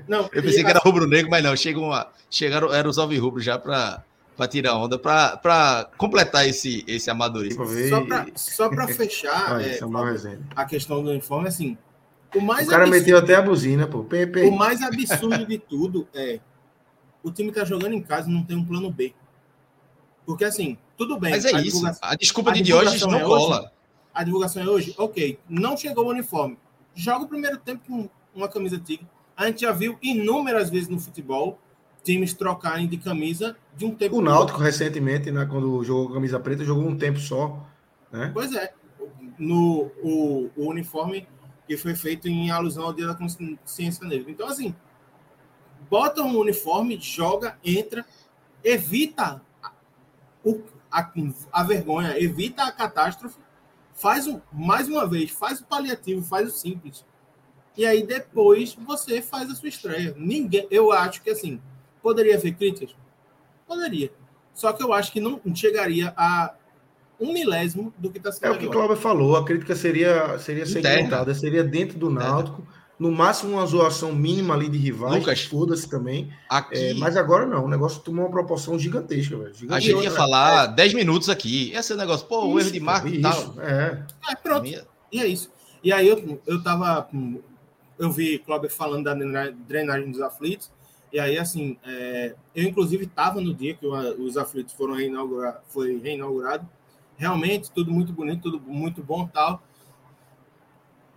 Não, 0.07 0.29
eu 0.33 0.43
pensei 0.43 0.63
que 0.63 0.69
era 0.69 0.79
rubro-negro, 0.79 1.31
mas 1.31 1.41
não, 1.41 1.55
chegam, 1.55 1.89
chegaram, 2.29 2.73
eram 2.73 2.89
os 2.89 2.97
alvirrubros 2.97 3.45
já 3.45 3.57
para 3.57 4.03
para 4.38 4.47
tirar 4.47 4.77
onda, 4.77 4.99
para 4.99 5.89
completar 5.97 6.47
esse, 6.47 6.85
esse 6.88 7.09
amadorismo. 7.09 7.65
Só 8.35 8.69
para 8.69 8.88
fechar 8.93 9.59
é, 9.59 9.79
é 9.79 10.39
a 10.55 10.63
questão 10.63 11.03
do 11.03 11.09
uniforme, 11.09 11.47
assim, 11.47 11.75
o, 12.35 12.39
mais 12.39 12.67
o 12.67 12.69
cara 12.69 12.83
absurdo, 12.83 12.99
meteu 12.99 13.17
até 13.17 13.35
a 13.35 13.41
buzina, 13.41 13.88
pô. 13.88 14.03
Pepe. 14.03 14.43
O 14.43 14.55
mais 14.55 14.81
absurdo 14.83 15.45
de 15.45 15.57
tudo 15.57 16.07
é 16.13 16.39
o 17.23 17.31
time 17.31 17.51
tá 17.51 17.65
jogando 17.65 17.93
em 17.93 18.01
casa 18.01 18.29
e 18.29 18.33
não 18.33 18.43
tem 18.43 18.55
um 18.55 18.63
plano 18.63 18.91
B. 18.91 19.13
Porque 20.25 20.45
assim, 20.45 20.77
tudo 20.95 21.19
bem. 21.19 21.31
Mas 21.31 21.45
é 21.45 21.59
isso. 21.61 21.83
A 22.01 22.15
desculpa 22.15 22.51
a 22.51 22.53
de 22.53 22.73
hoje 22.73 23.01
não 23.01 23.15
é 23.15 23.23
cola. 23.23 23.59
Hoje, 23.61 23.69
a 24.13 24.23
divulgação 24.23 24.61
é 24.61 24.67
hoje? 24.67 24.93
Ok. 24.97 25.39
Não 25.49 25.75
chegou 25.75 26.05
o 26.05 26.09
uniforme. 26.09 26.57
Joga 26.93 27.25
o 27.25 27.27
primeiro 27.27 27.57
tempo 27.57 27.81
com 27.88 28.09
uma 28.35 28.47
camisa 28.47 28.77
tigre. 28.77 29.07
A 29.35 29.47
gente 29.47 29.61
já 29.61 29.71
viu 29.71 29.97
inúmeras 30.01 30.69
vezes 30.69 30.89
no 30.89 30.99
futebol 30.99 31.59
times 32.07 32.33
trocarem 32.33 32.87
de 32.87 32.97
camisa 32.97 33.57
de 33.75 33.85
um 33.85 33.93
tempo. 33.93 34.15
O 34.15 34.21
Náutico, 34.21 34.59
recentemente, 34.59 35.29
né, 35.29 35.45
quando 35.45 35.83
jogou 35.83 36.13
camisa 36.13 36.39
preta, 36.39 36.63
jogou 36.63 36.87
um 36.87 36.97
tempo 36.97 37.19
só. 37.19 37.67
Né? 38.09 38.31
Pois 38.33 38.55
é. 38.55 38.73
No, 39.37 39.91
o, 40.01 40.49
o 40.55 40.69
uniforme 40.69 41.27
que 41.67 41.75
foi 41.75 41.95
feito 41.95 42.29
em 42.29 42.49
alusão 42.49 42.85
ao 42.85 42.93
Dia 42.93 43.07
da 43.07 43.13
Consciência 43.13 44.07
Negra. 44.07 44.31
Então, 44.31 44.47
assim, 44.47 44.73
bota 45.89 46.23
um 46.23 46.37
uniforme, 46.37 46.97
joga, 46.97 47.57
entra, 47.61 48.05
evita 48.63 49.41
o, 50.45 50.61
a, 50.89 51.11
a 51.51 51.63
vergonha, 51.63 52.17
evita 52.17 52.63
a 52.63 52.71
catástrofe, 52.71 53.37
faz 53.93 54.27
o, 54.27 54.41
mais 54.51 54.87
uma 54.87 55.05
vez, 55.05 55.29
faz 55.29 55.59
o 55.59 55.65
paliativo, 55.65 56.23
faz 56.23 56.47
o 56.47 56.57
simples. 56.57 57.05
E 57.75 57.85
aí 57.85 58.07
depois 58.07 58.75
você 58.75 59.21
faz 59.21 59.51
a 59.51 59.55
sua 59.55 59.67
estreia. 59.67 60.15
Ninguém, 60.17 60.65
eu 60.71 60.93
acho 60.93 61.21
que 61.21 61.29
assim, 61.29 61.61
poderia 62.07 62.37
haver 62.37 62.53
críticas? 62.53 62.95
Poderia. 63.67 64.09
Só 64.53 64.71
que 64.71 64.81
eu 64.81 64.93
acho 64.93 65.11
que 65.11 65.19
não 65.19 65.41
chegaria 65.53 66.13
a 66.15 66.53
um 67.19 67.33
milésimo 67.33 67.93
do 67.97 68.09
que 68.09 68.17
está 68.17 68.31
sendo. 68.31 68.45
É 68.45 68.51
o 68.51 68.57
que 68.57 68.65
o 68.65 68.71
Cláudio 68.71 68.95
falou, 68.95 69.35
a 69.35 69.43
crítica 69.43 69.75
seria, 69.75 70.39
seria 70.39 70.65
segmentada, 70.65 71.33
seria 71.33 71.65
dentro 71.65 71.99
do 71.99 72.09
Náutico, 72.09 72.65
no 72.97 73.11
máximo 73.11 73.53
uma 73.53 73.65
zoação 73.65 74.13
mínima 74.13 74.53
ali 74.53 74.69
de 74.69 74.77
rivais, 74.77 75.19
Lucas, 75.19 75.43
foda-se 75.43 75.89
também. 75.89 76.31
Aqui... 76.49 76.77
É, 76.77 76.93
mas 76.93 77.17
agora 77.17 77.45
não, 77.45 77.65
o 77.65 77.67
negócio 77.67 77.99
tomou 77.99 78.23
uma 78.23 78.31
proporção 78.31 78.79
gigantesca, 78.79 79.37
velho. 79.37 79.53
A 79.69 79.79
gente 79.81 80.01
ia 80.01 80.11
falar 80.11 80.67
10 80.67 80.93
minutos 80.93 81.27
aqui, 81.27 81.73
esse 81.73 81.93
negócio, 81.93 82.25
pô, 82.25 82.45
isso, 82.45 82.47
o 82.47 82.59
erro 82.61 82.71
de 82.71 82.79
marketing 82.79 83.17
e 83.17 83.21
tal. 83.21 83.53
É. 83.59 84.05
é, 84.31 84.35
pronto. 84.35 84.61
Minha... 84.61 84.85
E 85.11 85.19
é 85.19 85.27
isso. 85.27 85.51
E 85.83 85.91
aí 85.91 86.07
eu, 86.07 86.41
eu 86.47 86.63
tava. 86.63 87.09
Eu 87.99 88.11
vi 88.11 88.39
Cláudio 88.39 88.69
falando 88.69 89.03
da 89.03 89.13
drenagem 89.67 90.09
dos 90.09 90.21
aflitos. 90.21 90.71
E 91.11 91.19
aí, 91.19 91.37
assim, 91.37 91.77
é, 91.85 92.35
eu 92.53 92.63
inclusive 92.63 93.05
estava 93.05 93.39
no 93.39 93.53
dia 93.53 93.73
que 93.73 93.85
os 93.85 94.37
aflitos 94.37 94.73
foram 94.73 94.93
reinaugurados, 94.93 95.61
foi 95.69 95.97
reinaugurado 95.99 96.67
realmente 97.17 97.71
tudo 97.71 97.91
muito 97.91 98.13
bonito, 98.13 98.43
tudo 98.43 98.61
muito 98.61 99.03
bom 99.03 99.27
tal. 99.27 99.61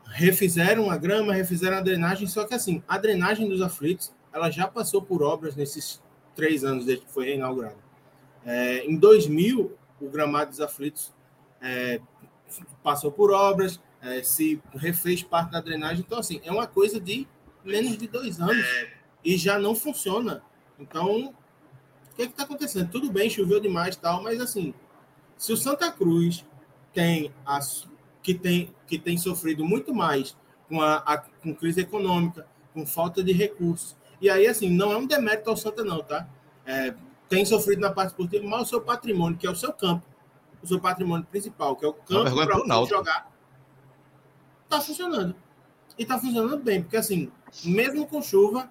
Refizeram 0.06 0.90
a 0.90 0.96
grama, 0.96 1.32
refizeram 1.32 1.76
a 1.76 1.80
drenagem, 1.80 2.26
só 2.26 2.44
que 2.44 2.54
assim, 2.54 2.82
a 2.88 2.98
drenagem 2.98 3.48
dos 3.48 3.60
aflitos, 3.60 4.12
ela 4.32 4.50
já 4.50 4.66
passou 4.66 5.02
por 5.02 5.22
obras 5.22 5.54
nesses 5.54 6.02
três 6.34 6.64
anos 6.64 6.86
desde 6.86 7.04
que 7.04 7.12
foi 7.12 7.26
reinaugurada. 7.26 7.76
É, 8.44 8.84
em 8.86 8.96
2000, 8.96 9.76
o 10.00 10.08
gramado 10.08 10.50
dos 10.50 10.60
aflitos 10.60 11.12
é, 11.60 12.00
passou 12.82 13.12
por 13.12 13.30
obras, 13.30 13.78
é, 14.00 14.22
se 14.22 14.60
refez 14.74 15.22
parte 15.22 15.52
da 15.52 15.60
drenagem. 15.60 16.02
Então, 16.04 16.18
assim, 16.18 16.40
é 16.42 16.50
uma 16.50 16.66
coisa 16.66 16.98
de 16.98 17.28
menos 17.62 17.98
de 17.98 18.08
dois 18.08 18.40
anos 18.40 18.64
e 19.24 19.36
já 19.36 19.58
não 19.58 19.74
funciona. 19.74 20.42
Então, 20.78 21.34
o 22.12 22.16
que 22.16 22.22
é 22.22 22.24
está 22.24 22.44
acontecendo? 22.44 22.90
Tudo 22.90 23.10
bem, 23.10 23.30
choveu 23.30 23.60
demais 23.60 23.96
tal, 23.96 24.22
mas 24.22 24.40
assim, 24.40 24.74
se 25.36 25.52
o 25.52 25.56
Santa 25.56 25.90
Cruz 25.90 26.44
tem 26.92 27.32
as, 27.44 27.88
que, 28.22 28.34
tem, 28.34 28.74
que 28.86 28.98
tem 28.98 29.16
sofrido 29.16 29.64
muito 29.64 29.94
mais 29.94 30.36
com 30.68 30.80
a, 30.80 30.96
a, 30.96 31.18
com 31.18 31.54
crise 31.54 31.80
econômica, 31.80 32.46
com 32.72 32.86
falta 32.86 33.22
de 33.22 33.32
recursos, 33.32 33.96
e 34.20 34.28
aí, 34.28 34.46
assim, 34.46 34.68
não 34.68 34.92
é 34.92 34.96
um 34.96 35.06
demérito 35.06 35.48
ao 35.48 35.56
Santa, 35.56 35.82
não, 35.82 36.02
tá? 36.02 36.28
É, 36.66 36.94
tem 37.28 37.44
sofrido 37.44 37.80
na 37.80 37.90
parte 37.90 38.10
esportiva, 38.10 38.46
mas 38.46 38.62
o 38.62 38.66
seu 38.66 38.80
patrimônio, 38.80 39.38
que 39.38 39.46
é 39.46 39.50
o 39.50 39.56
seu 39.56 39.72
campo, 39.72 40.04
o 40.62 40.66
seu 40.66 40.78
patrimônio 40.78 41.26
principal, 41.26 41.74
que 41.74 41.84
é 41.84 41.88
o 41.88 41.94
campo 41.94 42.34
para 42.34 42.58
você 42.58 42.90
jogar, 42.90 43.30
tá 44.68 44.80
funcionando. 44.80 45.34
E 45.98 46.04
tá 46.04 46.18
funcionando 46.18 46.62
bem, 46.62 46.82
porque 46.82 46.96
assim, 46.96 47.30
mesmo 47.64 48.06
com 48.06 48.20
chuva, 48.20 48.70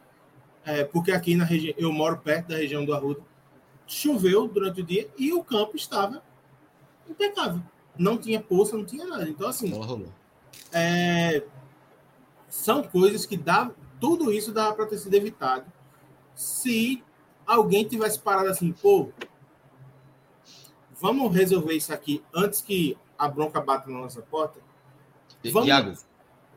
é, 0.65 0.83
porque 0.83 1.11
aqui 1.11 1.35
na 1.35 1.45
região, 1.45 1.73
eu 1.77 1.91
moro 1.91 2.17
perto 2.17 2.49
da 2.49 2.57
região 2.57 2.85
do 2.85 2.93
Arruda, 2.93 3.21
choveu 3.87 4.47
durante 4.47 4.81
o 4.81 4.83
dia 4.83 5.09
e 5.17 5.33
o 5.33 5.43
campo 5.43 5.75
estava 5.75 6.21
impecável. 7.09 7.61
Não 7.97 8.17
tinha 8.17 8.39
poça, 8.39 8.77
não 8.77 8.85
tinha 8.85 9.05
nada. 9.05 9.27
Então, 9.27 9.47
assim, 9.47 9.71
é, 10.71 11.43
são 12.47 12.83
coisas 12.83 13.25
que 13.25 13.35
dá, 13.35 13.71
tudo 13.99 14.31
isso 14.31 14.51
dava 14.51 14.73
para 14.75 14.85
ter 14.85 14.97
sido 14.97 15.13
evitado 15.15 15.65
se 16.35 17.03
alguém 17.45 17.83
tivesse 17.83 18.19
parado 18.19 18.49
assim, 18.49 18.71
pô, 18.71 19.09
vamos 20.99 21.35
resolver 21.35 21.73
isso 21.73 21.93
aqui 21.93 22.23
antes 22.33 22.61
que 22.61 22.97
a 23.17 23.27
bronca 23.27 23.59
bata 23.59 23.89
na 23.89 23.99
nossa 23.99 24.21
porta. 24.21 24.59
Vamos 25.51 25.67
Iago, 25.67 25.93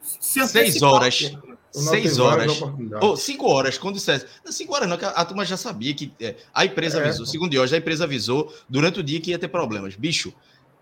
seis 0.03 0.83
horas. 0.83 1.33
Seis 1.71 2.19
horas. 2.19 2.61
Ou 2.61 3.13
oh, 3.13 3.17
cinco 3.17 3.49
horas, 3.49 3.79
quando 3.79 3.95
dissesse. 3.95 4.27
Não, 4.45 4.53
cinco 4.53 4.75
horas 4.75 4.89
não, 4.89 4.99
que 4.99 5.05
a, 5.05 5.11
a 5.11 5.25
turma 5.25 5.45
já 5.45 5.57
sabia 5.57 5.95
que 5.95 6.13
é, 6.21 6.37
a 6.53 6.67
empresa 6.67 6.99
é. 6.99 7.05
avisou. 7.05 7.25
Segundo 7.25 7.51
de 7.51 7.59
hoje, 7.59 7.75
a 7.75 7.79
empresa 7.79 8.05
avisou 8.05 8.53
durante 8.69 9.01
o 9.01 9.03
dia 9.03 9.21
que 9.21 9.31
ia 9.31 9.39
ter 9.39 9.49
problemas. 9.49 9.97
Bicho, 9.97 10.35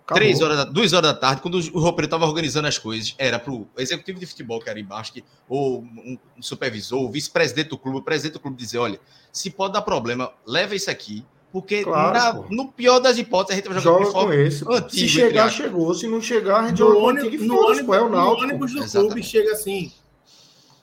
Acabou. 0.04 0.16
três 0.16 0.40
horas, 0.40 0.64
duas 0.72 0.92
horas 0.92 1.12
da 1.12 1.16
tarde, 1.16 1.40
quando 1.40 1.54
o 1.54 1.78
roupeiro 1.78 2.06
estava 2.06 2.26
organizando 2.26 2.66
as 2.66 2.76
coisas, 2.76 3.14
era 3.16 3.38
para 3.38 3.52
o 3.52 3.68
executivo 3.78 4.18
de 4.18 4.26
futebol, 4.26 4.60
que 4.60 4.68
era 4.68 4.80
embaixo, 4.80 5.12
que, 5.12 5.24
ou 5.48 5.82
um, 5.82 6.18
um 6.36 6.42
supervisor, 6.42 7.00
o 7.00 7.10
vice-presidente 7.10 7.68
do 7.68 7.78
clube, 7.78 7.98
o 7.98 8.02
presidente 8.02 8.32
do 8.32 8.40
clube 8.40 8.56
dizer: 8.56 8.78
olha, 8.78 9.00
se 9.32 9.48
pode 9.50 9.74
dar 9.74 9.82
problema, 9.82 10.32
leva 10.44 10.74
isso 10.74 10.90
aqui. 10.90 11.24
Porque 11.52 11.82
claro, 11.82 12.42
na, 12.42 12.48
no 12.48 12.68
pior 12.68 13.00
das 13.00 13.18
hipóteses, 13.18 13.52
a 13.52 13.56
gente 13.56 13.72
vai 13.72 13.82
jogar 13.82 14.04
Joga 14.04 14.12
com 14.12 14.32
esse. 14.32 14.64
Antigo, 14.64 14.90
se 14.90 15.08
chegar, 15.08 15.50
chegou. 15.50 15.94
Se 15.94 16.06
não 16.06 16.20
chegar, 16.20 16.60
a 16.60 16.68
gente 16.68 16.78
joga 16.78 16.94
com 16.94 17.08
antigo 17.08 17.44
no, 17.44 17.66
ônibus, 17.66 17.96
é 17.96 18.00
o 18.00 18.08
No 18.08 18.18
ônibus 18.18 18.72
do 18.72 18.78
Exatamente. 18.78 19.12
clube 19.12 19.26
chega 19.26 19.52
assim, 19.52 19.92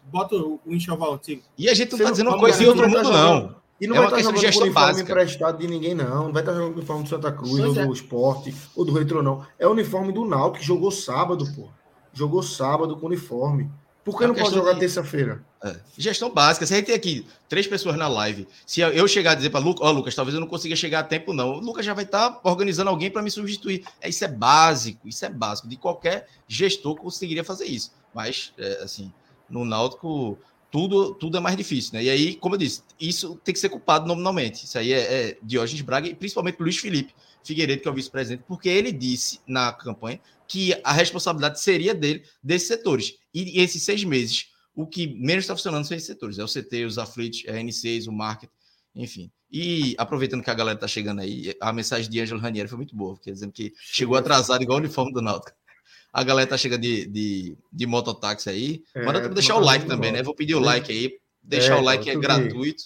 bota 0.04 0.36
o, 0.36 0.60
enxoval 0.68 1.14
antigo. 1.14 1.42
E 1.58 1.70
a 1.70 1.74
gente 1.74 1.92
não 1.92 2.00
está 2.00 2.12
dizendo 2.12 2.30
uma 2.30 2.40
coisa 2.40 2.62
em 2.62 2.66
outro 2.68 2.90
mundo, 2.90 3.12
não. 3.12 3.56
E 3.80 3.88
não 3.88 3.96
é 3.96 4.00
vai 4.00 4.08
estar 4.08 4.20
jogando 4.24 4.42
com 4.42 4.60
uniforme 4.60 4.70
básica. 4.72 5.12
emprestado 5.12 5.58
de 5.60 5.68
ninguém, 5.68 5.94
não. 5.94 6.26
Não 6.26 6.34
vai 6.34 6.42
estar 6.42 6.54
jogando 6.54 6.72
com 6.72 6.78
uniforme 6.80 7.04
do 7.04 7.10
Santa 7.10 7.32
Cruz, 7.32 7.52
pois 7.52 7.78
ou 7.78 7.84
é. 7.84 7.86
do 7.86 7.94
Esporte, 7.94 8.56
ou 8.76 8.84
do 8.84 8.92
Retro, 8.92 9.24
não. 9.24 9.46
É 9.60 9.68
o 9.68 9.72
uniforme 9.72 10.12
do 10.12 10.26
Náutico, 10.26 10.60
que 10.60 10.66
jogou 10.66 10.92
sábado, 10.92 11.46
pô. 11.56 11.70
Jogou 12.12 12.42
sábado 12.42 12.98
com 12.98 13.06
uniforme. 13.06 13.70
Por 14.08 14.18
que 14.18 14.24
é 14.24 14.28
não 14.28 14.36
pode 14.36 14.56
jogar 14.56 14.72
de... 14.72 14.80
terça-feira? 14.80 15.44
É. 15.62 15.76
Gestão 15.98 16.34
básica. 16.34 16.66
Se 16.66 16.74
a 16.74 16.78
gente 16.78 16.86
tem 16.86 16.96
aqui 16.96 17.28
três 17.50 17.68
pessoas 17.68 17.98
na 17.98 18.08
live, 18.08 18.48
se 18.66 18.80
eu 18.80 19.06
chegar 19.06 19.32
a 19.32 19.36
dizer 19.36 19.50
para 19.50 19.60
Lucas, 19.60 19.86
ó, 19.86 19.90
oh, 19.90 19.92
Lucas, 19.92 20.16
talvez 20.16 20.34
eu 20.34 20.40
não 20.40 20.48
consiga 20.48 20.78
chegar 20.78 21.02
a 21.02 21.04
tempo, 21.04 21.34
não. 21.34 21.56
O 21.56 21.60
Lucas 21.60 21.86
já 21.86 21.94
vai 21.94 22.06
estar 22.06 22.30
tá 22.30 22.40
organizando 22.50 22.90
alguém 22.90 23.12
para 23.12 23.22
me 23.22 23.30
substituir. 23.30 23.84
É, 24.00 24.08
isso 24.08 24.24
é 24.24 24.30
básico, 24.30 25.10
isso 25.10 25.26
é 25.26 25.30
básico. 25.30 25.68
De 25.68 25.76
qualquer 25.76 26.26
gestor 26.48 26.96
conseguiria 26.96 27.44
fazer 27.44 27.66
isso. 27.66 27.92
Mas, 28.14 28.54
é, 28.58 28.82
assim, 28.82 29.12
no 29.50 29.66
Náutico, 29.66 30.38
tudo, 30.72 31.14
tudo 31.14 31.36
é 31.36 31.42
mais 31.42 31.58
difícil, 31.58 31.92
né? 31.96 32.04
E 32.06 32.10
aí, 32.10 32.36
como 32.36 32.56
eu 32.56 32.60
disse, 32.60 32.84
isso 32.98 33.38
tem 33.44 33.54
que 33.54 33.60
ser 33.60 33.68
culpado 33.68 34.08
nominalmente. 34.08 34.64
Isso 34.64 34.78
aí 34.78 34.94
é, 34.94 35.00
é 35.00 35.38
Diógenes 35.44 35.82
Braga 35.82 36.08
e 36.08 36.16
principalmente 36.16 36.62
Luiz 36.62 36.78
Felipe 36.78 37.14
Figueiredo, 37.48 37.82
que 37.82 37.88
é 37.88 37.92
o 37.92 37.94
vice-presidente, 37.94 38.44
porque 38.48 38.70
ele 38.70 38.92
disse 38.92 39.40
na 39.48 39.74
campanha 39.74 40.20
que 40.48 40.80
a 40.84 40.92
responsabilidade 40.92 41.60
seria 41.62 41.94
dele, 41.94 42.24
desses 42.42 42.68
setores. 42.68 43.16
E, 43.34 43.62
esses 43.62 43.84
seis 43.84 44.04
meses, 44.04 44.48
o 44.76 44.86
que 44.86 45.08
menos 45.08 45.44
está 45.44 45.56
funcionando 45.56 45.86
são 45.86 45.96
esses 45.96 46.08
setores. 46.08 46.40
É 46.40 46.44
o 46.44 46.48
CT, 46.48 46.86
os 46.86 46.98
aflitos, 46.98 47.44
é 47.46 47.58
a 47.58 47.62
N6, 47.62 48.08
o 48.08 48.12
market, 48.12 48.50
enfim. 48.96 49.32
E 49.52 49.96
aproveitando 49.98 50.44
que 50.44 50.50
a 50.50 50.54
galera 50.54 50.78
tá 50.78 50.88
chegando 50.88 51.22
aí, 51.22 51.56
a 51.62 51.72
mensagem 51.72 52.10
de 52.10 52.20
Ângelo 52.20 52.40
Ranieri 52.40 52.68
foi 52.68 52.78
muito 52.78 52.96
boa, 52.96 53.14
porque 53.16 53.32
dizendo 53.32 53.52
que 53.52 53.74
chegou 53.78 54.18
atrasado 54.18 54.62
igual 54.62 54.78
o 54.78 54.82
uniforme 54.82 55.14
do 55.14 55.22
Náutico. 55.22 55.58
A 56.12 56.24
galera 56.24 56.50
tá 56.50 56.58
chegando 56.58 56.82
de, 56.82 57.06
de, 57.06 57.58
de 57.72 57.86
mototáxi 57.86 58.50
aí. 58.50 58.84
É, 58.96 59.06
Manda 59.06 59.20
é, 59.20 59.30
deixar 59.30 59.56
o 59.56 59.60
like 59.60 59.86
também, 59.86 60.12
né? 60.12 60.24
Vou 60.24 60.36
pedir 60.36 60.56
o 60.56 60.60
like 60.60 60.92
aí. 60.92 61.18
Deixar 61.42 61.78
é, 61.78 61.80
o 61.80 61.84
like 61.84 62.10
é 62.10 62.16
gratuito. 62.16 62.84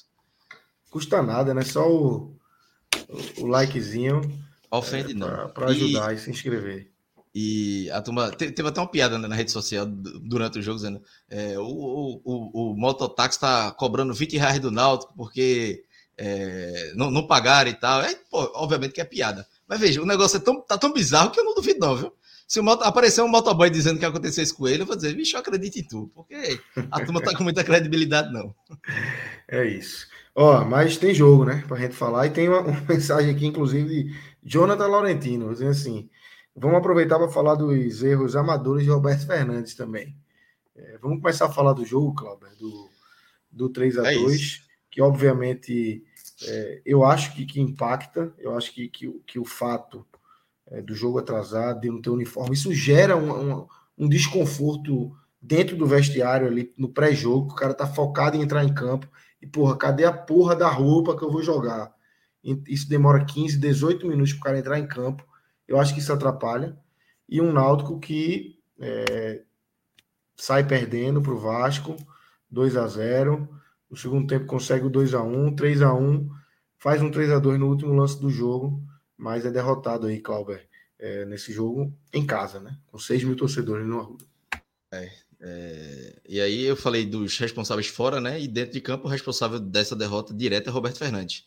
Custa 0.90 1.22
nada, 1.22 1.54
né? 1.54 1.64
Só 1.64 1.90
o, 1.90 2.36
o 3.38 3.48
likezinho. 3.48 4.22
Ofende 4.72 5.12
é, 5.12 5.16
não. 5.16 5.50
Para 5.50 5.68
ajudar 5.68 6.14
e, 6.14 6.16
e 6.16 6.20
se 6.20 6.32
inscrever. 6.32 6.90
E 7.34 7.90
a 7.92 8.02
turma 8.02 8.30
teve 8.32 8.68
até 8.68 8.80
uma 8.80 8.88
piada 8.88 9.18
né, 9.18 9.28
na 9.28 9.36
rede 9.36 9.52
social 9.52 9.86
durante 9.86 10.60
o 10.60 10.62
jogo, 10.62 10.78
dizendo: 10.78 11.02
é, 11.30 11.58
o, 11.60 11.64
o, 11.64 12.22
o, 12.24 12.72
o 12.72 12.78
mototáxi 12.78 13.38
está 13.38 13.72
cobrando 13.72 14.14
20 14.14 14.38
reais 14.38 14.60
do 14.60 14.72
Náutico 14.72 15.14
porque 15.16 15.84
é, 16.18 16.92
não, 16.96 17.10
não 17.10 17.28
pagaram 17.28 17.70
e 17.70 17.74
tal. 17.74 18.02
É, 18.02 18.16
pô, 18.30 18.52
obviamente 18.56 18.94
que 18.94 19.02
é 19.02 19.06
piada. 19.06 19.46
Mas 19.68 19.80
veja, 19.80 20.02
o 20.02 20.06
negócio 20.06 20.38
é 20.38 20.40
tão, 20.40 20.62
tá 20.62 20.78
tão 20.78 20.92
bizarro 20.92 21.32
que 21.32 21.40
eu 21.40 21.46
não 21.46 21.56
duvido, 21.56 21.80
não, 21.80 21.96
viu? 21.96 22.14
Se 22.46 22.60
o 22.60 22.64
moto, 22.64 22.84
aparecer 22.84 23.22
um 23.22 23.30
motoboy 23.30 23.70
dizendo 23.70 23.98
que 23.98 24.04
aconteceu 24.04 24.44
isso 24.44 24.58
com 24.58 24.68
ele, 24.68 24.84
eu 24.84 24.86
vou 24.86 24.98
dizer, 24.98 25.16
bicho, 25.16 25.38
eu 25.38 25.40
acredito 25.40 25.78
em 25.78 25.84
tu, 25.84 26.12
porque 26.14 26.60
a 26.92 27.00
turma 27.00 27.22
tá 27.22 27.34
com 27.34 27.44
muita 27.44 27.64
credibilidade, 27.64 28.32
não. 28.34 28.54
É 29.48 29.66
isso. 29.66 30.08
Ó, 30.34 30.64
mas 30.64 30.98
tem 30.98 31.14
jogo, 31.14 31.44
né, 31.44 31.64
pra 31.68 31.78
gente 31.78 31.94
falar. 31.96 32.28
E 32.28 32.30
tem 32.30 32.48
uma, 32.48 32.62
uma 32.62 32.82
mensagem 32.88 33.34
aqui, 33.34 33.46
inclusive, 33.46 33.88
de 33.88 34.16
Jonathan 34.44 34.88
Laurentino, 34.88 35.52
dizendo 35.52 35.72
assim: 35.72 36.10
vamos 36.56 36.78
aproveitar 36.78 37.18
para 37.18 37.30
falar 37.30 37.56
dos 37.56 38.04
erros 38.04 38.36
amadores 38.36 38.84
de 38.84 38.90
Roberto 38.90 39.26
Fernandes 39.26 39.76
também. 39.76 40.16
É, 40.76 40.98
vamos 40.98 41.22
começar 41.22 41.46
a 41.46 41.52
falar 41.52 41.74
do 41.74 41.86
jogo, 41.86 42.16
Cláudio, 42.16 42.48
do, 42.58 42.90
do 43.52 43.70
3 43.70 43.98
a 43.98 44.04
2 44.04 44.66
é 44.68 44.72
que 44.92 45.02
obviamente 45.02 46.04
é, 46.44 46.82
eu 46.86 47.06
acho 47.06 47.34
que, 47.34 47.46
que 47.46 47.62
impacta, 47.62 48.34
eu 48.38 48.56
acho 48.56 48.74
que, 48.74 48.90
que, 48.90 49.10
que 49.26 49.40
o 49.40 49.46
fato 49.46 50.06
é, 50.68 50.82
do 50.82 50.94
jogo 50.94 51.18
atrasado, 51.18 51.80
de 51.80 51.90
não 51.90 52.02
ter 52.02 52.10
uniforme, 52.10 52.54
isso 52.54 52.74
gera 52.74 53.16
um, 53.16 53.32
um, 53.32 53.68
um 53.98 54.10
desconforto 54.10 55.16
dentro 55.42 55.78
do 55.78 55.88
vestiário 55.88 56.46
ali 56.46 56.74
no 56.78 56.90
pré-jogo, 56.90 57.52
o 57.52 57.56
cara 57.56 57.74
tá 57.74 57.88
focado 57.88 58.36
em 58.36 58.42
entrar 58.42 58.64
em 58.66 58.74
campo 58.74 59.08
e, 59.42 59.48
porra, 59.48 59.78
cadê 59.78 60.04
a 60.04 60.14
porra 60.14 60.56
da 60.56 60.70
roupa 60.70 61.18
que 61.18 61.24
eu 61.24 61.32
vou 61.32 61.42
jogar? 61.42 61.92
Isso 62.44 62.90
demora 62.90 63.24
15, 63.24 63.58
18 63.58 64.08
minutos 64.08 64.34
para 64.34 64.40
o 64.40 64.44
cara 64.44 64.60
entrar 64.60 64.80
em 64.80 64.88
campo. 64.88 65.26
Eu 65.68 65.80
acho 65.80 65.94
que 65.94 66.00
isso 66.00 66.12
atrapalha. 66.12 66.78
E 67.30 67.40
um 67.40 67.52
Náutico 67.52 68.00
que 68.00 68.60
é, 68.80 69.44
sai 70.36 70.66
perdendo 70.68 71.22
para 71.22 71.32
o 71.32 71.40
Vasco, 71.40 71.96
2 72.50 72.76
a 72.76 72.88
0 72.88 73.48
no 73.90 73.98
segundo 73.98 74.26
tempo 74.26 74.46
consegue 74.46 74.86
o 74.86 74.90
2 74.90 75.14
a 75.14 75.22
1 75.22 75.56
3 75.56 75.82
a 75.82 75.94
1 75.94 76.30
faz 76.80 77.02
um 77.02 77.12
3 77.12 77.32
a 77.32 77.40
2 77.40 77.60
no 77.60 77.68
último 77.68 77.94
lance 77.94 78.20
do 78.20 78.30
jogo, 78.30 78.82
mas 79.18 79.46
é 79.46 79.52
derrotado 79.52 80.08
aí, 80.08 80.20
Clauber, 80.20 80.66
é, 80.98 81.26
nesse 81.26 81.52
jogo 81.52 81.94
em 82.14 82.26
casa, 82.26 82.60
né? 82.60 82.78
Com 82.88 82.98
6 82.98 83.24
mil 83.24 83.36
torcedores 83.36 83.86
no 83.86 84.00
Arruda. 84.00 84.26
É, 84.92 85.12
é, 85.42 86.20
e 86.28 86.40
aí 86.40 86.64
eu 86.64 86.76
falei 86.76 87.06
dos 87.06 87.38
responsáveis 87.38 87.88
fora, 87.88 88.22
né? 88.22 88.42
E 88.42 88.48
dentro 88.48 88.74
de 88.74 88.82
campo, 88.82 89.08
o 89.08 89.12
responsável 89.12 89.60
dessa 89.60 89.96
derrota 89.96 90.34
direta 90.34 90.70
é 90.70 90.74
Roberto 90.74 90.98
Fernandes. 90.98 91.46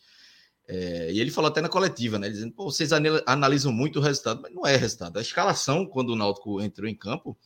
É, 0.66 1.12
e 1.12 1.20
ele 1.20 1.30
falou 1.30 1.50
até 1.50 1.60
na 1.60 1.68
coletiva, 1.68 2.18
né? 2.18 2.28
Dizendo, 2.28 2.52
Pô, 2.52 2.70
vocês 2.70 2.90
analisam 3.26 3.72
muito 3.72 3.98
o 3.98 4.02
resultado, 4.02 4.40
mas 4.42 4.54
não 4.54 4.66
é 4.66 4.76
resultado. 4.76 5.18
A 5.18 5.22
escalação, 5.22 5.86
quando 5.86 6.10
o 6.10 6.16
Náutico 6.16 6.60
entrou 6.60 6.88
em 6.88 6.94
campo, 6.94 7.36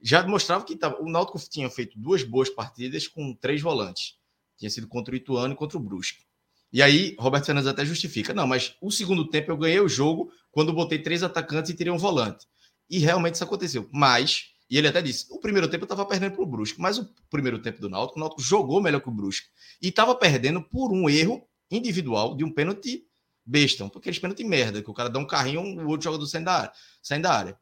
já 0.00 0.22
demonstrava 0.22 0.64
que 0.64 0.76
tava, 0.76 1.00
o 1.02 1.08
Náutico 1.08 1.38
tinha 1.48 1.68
feito 1.70 1.98
duas 1.98 2.22
boas 2.22 2.48
partidas 2.48 3.06
com 3.08 3.34
três 3.34 3.60
volantes. 3.60 4.16
Tinha 4.56 4.70
sido 4.70 4.86
contra 4.86 5.12
o 5.12 5.16
Ituano 5.16 5.54
e 5.54 5.56
contra 5.56 5.76
o 5.76 5.80
Brusque. 5.80 6.24
E 6.72 6.82
aí, 6.82 7.14
Roberto 7.18 7.46
Fernandes 7.46 7.68
até 7.68 7.84
justifica. 7.84 8.34
Não, 8.34 8.46
mas 8.46 8.76
o 8.80 8.90
segundo 8.90 9.28
tempo 9.28 9.50
eu 9.50 9.56
ganhei 9.56 9.80
o 9.80 9.88
jogo 9.88 10.30
quando 10.50 10.72
botei 10.72 10.98
três 10.98 11.22
atacantes 11.22 11.70
e 11.70 11.74
teria 11.74 11.92
um 11.92 11.98
volante. 11.98 12.46
E 12.90 12.98
realmente 12.98 13.34
isso 13.34 13.44
aconteceu. 13.44 13.88
Mas, 13.92 14.50
e 14.68 14.76
ele 14.76 14.88
até 14.88 15.00
disse, 15.00 15.26
o 15.30 15.38
primeiro 15.38 15.68
tempo 15.68 15.84
eu 15.84 15.86
estava 15.86 16.04
perdendo 16.04 16.32
para 16.32 16.42
o 16.42 16.46
Brusque, 16.46 16.80
mas 16.80 16.98
o 16.98 17.08
primeiro 17.30 17.60
tempo 17.60 17.80
do 17.80 17.88
Náutico, 17.88 18.18
o 18.18 18.20
Náutico 18.20 18.42
jogou 18.42 18.82
melhor 18.82 19.00
que 19.00 19.08
o 19.08 19.12
Brusque. 19.12 19.46
E 19.80 19.88
estava 19.88 20.14
perdendo 20.14 20.62
por 20.62 20.92
um 20.92 21.08
erro 21.08 21.46
individual 21.70 22.36
de 22.36 22.44
um 22.44 22.52
pênalti 22.52 23.06
besta, 23.44 23.84
porque 23.84 23.98
aqueles 23.98 24.18
pênalti 24.18 24.44
merda, 24.44 24.82
que 24.82 24.90
o 24.90 24.94
cara 24.94 25.08
dá 25.08 25.18
um 25.18 25.26
carrinho, 25.26 25.60
o 25.60 25.88
outro 25.88 26.04
jogador 26.04 26.26
saindo 26.26 26.46
da 26.46 26.52
área. 26.52 26.72
Saindo 27.02 27.22
da 27.22 27.32
área. 27.32 27.58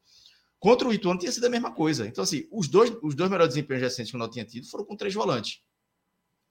Contra 0.58 0.88
o 0.88 0.92
Ituano 0.92 1.18
tinha 1.18 1.32
sido 1.32 1.44
a 1.44 1.50
mesma 1.50 1.72
coisa. 1.72 2.06
Então, 2.06 2.22
assim, 2.22 2.46
os 2.50 2.68
dois, 2.68 2.92
os 3.02 3.14
dois 3.14 3.30
melhores 3.30 3.54
desempenhos 3.54 3.82
recentes 3.82 4.10
que 4.10 4.16
o 4.16 4.18
Náutico 4.18 4.34
tinha 4.34 4.44
tido 4.44 4.68
foram 4.68 4.84
com 4.84 4.96
três 4.96 5.12
volantes 5.12 5.60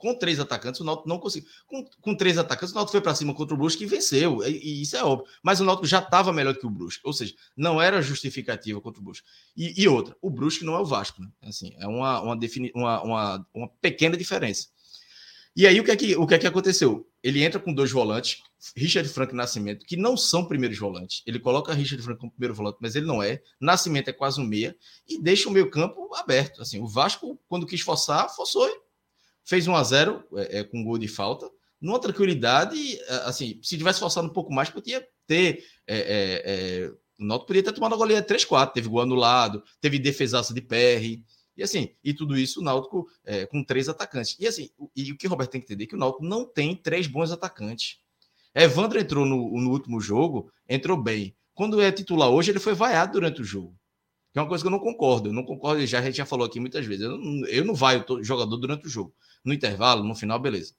com 0.02 0.16
três 0.16 0.40
atacantes, 0.40 0.82
o 0.82 0.84
Náutico 0.84 1.08
não 1.08 1.20
conseguiu. 1.20 1.48
Com, 1.68 1.86
com 2.02 2.16
três 2.16 2.38
atacantes, 2.38 2.74
o 2.74 2.76
Náutico 2.76 2.94
foi 2.94 3.02
para 3.02 3.14
cima 3.14 3.36
contra 3.36 3.54
o 3.54 3.58
Brusque 3.58 3.84
e 3.84 3.88
venceu. 3.88 4.44
E, 4.44 4.50
e, 4.50 4.82
isso 4.82 4.98
é 4.98 5.04
óbvio. 5.04 5.32
Mas 5.44 5.62
o 5.62 5.64
Náutico 5.64 5.86
já 5.86 6.00
estava 6.00 6.34
melhor 6.34 6.56
que 6.56 6.66
o 6.66 6.70
Brusque. 6.70 7.02
Ou 7.06 7.14
seja, 7.14 7.36
não 7.56 7.80
era 7.80 8.02
justificativa 8.02 8.82
contra 8.82 9.00
o 9.00 9.04
Brusque. 9.04 9.28
E, 9.56 9.84
e 9.84 9.88
outra, 9.88 10.18
o 10.20 10.30
Brusque 10.30 10.66
não 10.66 10.74
é 10.74 10.80
o 10.80 10.86
Vasco. 10.86 11.22
Né? 11.22 11.30
Assim, 11.44 11.76
é 11.78 11.88
uma, 11.88 12.20
uma, 12.22 12.36
defini 12.36 12.72
uma, 12.74 13.04
uma, 13.04 13.48
uma 13.54 13.70
pequena 13.80 14.18
diferença. 14.18 14.70
E 15.56 15.68
aí, 15.68 15.80
o 15.80 15.84
que, 15.84 15.92
é 15.92 15.96
que, 15.96 16.16
o 16.16 16.26
que 16.26 16.34
é 16.34 16.40
que 16.40 16.48
aconteceu? 16.48 17.08
Ele 17.22 17.44
entra 17.44 17.60
com 17.60 17.74
dois 17.74 17.92
volantes, 17.92 18.42
Richard 18.76 19.08
Frank 19.10 19.34
e 19.34 19.36
Nascimento, 19.36 19.86
que 19.86 19.98
não 19.98 20.16
são 20.16 20.46
primeiros 20.46 20.78
volantes. 20.78 21.22
Ele 21.26 21.40
coloca 21.40 21.74
Richard 21.74 22.02
Frank 22.04 22.20
como 22.20 22.32
primeiro 22.32 22.54
volante, 22.54 22.78
mas 22.82 22.96
ele 22.96 23.06
não 23.06 23.22
é. 23.22 23.42
Nascimento 23.60 24.10
é 24.10 24.14
quase 24.14 24.40
um 24.40 24.46
meia 24.46 24.76
e 25.08 25.22
deixa 25.22 25.50
o 25.50 25.52
meio 25.52 25.70
campo 25.70 26.14
aberto. 26.16 26.62
Assim, 26.62 26.80
o 26.80 26.88
Vasco, 26.88 27.40
quando 27.48 27.66
quis 27.66 27.82
forçar, 27.82 28.34
forçou 28.34 28.70
fez 29.44 29.68
1 29.68 29.76
a 29.76 29.84
0 29.84 30.24
é, 30.36 30.60
é, 30.60 30.64
com 30.64 30.84
gol 30.84 30.98
de 30.98 31.08
falta, 31.08 31.50
numa 31.80 32.00
tranquilidade, 32.00 33.00
é, 33.00 33.16
assim, 33.26 33.60
se 33.62 33.78
tivesse 33.78 34.00
forçado 34.00 34.28
um 34.28 34.34
pouco 34.34 34.54
mais, 34.54 34.70
podia 34.70 35.06
ter. 35.28 35.64
É, 35.88 35.98
é, 35.98 36.42
é, 36.46 36.92
o 37.20 37.26
Náutico 37.26 37.48
podia 37.48 37.64
ter 37.64 37.74
tomado 37.74 37.94
a 37.94 37.98
goleada 37.98 38.26
3-4, 38.26 38.72
teve 38.72 38.88
gol 38.88 39.02
anulado, 39.02 39.64
teve 39.80 40.00
defesaça 40.00 40.54
de 40.54 40.62
PR, 40.62 41.22
e 41.62 41.64
assim, 41.64 41.90
e 42.04 42.12
tudo 42.12 42.36
isso 42.36 42.60
o 42.60 42.64
Náutico 42.64 43.08
é, 43.24 43.46
com 43.46 43.64
três 43.64 43.88
atacantes. 43.88 44.36
E 44.40 44.48
assim, 44.48 44.72
e 44.96 45.12
o 45.12 45.16
que 45.16 45.28
o 45.28 45.30
Roberto 45.30 45.52
tem 45.52 45.62
que 45.62 45.66
entender 45.66 45.84
é 45.84 45.88
que 45.88 45.96
o 45.96 45.98
Náutico 45.98 46.26
não 46.26 46.44
tem 46.44 46.76
três 46.76 47.06
bons 47.06 47.32
atacantes. 47.32 48.00
Evandro 48.56 49.00
entrou 49.00 49.28
no, 49.28 49.62
no 49.62 49.70
último 49.70 50.02
jogo, 50.02 50.52
entrou 50.68 50.98
bem. 50.98 51.36
Quando 51.54 51.80
é 51.80 51.92
titular 51.92 52.32
hoje, 52.32 52.50
ele 52.50 52.60
foi 52.60 52.74
vaiado 52.74 53.14
durante 53.14 53.42
o 53.42 53.44
jogo. 53.44 53.78
Que 54.34 54.40
é 54.40 54.42
uma 54.42 54.48
coisa 54.48 54.64
que 54.64 54.68
eu 54.68 54.72
não 54.72 54.80
concordo. 54.80 55.30
Eu 55.30 55.34
não 55.34 55.44
concordo, 55.44 55.86
já, 55.86 56.00
a 56.00 56.02
gente 56.02 56.18
já 56.18 56.26
falou 56.26 56.48
aqui 56.48 56.60
muitas 56.60 56.84
vezes. 56.84 57.04
Eu 57.04 57.16
não, 57.16 57.46
eu 57.46 57.64
não 57.64 57.76
vaio 57.76 58.04
jogador 58.24 58.58
durante 58.58 58.88
o 58.88 58.90
jogo 58.90 59.14
no 59.46 59.54
intervalo, 59.54 60.04
no 60.04 60.16
final, 60.16 60.40
beleza. 60.40 60.74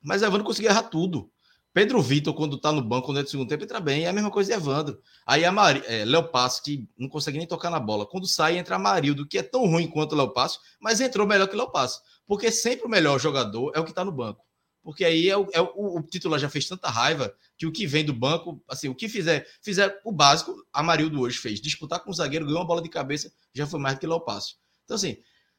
Mas 0.00 0.22
Evandro 0.22 0.44
conseguiu 0.44 0.70
errar 0.70 0.84
tudo. 0.84 1.30
Pedro 1.74 2.00
Vitor, 2.00 2.32
quando 2.34 2.56
tá 2.56 2.70
no 2.70 2.80
banco 2.80 3.12
no 3.12 3.26
segundo 3.26 3.48
tempo, 3.48 3.64
entra 3.64 3.80
bem. 3.80 4.04
É 4.04 4.08
a 4.08 4.12
mesma 4.12 4.30
coisa 4.30 4.52
de 4.52 4.56
Evandro. 4.56 5.02
Aí 5.26 5.44
a 5.44 5.50
Mari, 5.50 5.82
é, 5.86 6.04
Léo 6.04 6.28
Passo, 6.28 6.62
que 6.62 6.88
não 6.96 7.08
consegue 7.08 7.36
nem 7.36 7.48
tocar 7.48 7.68
na 7.68 7.80
bola. 7.80 8.06
Quando 8.06 8.28
sai, 8.28 8.56
entra 8.56 8.78
Marildo, 8.78 9.26
que 9.26 9.38
é 9.38 9.42
tão 9.42 9.66
ruim 9.66 9.88
quanto 9.88 10.14
Léo 10.14 10.32
Passo, 10.32 10.60
mas 10.78 11.00
entrou 11.00 11.26
melhor 11.26 11.48
que 11.48 11.56
Léo 11.56 11.72
Passo. 11.72 12.00
Porque 12.28 12.52
sempre 12.52 12.86
o 12.86 12.88
melhor 12.88 13.18
jogador 13.18 13.72
é 13.74 13.80
o 13.80 13.84
que 13.84 13.92
tá 13.92 14.04
no 14.04 14.12
banco. 14.12 14.44
Porque 14.84 15.04
aí 15.04 15.28
é 15.28 15.36
o, 15.36 15.48
é 15.52 15.60
o, 15.60 15.98
o, 15.98 16.02
titular 16.04 16.38
já 16.38 16.48
fez 16.48 16.68
tanta 16.68 16.88
raiva 16.88 17.34
que 17.58 17.66
o 17.66 17.72
que 17.72 17.88
vem 17.88 18.04
do 18.04 18.14
banco, 18.14 18.62
assim, 18.68 18.88
o 18.88 18.94
que 18.94 19.08
fizer, 19.08 19.44
fizer 19.60 20.00
o 20.04 20.12
básico, 20.12 20.54
a 20.72 20.80
Marildo 20.80 21.22
hoje 21.22 21.38
fez. 21.38 21.60
Disputar 21.60 22.04
com 22.04 22.10
o 22.12 22.14
zagueiro, 22.14 22.46
ganhou 22.46 22.60
uma 22.60 22.66
bola 22.66 22.82
de 22.82 22.88
cabeça, 22.88 23.32
já 23.52 23.66
foi 23.66 23.80
mais 23.80 23.96
do 23.96 24.00
que 24.00 24.06
Léo 24.06 24.20
Passo. 24.20 24.58
Então, 24.84 24.94
assim, 24.94 25.16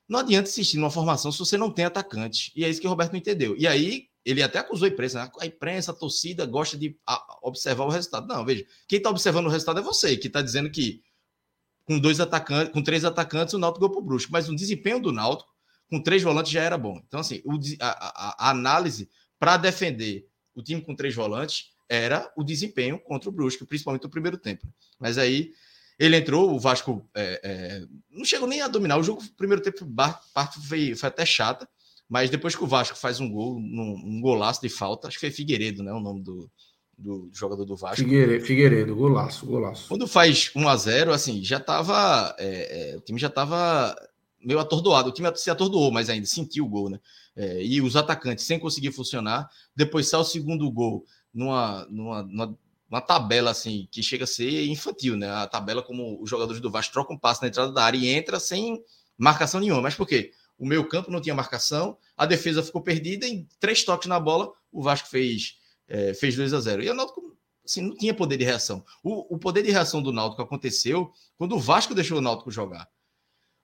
não 0.07 0.19
adianta 0.19 0.47
insistir 0.47 0.77
numa 0.77 0.89
formação 0.89 1.29
se 1.29 1.39
você 1.39 1.57
não 1.57 1.69
tem 1.69 1.83
atacante. 1.83 2.53
E 2.55 2.63
é 2.63 2.69
isso 2.69 2.79
que 2.79 2.87
o 2.87 2.89
Roberto 2.89 3.11
não 3.11 3.19
entendeu. 3.19 3.53
E 3.57 3.67
aí, 3.67 4.07
ele 4.25 4.41
até 4.41 4.59
acusou 4.59 4.87
a 4.87 4.89
imprensa. 4.89 5.23
Né? 5.23 5.31
A 5.39 5.45
imprensa, 5.45 5.91
a 5.91 5.95
torcida 5.95 6.45
gosta 6.45 6.75
de 6.75 6.97
observar 7.43 7.85
o 7.85 7.89
resultado. 7.89 8.27
Não, 8.27 8.43
veja, 8.43 8.65
quem 8.87 8.97
está 8.97 9.09
observando 9.09 9.45
o 9.45 9.49
resultado 9.49 9.79
é 9.79 9.83
você, 9.83 10.17
que 10.17 10.27
está 10.27 10.41
dizendo 10.41 10.69
que 10.69 11.03
com 11.85 11.99
dois 11.99 12.19
atacantes, 12.19 12.73
com 12.73 12.81
três 12.81 13.05
atacantes, 13.05 13.53
o 13.53 13.59
Náutico 13.59 13.81
ganhou 13.81 13.93
para 13.93 14.01
o 14.01 14.05
Brusco. 14.05 14.31
Mas 14.31 14.49
o 14.49 14.55
desempenho 14.55 14.99
do 14.99 15.11
Náutico, 15.11 15.53
com 15.87 16.01
três 16.01 16.23
volantes, 16.23 16.51
já 16.51 16.63
era 16.63 16.77
bom. 16.77 16.99
Então, 17.07 17.19
assim, 17.19 17.41
o, 17.45 17.53
a, 17.79 17.89
a, 17.89 18.47
a 18.47 18.49
análise 18.49 19.09
para 19.37 19.57
defender 19.57 20.27
o 20.55 20.63
time 20.63 20.81
com 20.81 20.95
três 20.95 21.13
volantes 21.13 21.75
era 21.87 22.31
o 22.35 22.43
desempenho 22.43 22.99
contra 22.99 23.29
o 23.29 23.31
Brusco, 23.31 23.65
principalmente 23.67 24.03
no 24.03 24.09
primeiro 24.09 24.37
tempo. 24.37 24.67
Mas 24.99 25.19
aí 25.19 25.51
ele 25.99 26.17
entrou, 26.17 26.53
o 26.53 26.59
Vasco 26.59 27.07
é, 27.15 27.41
é, 27.43 27.85
não 28.09 28.25
chegou 28.25 28.47
nem 28.47 28.61
a 28.61 28.67
dominar. 28.67 28.97
O 28.97 29.03
jogo, 29.03 29.23
primeiro 29.37 29.61
tempo, 29.61 29.87
parte 30.33 30.59
foi, 30.67 30.95
foi 30.95 31.07
até 31.07 31.25
chata, 31.25 31.69
mas 32.09 32.29
depois 32.29 32.55
que 32.55 32.63
o 32.63 32.67
Vasco 32.67 32.97
faz 32.97 33.19
um 33.19 33.29
gol, 33.29 33.57
um, 33.57 34.01
um 34.05 34.21
golaço 34.21 34.61
de 34.61 34.69
falta, 34.69 35.07
acho 35.07 35.17
que 35.17 35.21
foi 35.21 35.31
Figueiredo, 35.31 35.83
né? 35.83 35.91
O 35.91 35.99
nome 35.99 36.21
do, 36.21 36.49
do 36.97 37.29
jogador 37.33 37.65
do 37.65 37.75
Vasco. 37.75 37.97
Figueiredo, 37.97 38.45
Figueiredo 38.45 38.95
golaço, 38.95 39.45
golaço. 39.45 39.87
Quando 39.87 40.07
faz 40.07 40.51
1 40.55 40.67
a 40.67 40.75
0 40.75 41.13
assim, 41.13 41.43
já 41.43 41.59
tava. 41.59 42.35
É, 42.37 42.91
é, 42.93 42.97
o 42.97 43.01
time 43.01 43.19
já 43.19 43.29
tava 43.29 43.95
meio 44.39 44.59
atordoado. 44.59 45.09
O 45.09 45.11
time 45.11 45.31
se 45.35 45.49
atordoou, 45.49 45.91
mas 45.91 46.09
ainda 46.09 46.27
sentiu 46.27 46.65
o 46.65 46.69
gol, 46.69 46.89
né? 46.89 46.99
É, 47.35 47.63
e 47.63 47.81
os 47.81 47.95
atacantes 47.95 48.45
sem 48.45 48.59
conseguir 48.59 48.91
funcionar. 48.91 49.49
Depois 49.75 50.07
sai 50.07 50.19
o 50.19 50.23
segundo 50.23 50.69
gol 50.71 51.03
numa, 51.33 51.85
numa, 51.89 52.23
numa 52.23 52.57
uma 52.89 53.01
tabela 53.01 53.51
assim 53.51 53.87
que 53.91 54.03
chega 54.03 54.23
a 54.23 54.27
ser 54.27 54.67
infantil, 54.67 55.17
né? 55.17 55.29
A 55.29 55.47
tabela 55.47 55.81
como 55.81 56.21
os 56.21 56.29
jogadores 56.29 56.61
do 56.61 56.71
Vasco 56.71 56.93
trocam 56.93 57.15
um 57.15 57.19
passo 57.19 57.41
na 57.41 57.47
entrada 57.47 57.71
da 57.71 57.83
área 57.83 57.97
e 57.97 58.07
entra 58.07 58.39
sem 58.39 58.79
marcação 59.17 59.59
nenhuma. 59.59 59.81
Mas 59.81 59.95
por 59.95 60.07
quê? 60.07 60.31
O 60.57 60.65
meio 60.65 60.87
campo 60.87 61.11
não 61.11 61.21
tinha 61.21 61.35
marcação, 61.35 61.97
a 62.15 62.25
defesa 62.25 62.63
ficou 62.63 62.81
perdida, 62.81 63.27
em 63.27 63.47
três 63.59 63.83
toques 63.83 64.07
na 64.07 64.19
bola, 64.19 64.51
o 64.71 64.81
Vasco 64.81 65.09
fez, 65.09 65.57
é, 65.87 66.13
fez 66.13 66.35
2 66.35 66.53
a 66.53 66.59
0 66.59 66.83
E 66.83 66.89
o 66.89 66.93
Náutico 66.93 67.35
assim, 67.65 67.81
não 67.81 67.95
tinha 67.95 68.13
poder 68.13 68.37
de 68.37 68.45
reação. 68.45 68.85
O, 69.03 69.35
o 69.35 69.39
poder 69.39 69.63
de 69.63 69.71
reação 69.71 70.01
do 70.01 70.13
Náutico 70.13 70.41
aconteceu 70.41 71.11
quando 71.37 71.55
o 71.55 71.59
Vasco 71.59 71.95
deixou 71.95 72.19
o 72.19 72.21
Náutico 72.21 72.51
jogar. 72.51 72.87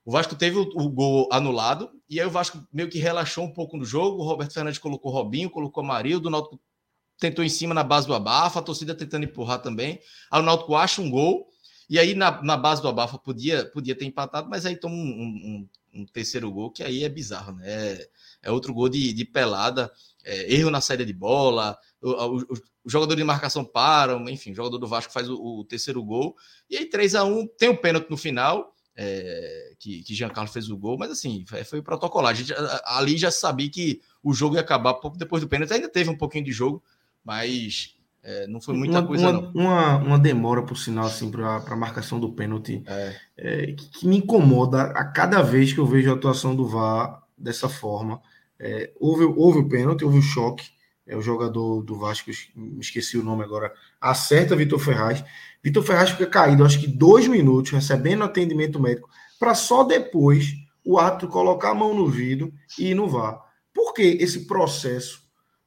O 0.04 0.10
Vasco 0.10 0.34
teve 0.34 0.58
o, 0.58 0.62
o, 0.62 0.90
gol 0.90 1.28
anulado, 1.30 1.90
e 2.08 2.20
aí 2.20 2.26
o 2.26 2.30
Vasco 2.30 2.66
meio 2.72 2.88
que 2.88 2.98
relaxou 2.98 3.44
um 3.44 3.52
pouco 3.52 3.76
no 3.76 3.84
jogo. 3.84 4.20
O 4.20 4.24
Roberto 4.24 4.52
Fernandes 4.52 4.80
colocou 4.80 5.12
Robinho, 5.12 5.48
colocou 5.48 5.84
Marildo, 5.84 6.26
o 6.28 6.30
Náutico 6.30 6.60
tentou 7.18 7.44
em 7.44 7.48
cima 7.48 7.72
na 7.72 7.84
base 7.84 8.06
do 8.06 8.14
abafa, 8.14 8.58
a 8.58 8.62
torcida 8.62 8.96
tentando 8.96 9.24
empurrar 9.24 9.62
também. 9.62 10.00
Aí 10.30 10.40
o 10.40 10.42
Náutico 10.42 10.74
acha 10.74 11.00
um 11.00 11.08
gol, 11.08 11.46
e 11.92 11.98
aí 11.98 12.14
na, 12.14 12.40
na 12.40 12.56
base 12.56 12.80
do 12.80 12.88
abafa 12.88 13.18
podia, 13.18 13.66
podia 13.66 13.94
ter 13.94 14.06
empatado, 14.06 14.48
mas 14.48 14.64
aí 14.64 14.74
toma 14.74 14.94
um, 14.94 14.98
um, 14.98 15.68
um 15.92 16.06
terceiro 16.06 16.50
gol, 16.50 16.70
que 16.70 16.82
aí 16.82 17.04
é 17.04 17.08
bizarro, 17.10 17.52
né? 17.52 17.68
É, 17.68 18.08
é 18.44 18.50
outro 18.50 18.72
gol 18.72 18.88
de, 18.88 19.12
de 19.12 19.26
pelada, 19.26 19.92
é, 20.24 20.54
erro 20.54 20.70
na 20.70 20.80
saída 20.80 21.04
de 21.04 21.12
bola, 21.12 21.76
o, 22.00 22.08
o, 22.08 22.36
o, 22.82 22.88
jogador 22.88 23.14
de 23.14 23.22
marcação 23.22 23.62
param, 23.62 24.26
enfim, 24.30 24.52
o 24.52 24.54
jogador 24.54 24.78
do 24.78 24.86
Vasco 24.86 25.12
faz 25.12 25.28
o, 25.28 25.34
o 25.34 25.66
terceiro 25.66 26.02
gol, 26.02 26.34
e 26.70 26.78
aí 26.78 26.86
3 26.86 27.14
a 27.14 27.24
1 27.24 27.46
tem 27.58 27.68
o 27.68 27.72
um 27.72 27.76
pênalti 27.76 28.08
no 28.08 28.16
final, 28.16 28.74
é, 28.96 29.74
que, 29.78 30.02
que 30.02 30.14
Giancarlo 30.14 30.50
fez 30.50 30.70
o 30.70 30.78
gol, 30.78 30.96
mas 30.96 31.10
assim, 31.10 31.44
foi, 31.46 31.62
foi 31.62 31.82
protocolar. 31.82 32.30
A 32.30 32.34
gente 32.34 32.54
ali 32.86 33.18
já 33.18 33.30
sabia 33.30 33.68
que 33.68 34.00
o 34.22 34.32
jogo 34.32 34.54
ia 34.54 34.62
acabar 34.62 34.94
pouco 34.94 35.18
depois 35.18 35.42
do 35.42 35.48
pênalti, 35.48 35.74
ainda 35.74 35.90
teve 35.90 36.08
um 36.08 36.16
pouquinho 36.16 36.44
de 36.46 36.52
jogo, 36.52 36.82
mas 37.22 37.98
é, 38.24 38.46
não 38.46 38.60
foi 38.60 38.74
muita 38.74 39.00
uma, 39.00 39.06
coisa, 39.06 39.30
uma, 39.30 39.32
não. 39.32 39.52
Uma, 39.52 39.96
uma 39.96 40.18
demora, 40.18 40.62
por 40.62 40.76
sinal, 40.76 41.06
assim, 41.06 41.28
para 41.28 41.56
a 41.56 41.76
marcação 41.76 42.20
do 42.20 42.32
pênalti, 42.32 42.82
é. 42.86 43.16
É, 43.36 43.66
que, 43.72 43.90
que, 43.90 44.06
me 44.06 44.18
incomoda 44.18 44.82
a 44.82 45.04
cada 45.04 45.42
vez 45.42 45.72
que 45.72 45.80
eu 45.80 45.86
vejo 45.86 46.10
a 46.10 46.14
atuação 46.14 46.54
do 46.54 46.66
VAR 46.66 47.20
dessa 47.36 47.68
forma. 47.68 48.22
É, 48.60 48.92
houve, 49.00 49.24
houve 49.24 49.58
o 49.58 49.68
pênalti, 49.68 50.04
houve 50.04 50.18
o 50.18 50.22
choque. 50.22 50.70
É, 51.04 51.16
o 51.16 51.20
jogador 51.20 51.82
do 51.82 51.98
Vasco, 51.98 52.30
me 52.54 52.80
esqueci 52.80 53.18
o 53.18 53.24
nome 53.24 53.42
agora, 53.42 53.72
acerta 54.00 54.54
Vitor 54.54 54.78
Ferraz. 54.78 55.24
Vitor 55.60 55.82
Ferraz 55.82 56.10
fica 56.10 56.26
caído, 56.26 56.64
acho 56.64 56.78
que 56.78 56.86
dois 56.86 57.26
minutos, 57.26 57.72
recebendo 57.72 58.22
atendimento 58.22 58.78
médico, 58.78 59.10
para 59.38 59.52
só 59.52 59.82
depois 59.82 60.54
o 60.84 60.98
árbitro 60.98 61.26
colocar 61.26 61.70
a 61.70 61.74
mão 61.74 61.92
no 61.92 62.06
vidro 62.06 62.52
e 62.78 62.90
ir 62.90 62.94
no 62.94 63.08
VAR. 63.08 63.40
Por 63.74 63.92
que 63.92 64.02
esse 64.02 64.46
processo 64.46 65.21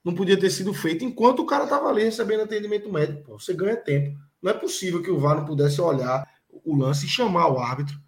não 0.06 0.14
podia 0.14 0.40
ter 0.40 0.52
sido 0.52 0.72
feito 0.72 1.04
enquanto 1.04 1.40
o 1.40 1.48
cara 1.48 1.64
estava 1.64 1.90
ali 1.90 2.04
recebendo 2.04 2.44
atendimento 2.44 2.92
médico. 2.92 3.24
Pô, 3.24 3.40
você 3.40 3.56
ganha 3.56 3.76
tempo. 3.76 4.16
Não 4.40 4.52
é 4.52 4.54
possível 4.54 5.02
que 5.02 5.10
o 5.10 5.20
VAR 5.20 5.38
não 5.38 5.46
pudesse 5.46 5.82
olhar 5.82 6.30
o 6.64 6.78
lance 6.78 7.08
e 7.08 7.10
chamar 7.10 7.52
o 7.52 7.58
árbitro. 7.58 8.00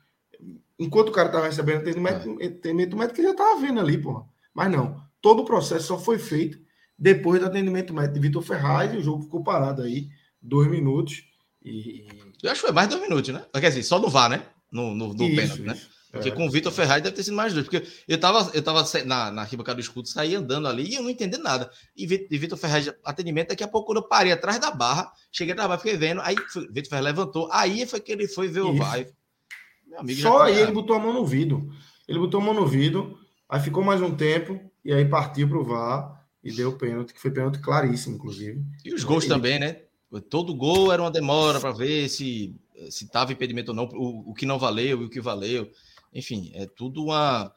Enquanto 0.77 1.09
o 1.09 1.11
cara 1.11 1.29
estava 1.29 1.47
recebendo 1.47 1.79
atendimento, 1.79 2.37
é. 2.39 2.45
atendimento 2.45 2.95
médico, 2.95 3.19
ele 3.19 3.27
já 3.27 3.31
estava 3.31 3.59
vendo 3.59 3.79
ali, 3.79 3.97
pô. 3.97 4.23
Mas 4.53 4.71
não. 4.71 5.01
Todo 5.19 5.41
o 5.41 5.45
processo 5.45 5.87
só 5.87 5.97
foi 5.97 6.19
feito 6.19 6.59
depois 6.97 7.39
do 7.39 7.47
atendimento 7.47 7.91
médico 7.91 8.13
de 8.13 8.19
Vitor 8.19 8.43
Ferraz 8.43 8.93
e 8.93 8.97
o 8.97 9.01
jogo 9.03 9.23
ficou 9.23 9.43
parado 9.43 9.81
aí 9.81 10.07
dois 10.39 10.69
minutos. 10.69 11.23
E... 11.65 12.05
Eu 12.43 12.51
acho 12.51 12.61
que 12.61 12.67
foi 12.67 12.75
mais 12.75 12.87
dois 12.87 13.01
minutos, 13.01 13.33
né? 13.33 13.43
Quer 13.51 13.69
dizer, 13.69 13.81
só 13.81 13.97
no 13.97 14.07
VAR, 14.07 14.29
né? 14.29 14.43
No, 14.71 14.93
no, 14.93 15.15
no 15.15 15.23
isso, 15.23 15.35
pênalti, 15.35 15.61
né? 15.61 15.81
Porque 16.11 16.29
é. 16.29 16.31
com 16.31 16.45
o 16.45 16.49
Vitor 16.49 16.71
Ferraz 16.71 17.03
deve 17.03 17.15
ter 17.15 17.23
sido 17.23 17.35
mais 17.35 17.53
dois. 17.53 17.65
Porque 17.65 17.85
eu 18.07 18.19
tava, 18.19 18.49
eu 18.53 18.61
tava 18.61 18.84
na, 19.05 19.31
na 19.31 19.41
arquibancada 19.41 19.75
do 19.75 19.81
escudo, 19.81 20.07
saí 20.07 20.35
andando 20.35 20.67
ali 20.67 20.89
e 20.89 20.95
eu 20.95 21.03
não 21.03 21.09
entendi 21.09 21.38
nada. 21.38 21.69
E 21.95 22.05
Vitor 22.05 22.57
Ferraz, 22.57 22.91
atendimento, 23.03 23.49
daqui 23.49 23.63
a 23.63 23.67
pouco, 23.67 23.93
eu 23.93 24.01
parei 24.01 24.31
atrás 24.31 24.59
da 24.59 24.71
barra, 24.71 25.11
cheguei 25.31 25.53
na 25.53 25.67
barra, 25.67 25.79
fiquei 25.79 25.97
vendo. 25.97 26.21
Aí 26.21 26.35
Vitor 26.71 26.89
Ferraz 26.89 27.05
levantou. 27.05 27.49
Aí 27.51 27.85
foi 27.85 27.99
que 27.99 28.11
ele 28.11 28.27
foi 28.27 28.47
ver 28.47 28.61
o 28.61 28.75
VAR. 28.75 29.05
Só 30.21 30.43
aí 30.43 30.59
ele 30.59 30.71
botou 30.71 30.95
a 30.95 30.99
mão 30.99 31.13
no 31.13 31.25
vidro. 31.25 31.69
Ele 32.07 32.19
botou 32.19 32.39
a 32.39 32.43
mão 32.43 32.53
no 32.53 32.65
vidro, 32.65 33.17
aí 33.49 33.59
ficou 33.59 33.84
mais 33.84 34.01
um 34.01 34.15
tempo, 34.15 34.59
e 34.84 34.93
aí 34.93 35.03
partiu 35.03 35.49
pro 35.49 35.65
VAR 35.65 36.25
e 36.41 36.53
deu 36.53 36.69
o 36.69 36.77
pênalti, 36.77 37.13
que 37.13 37.19
foi 37.19 37.31
pênalti 37.31 37.59
claríssimo, 37.59 38.15
inclusive. 38.15 38.63
E 38.85 38.93
os 38.93 39.03
gols 39.03 39.25
ele... 39.25 39.34
também, 39.34 39.59
né? 39.59 39.81
Todo 40.29 40.55
gol 40.55 40.93
era 40.93 41.01
uma 41.01 41.11
demora 41.11 41.59
para 41.59 41.73
ver 41.73 42.07
se 42.07 42.55
se 42.89 43.07
tava 43.07 43.34
impedimento 43.34 43.71
ou 43.71 43.75
não, 43.75 43.85
o, 43.85 44.31
o 44.31 44.34
que 44.34 44.45
não 44.45 44.59
valeu 44.59 45.01
e 45.01 45.05
o 45.05 45.09
que 45.09 45.19
valeu. 45.19 45.69
Enfim, 46.18 46.52
é 46.56 46.65
tudo 46.65 47.03
uma, 47.03 47.53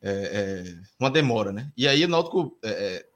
é, 0.00 0.10
é, 0.10 0.74
uma 0.98 1.10
demora, 1.10 1.52
né? 1.52 1.70
E 1.76 1.86
aí 1.86 2.02
o 2.02 2.08
Náutico, 2.08 2.58
é, 2.64 2.70
é 2.70 3.06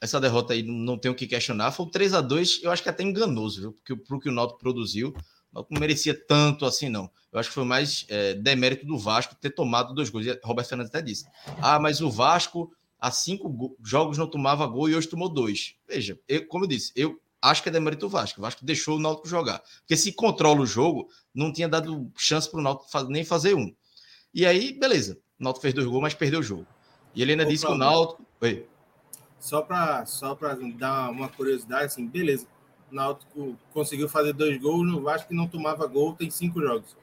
essa 0.00 0.20
derrota 0.20 0.52
aí 0.52 0.62
não 0.62 0.96
tem 0.96 1.10
o 1.10 1.14
que 1.14 1.26
questionar, 1.26 1.72
foi 1.72 1.84
um 1.84 1.90
3 1.90 2.14
a 2.14 2.20
2 2.20 2.60
eu 2.62 2.70
acho 2.70 2.80
que 2.80 2.88
até 2.88 3.02
enganoso, 3.02 3.60
viu? 3.60 3.72
Porque 3.72 3.96
pro 3.96 4.20
que 4.20 4.28
o 4.28 4.32
Náutico 4.32 4.60
produziu, 4.60 5.08
o 5.08 5.54
Náutico 5.54 5.74
não 5.74 5.80
merecia 5.80 6.14
tanto 6.14 6.64
assim, 6.64 6.88
não. 6.88 7.10
Eu 7.32 7.40
acho 7.40 7.48
que 7.48 7.54
foi 7.56 7.64
mais 7.64 8.06
é, 8.08 8.34
demérito 8.34 8.86
do 8.86 8.96
Vasco 8.96 9.34
ter 9.34 9.50
tomado 9.50 9.92
dois 9.92 10.08
gols. 10.08 10.24
E 10.24 10.38
Roberto 10.44 10.68
Fernandes 10.68 10.94
até 10.94 11.02
disse: 11.02 11.26
ah, 11.60 11.80
mas 11.80 12.00
o 12.00 12.08
Vasco 12.08 12.72
há 13.00 13.10
cinco 13.10 13.76
jogos 13.84 14.16
não 14.16 14.30
tomava 14.30 14.64
gol 14.68 14.88
e 14.88 14.94
hoje 14.94 15.08
tomou 15.08 15.28
dois. 15.28 15.74
Veja, 15.88 16.16
eu, 16.28 16.46
como 16.46 16.64
eu 16.64 16.68
disse, 16.68 16.92
eu 16.94 17.20
acho 17.42 17.60
que 17.60 17.68
é 17.68 17.72
demérito 17.72 18.06
do 18.06 18.08
Vasco. 18.08 18.38
O 18.38 18.42
Vasco 18.42 18.64
deixou 18.64 18.98
o 18.98 19.00
Náutico 19.00 19.28
jogar. 19.28 19.60
Porque 19.80 19.96
se 19.96 20.12
controla 20.12 20.60
o 20.60 20.66
jogo, 20.66 21.08
não 21.34 21.52
tinha 21.52 21.68
dado 21.68 22.08
chance 22.16 22.48
para 22.48 22.60
o 22.60 22.62
Náutico 22.62 23.02
nem 23.08 23.24
fazer 23.24 23.54
um. 23.54 23.74
E 24.34 24.46
aí, 24.46 24.72
beleza. 24.72 25.18
O 25.38 25.44
Náutico 25.44 25.62
fez 25.62 25.74
dois 25.74 25.86
gols, 25.86 26.02
mas 26.02 26.14
perdeu 26.14 26.40
o 26.40 26.42
jogo. 26.42 26.66
E 27.14 27.22
ele 27.22 27.32
ainda 27.32 27.44
Opa, 27.44 27.52
disse 27.52 27.66
que 27.66 27.72
o 27.72 27.76
Náutico. 27.76 28.26
Oi. 28.40 28.66
Só 29.38 29.62
para 29.62 30.04
só 30.06 30.36
dar 30.76 31.10
uma 31.10 31.28
curiosidade, 31.28 31.84
assim, 31.84 32.06
beleza. 32.06 32.46
O 32.90 32.94
Náutico 32.94 33.56
conseguiu 33.72 34.08
fazer 34.08 34.32
dois 34.32 34.60
gols 34.60 34.86
no 34.86 35.02
Vasco 35.02 35.28
que 35.28 35.34
não 35.34 35.46
tomava 35.46 35.86
gol, 35.86 36.14
tem 36.14 36.30
cinco 36.30 36.60
jogos. 36.60 36.96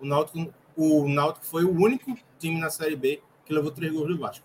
O 0.00 0.06
Náutico, 0.06 0.52
o 0.76 1.08
Náutico 1.08 1.44
foi 1.44 1.64
o 1.64 1.70
único 1.70 2.16
time 2.38 2.58
na 2.58 2.70
Série 2.70 2.96
B 2.96 3.20
que 3.44 3.52
levou 3.52 3.70
três 3.70 3.92
gols 3.92 4.08
do 4.08 4.18
Vasco. 4.18 4.44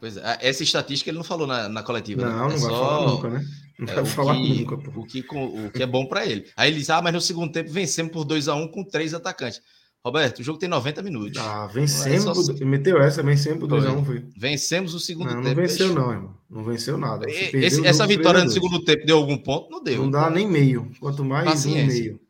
Pois 0.00 0.16
é, 0.16 0.38
essa 0.40 0.62
estatística 0.62 1.10
ele 1.10 1.18
não 1.18 1.24
falou 1.24 1.46
na, 1.46 1.68
na 1.68 1.82
coletiva. 1.82 2.26
Né? 2.26 2.30
Não, 2.30 2.48
né? 2.48 2.54
é 2.54 2.58
não 2.58 2.60
vai 2.60 2.70
só... 2.70 2.84
falar 2.84 3.06
nunca, 3.06 3.30
né? 3.30 3.44
Não 3.78 3.92
é, 3.92 3.94
vai 3.94 4.04
falar 4.06 4.34
que, 4.34 4.60
nunca. 4.60 4.76
Pô. 4.76 5.00
O 5.00 5.06
que, 5.06 5.24
o 5.30 5.70
que 5.70 5.82
é 5.82 5.86
bom 5.86 6.06
para 6.06 6.26
ele. 6.26 6.50
Aí 6.56 6.70
ele 6.70 6.78
diz: 6.78 6.90
ah, 6.90 7.00
mas 7.00 7.12
no 7.12 7.20
segundo 7.20 7.52
tempo 7.52 7.70
vencemos 7.70 8.12
por 8.12 8.24
2 8.24 8.48
a 8.48 8.54
1 8.54 8.62
um 8.62 8.68
com 8.68 8.84
três 8.84 9.14
atacantes. 9.14 9.62
Roberto, 10.04 10.38
o 10.38 10.42
jogo 10.42 10.58
tem 10.58 10.68
90 10.68 11.02
minutos. 11.02 11.40
Ah, 11.40 11.66
vencemos. 11.66 12.48
É 12.48 12.64
Meteu 12.64 13.00
essa, 13.00 13.22
vencemos 13.22 13.58
por 13.58 13.68
2x1. 13.68 14.04
Foi. 14.04 14.24
Vencemos 14.36 14.94
o 14.94 15.00
segundo 15.00 15.34
não, 15.34 15.42
tempo. 15.42 15.48
Não 15.48 15.66
venceu, 15.66 15.94
não, 15.94 16.12
irmão. 16.12 16.34
Não 16.48 16.64
venceu 16.64 16.96
nada. 16.96 17.26
Esse, 17.28 17.86
essa 17.86 18.06
vitória 18.06 18.42
no 18.44 18.50
segundo 18.50 18.82
tempo 18.84 19.04
deu 19.04 19.18
algum 19.18 19.36
ponto? 19.36 19.70
Não 19.70 19.82
deu. 19.82 20.02
Não 20.02 20.10
dá 20.10 20.30
nem 20.30 20.48
meio. 20.48 20.90
Quanto 21.00 21.24
mais, 21.24 21.44
Paciência. 21.44 21.82
um 21.82 21.86
meio. 21.86 22.28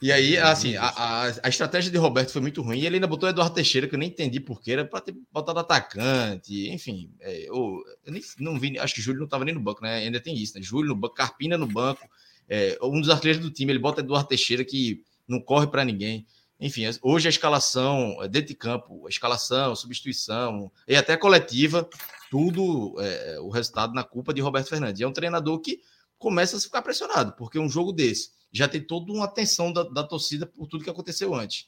E 0.00 0.12
aí, 0.12 0.38
assim, 0.38 0.76
a, 0.76 0.86
a, 0.86 1.26
a, 1.42 1.48
estratégia 1.48 1.90
de 1.90 1.98
Roberto 1.98 2.30
foi 2.30 2.40
muito 2.40 2.62
ruim. 2.62 2.78
E 2.78 2.86
ele 2.86 2.96
ainda 2.96 3.06
botou 3.06 3.28
Eduardo 3.28 3.54
Teixeira, 3.54 3.88
que 3.88 3.96
eu 3.96 3.98
nem 3.98 4.08
entendi 4.08 4.38
porquê, 4.38 4.72
era 4.72 4.84
para 4.84 5.00
ter 5.00 5.14
botado 5.32 5.58
atacante. 5.58 6.70
Enfim, 6.70 7.10
é, 7.20 7.48
eu, 7.48 7.82
eu, 8.04 8.12
nem 8.12 8.22
não 8.38 8.60
vi, 8.60 8.78
acho 8.78 8.94
que 8.94 9.00
Júlio 9.00 9.18
não 9.18 9.24
estava 9.24 9.44
nem 9.44 9.54
no 9.54 9.60
banco, 9.60 9.82
né? 9.82 9.96
Ainda 9.96 10.20
tem 10.20 10.36
isso, 10.36 10.54
né? 10.54 10.62
Júlio 10.62 10.90
no 10.90 10.94
banco, 10.94 11.14
Carpina 11.14 11.58
no 11.58 11.66
banco. 11.66 12.08
É, 12.48 12.78
um 12.80 13.00
dos 13.00 13.10
artilheiros 13.10 13.42
do 13.42 13.50
time, 13.50 13.72
ele 13.72 13.80
bota 13.80 14.00
Eduardo 14.00 14.28
Teixeira, 14.28 14.64
que 14.64 15.02
não 15.26 15.40
corre 15.40 15.66
para 15.66 15.84
ninguém. 15.84 16.24
Enfim, 16.60 16.82
hoje 17.02 17.28
a 17.28 17.30
escalação, 17.30 18.22
é, 18.22 18.28
dentro 18.28 18.48
de 18.48 18.54
campo, 18.54 19.06
a 19.06 19.08
escalação, 19.08 19.76
substituição 19.76 20.72
e 20.88 20.96
até 20.96 21.16
coletiva, 21.16 21.88
tudo 22.30 22.96
é, 23.00 23.34
é, 23.34 23.40
o 23.40 23.48
resultado 23.48 23.94
na 23.94 24.02
culpa 24.02 24.34
de 24.34 24.40
Roberto 24.40 24.68
Fernandes. 24.68 25.00
E 25.00 25.04
é 25.04 25.08
um 25.08 25.12
treinador 25.12 25.60
que 25.60 25.80
começa 26.18 26.56
a 26.56 26.60
ficar 26.60 26.82
pressionado, 26.82 27.32
porque 27.36 27.58
um 27.58 27.68
jogo 27.68 27.92
desse 27.92 28.32
já 28.50 28.66
tem 28.66 28.80
toda 28.80 29.12
uma 29.12 29.24
atenção 29.24 29.72
da, 29.72 29.84
da 29.84 30.02
torcida 30.02 30.46
por 30.46 30.66
tudo 30.66 30.82
que 30.82 30.90
aconteceu 30.90 31.34
antes. 31.34 31.66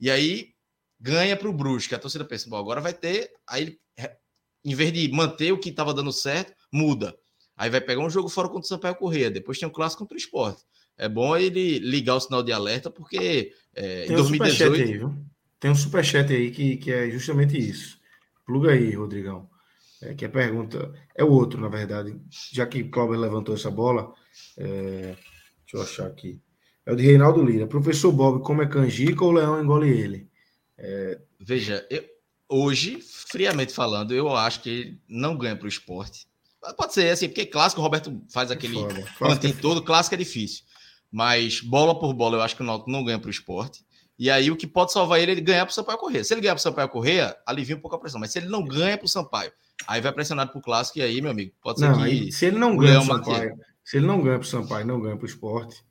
E 0.00 0.10
aí 0.10 0.54
ganha 0.98 1.36
para 1.36 1.48
o 1.48 1.52
Brusque, 1.52 1.94
a 1.94 1.98
torcida 1.98 2.24
pensa, 2.24 2.48
bom, 2.48 2.56
agora 2.56 2.80
vai 2.80 2.92
ter, 2.92 3.32
aí 3.46 3.78
em 4.64 4.74
vez 4.74 4.92
de 4.92 5.10
manter 5.12 5.52
o 5.52 5.58
que 5.58 5.68
estava 5.68 5.94
dando 5.94 6.12
certo, 6.12 6.52
muda. 6.72 7.16
Aí 7.56 7.70
vai 7.70 7.80
pegar 7.80 8.00
um 8.00 8.10
jogo 8.10 8.28
fora 8.28 8.48
contra 8.48 8.64
o 8.64 8.68
Sampaio 8.68 8.96
Corrêa, 8.96 9.30
depois 9.30 9.58
tem 9.58 9.68
um 9.68 9.72
clássico 9.72 10.02
contra 10.02 10.14
o 10.16 10.18
esporte. 10.18 10.62
É 10.96 11.08
bom 11.08 11.36
ele 11.36 11.78
ligar 11.78 12.16
o 12.16 12.20
sinal 12.20 12.42
de 12.42 12.52
alerta, 12.52 12.90
porque 12.90 13.52
é, 13.74 14.04
tem 14.04 14.12
em 14.12 14.16
2018. 14.16 14.72
Um 14.72 14.74
aí, 14.74 14.98
viu? 14.98 15.14
Tem 15.58 15.70
um 15.70 15.74
superchat 15.74 16.32
aí 16.32 16.50
que, 16.50 16.76
que 16.76 16.92
é 16.92 17.10
justamente 17.10 17.56
isso. 17.56 17.98
Pluga 18.44 18.72
aí, 18.72 18.94
Rodrigão. 18.94 19.48
É, 20.02 20.14
que 20.14 20.24
a 20.24 20.28
pergunta 20.28 20.92
é 21.14 21.22
o 21.22 21.30
outro, 21.30 21.60
na 21.60 21.68
verdade. 21.68 22.16
Já 22.52 22.66
que 22.66 22.84
Cláudio 22.84 23.20
levantou 23.20 23.54
essa 23.54 23.70
bola, 23.70 24.12
é, 24.58 25.16
deixa 25.60 25.74
eu 25.74 25.82
achar 25.82 26.06
aqui. 26.06 26.40
É 26.84 26.92
o 26.92 26.96
de 26.96 27.04
Reinaldo 27.04 27.44
Lira. 27.44 27.66
Professor 27.66 28.10
Bob, 28.10 28.42
como 28.42 28.62
é 28.62 28.66
canjica 28.66 29.24
ou 29.24 29.30
o 29.30 29.34
leão 29.34 29.62
engole 29.62 29.88
ele? 29.88 30.28
É... 30.76 31.20
Veja, 31.38 31.86
eu, 31.88 32.04
hoje, 32.48 32.98
friamente 33.00 33.72
falando, 33.72 34.12
eu 34.12 34.34
acho 34.36 34.60
que 34.62 34.70
ele 34.70 35.00
não 35.08 35.36
ganha 35.36 35.56
para 35.56 35.66
o 35.66 35.68
esporte. 35.68 36.26
Pode 36.76 36.92
ser 36.92 37.10
assim, 37.10 37.28
porque 37.28 37.46
clássico 37.46 37.80
o 37.80 37.84
Roberto 37.84 38.22
faz 38.32 38.50
aquele 38.50 38.76
mantém 39.20 39.52
todo, 39.52 39.82
clássico 39.82 40.14
é 40.14 40.18
difícil. 40.18 40.64
Mas 41.12 41.60
bola 41.60 41.98
por 41.98 42.14
bola, 42.14 42.38
eu 42.38 42.42
acho 42.42 42.56
que 42.56 42.62
o 42.62 42.64
Náutico 42.64 42.90
não 42.90 43.04
ganha 43.04 43.18
para 43.18 43.28
o 43.28 43.30
esporte. 43.30 43.84
E 44.18 44.30
aí 44.30 44.50
o 44.50 44.56
que 44.56 44.66
pode 44.66 44.92
salvar 44.92 45.20
ele 45.20 45.32
é 45.32 45.34
ele 45.34 45.40
ganhar 45.40 45.66
para 45.66 45.72
o 45.72 45.74
Sampaio 45.74 45.98
Correia. 45.98 46.24
Se 46.24 46.32
ele 46.32 46.40
ganhar 46.40 46.54
para 46.54 46.60
o 46.60 46.62
Sampaio 46.62 46.88
Correia, 46.88 47.36
alivia 47.46 47.76
um 47.76 47.80
pouco 47.80 47.96
a 47.96 47.98
pressão. 47.98 48.20
Mas 48.20 48.30
se 48.30 48.38
ele 48.38 48.48
não 48.48 48.64
ganha 48.64 48.96
para 48.96 49.04
o 49.04 49.08
Sampaio, 49.08 49.52
aí 49.86 50.00
vai 50.00 50.12
pressionado 50.12 50.50
para 50.50 50.58
o 50.58 50.62
clássico 50.62 50.98
e 50.98 51.02
aí, 51.02 51.20
meu 51.20 51.30
amigo, 51.30 51.52
pode 51.60 51.80
ser 51.80 51.88
não, 51.88 51.98
que. 51.98 52.04
Aí, 52.04 52.32
se 52.32 52.46
ele 52.46 52.58
não 52.58 52.76
ganha 52.76 52.94
para 52.94 53.02
o 53.02 53.06
Sampaio, 53.18 53.58
se 53.84 53.96
ele 53.96 54.06
não 54.06 54.22
ganha 54.22 54.38
para 54.38 54.46
o 54.46 54.48
Sampaio, 54.48 54.86
não 54.86 55.00
ganha 55.00 55.16
para 55.16 55.24
o 55.24 55.28
esporte, 55.28 55.82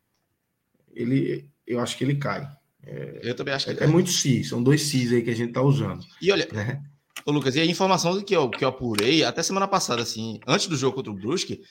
ele, 0.94 1.50
eu 1.68 1.80
acho 1.80 1.98
que 1.98 2.04
ele 2.04 2.16
cai. 2.16 2.48
É, 2.84 3.20
eu 3.24 3.36
também 3.36 3.54
acho 3.54 3.66
que 3.66 3.84
é, 3.84 3.84
é 3.84 3.88
muito 3.88 4.10
si, 4.10 4.44
são 4.44 4.64
dois 4.64 4.82
cis 4.82 5.12
aí 5.12 5.22
que 5.22 5.30
a 5.30 5.36
gente 5.36 5.50
está 5.50 5.62
usando. 5.62 6.04
E 6.22 6.32
olha, 6.32 6.48
né? 6.52 6.82
Ô, 7.26 7.32
Lucas, 7.32 7.56
e 7.56 7.60
a 7.60 7.66
informação 7.66 8.20
que 8.24 8.36
eu, 8.36 8.50
que 8.50 8.64
eu 8.64 8.70
apurei, 8.70 9.24
até 9.24 9.44
semana 9.44 9.68
passada, 9.68 10.02
assim, 10.02 10.40
antes 10.48 10.68
do 10.68 10.76
jogo 10.76 10.96
contra 10.96 11.12
o 11.12 11.16
Brusque, 11.16 11.62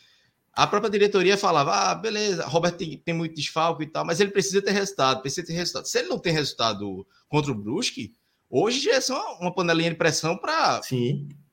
a 0.61 0.67
própria 0.67 0.91
diretoria 0.91 1.39
falava: 1.39 1.73
ah, 1.73 1.95
beleza, 1.95 2.47
Roberto 2.47 2.77
tem, 2.77 2.99
tem 2.99 3.15
muito 3.15 3.35
desfalco 3.35 3.83
e 3.83 3.87
tal, 3.87 4.05
mas 4.05 4.21
ele 4.21 4.31
precisa 4.31 4.61
ter 4.61 4.73
resultado, 4.73 5.23
precisa 5.23 5.47
ter 5.47 5.55
resultado. 5.55 5.87
Se 5.87 5.99
ele 5.99 6.09
não 6.09 6.19
tem 6.19 6.35
resultado 6.35 7.07
contra 7.31 7.51
o 7.51 7.55
Brusque, 7.55 8.15
hoje 8.51 8.81
já 8.81 8.97
é 8.97 9.01
só 9.01 9.39
uma 9.41 9.55
panelinha 9.55 9.89
de 9.89 9.97
pressão 9.97 10.37
para 10.37 10.83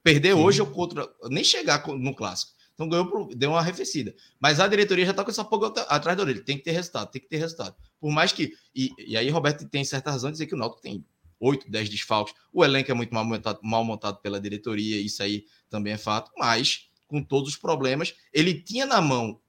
perder 0.04 0.36
Sim. 0.36 0.42
hoje 0.42 0.60
ou 0.60 0.68
contra. 0.68 1.08
Nem 1.30 1.42
chegar 1.42 1.88
no 1.88 2.14
clássico. 2.14 2.52
Então 2.74 2.90
ganhou, 2.90 3.30
deu 3.34 3.52
uma 3.52 3.60
arrefecida. 3.60 4.14
Mas 4.42 4.60
a 4.60 4.68
diretoria 4.68 5.06
já 5.06 5.12
está 5.12 5.24
com 5.24 5.32
essa 5.32 5.46
polga 5.46 5.68
atrás 5.84 6.18
da 6.18 6.24
orelha. 6.24 6.44
Tem 6.44 6.58
que 6.58 6.66
ter 6.66 6.72
resultado, 6.72 7.10
tem 7.10 7.22
que 7.22 7.30
ter 7.30 7.38
resultado. 7.38 7.78
Por 8.02 8.12
mais 8.12 8.34
que. 8.34 8.52
E, 8.76 8.92
e 8.98 9.16
aí, 9.16 9.30
Roberto 9.30 9.66
tem 9.70 9.86
certa 9.86 10.12
razão 10.12 10.30
de 10.30 10.34
dizer 10.34 10.48
que 10.48 10.54
o 10.54 10.58
Náutico 10.58 10.82
tem 10.82 11.06
8, 11.40 11.72
10 11.72 11.90
desfalques. 11.90 12.36
O 12.52 12.62
elenco 12.62 12.92
é 12.92 12.94
muito 12.94 13.14
mal 13.14 13.24
montado, 13.24 13.60
mal 13.64 13.86
montado 13.86 14.18
pela 14.18 14.38
diretoria, 14.38 15.00
isso 15.00 15.24
aí 15.24 15.46
também 15.70 15.94
é 15.94 15.98
fato. 15.98 16.30
Mas, 16.38 16.90
com 17.08 17.24
todos 17.24 17.50
os 17.50 17.58
problemas, 17.58 18.14
ele 18.34 18.54
tinha 18.54 18.86
na 18.86 19.02
mão 19.02 19.40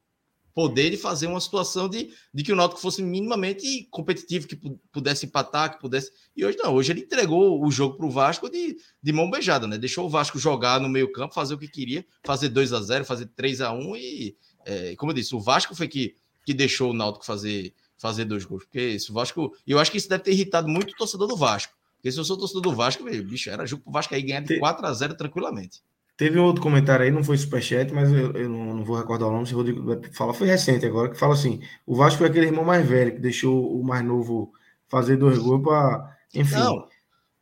poder 0.58 0.90
de 0.90 0.96
fazer 0.96 1.28
uma 1.28 1.40
situação 1.40 1.88
de, 1.88 2.12
de 2.34 2.42
que 2.42 2.52
o 2.52 2.56
Náutico 2.56 2.80
fosse 2.80 3.00
minimamente 3.00 3.86
competitivo, 3.92 4.48
que 4.48 4.56
pudesse 4.90 5.24
empatar, 5.24 5.72
que 5.72 5.80
pudesse. 5.80 6.10
E 6.36 6.44
hoje 6.44 6.58
não, 6.58 6.74
hoje 6.74 6.90
ele 6.90 7.02
entregou 7.02 7.64
o 7.64 7.70
jogo 7.70 7.96
para 7.96 8.06
o 8.06 8.10
Vasco 8.10 8.50
de, 8.50 8.76
de 9.00 9.12
mão 9.12 9.30
beijada, 9.30 9.68
né? 9.68 9.78
Deixou 9.78 10.06
o 10.06 10.08
Vasco 10.08 10.36
jogar 10.36 10.80
no 10.80 10.88
meio-campo, 10.88 11.32
fazer 11.32 11.54
o 11.54 11.58
que 11.58 11.68
queria, 11.68 12.04
fazer 12.24 12.48
2 12.48 12.72
a 12.72 12.80
0 12.80 13.04
fazer 13.04 13.26
3 13.36 13.60
a 13.60 13.72
1 13.72 13.96
e, 13.96 14.36
é, 14.64 14.96
como 14.96 15.12
eu 15.12 15.14
disse, 15.14 15.32
o 15.32 15.38
Vasco 15.38 15.76
foi 15.76 15.86
que, 15.86 16.16
que 16.44 16.52
deixou 16.52 16.90
o 16.90 16.92
Náutico 16.92 17.24
fazer, 17.24 17.72
fazer 17.96 18.24
dois 18.24 18.44
gols. 18.44 18.64
Porque 18.64 18.80
esse 18.80 19.12
Vasco. 19.12 19.54
E 19.64 19.70
eu 19.70 19.78
acho 19.78 19.92
que 19.92 19.98
isso 19.98 20.08
deve 20.08 20.24
ter 20.24 20.32
irritado 20.32 20.66
muito 20.66 20.90
o 20.90 20.96
torcedor 20.96 21.28
do 21.28 21.36
Vasco. 21.36 21.72
Porque 21.94 22.10
se 22.10 22.18
eu 22.18 22.24
sou 22.24 22.36
torcedor 22.36 22.62
do 22.62 22.72
Vasco, 22.72 23.04
bicho, 23.04 23.48
era 23.48 23.64
jogo 23.64 23.84
pro 23.84 23.92
Vasco 23.92 24.12
aí 24.12 24.22
ganhar 24.22 24.40
de 24.40 24.58
4 24.58 24.84
a 24.84 24.92
0 24.92 25.16
tranquilamente. 25.16 25.82
Teve 26.18 26.36
um 26.36 26.42
outro 26.42 26.60
comentário 26.60 27.04
aí, 27.04 27.12
não 27.12 27.22
foi 27.22 27.38
superchat, 27.38 27.94
mas 27.94 28.12
eu, 28.12 28.32
eu 28.32 28.48
não, 28.48 28.74
não, 28.74 28.84
vou 28.84 28.96
recordar 28.96 29.28
o 29.28 29.32
nome, 29.32 29.46
se 29.46 29.54
o 29.54 29.56
Rodrigo 29.56 30.02
fala, 30.12 30.34
foi 30.34 30.48
recente 30.48 30.84
agora, 30.84 31.08
que 31.08 31.16
fala 31.16 31.32
assim: 31.32 31.62
o 31.86 31.94
Vasco 31.94 32.18
foi 32.18 32.26
aquele 32.26 32.46
irmão 32.46 32.64
mais 32.64 32.84
velho 32.84 33.12
que 33.12 33.20
deixou 33.20 33.80
o 33.80 33.84
mais 33.84 34.04
novo 34.04 34.52
fazer 34.88 35.16
dois 35.16 35.38
gols 35.38 35.62
para. 35.62 36.18
Enfim. 36.34 36.56
Não. 36.56 36.88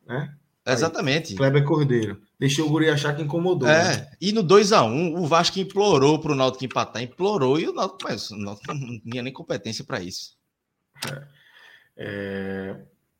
Né? 0.05 0.31
Exatamente. 0.63 1.31
Aí, 1.31 1.37
Kleber 1.37 1.65
Cordeiro. 1.65 2.21
Deixou 2.39 2.67
o 2.67 2.69
Guri 2.69 2.87
achar 2.87 3.15
que 3.15 3.23
incomodou. 3.23 3.67
É, 3.67 3.97
né? 3.97 4.11
e 4.21 4.31
no 4.31 4.43
2x1, 4.43 4.91
um, 4.91 5.23
o 5.23 5.25
Vasco 5.25 5.57
implorou 5.57 6.19
para 6.19 6.33
o 6.33 6.35
Náutico 6.35 6.65
empatar, 6.65 7.01
implorou, 7.01 7.59
e 7.59 7.67
o 7.67 7.73
Náutico, 7.73 8.03
mas, 8.03 8.29
o 8.29 8.37
Náutico 8.37 8.75
não 8.75 8.99
tinha 8.99 9.23
nem 9.23 9.33
competência 9.33 9.83
para 9.83 10.01
isso. 10.01 10.37
É. 11.07 11.23
É... 11.97 12.75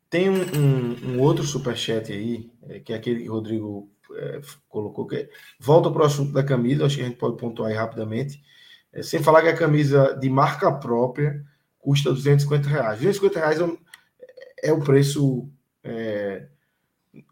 Tem 0.07 0.29
um, 0.29 0.35
um, 0.35 1.13
um, 1.13 1.19
outro 1.19 1.43
superchat 1.43 2.13
aí, 2.13 2.49
é, 2.69 2.79
que 2.79 2.93
é 2.93 2.95
aquele 2.95 3.23
que 3.23 3.29
o 3.29 3.33
Rodrigo 3.33 3.91
é, 4.15 4.41
colocou 4.69 5.05
que 5.05 5.29
volta 5.59 5.89
para 5.91 6.03
o 6.03 6.05
assunto 6.05 6.31
da 6.31 6.43
camisa, 6.43 6.85
acho 6.85 6.97
que 6.97 7.01
a 7.01 7.05
gente 7.05 7.17
pode 7.17 7.37
pontuar 7.37 7.69
aí 7.69 7.75
rapidamente. 7.75 8.41
É, 8.93 9.03
sem 9.03 9.21
falar 9.21 9.41
que 9.41 9.49
a 9.49 9.57
camisa 9.57 10.17
de 10.19 10.29
marca 10.29 10.71
própria 10.71 11.43
custa 11.79 12.11
250 12.11 12.67
reais. 12.67 12.99
250 12.99 13.39
reais 13.39 13.61
é, 13.61 14.69
é 14.69 14.73
o 14.73 14.79
preço 14.79 15.49
é, 15.83 16.47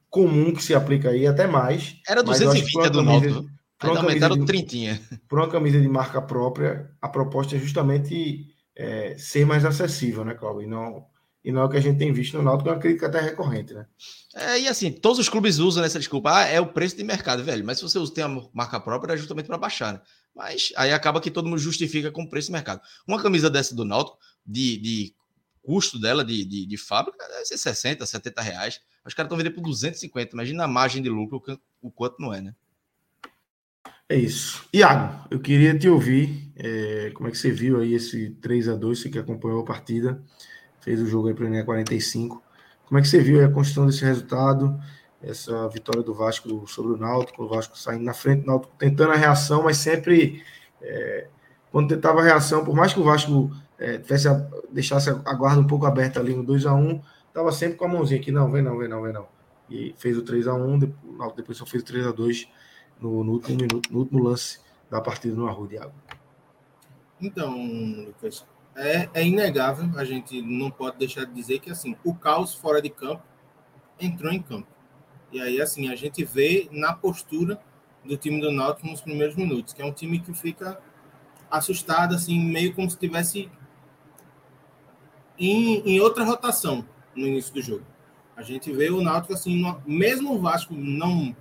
comum 0.10 0.54
que 0.54 0.64
se 0.64 0.74
aplica 0.74 1.10
aí, 1.10 1.28
até 1.28 1.48
mais. 1.48 1.98
Era 2.08 2.24
220 2.24 2.90
do 2.90 3.02
Novo. 3.04 3.50
Para 3.78 3.92
uma, 3.92 4.06
camisa 4.06 4.30
de, 4.30 4.46
trintinha. 4.46 5.02
para 5.28 5.40
uma 5.40 5.50
camisa 5.50 5.80
de 5.82 5.88
marca 5.90 6.22
própria, 6.22 6.90
a 7.02 7.10
proposta 7.10 7.58
é 7.58 7.60
justamente 7.60 8.48
é, 8.74 9.16
ser 9.18 9.46
mais 9.46 9.66
acessível, 9.66 10.24
né, 10.24 10.34
Cláudio? 10.34 10.62
E 10.64 10.68
não 10.68 11.06
e 11.46 11.52
não 11.52 11.62
é 11.62 11.66
o 11.66 11.70
que 11.70 11.78
a 11.78 11.82
gente 11.82 12.00
tem 12.00 12.12
visto 12.12 12.36
no 12.36 12.44
Náutico, 12.44 12.70
é 12.70 12.74
uma 12.74 12.80
crítica 12.80 13.06
até 13.06 13.22
recorrente, 13.22 13.72
né? 13.72 13.86
É, 14.34 14.60
e 14.60 14.68
assim, 14.68 14.92
todos 14.92 15.20
os 15.20 15.30
clubes 15.30 15.60
usam 15.60 15.84
essa 15.84 16.00
desculpa, 16.00 16.36
ah, 16.36 16.44
é 16.44 16.60
o 16.60 16.66
preço 16.66 16.98
de 16.98 17.04
mercado, 17.04 17.44
velho, 17.44 17.64
mas 17.64 17.78
se 17.78 17.84
você 17.84 18.00
tem 18.12 18.24
a 18.24 18.42
marca 18.52 18.80
própria, 18.80 19.14
é 19.14 19.18
justamente 19.18 19.46
para 19.46 19.58
baixar, 19.58 19.94
né? 19.94 20.02
Mas 20.36 20.74
aí 20.76 20.92
acaba 20.92 21.22
que 21.22 21.30
todo 21.30 21.48
mundo 21.48 21.60
justifica 21.60 22.12
com 22.12 22.26
preço 22.26 22.48
de 22.48 22.54
mercado. 22.54 22.82
Uma 23.08 23.22
camisa 23.22 23.48
dessa 23.48 23.76
do 23.76 23.86
Náutico, 23.86 24.18
de, 24.44 24.78
de 24.78 25.16
custo 25.62 26.00
dela 26.00 26.26
de, 26.26 26.44
de, 26.44 26.66
de, 26.66 26.78
fábrica, 26.78 27.26
deve 27.28 27.46
ser 27.46 27.60
60, 27.60 28.04
70 28.06 28.42
reais. 28.42 28.82
Os 29.06 29.14
caras 29.14 29.28
estão 29.28 29.38
vendendo 29.38 29.54
por 29.54 29.62
250, 29.62 30.34
imagina 30.34 30.64
a 30.64 30.68
margem 30.68 31.02
de 31.02 31.10
lucro, 31.10 31.42
o 31.80 31.92
quanto 31.92 32.20
não 32.20 32.34
é, 32.34 32.42
né? 32.42 32.56
É 34.10 34.16
isso. 34.16 34.68
Iago, 34.74 35.28
eu 35.30 35.40
queria 35.40 35.78
te 35.78 35.88
ouvir, 35.88 36.52
é, 36.56 37.12
como 37.14 37.28
é 37.28 37.32
que 37.32 37.38
você 37.38 37.52
viu 37.52 37.80
aí 37.80 37.94
esse 37.94 38.32
3 38.42 38.70
a 38.70 38.76
2 38.76 39.00
você 39.00 39.10
que 39.10 39.20
acompanhou 39.20 39.62
a 39.62 39.66
partida, 39.66 40.24
fez 40.86 41.02
o 41.02 41.08
jogo 41.08 41.28
aí 41.28 41.34
para 41.34 41.46
o 41.46 41.66
45. 41.66 42.42
Como 42.86 43.00
é 43.00 43.02
que 43.02 43.08
você 43.08 43.20
viu 43.20 43.44
a 43.44 43.50
construção 43.50 43.88
desse 43.88 44.06
resultado, 44.06 44.80
essa 45.22 45.68
vitória 45.68 46.04
do 46.04 46.14
Vasco 46.14 46.68
sobre 46.68 46.94
o 46.94 46.98
Náutico, 46.98 47.44
o 47.44 47.48
Vasco 47.48 47.76
saindo 47.76 48.06
na 48.06 48.14
frente, 48.14 48.44
o 48.44 48.46
Náutico 48.46 48.72
tentando 48.78 49.12
a 49.12 49.16
reação, 49.16 49.64
mas 49.64 49.78
sempre 49.78 50.44
é, 50.80 51.28
quando 51.72 51.90
tentava 51.90 52.22
a 52.22 52.24
reação, 52.24 52.64
por 52.64 52.76
mais 52.76 52.94
que 52.94 53.00
o 53.00 53.04
Vasco 53.04 53.52
é, 53.80 53.98
tivesse 53.98 54.28
a, 54.28 54.34
deixasse 54.72 55.10
a 55.10 55.34
guarda 55.34 55.60
um 55.60 55.66
pouco 55.66 55.88
aberta 55.88 56.20
ali 56.20 56.36
no 56.36 56.44
2 56.44 56.68
a 56.68 56.76
1 56.76 57.02
estava 57.28 57.52
sempre 57.52 57.78
com 57.78 57.86
a 57.86 57.88
mãozinha 57.88 58.22
aqui, 58.22 58.32
não, 58.32 58.52
vem 58.52 58.62
não, 58.62 58.78
vem 58.78 58.88
não, 58.88 59.02
vem 59.02 59.12
não. 59.12 59.28
E 59.68 59.96
fez 59.98 60.16
o 60.16 60.22
3 60.22 60.48
a 60.48 60.54
1 60.54 60.80
depois, 61.36 61.58
só 61.58 61.66
fez 61.66 61.82
o 61.82 61.86
3 61.86 62.06
a 62.06 62.12
2 62.12 62.48
no, 63.02 63.24
no, 63.24 63.32
último 63.32 63.58
minuto, 63.58 63.92
no 63.92 64.00
último 64.00 64.24
lance 64.24 64.60
da 64.90 65.02
partida 65.02 65.36
no 65.36 65.48
Arruda, 65.48 65.72
Thiago. 65.72 65.94
Então, 67.20 67.58
Lucas, 68.06 68.46
é, 68.76 69.10
é 69.14 69.26
inegável, 69.26 69.90
a 69.98 70.04
gente 70.04 70.42
não 70.42 70.70
pode 70.70 70.98
deixar 70.98 71.26
de 71.26 71.34
dizer 71.34 71.60
que 71.60 71.72
assim, 71.72 71.96
o 72.04 72.14
caos 72.14 72.54
fora 72.54 72.82
de 72.82 72.90
campo 72.90 73.24
entrou 74.00 74.32
em 74.32 74.42
campo. 74.42 74.68
E 75.32 75.42
aí, 75.42 75.62
assim, 75.62 75.90
a 75.90 75.96
gente 75.96 76.24
vê 76.24 76.70
na 76.72 76.94
postura 76.94 77.60
do 78.04 78.16
time 78.16 78.40
do 78.40 78.52
Náutico 78.52 78.88
nos 78.88 79.02
primeiros 79.02 79.36
minutos, 79.36 79.74
que 79.74 79.82
é 79.82 79.86
um 79.86 79.92
time 79.92 80.20
que 80.20 80.34
fica 80.34 80.80
assustado, 81.50 82.14
assim, 82.14 82.40
meio 82.40 82.74
como 82.74 82.90
se 82.90 82.96
estivesse 82.96 83.50
em, 85.38 85.82
em 85.86 86.00
outra 86.00 86.24
rotação 86.24 86.86
no 87.16 87.28
início 87.28 87.54
do 87.54 87.62
jogo. 87.62 87.86
A 88.36 88.42
gente 88.42 88.72
vê 88.72 88.90
o 88.90 89.02
Náutico, 89.02 89.34
assim, 89.34 89.60
no, 89.60 89.82
mesmo 89.86 90.36
o 90.36 90.40
Vasco 90.40 90.74
não, 90.74 91.36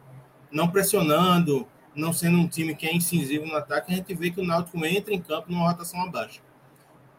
não 0.50 0.68
pressionando, 0.68 1.66
não 1.94 2.12
sendo 2.12 2.38
um 2.38 2.48
time 2.48 2.74
que 2.74 2.86
é 2.86 2.94
incisivo 2.94 3.46
no 3.46 3.56
ataque, 3.56 3.92
a 3.92 3.96
gente 3.96 4.14
vê 4.14 4.30
que 4.30 4.40
o 4.40 4.44
Náutico 4.44 4.84
entra 4.84 5.12
em 5.12 5.20
campo 5.20 5.50
numa 5.50 5.68
rotação 5.68 6.02
abaixo. 6.02 6.42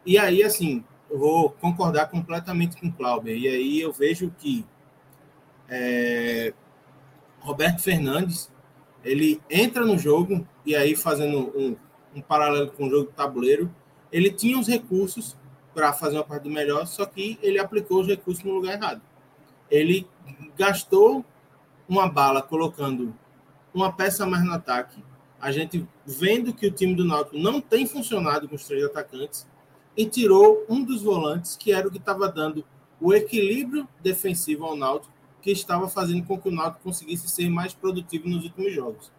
E 0.06 0.16
aí, 0.16 0.42
assim, 0.42 0.84
eu 1.10 1.18
vou 1.18 1.50
concordar 1.50 2.08
completamente 2.08 2.76
com 2.80 2.86
o 2.86 2.92
Clauber. 2.92 3.36
E 3.36 3.48
aí 3.48 3.80
eu 3.80 3.92
vejo 3.92 4.32
que 4.38 4.64
é, 5.68 6.54
Roberto 7.40 7.82
Fernandes 7.82 8.50
ele 9.04 9.40
entra 9.50 9.84
no 9.84 9.98
jogo 9.98 10.46
e 10.64 10.74
aí 10.74 10.96
fazendo 10.96 11.52
um, 11.56 11.76
um 12.14 12.20
paralelo 12.20 12.70
com 12.70 12.86
o 12.86 12.90
jogo 12.90 13.04
do 13.04 13.12
tabuleiro, 13.12 13.72
ele 14.10 14.30
tinha 14.30 14.58
os 14.58 14.66
recursos 14.66 15.36
para 15.74 15.92
fazer 15.92 16.16
uma 16.16 16.24
partida 16.24 16.52
melhor, 16.52 16.86
só 16.86 17.04
que 17.04 17.38
ele 17.42 17.58
aplicou 17.58 18.00
os 18.00 18.06
recursos 18.06 18.42
no 18.42 18.54
lugar 18.54 18.74
errado. 18.74 19.02
Ele 19.70 20.08
gastou 20.56 21.24
uma 21.88 22.08
bala 22.08 22.42
colocando 22.42 23.14
uma 23.74 23.92
peça 23.92 24.26
mais 24.26 24.44
no 24.44 24.52
ataque. 24.52 25.04
A 25.40 25.52
gente 25.52 25.86
vendo 26.04 26.52
que 26.52 26.66
o 26.66 26.70
time 26.70 26.94
do 26.94 27.04
Náutico 27.04 27.36
não 27.38 27.60
tem 27.60 27.86
funcionado 27.86 28.48
com 28.48 28.56
os 28.56 28.64
três 28.64 28.82
atacantes, 28.84 29.46
e 29.96 30.06
tirou 30.06 30.64
um 30.68 30.84
dos 30.84 31.02
volantes, 31.02 31.56
que 31.56 31.72
era 31.72 31.88
o 31.88 31.90
que 31.90 31.98
estava 31.98 32.28
dando 32.28 32.64
o 33.00 33.14
equilíbrio 33.14 33.88
defensivo 34.02 34.64
ao 34.64 34.76
Náutico, 34.76 35.12
que 35.40 35.50
estava 35.50 35.88
fazendo 35.88 36.24
com 36.24 36.38
que 36.38 36.48
o 36.48 36.52
Náutico 36.52 36.82
conseguisse 36.82 37.28
ser 37.28 37.48
mais 37.48 37.72
produtivo 37.72 38.28
nos 38.28 38.44
últimos 38.44 38.72
jogos. 38.72 39.12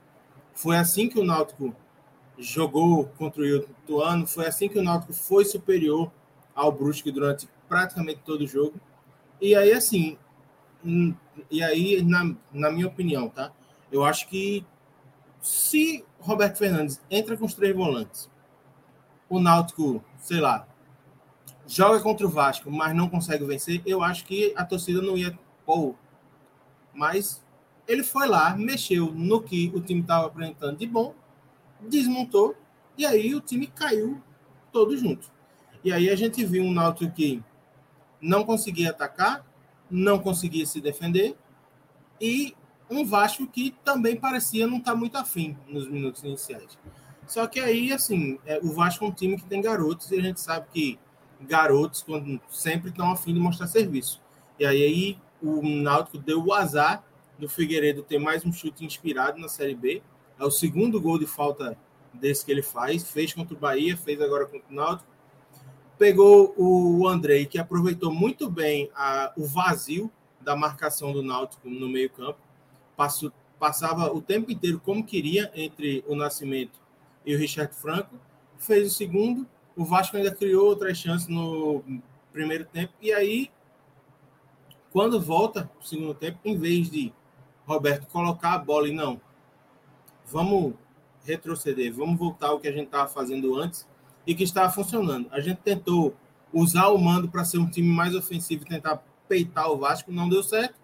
Foi 0.54 0.78
assim 0.78 1.08
que 1.08 1.20
o 1.20 1.24
Náutico 1.24 1.76
jogou 2.38 3.06
contra 3.18 3.42
o 3.42 3.46
Ituano, 3.46 4.28
foi 4.28 4.46
assim 4.46 4.68
que 4.68 4.78
o 4.78 4.84
Náutico 4.84 5.14
foi 5.14 5.46
superior 5.46 6.12
ao 6.54 6.72
Brusque 6.72 7.12
durante 7.12 7.48
praticamente 7.68 8.22
todo 8.26 8.42
o 8.42 8.48
jogo. 8.48 8.74
E 9.40 9.56
aí, 9.56 9.72
assim, 9.72 10.18
hum, 10.84 11.14
e 11.50 11.64
aí, 11.64 12.02
na, 12.02 12.36
na 12.52 12.72
minha 12.72 12.88
opinião, 12.88 13.30
tá? 13.30 13.52
Eu 13.92 14.04
acho 14.04 14.28
que 14.28 14.66
se 15.42 16.04
Roberto 16.20 16.58
Fernandes 16.58 17.00
entra 17.10 17.38
com 17.38 17.46
os 17.46 17.54
três 17.54 17.76
volantes, 17.76 18.30
o 19.30 19.40
Náutico, 19.40 20.04
sei 20.20 20.40
lá, 20.40 20.68
joga 21.68 22.00
contra 22.00 22.26
o 22.26 22.30
Vasco, 22.30 22.72
mas 22.72 22.96
não 22.96 23.10
consegue 23.10 23.44
vencer, 23.44 23.82
eu 23.86 24.02
acho 24.02 24.26
que 24.26 24.54
a 24.56 24.64
torcida 24.66 25.02
não 25.02 25.18
ia 25.18 25.38
pô. 25.66 25.96
Mas 26.94 27.44
ele 27.88 28.04
foi 28.04 28.28
lá, 28.28 28.56
mexeu 28.56 29.12
no 29.14 29.42
que 29.42 29.72
o 29.76 29.82
time 29.82 30.02
estava 30.02 30.28
apresentando 30.28 30.78
de 30.78 30.88
bom, 30.88 31.14
desmontou, 31.82 32.56
e 32.98 33.06
aí 33.06 33.36
o 33.36 33.42
time 33.42 33.68
caiu 33.68 34.22
todo 34.72 34.98
junto. 34.98 35.30
E 35.84 35.94
aí 35.94 36.10
a 36.10 36.16
gente 36.16 36.44
viu 36.44 36.64
um 36.64 36.72
Náutico 36.72 37.14
que 37.14 37.44
não 38.20 38.44
conseguia 38.44 38.90
atacar, 38.90 39.46
não 39.92 40.20
conseguia 40.20 40.66
se 40.66 40.82
defender, 40.82 41.38
e 42.20 42.56
um 42.90 43.06
Vasco 43.06 43.46
que 43.46 43.76
também 43.84 44.16
parecia 44.16 44.66
não 44.66 44.78
estar 44.78 44.94
tá 44.94 44.98
muito 44.98 45.18
afim 45.18 45.58
nos 45.68 45.88
minutos 45.88 46.24
iniciais. 46.24 46.78
Só 47.28 47.46
que 47.46 47.60
aí, 47.60 47.92
assim, 47.92 48.40
é, 48.46 48.58
o 48.64 48.72
Vasco 48.72 49.04
é 49.04 49.08
um 49.08 49.12
time 49.12 49.36
que 49.36 49.44
tem 49.44 49.62
garotos 49.62 50.10
e 50.12 50.18
a 50.18 50.22
gente 50.22 50.40
sabe 50.40 50.68
que 50.72 51.00
garotos 51.42 52.02
quando 52.02 52.40
sempre 52.50 52.90
estão 52.90 53.12
afim 53.12 53.34
de 53.34 53.40
mostrar 53.40 53.68
serviço. 53.68 54.22
E 54.58 54.66
aí, 54.66 54.82
aí 54.82 55.20
o 55.42 55.62
Náutico 55.62 56.18
deu 56.18 56.44
o 56.44 56.54
azar 56.54 57.04
do 57.38 57.50
Figueiredo 57.50 58.02
ter 58.02 58.18
mais 58.18 58.46
um 58.46 58.52
chute 58.52 58.86
inspirado 58.86 59.40
na 59.40 59.50
Série 59.50 59.76
B. 59.76 60.02
É 60.40 60.46
o 60.46 60.50
segundo 60.50 61.02
gol 61.02 61.20
de 61.20 61.28
falta 61.28 61.78
desse 62.14 62.46
que 62.46 62.52
ele 62.52 62.64
faz. 62.64 63.04
Fez 63.12 63.34
contra 63.34 63.56
o 63.56 63.60
Bahia, 63.60 63.98
fez 63.98 64.22
agora 64.22 64.46
contra 64.46 64.72
o 64.72 64.74
Náutico. 64.74 65.10
Pegou 65.98 66.54
o 66.58 67.08
Andrei, 67.08 67.46
que 67.46 67.60
aproveitou 67.60 68.12
muito 68.12 68.50
bem 68.50 68.90
a, 68.96 69.34
o 69.36 69.46
vazio 69.46 70.10
da 70.40 70.56
marcação 70.56 71.12
do 71.12 71.22
Náutico 71.22 71.70
no 71.70 71.90
meio-campo. 71.90 72.40
Passava 73.60 74.14
o 74.14 74.22
tempo 74.22 74.50
inteiro 74.50 74.80
como 74.80 75.04
queria 75.04 75.52
entre 75.54 76.06
o 76.08 76.16
Nascimento 76.16 76.87
e 77.28 77.36
o 77.36 77.38
Richard 77.38 77.76
Franco. 77.76 78.16
Fez 78.58 78.88
o 78.88 78.96
segundo. 78.96 79.46
O 79.76 79.86
Vasco 79.86 80.18
ainda 80.18 80.34
criou 80.34 80.66
outras 80.66 80.98
chances 80.98 81.28
no 81.28 81.84
primeiro 82.32 82.66
tempo. 82.66 82.94
E 83.00 83.14
aí, 83.14 83.52
quando 84.92 85.22
volta 85.22 85.70
o 85.80 85.86
segundo 85.86 86.16
tempo, 86.16 86.40
em 86.46 86.58
vez 86.58 86.90
de 86.90 87.14
Roberto 87.68 88.08
colocar 88.08 88.54
a 88.54 88.58
bola 88.58 88.88
e 88.88 88.94
não, 88.94 89.22
vamos 90.26 90.74
retroceder, 91.26 91.94
vamos 91.94 92.18
voltar 92.18 92.48
ao 92.48 92.60
que 92.60 92.68
a 92.68 92.72
gente 92.72 92.86
estava 92.86 93.10
fazendo 93.10 93.56
antes 93.56 93.86
e 94.26 94.34
que 94.34 94.44
estava 94.44 94.72
funcionando. 94.72 95.28
A 95.32 95.42
gente 95.42 95.58
tentou 95.58 96.16
usar 96.54 96.88
o 96.88 96.98
mando 96.98 97.28
para 97.28 97.44
ser 97.44 97.58
um 97.58 97.70
time 97.70 97.90
mais 97.90 98.16
ofensivo 98.16 98.64
e 98.64 98.70
tentar 98.70 99.04
peitar 99.28 99.70
o 99.70 99.78
Vasco, 99.78 100.12
não 100.12 100.30
deu 100.30 100.42
certo. 100.42 100.76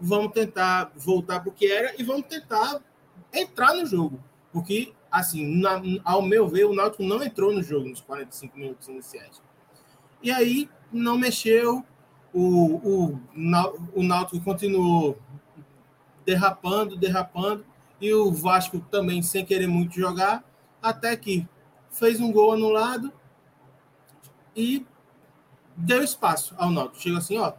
Vamos 0.00 0.32
tentar 0.32 0.92
voltar 0.96 1.40
para 1.40 1.50
o 1.50 1.52
que 1.52 1.70
era 1.70 1.94
e 2.00 2.04
vamos 2.04 2.26
tentar 2.26 2.80
entrar 3.32 3.74
no 3.74 3.84
jogo. 3.84 4.22
Porque, 4.52 4.94
assim, 5.10 5.56
na, 5.56 5.80
ao 6.04 6.22
meu 6.22 6.48
ver, 6.48 6.64
o 6.64 6.74
Náutico 6.74 7.02
não 7.02 7.22
entrou 7.22 7.52
no 7.52 7.62
jogo 7.62 7.88
nos 7.88 8.00
45 8.00 8.58
minutos 8.58 8.88
iniciais. 8.88 9.42
E 10.22 10.30
aí, 10.30 10.68
não 10.92 11.18
mexeu, 11.18 11.84
o, 12.32 13.10
o, 13.12 13.20
o 13.94 14.02
Náutico 14.02 14.44
continuou 14.44 15.18
derrapando, 16.24 16.96
derrapando, 16.96 17.64
e 18.00 18.12
o 18.14 18.32
Vasco 18.32 18.80
também 18.90 19.20
sem 19.22 19.44
querer 19.44 19.66
muito 19.66 19.94
jogar, 19.94 20.44
até 20.82 21.16
que 21.16 21.46
fez 21.90 22.20
um 22.20 22.32
gol 22.32 22.52
anulado 22.52 23.12
e 24.54 24.86
deu 25.76 26.02
espaço 26.02 26.54
ao 26.56 26.70
Náutico. 26.70 27.02
Chega 27.02 27.18
assim, 27.18 27.38
ó, 27.38 27.52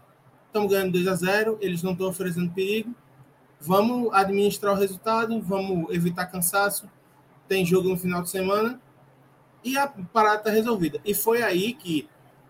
estamos 0.48 0.72
ganhando 0.72 0.94
2 0.94 1.08
a 1.08 1.16
0, 1.16 1.58
eles 1.62 1.84
não 1.84 1.92
estão 1.92 2.08
oferecendo 2.08 2.52
perigo, 2.52 2.96
vamos 3.60 4.12
administrar 4.14 4.74
o 4.74 4.78
resultado, 4.78 5.40
vamos 5.42 5.94
evitar 5.94 6.26
cansaço, 6.26 6.90
tem 7.52 7.66
jogo 7.66 7.90
no 7.90 7.98
final 7.98 8.22
de 8.22 8.30
semana 8.30 8.80
e 9.62 9.78
a 9.78 9.86
parada 9.86 10.38
está 10.38 10.50
resolvida. 10.50 11.02
E 11.04 11.14
foi 11.14 11.44
aí 11.44 11.74
que, 11.74 12.08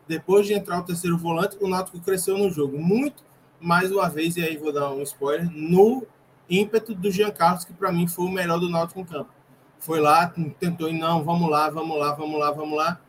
depois 0.07 0.45
de 0.45 0.53
entrar 0.53 0.77
o 0.77 0.83
terceiro 0.83 1.17
volante, 1.17 1.57
o 1.59 1.67
Náutico 1.67 1.99
cresceu 1.99 2.37
no 2.37 2.51
jogo 2.51 2.77
muito, 2.77 3.23
mais 3.59 3.91
uma 3.91 4.07
vez, 4.07 4.37
e 4.37 4.43
aí 4.43 4.57
vou 4.57 4.71
dar 4.71 4.91
um 4.91 5.01
spoiler, 5.01 5.49
no 5.51 6.05
ímpeto 6.47 6.93
do 6.93 7.09
Jean 7.09 7.31
Carlos, 7.31 7.65
que 7.65 7.73
para 7.73 7.91
mim 7.91 8.07
foi 8.07 8.25
o 8.25 8.29
melhor 8.29 8.59
do 8.59 8.69
Náutico 8.69 8.99
no 8.99 9.05
campo. 9.07 9.31
Foi 9.79 9.99
lá, 9.99 10.31
tentou 10.59 10.87
e 10.87 10.93
não, 10.93 11.23
vamos 11.23 11.49
lá, 11.49 11.67
vamos 11.67 11.97
lá, 11.97 12.13
vamos 12.13 12.39
lá, 12.39 12.51
vamos 12.51 12.77
lá. 12.77 13.01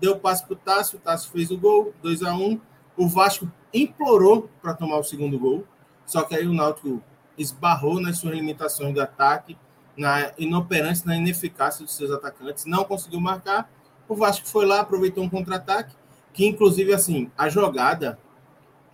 Deu 0.00 0.20
passe 0.20 0.44
para 0.44 0.54
o 0.54 0.56
Tássio, 0.56 0.98
o 0.98 1.00
Tássio 1.00 1.32
fez 1.32 1.50
o 1.50 1.58
gol, 1.58 1.92
2 2.00 2.22
a 2.22 2.32
1 2.32 2.60
O 2.96 3.08
Vasco 3.08 3.50
implorou 3.74 4.48
para 4.62 4.72
tomar 4.72 4.98
o 4.98 5.02
segundo 5.02 5.36
gol, 5.36 5.66
só 6.06 6.22
que 6.22 6.36
aí 6.36 6.46
o 6.46 6.54
Náutico 6.54 7.02
esbarrou 7.36 8.00
nas 8.00 8.18
suas 8.18 8.36
limitações 8.36 8.94
do 8.94 9.00
ataque, 9.00 9.58
na 9.96 10.32
inoperância, 10.38 11.06
na 11.06 11.16
ineficácia 11.16 11.84
dos 11.84 11.94
seus 11.94 12.10
atacantes, 12.10 12.64
não 12.64 12.84
conseguiu 12.84 13.20
marcar. 13.20 13.70
O 14.08 14.14
Vasco 14.14 14.46
foi 14.46 14.66
lá, 14.66 14.80
aproveitou 14.80 15.22
um 15.22 15.28
contra-ataque, 15.28 15.94
que 16.32 16.46
inclusive, 16.46 16.92
assim, 16.92 17.30
a 17.36 17.48
jogada, 17.48 18.18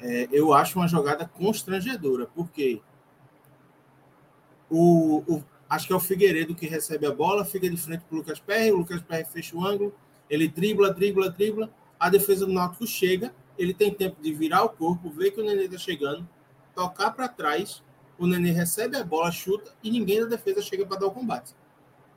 é, 0.01 0.29
eu 0.31 0.53
acho 0.53 0.79
uma 0.79 0.89
jogada 0.89 1.27
constrangedora, 1.27 2.27
porque 2.35 2.81
o, 4.71 5.23
o, 5.27 5.45
acho 5.69 5.87
que 5.87 5.93
é 5.93 5.97
o 5.97 6.01
Figueiredo 6.01 6.55
que 6.55 6.67
recebe 6.67 7.07
a 7.07 7.13
bola, 7.13 7.45
fica 7.45 7.69
de 7.69 7.77
frente 7.77 8.05
para 8.05 8.15
o 8.15 8.19
Lucas 8.19 8.41
Perry, 8.41 8.73
o 8.73 8.79
Lucas 8.79 9.01
Perry 9.01 9.25
fecha 9.25 9.57
o 9.57 9.65
ângulo, 9.65 9.95
ele 10.29 10.49
dribla, 10.49 10.93
dribla, 10.93 11.31
dribla, 11.31 11.71
a 11.99 12.11
defesa 12.11 12.47
do 12.47 12.53
Náutico 12.53 12.87
chega, 12.87 13.33
ele 13.59 13.73
tem 13.73 13.93
tempo 13.93 14.21
de 14.21 14.33
virar 14.33 14.65
o 14.65 14.69
corpo, 14.69 15.11
ver 15.11 15.31
que 15.31 15.41
o 15.41 15.45
Nenê 15.45 15.65
está 15.65 15.79
chegando, 15.79 16.29
tocar 16.75 17.11
para 17.13 17.29
trás, 17.29 17.83
o 18.19 18.27
Nenê 18.27 18.51
recebe 18.51 18.97
a 18.97 19.05
bola, 19.05 19.31
chuta 19.31 19.73
e 19.83 19.91
ninguém 19.91 20.21
da 20.21 20.27
defesa 20.27 20.63
chega 20.63 20.87
para 20.87 21.01
dar 21.01 21.07
o 21.07 21.11
combate. 21.11 21.55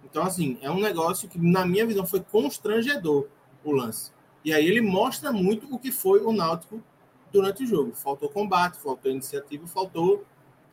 Então, 0.04 0.24
assim, 0.24 0.58
é 0.62 0.72
um 0.72 0.80
negócio 0.80 1.28
que, 1.28 1.38
na 1.38 1.66
minha 1.66 1.86
visão, 1.86 2.06
foi 2.06 2.22
constrangedor 2.22 3.28
o 3.64 3.72
lance. 3.72 4.12
E 4.44 4.54
aí 4.54 4.66
ele 4.66 4.82
mostra 4.82 5.32
muito 5.32 5.74
o 5.74 5.78
que 5.78 5.92
foi 5.92 6.22
o 6.22 6.32
Náutico 6.32 6.82
durante 7.32 7.64
o 7.64 7.68
jogo. 7.68 7.94
Faltou 7.94 8.30
combate, 8.30 8.78
faltou 8.78 9.12
iniciativa, 9.12 9.68
faltou 9.68 10.26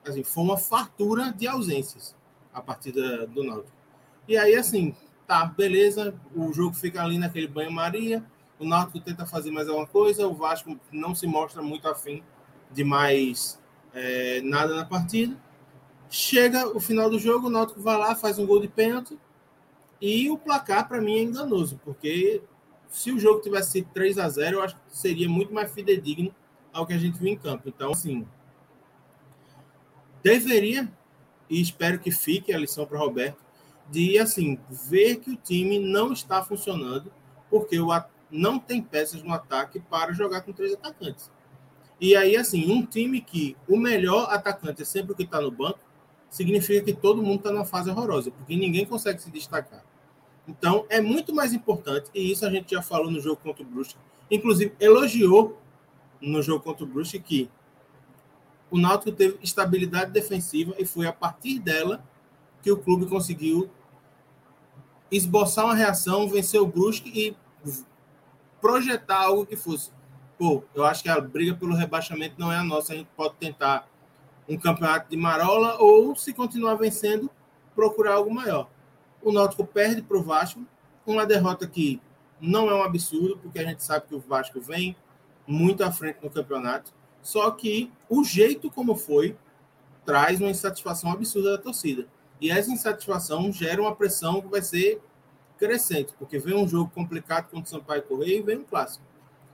assim, 0.05 0.23
foi 0.23 0.45
uma 0.45 0.57
fartura 0.57 1.33
de 1.33 1.47
ausências 1.49 2.15
a 2.55 2.61
partir 2.61 2.93
do 2.93 3.45
Náutico. 3.45 3.77
E 4.29 4.37
aí, 4.37 4.55
assim, 4.55 4.95
tá, 5.27 5.45
beleza, 5.45 6.15
o 6.35 6.53
jogo 6.53 6.75
fica 6.75 7.03
ali 7.03 7.19
naquele 7.19 7.49
banho-maria, 7.49 8.25
o 8.59 8.65
Náutico 8.65 9.01
tenta 9.01 9.27
fazer 9.27 9.51
mais 9.51 9.69
alguma 9.69 9.87
coisa, 9.87 10.27
o 10.27 10.35
Vasco 10.35 10.79
não 10.93 11.15
se 11.15 11.27
mostra 11.27 11.61
muito 11.61 11.89
afim 11.89 12.23
de 12.71 12.85
mais 12.85 13.61
é, 13.97 14.41
nada 14.43 14.77
na 14.77 14.85
partida. 14.85 15.37
Chega 16.09 16.69
o 16.69 16.79
final 16.79 17.11
do 17.11 17.19
jogo, 17.19 17.49
o 17.49 17.51
Náutico 17.51 17.81
vai 17.81 17.97
lá, 17.97 18.15
faz 18.15 18.39
um 18.39 18.47
gol 18.47 18.61
de 18.61 18.69
pênalti, 18.69 19.19
e 20.01 20.31
o 20.31 20.37
placar, 20.37 20.87
para 20.87 21.01
mim, 21.01 21.17
é 21.17 21.23
enganoso, 21.23 21.81
porque 21.83 22.43
se 22.89 23.11
o 23.11 23.19
jogo 23.19 23.41
tivesse 23.41 23.73
sido 23.73 23.89
3 23.93 24.19
a 24.19 24.29
0 24.29 24.59
eu 24.59 24.63
acho 24.63 24.77
que 24.77 24.97
seria 24.97 25.29
muito 25.29 25.53
mais 25.53 25.73
fidedigno 25.73 26.33
ao 26.73 26.87
que 26.87 26.93
a 26.93 26.99
gente 26.99 27.19
viu 27.19 27.29
em 27.29 27.37
campo. 27.37 27.69
Então, 27.69 27.91
assim, 27.91 28.27
deveria, 30.23 30.93
e 31.49 31.61
espero 31.61 31.99
que 31.99 32.11
fique 32.11 32.53
a 32.53 32.59
lição 32.59 32.87
para 32.87 32.99
Roberto, 32.99 33.43
de 33.91 34.19
assim, 34.19 34.59
ver 34.69 35.17
que 35.17 35.31
o 35.31 35.37
time 35.37 35.79
não 35.79 36.13
está 36.13 36.43
funcionando, 36.43 37.11
porque 37.49 37.81
o, 37.81 37.89
não 38.31 38.59
tem 38.59 38.83
peças 38.83 39.23
no 39.23 39.33
ataque 39.33 39.81
para 39.81 40.13
jogar 40.13 40.43
com 40.43 40.53
três 40.53 40.75
atacantes. 40.75 41.31
E 42.01 42.15
aí, 42.15 42.37
assim, 42.37 42.71
um 42.71 42.85
time 42.85 43.21
que 43.21 43.57
o 43.69 43.77
melhor 43.77 44.29
atacante 44.31 44.83
é 44.83 44.85
sempre 44.85 45.13
o 45.13 45.15
que 45.17 45.23
está 45.23 45.41
no 45.41 45.51
banco, 45.51 45.79
significa 46.29 46.85
que 46.85 46.93
todo 46.93 47.23
mundo 47.23 47.39
está 47.39 47.51
numa 47.51 47.65
fase 47.65 47.91
horrorosa, 47.91 48.31
porque 48.31 48.57
ninguém 48.57 48.85
consegue 48.85 49.21
se 49.23 49.31
destacar. 49.31 49.85
Então, 50.47 50.85
é 50.89 51.01
muito 51.01 51.35
mais 51.35 51.53
importante, 51.53 52.11
e 52.15 52.31
isso 52.31 52.45
a 52.45 52.51
gente 52.51 52.71
já 52.71 52.83
falou 52.83 53.11
no 53.11 53.21
jogo 53.21 53.41
contra 53.43 53.63
o 53.63 53.67
Brusque, 53.67 53.97
inclusive 54.31 54.75
elogiou 54.79 55.59
no 56.21 56.43
jogo 56.43 56.63
contra 56.63 56.85
o 56.85 56.87
Brusque 56.87 57.19
que 57.19 57.51
o 58.71 58.79
Náutico 58.79 59.13
teve 59.13 59.39
estabilidade 59.43 60.11
defensiva 60.11 60.75
e 60.79 60.85
foi 60.85 61.07
a 61.07 61.13
partir 61.13 61.59
dela 61.59 62.05
que 62.63 62.71
o 62.71 62.77
clube 62.77 63.07
conseguiu 63.07 63.71
esboçar 65.11 65.65
uma 65.65 65.75
reação, 65.75 66.29
vencer 66.29 66.61
o 66.61 66.67
Brusque 66.67 67.11
e 67.15 67.37
projetar 68.61 69.23
algo 69.23 69.47
que 69.47 69.57
fosse. 69.57 69.91
Pô, 70.39 70.63
eu 70.75 70.85
acho 70.85 71.03
que 71.03 71.09
a 71.09 71.21
briga 71.21 71.55
pelo 71.55 71.75
rebaixamento 71.75 72.35
não 72.39 72.53
é 72.53 72.59
a 72.59 72.65
nossa. 72.65 72.93
A 72.93 72.97
gente 72.97 73.09
pode 73.17 73.35
tentar 73.37 73.89
um 74.49 74.57
campeonato 74.57 75.09
de 75.09 75.17
marola 75.17 75.77
ou, 75.79 76.15
se 76.15 76.33
continuar 76.33 76.75
vencendo, 76.75 77.31
procurar 77.75 78.15
algo 78.15 78.33
maior. 78.33 78.69
O 79.23 79.33
Náutico 79.33 79.67
perde 79.67 80.03
para 80.03 80.17
o 80.17 80.23
Vasco, 80.23 80.65
uma 81.07 81.25
derrota 81.25 81.67
que 81.67 82.01
não 82.41 82.69
é 82.71 82.75
um 82.75 82.83
absurdo, 82.83 83.39
porque 83.39 83.59
a 83.59 83.65
gente 83.65 83.83
sabe 83.83 84.07
que 84.07 84.15
o 84.15 84.21
Vasco 84.21 84.61
vem 84.61 84.95
muito 85.47 85.83
à 85.83 85.91
frente 85.91 86.19
no 86.23 86.31
campeonato. 86.31 86.93
Só 87.23 87.51
que 87.51 87.91
o 88.09 88.23
jeito 88.23 88.71
como 88.71 88.95
foi 88.95 89.37
traz 90.05 90.41
uma 90.41 90.51
insatisfação 90.51 91.11
absurda 91.11 91.53
da 91.53 91.59
torcida. 91.59 92.07
E 92.41 92.51
essa 92.51 92.71
insatisfação 92.71 93.51
gera 93.53 93.81
uma 93.81 93.97
pressão 93.97 94.41
que 94.41 94.49
vai 94.49 94.63
ser 94.63 95.01
crescente, 95.59 96.13
porque 96.19 96.39
vem 96.39 96.55
um 96.55 96.69
jogo 96.69 96.91
complicado 96.95 97.49
contra 97.51 97.65
o 97.65 97.69
Sampaio 97.69 98.03
Correia 98.03 98.39
e 98.39 98.43
vem 98.43 98.59
um 98.59 98.65
clássico. 98.65 99.05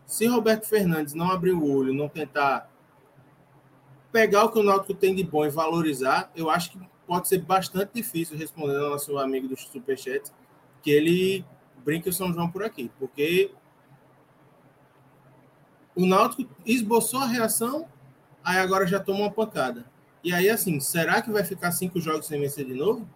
Se 0.06 0.26
Roberto 0.26 0.66
Fernandes 0.66 1.14
não 1.14 1.30
abrir 1.30 1.52
o 1.52 1.64
olho, 1.64 1.94
não 1.94 2.08
tentar 2.08 2.70
pegar 4.10 4.44
o 4.44 4.52
que 4.52 4.58
o 4.58 4.62
Náutico 4.62 4.94
tem 4.94 5.14
de 5.14 5.24
bom 5.24 5.44
e 5.44 5.48
valorizar, 5.48 6.30
eu 6.36 6.50
acho 6.50 6.72
que 6.72 6.78
pode 7.06 7.28
ser 7.28 7.38
bastante 7.38 7.92
difícil, 7.94 8.36
respondendo 8.36 8.84
ao 8.84 8.90
nosso 8.90 9.16
amigo 9.18 9.48
do 9.48 9.56
Superchat, 9.56 10.30
que 10.82 10.90
ele 10.90 11.44
brinque 11.84 12.08
o 12.08 12.12
São 12.12 12.32
João 12.32 12.50
por 12.50 12.62
aqui, 12.62 12.90
porque 12.98 13.50
o 15.94 16.06
Náutico 16.06 16.48
esboçou 16.64 17.20
a 17.20 17.26
reação, 17.26 17.88
aí 18.44 18.58
agora 18.58 18.86
já 18.86 19.00
toma 19.00 19.20
uma 19.20 19.30
pancada. 19.30 19.84
E 20.22 20.32
aí, 20.32 20.48
assim, 20.48 20.78
será 20.78 21.20
que 21.20 21.30
vai 21.30 21.42
ficar 21.42 21.72
cinco 21.72 22.00
jogos 22.00 22.26
sem 22.26 22.40
vencer 22.40 22.64
de 22.64 22.74
novo? 22.74 23.08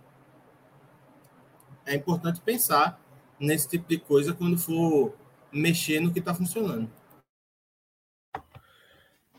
É 1.85 1.95
importante 1.95 2.41
pensar 2.41 3.01
nesse 3.39 3.69
tipo 3.69 3.89
de 3.89 3.99
coisa 3.99 4.35
quando 4.35 4.59
for 4.59 5.15
mexer 5.57 6.01
no 6.01 6.13
que 6.13 6.19
está 6.19 6.35
funcionando. 6.35 6.91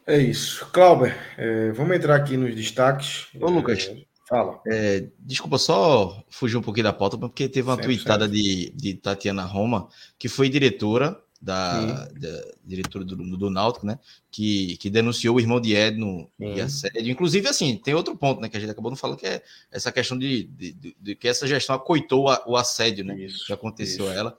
É 0.05 0.17
isso. 0.17 0.65
Clauber, 0.71 1.17
é, 1.37 1.71
vamos 1.71 1.95
entrar 1.95 2.15
aqui 2.15 2.37
nos 2.37 2.55
destaques. 2.55 3.27
Ô, 3.39 3.49
Lucas. 3.49 3.87
É, 3.87 4.05
fala. 4.27 4.61
É, 4.65 5.07
desculpa, 5.19 5.57
só 5.57 6.23
fugir 6.29 6.55
um 6.55 6.61
pouquinho 6.61 6.85
da 6.85 6.93
pauta, 6.93 7.17
porque 7.17 7.49
teve 7.49 7.67
uma 7.67 7.75
sempre, 7.75 7.95
tweetada 7.95 8.25
sempre. 8.25 8.41
De, 8.41 8.69
de 8.71 8.93
Tatiana 8.95 9.43
Roma, 9.43 9.89
que 10.17 10.29
foi 10.29 10.47
diretora 10.47 11.21
da, 11.41 12.05
da 12.07 12.43
diretora 12.63 13.05
do, 13.05 13.15
do 13.15 13.49
Náutico, 13.49 13.85
né? 13.85 13.99
Que, 14.31 14.77
que 14.77 14.89
denunciou 14.89 15.35
o 15.35 15.39
irmão 15.39 15.59
de 15.59 15.75
Edno 15.75 16.29
e 16.39 16.59
assédio. 16.59 17.11
Inclusive, 17.11 17.47
assim, 17.47 17.75
tem 17.75 17.93
outro 17.93 18.15
ponto, 18.15 18.41
né? 18.41 18.49
Que 18.49 18.57
a 18.57 18.59
gente 18.59 18.71
acabou 18.71 18.89
não 18.89 18.97
falando, 18.97 19.17
que 19.17 19.27
é 19.27 19.43
essa 19.71 19.91
questão 19.91 20.17
de, 20.17 20.43
de, 20.43 20.71
de, 20.71 20.97
de 20.99 21.15
que 21.15 21.27
essa 21.27 21.45
gestão 21.45 21.75
acoitou 21.75 22.29
a, 22.29 22.43
o 22.47 22.55
assédio, 22.55 23.05
né? 23.05 23.19
Isso, 23.19 23.45
que 23.45 23.53
aconteceu 23.53 24.05
isso. 24.05 24.13
a 24.13 24.17
ela. 24.17 24.37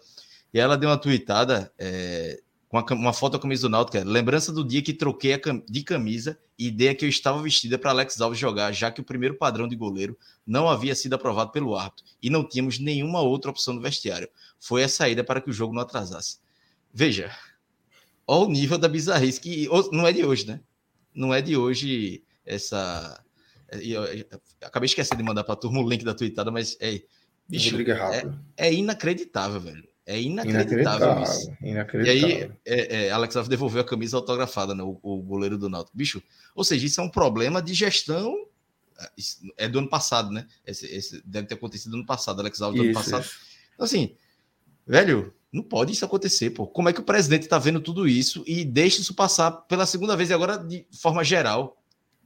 E 0.53 0.59
ela 0.59 0.77
deu 0.77 0.89
uma 0.89 0.99
tweetada 0.99 1.73
é, 1.79 2.41
com 2.69 2.77
uma, 2.77 2.93
uma, 2.93 3.13
foto 3.13 3.35
da 3.35 3.39
camisa 3.39 3.63
do 3.63 3.71
Náutico, 3.71 3.97
é, 3.97 4.05
lembrança 4.05 4.53
do 4.53 4.65
dia 4.65 4.83
que 4.83 4.93
troquei 4.93 5.35
a, 5.35 5.39
de 5.69 5.83
camisa 5.83 6.39
e 6.59 6.69
ideia 6.69 6.95
que 6.95 7.05
eu 7.05 7.09
estava 7.09 7.41
vestida 7.43 7.79
para 7.79 7.91
Alex 7.91 8.21
Alves 8.21 8.39
jogar, 8.39 8.73
já 8.73 8.91
que 8.91 9.01
o 9.01 9.05
primeiro 9.05 9.37
padrão 9.37 9.69
de 9.69 9.77
goleiro 9.77 10.19
não 10.47 10.69
havia 10.69 10.95
sido 10.95 11.15
aprovado 11.15 11.51
pelo 11.51 11.77
árbitro 11.77 12.05
e 12.23 12.29
não 12.29 12.47
tínhamos 12.47 12.79
nenhuma 12.79 13.21
outra 13.21 13.51
opção 13.51 13.75
no 13.75 13.81
vestiário. 13.81 14.29
Foi 14.59 14.83
a 14.83 14.89
saída 14.89 15.25
para 15.25 15.41
que 15.41 15.51
o 15.51 15.53
jogo 15.53 15.75
não 15.75 15.83
atrasasse. 15.83 16.39
Veja, 16.93 17.35
olha 18.27 18.49
o 18.49 18.51
nível 18.51 18.77
da 18.77 18.89
bizarrice, 18.89 19.41
que 19.41 19.69
não 19.93 20.07
é 20.07 20.13
de 20.13 20.25
hoje, 20.25 20.47
né? 20.47 20.61
Não 21.15 21.33
é 21.33 21.41
de 21.41 21.57
hoje 21.57 22.23
essa. 22.45 23.23
Eu, 23.71 24.05
eu, 24.05 24.27
eu 24.31 24.41
acabei 24.63 24.87
esquecendo 24.87 25.19
de 25.19 25.23
mandar 25.23 25.45
para 25.45 25.55
a 25.55 25.57
turma 25.57 25.81
o 25.81 25.89
link 25.89 26.05
da 26.05 26.15
tweetada, 26.15 26.51
mas 26.51 26.77
é. 26.81 27.03
Bicho, 27.49 27.81
é, 27.81 28.69
é, 28.69 28.75
inacreditável, 28.75 29.59
velho. 29.59 29.89
É 30.09 30.19
inacreditável, 30.19 31.07
inacreditável 31.07 31.23
isso. 31.23 31.57
Inacreditável. 31.63 32.25
E 32.25 32.43
aí, 32.43 32.53
é, 32.65 33.09
é, 33.09 33.11
Alex 33.11 33.37
Alves 33.37 33.51
devolveu 33.51 33.83
a 33.83 33.85
camisa 33.85 34.17
autografada, 34.17 34.75
né? 34.75 34.83
O, 34.83 34.99
o, 35.03 35.21
goleiro 35.21 35.59
do 35.59 35.69
Náutico. 35.69 35.95
Bicho, 35.95 36.23
ou 36.55 36.65
seja, 36.65 36.87
isso 36.87 36.99
é 36.99 37.05
um 37.05 37.11
problema 37.11 37.61
de 37.61 37.75
gestão. 37.75 38.35
É 39.59 39.69
do 39.69 39.81
ano 39.81 39.89
passado, 39.89 40.33
né? 40.33 40.47
Esse, 40.67 40.87
esse 40.87 41.23
deve 41.27 41.47
ter 41.47 41.57
acontecido 41.57 41.93
no 41.93 41.99
ano 41.99 42.07
passado, 42.07 42.41
Alex 42.41 42.63
Alves 42.63 42.81
do 42.81 42.87
ano 42.87 42.95
passado. 42.95 43.23
Isso. 43.23 43.39
Então, 43.75 43.85
assim, 43.85 44.17
velho, 44.87 45.35
não 45.53 45.63
pode 45.63 45.93
isso 45.93 46.07
acontecer, 46.07 46.51
pô. 46.51 46.67
Como 46.67 46.89
é 46.89 46.93
que 46.95 47.01
o 47.01 47.05
presidente 47.05 47.43
está 47.43 47.59
vendo 47.59 47.79
tudo 47.79 48.09
isso 48.09 48.43
e 48.47 48.65
deixa 48.65 49.03
isso 49.03 49.13
passar 49.15 49.51
pela 49.51 49.85
segunda 49.85 50.17
vez 50.17 50.31
e 50.31 50.33
agora 50.33 50.57
de 50.57 50.87
forma 50.91 51.23
geral? 51.23 51.77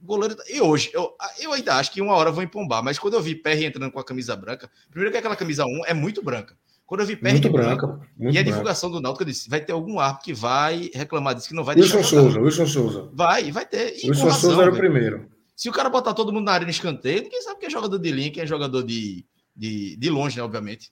goleiro. 0.01 0.35
E 0.49 0.59
hoje, 0.61 0.89
eu, 0.93 1.15
eu 1.39 1.53
ainda 1.53 1.75
acho 1.75 1.91
que 1.91 2.01
uma 2.01 2.13
hora 2.13 2.31
vão 2.31 2.43
empombar, 2.43 2.83
mas 2.83 2.99
quando 2.99 3.13
eu 3.13 3.21
vi 3.21 3.35
Perry 3.35 3.65
entrando 3.65 3.91
com 3.91 3.99
a 3.99 4.03
camisa 4.03 4.35
branca, 4.35 4.69
primeiro 4.89 5.11
que 5.11 5.17
aquela 5.17 5.35
camisa 5.35 5.65
1 5.65 5.85
é 5.85 5.93
muito 5.93 6.21
branca. 6.21 6.57
Quando 6.85 7.01
eu 7.01 7.07
vi 7.07 7.15
Perry 7.15 7.33
muito 7.33 7.51
branca, 7.51 7.87
branco, 7.87 8.05
muito 8.17 8.35
e 8.35 8.37
a 8.37 8.43
divulgação 8.43 8.91
do 8.91 9.01
Náutico, 9.01 9.23
eu 9.23 9.27
disse: 9.27 9.49
vai 9.49 9.61
ter 9.61 9.71
algum 9.71 9.99
árbitro 9.99 10.25
que 10.25 10.33
vai 10.33 10.89
reclamar 10.93 11.33
disso, 11.33 11.47
que 11.47 11.55
não 11.55 11.63
vai 11.63 11.75
Wilson 11.75 11.95
deixar. 11.97 12.17
Wilson 12.17 12.31
Souza, 12.31 12.41
Wilson 12.41 12.67
Souza. 12.67 13.09
Vai, 13.13 13.51
vai 13.51 13.65
ter. 13.65 13.97
E 14.03 14.09
Wilson 14.09 14.25
razão, 14.25 14.49
Souza 14.49 14.61
era 14.61 14.71
o 14.71 14.75
primeiro. 14.75 15.29
Se 15.55 15.69
o 15.69 15.71
cara 15.71 15.89
botar 15.89 16.13
todo 16.13 16.33
mundo 16.33 16.45
na 16.45 16.53
arena 16.53 16.71
escanteio, 16.71 17.29
quem 17.29 17.41
sabe 17.41 17.59
que 17.59 17.65
é 17.67 17.69
jogador 17.69 17.97
de 17.97 18.11
linha, 18.11 18.31
quem 18.31 18.43
é 18.43 18.47
jogador 18.47 18.83
de, 18.83 19.25
de, 19.55 19.95
de 19.95 20.09
longe, 20.09 20.35
né, 20.37 20.43
obviamente. 20.43 20.91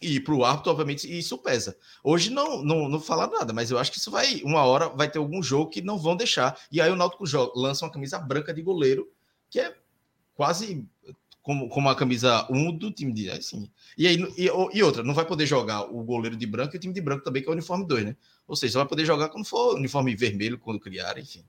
E 0.00 0.20
para 0.20 0.34
o 0.34 0.44
árbitro, 0.44 0.70
obviamente, 0.70 1.10
isso 1.10 1.38
pesa. 1.38 1.76
Hoje 2.04 2.30
não, 2.30 2.62
não, 2.62 2.88
não 2.88 3.00
falar 3.00 3.28
nada, 3.28 3.52
mas 3.52 3.70
eu 3.70 3.78
acho 3.78 3.90
que 3.90 3.98
isso 3.98 4.10
vai, 4.10 4.42
uma 4.44 4.62
hora, 4.64 4.88
vai 4.90 5.10
ter 5.10 5.18
algum 5.18 5.42
jogo 5.42 5.70
que 5.70 5.80
não 5.80 5.98
vão 5.98 6.16
deixar. 6.16 6.58
E 6.70 6.80
aí 6.80 6.90
o 6.90 6.96
Náutico 6.96 7.24
lança 7.54 7.84
uma 7.84 7.92
camisa 7.92 8.18
branca 8.18 8.52
de 8.52 8.60
goleiro, 8.60 9.08
que 9.48 9.58
é 9.58 9.74
quase 10.34 10.86
como, 11.46 11.68
como 11.68 11.88
a 11.88 11.94
camisa 11.94 12.44
1 12.50 12.72
do 12.76 12.90
time 12.90 13.12
de. 13.12 13.30
Assim. 13.30 13.70
E, 13.96 14.08
aí, 14.08 14.16
e, 14.36 14.50
e, 14.74 14.82
outra, 14.82 15.04
não 15.04 15.14
vai 15.14 15.24
poder 15.24 15.46
jogar 15.46 15.82
o 15.82 16.02
goleiro 16.02 16.36
de 16.36 16.44
branco 16.44 16.74
e 16.74 16.76
o 16.76 16.80
time 16.80 16.92
de 16.92 17.00
branco 17.00 17.22
também, 17.22 17.40
que 17.40 17.48
é 17.48 17.50
o 17.50 17.52
uniforme 17.52 17.86
2, 17.86 18.04
né? 18.04 18.16
Ou 18.48 18.56
seja, 18.56 18.72
só 18.72 18.78
vai 18.80 18.88
poder 18.88 19.04
jogar 19.04 19.28
quando 19.28 19.44
for 19.44 19.76
uniforme 19.76 20.16
vermelho, 20.16 20.58
quando 20.58 20.80
criar, 20.80 21.16
enfim. 21.18 21.44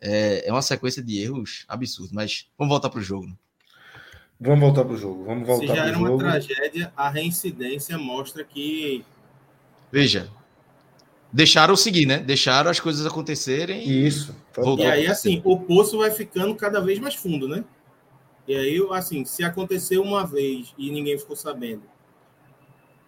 É, 0.00 0.48
é 0.48 0.50
uma 0.50 0.62
sequência 0.62 1.02
de 1.02 1.20
erros 1.20 1.66
absurdos, 1.68 2.12
mas 2.12 2.46
vamos 2.56 2.70
voltar 2.70 2.88
para 2.88 3.00
o 3.00 3.02
jogo. 3.02 3.26
Né? 3.26 3.34
Vamos 4.40 4.60
voltar 4.60 4.86
para 4.86 4.94
o 4.94 4.96
jogo. 4.96 5.22
Vamos 5.24 5.46
voltar 5.46 5.66
Se 5.66 5.76
já 5.76 5.86
era 5.86 5.98
uma 5.98 6.16
tragédia, 6.16 6.92
a 6.96 7.10
reincidência 7.10 7.98
mostra 7.98 8.42
que. 8.44 9.04
Veja. 9.92 10.30
Deixaram 11.30 11.76
seguir, 11.76 12.06
né? 12.06 12.18
Deixaram 12.18 12.70
as 12.70 12.80
coisas 12.80 13.04
acontecerem. 13.04 13.86
Isso. 13.86 14.34
E 14.78 14.84
aí, 14.84 15.06
assim, 15.06 15.42
o 15.44 15.60
poço 15.60 15.98
vai 15.98 16.10
ficando 16.10 16.54
cada 16.54 16.80
vez 16.80 16.98
mais 16.98 17.14
fundo, 17.14 17.46
né? 17.46 17.62
E 18.46 18.54
aí, 18.54 18.86
assim, 18.90 19.24
se 19.24 19.44
aconteceu 19.44 20.02
uma 20.02 20.26
vez 20.26 20.74
e 20.76 20.90
ninguém 20.90 21.18
ficou 21.18 21.36
sabendo, 21.36 21.82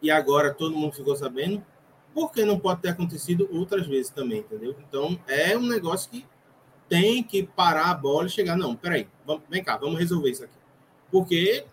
e 0.01 0.11
agora 0.11 0.53
todo 0.53 0.77
mundo 0.77 0.95
ficou 0.95 1.17
sabendo, 1.17 1.65
por 2.13 2.31
que 2.31 2.45
não 2.45 2.59
pode 2.59 2.83
ter 2.83 2.91
acontecido 2.91 3.49
outras 3.51 3.87
vezes 3.87 4.11
também, 4.11 4.41
entendeu? 4.41 4.77
Então, 4.87 5.19
é 5.27 5.57
um 5.57 5.67
negócio 5.67 6.11
que 6.11 6.25
tem 6.89 7.23
que 7.23 7.43
parar 7.43 7.91
a 7.91 7.95
bola 7.95 8.27
e 8.27 8.31
chegar, 8.31 8.57
não, 8.57 8.77
peraí, 8.77 9.09
vamos, 9.27 9.43
vem 9.51 9.65
cá, 9.65 9.77
vamos 9.77 9.99
resolver 9.99 10.31
isso 10.31 10.45
aqui. 10.45 10.55
Porque. 11.11 11.65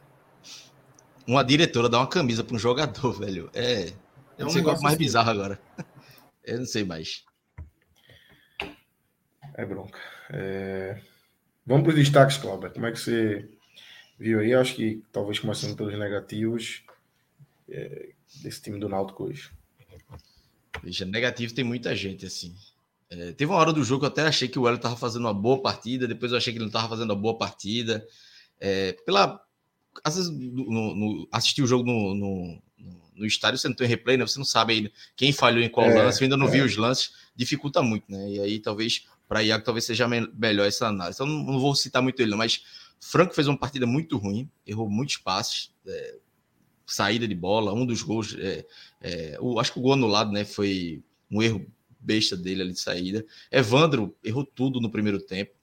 Uma 1.28 1.44
diretora 1.44 1.88
dá 1.88 2.00
uma 2.00 2.08
camisa 2.08 2.44
para 2.44 2.56
um 2.56 2.60
jogador, 2.60 3.14
velho. 3.20 3.50
É. 3.54 3.90
é 3.90 3.94
não 4.40 4.48
um 4.48 4.58
é 4.58 4.62
mais 4.64 4.84
assim. 4.84 4.98
bizarro 4.98 5.30
agora. 5.30 5.60
Eu 6.44 6.60
não 6.60 6.66
sei 6.66 6.84
mais. 6.84 7.24
É 9.54 9.66
bronca. 9.66 10.00
É... 10.32 11.00
Vamos 11.66 11.84
para 11.84 11.94
os 11.94 12.00
destaques, 12.00 12.38
Cláudia. 12.38 12.70
Como 12.70 12.86
é 12.86 12.92
que 12.92 13.00
você 13.00 13.48
viu 14.20 14.40
aí? 14.40 14.54
Acho 14.54 14.76
que 14.76 15.04
talvez 15.12 15.40
começando 15.40 15.76
pelos 15.76 15.98
negativos 15.98 16.84
é, 17.70 18.10
desse 18.42 18.62
time 18.62 18.80
do 18.80 18.90
Náutico 18.90 19.26
hoje. 19.26 19.52
Veja, 20.84 21.06
negativo 21.06 21.54
tem 21.54 21.64
muita 21.64 21.96
gente, 21.96 22.26
assim. 22.26 22.56
É, 23.10 23.34
teve 23.34 23.52
uma 23.52 23.60
hora 23.60 23.74
do 23.74 23.84
jogo 23.84 24.02
que 24.02 24.06
eu 24.06 24.12
até 24.12 24.22
achei 24.24 24.48
que 24.48 24.58
o 24.58 24.66
Hélio 24.68 24.78
estava 24.78 24.96
fazendo 24.96 25.24
uma 25.24 25.34
boa 25.34 25.62
partida, 25.62 26.08
depois 26.08 26.32
eu 26.32 26.38
achei 26.38 26.54
que 26.54 26.58
ele 26.58 26.64
não 26.64 26.70
estava 26.70 26.90
fazendo 26.90 27.10
uma 27.10 27.16
boa 27.20 27.38
partida 27.38 28.08
é, 28.60 28.94
pela. 29.06 29.44
Às 30.04 30.16
vezes, 30.16 30.32
no, 30.32 30.96
no, 30.96 31.28
assistir 31.32 31.62
o 31.62 31.68
jogo 31.68 31.84
no, 31.84 32.16
no, 32.16 32.62
no, 33.14 33.26
estádio, 33.26 33.60
você 33.60 33.68
não 33.68 33.76
tem 33.76 33.86
replay, 33.86 34.16
né? 34.16 34.26
Você 34.26 34.40
não 34.40 34.46
sabe 34.46 34.74
ainda 34.74 34.92
quem 35.18 35.34
falhou 35.34 35.62
em 35.62 35.68
qual 35.68 35.86
é, 35.86 36.02
lance, 36.02 36.22
eu 36.22 36.26
ainda 36.26 36.38
não 36.38 36.48
é. 36.48 36.52
vi 36.52 36.62
os 36.62 36.78
lances, 36.78 37.14
dificulta 37.36 37.82
muito, 37.82 38.10
né? 38.10 38.32
E 38.32 38.40
aí, 38.40 38.60
talvez, 38.60 39.06
para 39.32 39.44
Iago, 39.44 39.64
talvez 39.64 39.86
seja 39.86 40.10
melhor 40.10 40.68
essa 40.68 40.88
análise. 40.88 41.16
Então, 41.16 41.26
não, 41.26 41.54
não, 41.54 41.60
vou 41.60 41.74
citar 41.74 42.02
muito 42.02 42.22
ele, 42.22 42.32
não, 42.32 42.38
mas 42.38 42.66
Franco 43.00 43.34
fez 43.34 43.48
uma 43.48 43.58
partida 43.58 43.88
muito 43.88 44.18
ruim, 44.18 44.50
errou 44.68 44.90
muitos 44.90 45.16
passes, 45.16 45.72
é, 45.88 46.18
saída 46.86 47.26
de 47.26 47.34
bola, 47.34 47.74
um 47.74 47.86
dos 47.86 48.02
gols. 48.02 48.36
É, 48.38 48.66
é, 49.00 49.38
o, 49.40 49.58
acho 49.58 49.72
que 49.72 49.80
o 49.80 49.82
gol 49.82 49.94
anulado, 49.94 50.34
né? 50.34 50.44
Foi 50.44 51.02
um 51.32 51.42
erro 51.42 51.66
besta 51.98 52.36
dele 52.36 52.62
ali 52.62 52.74
de 52.74 52.80
saída. 52.82 53.26
Evandro 53.50 54.14
errou 54.22 54.44
tudo 54.44 54.82
no 54.82 54.92
primeiro 54.92 55.22
tempo 55.22 55.54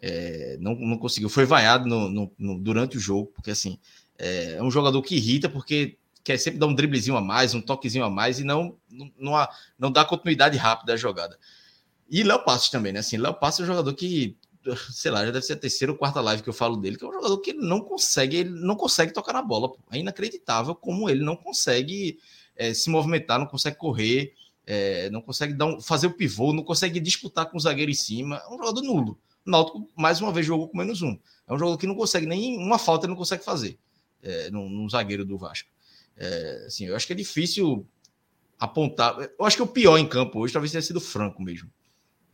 é, 0.00 0.56
não, 0.60 0.74
não 0.74 0.98
conseguiu, 0.98 1.28
foi 1.28 1.44
vaiado 1.44 1.88
no, 1.88 2.08
no, 2.08 2.32
no, 2.38 2.58
durante 2.58 2.96
o 2.96 3.00
jogo, 3.00 3.32
porque 3.34 3.50
assim, 3.50 3.78
é, 4.18 4.54
é, 4.54 4.62
um 4.62 4.70
jogador 4.70 5.00
que 5.02 5.16
irrita 5.16 5.48
porque 5.48 5.96
quer 6.22 6.38
sempre 6.38 6.58
dar 6.58 6.66
um 6.66 6.74
driblezinho 6.74 7.16
a 7.16 7.20
mais, 7.20 7.54
um 7.54 7.60
toquezinho 7.60 8.04
a 8.04 8.10
mais 8.10 8.40
e 8.40 8.44
não, 8.44 8.76
não, 8.90 9.12
não, 9.18 9.36
há, 9.36 9.48
não 9.78 9.90
dá 9.90 10.04
continuidade 10.04 10.56
rápida 10.56 10.94
à 10.94 10.96
jogada. 10.96 11.38
E 12.08 12.22
Léo 12.22 12.44
Passos 12.44 12.70
também, 12.70 12.92
né? 12.92 13.00
Assim, 13.00 13.16
Léo 13.16 13.34
Passos 13.34 13.60
é 13.60 13.62
um 13.64 13.66
jogador 13.66 13.92
que, 13.94 14.36
sei 14.92 15.10
lá, 15.10 15.24
já 15.24 15.30
deve 15.30 15.44
ser 15.44 15.54
a 15.54 15.56
terceira 15.56 15.92
ou 15.92 15.98
quarta 15.98 16.20
live 16.20 16.42
que 16.42 16.48
eu 16.48 16.52
falo 16.52 16.76
dele, 16.76 16.96
que 16.96 17.04
é 17.04 17.08
um 17.08 17.12
jogador 17.12 17.38
que 17.38 17.52
não 17.52 17.80
consegue, 17.80 18.36
ele 18.36 18.50
não 18.50 18.76
consegue 18.76 19.12
tocar 19.12 19.32
na 19.32 19.42
bola. 19.42 19.68
Pô. 19.70 19.78
É 19.90 19.98
inacreditável 19.98 20.74
como 20.74 21.10
ele 21.10 21.24
não 21.24 21.36
consegue 21.36 22.18
é, 22.56 22.72
se 22.72 22.88
movimentar, 22.90 23.38
não 23.38 23.46
consegue 23.46 23.76
correr, 23.76 24.34
é, 24.66 25.10
não 25.10 25.20
consegue 25.20 25.54
dar 25.54 25.66
um, 25.66 25.80
fazer 25.80 26.06
o 26.08 26.12
pivô, 26.12 26.52
não 26.52 26.62
consegue 26.62 26.98
disputar 26.98 27.46
com 27.50 27.56
o 27.56 27.60
zagueiro 27.60 27.90
em 27.90 27.94
cima. 27.94 28.36
É 28.36 28.48
um 28.48 28.58
jogador 28.58 28.82
nulo. 28.82 29.18
O 29.46 29.50
Náutico, 29.50 29.88
mais 29.96 30.20
uma 30.20 30.32
vez, 30.32 30.44
jogou 30.46 30.68
com 30.68 30.78
menos 30.78 31.02
um. 31.02 31.18
É 31.46 31.54
um 31.54 31.58
jogador 31.58 31.78
que 31.78 31.86
não 31.86 31.94
consegue, 31.94 32.26
nem 32.26 32.56
uma 32.58 32.78
falta 32.78 33.06
ele 33.06 33.12
não 33.12 33.18
consegue 33.18 33.44
fazer 33.44 33.78
é, 34.22 34.50
no, 34.50 34.68
no, 34.68 34.88
zagueiro 34.90 35.24
do 35.24 35.38
Vasco. 35.38 35.68
É, 36.16 36.64
assim, 36.66 36.86
eu 36.86 36.96
acho 36.96 37.06
que 37.06 37.12
é 37.12 37.16
difícil 37.16 37.86
apontar. 38.58 39.16
Eu 39.38 39.44
acho 39.44 39.56
que 39.56 39.62
o 39.62 39.66
pior 39.66 39.98
em 39.98 40.08
campo 40.08 40.40
hoje 40.40 40.52
talvez 40.52 40.72
tenha 40.72 40.82
sido 40.82 41.00
Franco 41.00 41.42
mesmo. 41.42 41.70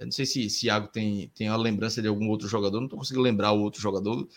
Eu 0.03 0.07
não 0.07 0.13
sei 0.13 0.27
se, 0.27 0.51
se 0.51 0.67
Iago 0.67 0.89
tem, 0.89 1.31
tem 1.35 1.49
a 1.49 1.57
lembrança 1.57 2.03
de 2.03 2.09
algum 2.09 2.29
outro 2.29 2.49
jogador, 2.49 2.79
não 2.79 2.87
estou 2.87 2.99
conseguindo 2.99 3.23
lembrar 3.23 3.53
o 3.53 3.61
outro 3.61 3.81
jogador. 3.81 4.29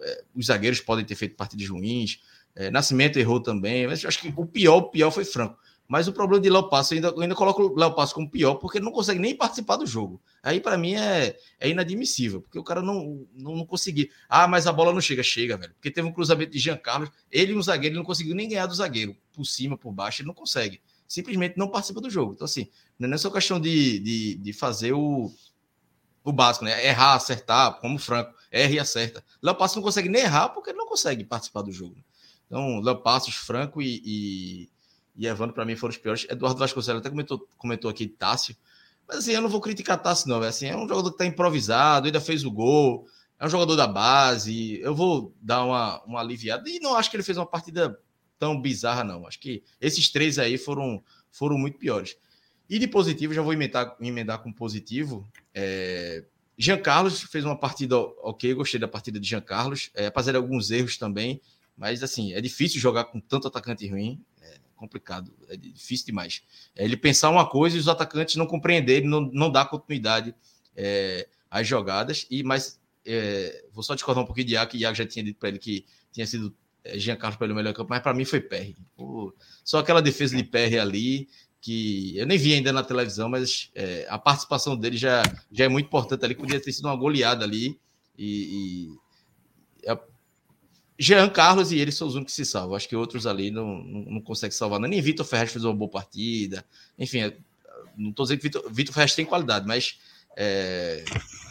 É, 0.00 0.24
os 0.34 0.46
zagueiros 0.46 0.80
podem 0.80 1.04
ter 1.04 1.14
feito 1.14 1.36
partidas 1.36 1.68
ruins. 1.68 2.20
É, 2.54 2.70
Nascimento 2.70 3.18
errou 3.18 3.40
também, 3.40 3.86
mas 3.86 4.04
acho 4.04 4.18
que 4.18 4.32
o 4.36 4.44
pior, 4.44 4.78
o 4.78 4.90
pior 4.90 5.10
foi 5.10 5.24
Franco. 5.24 5.56
Mas 5.88 6.08
o 6.08 6.12
problema 6.12 6.42
de 6.42 6.48
Léo 6.48 6.68
Passo, 6.68 6.94
eu 6.94 6.96
ainda, 6.96 7.08
eu 7.08 7.20
ainda 7.20 7.34
coloco 7.34 7.62
o 7.62 7.78
Léo 7.78 7.94
Passo 7.94 8.14
como 8.14 8.30
pior, 8.30 8.54
porque 8.54 8.78
ele 8.78 8.84
não 8.84 8.92
consegue 8.92 9.20
nem 9.20 9.36
participar 9.36 9.76
do 9.76 9.86
jogo. 9.86 10.20
Aí, 10.42 10.58
para 10.58 10.78
mim, 10.78 10.94
é, 10.94 11.36
é 11.60 11.68
inadmissível, 11.68 12.40
porque 12.40 12.58
o 12.58 12.64
cara 12.64 12.80
não, 12.80 13.26
não, 13.34 13.56
não 13.56 13.66
conseguiu. 13.66 14.08
Ah, 14.28 14.48
mas 14.48 14.66
a 14.66 14.72
bola 14.72 14.92
não 14.92 15.00
chega, 15.00 15.22
chega, 15.22 15.56
velho. 15.56 15.74
Porque 15.74 15.90
teve 15.90 16.08
um 16.08 16.12
cruzamento 16.12 16.50
de 16.50 16.58
Jean 16.58 16.76
Carlos, 16.76 17.10
ele 17.30 17.52
e 17.52 17.56
um 17.56 17.62
zagueiro, 17.62 17.92
ele 17.92 17.98
não 17.98 18.06
conseguiu 18.06 18.34
nem 18.34 18.48
ganhar 18.48 18.66
do 18.66 18.74
zagueiro, 18.74 19.16
por 19.32 19.44
cima, 19.44 19.76
por 19.76 19.92
baixo, 19.92 20.22
ele 20.22 20.28
não 20.28 20.34
consegue. 20.34 20.80
Simplesmente 21.12 21.58
não 21.58 21.68
participa 21.68 22.00
do 22.00 22.08
jogo. 22.08 22.32
Então, 22.34 22.44
assim, 22.44 22.68
não 22.98 23.12
é 23.12 23.18
só 23.18 23.30
questão 23.30 23.60
de, 23.60 23.98
de, 23.98 24.34
de 24.36 24.52
fazer 24.52 24.92
o, 24.92 25.32
o 26.24 26.32
básico, 26.32 26.64
né? 26.64 26.86
Errar, 26.86 27.14
acertar, 27.14 27.80
como 27.80 27.96
o 27.96 27.98
Franco, 27.98 28.34
erra 28.50 28.72
e 28.72 28.78
acerta. 28.78 29.24
Léo 29.42 29.54
Passos 29.54 29.76
não 29.76 29.82
consegue 29.82 30.08
nem 30.08 30.22
errar 30.22 30.50
porque 30.50 30.70
ele 30.70 30.78
não 30.78 30.86
consegue 30.86 31.24
participar 31.24 31.62
do 31.62 31.72
jogo. 31.72 31.96
Então, 32.46 32.80
Léo 32.80 33.02
Passos, 33.02 33.34
Franco 33.34 33.82
e, 33.82 34.02
e 34.04 34.70
e 35.14 35.26
Evandro, 35.26 35.54
para 35.54 35.64
mim, 35.64 35.76
foram 35.76 35.90
os 35.90 35.98
piores. 35.98 36.26
Eduardo 36.28 36.58
Vasconcelos 36.58 37.00
até 37.00 37.10
comentou, 37.10 37.46
comentou 37.58 37.90
aqui 37.90 38.06
Tássio. 38.06 38.56
Mas 39.06 39.18
assim, 39.18 39.32
eu 39.32 39.42
não 39.42 39.48
vou 39.48 39.60
criticar 39.60 40.00
Tássio, 40.00 40.28
não. 40.28 40.42
É, 40.42 40.48
assim, 40.48 40.66
é 40.66 40.76
um 40.76 40.88
jogador 40.88 41.10
que 41.10 41.16
está 41.16 41.26
improvisado, 41.26 42.06
ainda 42.06 42.20
fez 42.20 42.44
o 42.44 42.50
gol, 42.50 43.06
é 43.38 43.46
um 43.46 43.50
jogador 43.50 43.76
da 43.76 43.86
base. 43.86 44.80
Eu 44.80 44.94
vou 44.94 45.34
dar 45.40 45.64
uma, 45.64 46.02
uma 46.04 46.20
aliviada. 46.20 46.68
E 46.68 46.80
não 46.80 46.96
acho 46.96 47.10
que 47.10 47.16
ele 47.16 47.22
fez 47.22 47.36
uma 47.36 47.46
partida 47.46 47.98
tão 48.42 48.60
bizarra, 48.60 49.04
não. 49.04 49.24
Acho 49.24 49.38
que 49.38 49.62
esses 49.80 50.10
três 50.10 50.36
aí 50.36 50.58
foram, 50.58 51.00
foram 51.30 51.56
muito 51.56 51.78
piores. 51.78 52.16
E 52.68 52.76
de 52.76 52.88
positivo, 52.88 53.32
já 53.32 53.40
vou 53.40 53.52
emendar, 53.52 53.96
emendar 54.00 54.42
com 54.42 54.52
positivo. 54.52 55.30
É, 55.54 56.24
Jean 56.58 56.78
Carlos 56.82 57.20
fez 57.22 57.44
uma 57.44 57.56
partida 57.56 57.96
ok, 57.96 58.52
gostei 58.54 58.80
da 58.80 58.88
partida 58.88 59.20
de 59.20 59.28
Jean 59.28 59.40
Carlos, 59.40 59.90
é, 59.94 60.06
apesar 60.06 60.32
de 60.32 60.38
alguns 60.38 60.72
erros 60.72 60.96
também, 60.98 61.40
mas 61.76 62.02
assim, 62.02 62.32
é 62.32 62.40
difícil 62.40 62.80
jogar 62.80 63.04
com 63.04 63.20
tanto 63.20 63.46
atacante 63.46 63.86
ruim, 63.86 64.20
é 64.40 64.58
complicado, 64.74 65.32
é 65.48 65.56
difícil 65.56 66.06
demais. 66.06 66.42
É 66.74 66.84
ele 66.84 66.96
pensar 66.96 67.30
uma 67.30 67.48
coisa 67.48 67.76
e 67.76 67.78
os 67.78 67.86
atacantes 67.86 68.34
não 68.34 68.46
compreenderem, 68.46 69.08
não, 69.08 69.20
não 69.20 69.52
dar 69.52 69.66
continuidade 69.66 70.34
é, 70.74 71.28
às 71.48 71.64
jogadas, 71.68 72.26
e 72.28 72.42
mas 72.42 72.80
é, 73.06 73.66
vou 73.70 73.84
só 73.84 73.94
discordar 73.94 74.24
um 74.24 74.26
pouquinho 74.26 74.48
de 74.48 74.54
Iago, 74.54 74.72
que 74.72 74.78
Iago 74.78 74.96
já 74.96 75.06
tinha 75.06 75.24
dito 75.24 75.38
para 75.38 75.50
ele 75.50 75.60
que 75.60 75.86
tinha 76.10 76.26
sido 76.26 76.52
Jean 76.94 77.16
Carlos 77.16 77.38
pelo 77.38 77.54
melhor 77.54 77.72
campo, 77.72 77.90
mas 77.90 78.02
para 78.02 78.14
mim 78.14 78.24
foi 78.24 78.40
PR. 78.40 78.72
Só 79.64 79.78
aquela 79.78 80.02
defesa 80.02 80.36
de 80.36 80.44
PR 80.44 80.80
ali, 80.80 81.28
que 81.60 82.16
eu 82.16 82.26
nem 82.26 82.36
vi 82.36 82.54
ainda 82.54 82.72
na 82.72 82.82
televisão, 82.82 83.28
mas 83.28 83.70
é, 83.74 84.06
a 84.08 84.18
participação 84.18 84.76
dele 84.76 84.96
já, 84.96 85.22
já 85.50 85.64
é 85.64 85.68
muito 85.68 85.86
importante 85.86 86.24
ali, 86.24 86.34
podia 86.34 86.60
ter 86.60 86.72
sido 86.72 86.86
uma 86.86 86.96
goleada 86.96 87.44
ali. 87.44 87.78
E, 88.18 88.88
e 89.84 89.90
é, 89.90 89.98
Jean 90.98 91.28
Carlos 91.28 91.72
e 91.72 91.78
ele 91.78 91.92
são 91.92 92.08
os 92.08 92.14
únicos 92.14 92.34
que 92.34 92.44
se 92.44 92.50
salvam. 92.50 92.76
Acho 92.76 92.88
que 92.88 92.96
outros 92.96 93.26
ali 93.26 93.50
não, 93.50 93.82
não, 93.82 94.04
não 94.14 94.20
conseguem 94.20 94.56
salvar. 94.56 94.80
Não. 94.80 94.88
Nem 94.88 95.00
Vitor 95.00 95.24
Ferraz 95.24 95.52
fez 95.52 95.64
uma 95.64 95.74
boa 95.74 95.90
partida. 95.90 96.64
Enfim, 96.98 97.20
é, 97.20 97.36
não 97.96 98.10
estou 98.10 98.24
dizendo 98.24 98.38
que 98.38 98.44
Vitor, 98.44 98.64
Vitor 98.70 98.94
Ferraz 98.94 99.14
tem 99.14 99.24
qualidade, 99.24 99.66
mas 99.66 99.98
é, 100.36 101.04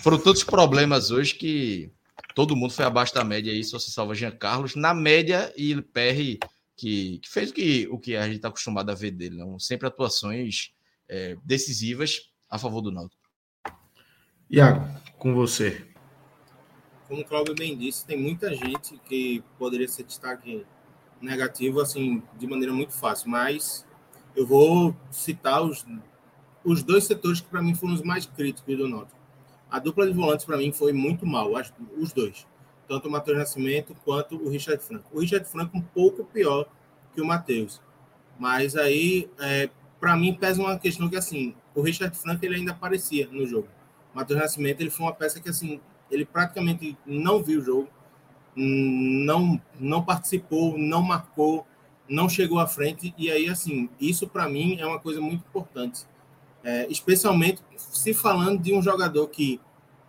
foram 0.03 0.17
tantos 0.17 0.43
problemas 0.43 1.11
hoje 1.11 1.35
que 1.35 1.91
todo 2.35 2.55
mundo 2.55 2.73
foi 2.73 2.85
abaixo 2.85 3.13
da 3.13 3.23
média 3.23 3.51
aí, 3.51 3.63
só 3.63 3.79
se 3.79 3.91
salva 3.91 4.15
Jean 4.15 4.31
Carlos. 4.31 4.75
Na 4.75 4.93
média, 4.93 5.53
e 5.55 5.81
Perry 5.81 6.39
que, 6.81 7.19
que 7.19 7.29
fez 7.29 7.51
o 7.51 7.53
que, 7.53 7.87
o 7.91 7.99
que 7.99 8.15
a 8.15 8.23
gente 8.23 8.37
está 8.37 8.47
acostumado 8.47 8.89
a 8.89 8.95
ver 8.95 9.11
dele, 9.11 9.37
não? 9.37 9.59
sempre 9.59 9.87
atuações 9.87 10.73
é, 11.07 11.37
decisivas 11.43 12.31
a 12.49 12.57
favor 12.57 12.81
do 12.81 12.91
Náutico. 12.91 13.21
Iago, 14.49 14.99
com 15.19 15.33
você. 15.35 15.87
Como 17.07 17.21
o 17.21 17.25
Cláudio 17.25 17.53
bem 17.53 17.77
disse, 17.77 18.05
tem 18.05 18.17
muita 18.17 18.55
gente 18.55 18.97
que 19.05 19.43
poderia 19.59 19.87
ser 19.87 20.03
destaque 20.03 20.65
negativo 21.21 21.79
assim 21.79 22.23
de 22.37 22.47
maneira 22.47 22.73
muito 22.73 22.93
fácil, 22.93 23.29
mas 23.29 23.85
eu 24.35 24.47
vou 24.47 24.95
citar 25.11 25.61
os, 25.61 25.85
os 26.63 26.81
dois 26.81 27.03
setores 27.03 27.41
que 27.41 27.47
para 27.47 27.61
mim 27.61 27.75
foram 27.75 27.93
os 27.93 28.01
mais 28.01 28.25
críticos 28.25 28.75
do 28.75 28.87
Náutico. 28.87 29.20
A 29.72 29.80
dupla 29.80 30.06
de 30.06 30.14
volantes 30.14 30.45
para 30.45 30.57
mim 30.57 30.72
foi 30.72 30.91
muito 30.91 31.26
mal, 31.26 31.52
os 31.98 32.14
dois 32.14 32.45
tanto 32.91 33.07
o 33.07 33.11
Matheus 33.11 33.38
Nascimento 33.38 33.95
quanto 34.03 34.35
o 34.35 34.49
Richard 34.49 34.84
Franco. 34.84 35.06
O 35.14 35.22
Richard 35.22 35.48
Franco 35.48 35.77
um 35.77 35.81
pouco 35.81 36.26
pior 36.26 36.65
que 37.14 37.22
o 37.22 37.26
Matheus. 37.26 37.81
Mas 38.38 38.76
aí, 38.76 39.30
é, 39.39 39.69
para 39.98 40.14
mim, 40.18 40.34
pesa 40.34 40.61
uma 40.61 40.77
questão 40.77 41.07
que, 41.07 41.15
assim, 41.15 41.56
o 41.73 41.81
Richard 41.81 42.14
Franco 42.18 42.43
ele 42.43 42.57
ainda 42.57 42.73
aparecia 42.73 43.30
no 43.31 43.48
jogo. 43.48 43.69
O 44.14 44.18
Matheus 44.18 44.41
Nascimento 44.41 44.81
ele 44.81 44.89
foi 44.89 45.06
uma 45.06 45.14
peça 45.14 45.39
que, 45.39 45.48
assim, 45.48 45.80
ele 46.11 46.26
praticamente 46.26 46.98
não 47.06 47.41
viu 47.41 47.61
o 47.61 47.64
jogo, 47.64 47.89
não, 48.53 49.61
não 49.80 50.03
participou, 50.03 50.77
não 50.77 51.02
marcou, 51.02 51.65
não 52.10 52.27
chegou 52.27 52.60
à 52.60 52.68
frente. 52.68 53.14
E 53.18 53.31
aí, 53.31 53.48
assim, 53.48 53.89
isso 54.02 54.27
para 54.27 54.49
mim 54.49 54.77
é 54.81 54.85
uma 54.85 54.99
coisa 54.99 55.22
muito 55.22 55.45
importante. 55.48 56.06
É, 56.63 56.85
especialmente 56.89 57.61
se 57.75 58.13
falando 58.13 58.61
de 58.61 58.73
um 58.73 58.81
jogador 58.83 59.27
que 59.27 59.59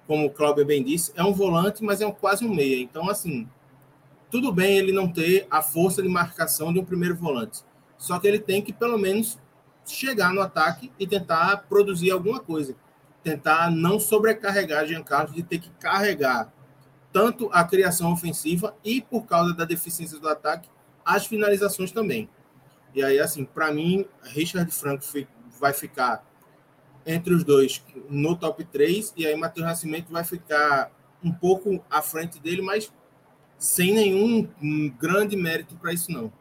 como 0.06 0.26
o 0.26 0.30
Cláudio 0.30 0.66
bem 0.66 0.82
disse, 0.82 1.12
é 1.14 1.22
um 1.22 1.32
volante, 1.32 1.82
mas 1.82 2.00
é 2.00 2.06
um, 2.06 2.12
quase 2.12 2.44
um 2.44 2.54
meia. 2.54 2.80
Então, 2.80 3.08
assim, 3.08 3.48
tudo 4.30 4.52
bem 4.52 4.76
ele 4.76 4.92
não 4.92 5.10
ter 5.10 5.46
a 5.50 5.62
força 5.62 6.02
de 6.02 6.08
marcação 6.08 6.72
de 6.72 6.78
um 6.78 6.84
primeiro 6.84 7.16
volante. 7.16 7.62
Só 7.96 8.18
que 8.18 8.26
ele 8.26 8.38
tem 8.38 8.60
que, 8.60 8.72
pelo 8.72 8.98
menos, 8.98 9.38
chegar 9.86 10.34
no 10.34 10.40
ataque 10.40 10.92
e 10.98 11.06
tentar 11.06 11.64
produzir 11.68 12.10
alguma 12.10 12.40
coisa. 12.40 12.74
Tentar 13.22 13.70
não 13.70 14.00
sobrecarregar 14.00 14.86
Jean 14.86 15.02
Carlos 15.02 15.34
de 15.34 15.42
ter 15.42 15.58
que 15.58 15.70
carregar 15.80 16.52
tanto 17.12 17.48
a 17.52 17.62
criação 17.62 18.12
ofensiva 18.12 18.74
e, 18.84 19.00
por 19.00 19.26
causa 19.26 19.54
da 19.54 19.64
deficiência 19.64 20.18
do 20.18 20.28
ataque, 20.28 20.68
as 21.04 21.26
finalizações 21.26 21.92
também. 21.92 22.28
E 22.94 23.02
aí, 23.02 23.20
assim, 23.20 23.44
para 23.44 23.72
mim, 23.72 24.04
Richard 24.22 24.70
Franco 24.72 25.04
vai 25.60 25.72
ficar 25.72 26.24
entre 27.06 27.34
os 27.34 27.44
dois 27.44 27.84
no 28.08 28.36
top 28.36 28.64
3, 28.64 29.12
e 29.16 29.26
aí 29.26 29.36
Matheus 29.36 29.66
Nascimento 29.66 30.12
vai 30.12 30.24
ficar 30.24 30.90
um 31.22 31.32
pouco 31.32 31.84
à 31.90 32.02
frente 32.02 32.40
dele, 32.40 32.62
mas 32.62 32.92
sem 33.58 33.94
nenhum 33.94 34.48
grande 34.98 35.36
mérito 35.36 35.76
para 35.76 35.92
isso 35.92 36.10
não. 36.10 36.32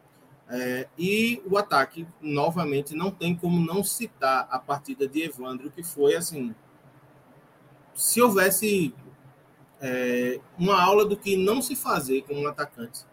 É, 0.50 0.88
e 0.98 1.42
o 1.46 1.58
ataque, 1.58 2.06
novamente, 2.20 2.94
não 2.94 3.10
tem 3.10 3.36
como 3.36 3.64
não 3.66 3.84
citar 3.84 4.48
a 4.52 4.60
partida 4.60 5.08
de 5.08 5.24
Evandro, 5.24 5.72
que 5.72 5.82
foi 5.82 6.16
assim. 6.16 6.54
Se 7.94 8.22
houvesse 8.22 8.94
é, 9.80 10.42
uma 10.58 10.82
aula 10.82 11.06
do 11.06 11.16
que 11.16 11.38
não 11.38 11.62
se 11.62 11.76
fazer 11.76 12.24
com 12.24 12.34
um 12.34 12.48
atacante 12.48 13.06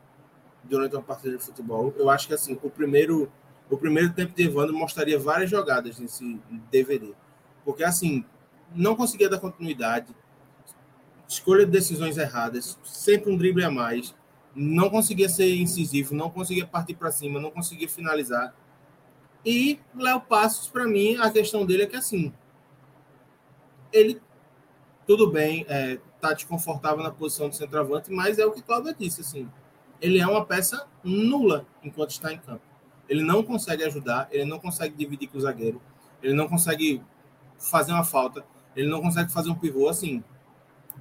durante 0.65 0.97
uma 0.97 1.03
partida 1.03 1.37
de 1.37 1.45
futebol, 1.45 1.95
eu 1.97 2.11
acho 2.11 2.27
que 2.27 2.35
assim, 2.35 2.59
o 2.61 2.71
primeiro, 2.71 3.31
o 3.71 3.77
primeiro 3.77 4.13
tempo 4.13 4.35
de 4.35 4.43
Evandro 4.43 4.77
mostraria 4.77 5.19
várias 5.19 5.49
jogadas 5.49 5.99
nesse 6.01 6.41
DVD. 6.71 7.15
Porque, 7.69 7.85
assim, 7.85 8.25
não 8.75 8.97
conseguia 8.97 9.29
dar 9.29 9.39
continuidade, 9.39 10.17
escolha 11.29 11.67
de 11.67 11.71
decisões 11.71 12.17
erradas, 12.17 12.79
sempre 12.83 13.31
um 13.31 13.37
drible 13.37 13.63
a 13.63 13.71
mais, 13.71 14.15
não 14.55 14.89
conseguia 14.89 15.29
ser 15.29 15.55
incisivo, 15.55 16.15
não 16.15 16.31
conseguia 16.31 16.67
partir 16.67 16.95
para 16.95 17.13
cima, 17.13 17.39
não 17.39 17.51
conseguia 17.51 17.87
finalizar. 17.87 18.55
E 19.45 19.79
Léo 19.95 20.19
Passos, 20.23 20.67
para 20.69 20.87
mim, 20.87 21.17
a 21.17 21.31
questão 21.31 21.67
dele 21.67 21.83
é 21.83 21.87
que, 21.87 21.97
assim, 21.97 22.33
ele, 23.93 24.19
tudo 25.07 25.31
bem, 25.31 25.67
é, 25.69 26.01
tá 26.23 26.33
desconfortável 26.33 27.05
na 27.05 27.11
posição 27.11 27.51
de 27.51 27.57
centroavante, 27.57 28.11
mas 28.11 28.39
é 28.39 28.47
o 28.47 28.53
que 28.53 28.63
Cláudio 28.63 28.97
disse, 28.99 29.21
assim, 29.21 29.47
ele 30.01 30.19
é 30.19 30.27
uma 30.27 30.43
peça 30.43 30.89
nula 31.05 31.67
enquanto 31.85 32.13
está 32.13 32.33
em 32.33 32.39
campo. 32.39 32.65
Ele 33.07 33.23
não 33.23 33.43
consegue 33.43 33.85
ajudar, 33.85 34.27
ele 34.31 34.47
não 34.47 34.59
consegue 34.59 34.97
dividir 34.97 35.29
com 35.29 35.37
o 35.37 35.41
zagueiro, 35.43 35.83
ele 36.23 36.33
não 36.33 36.49
consegue 36.49 37.03
fazer 37.59 37.93
uma 37.93 38.05
falta, 38.05 38.45
ele 38.75 38.89
não 38.89 39.01
consegue 39.01 39.33
fazer 39.33 39.51
um 39.51 39.55
pivô 39.55 39.89
assim. 39.89 40.23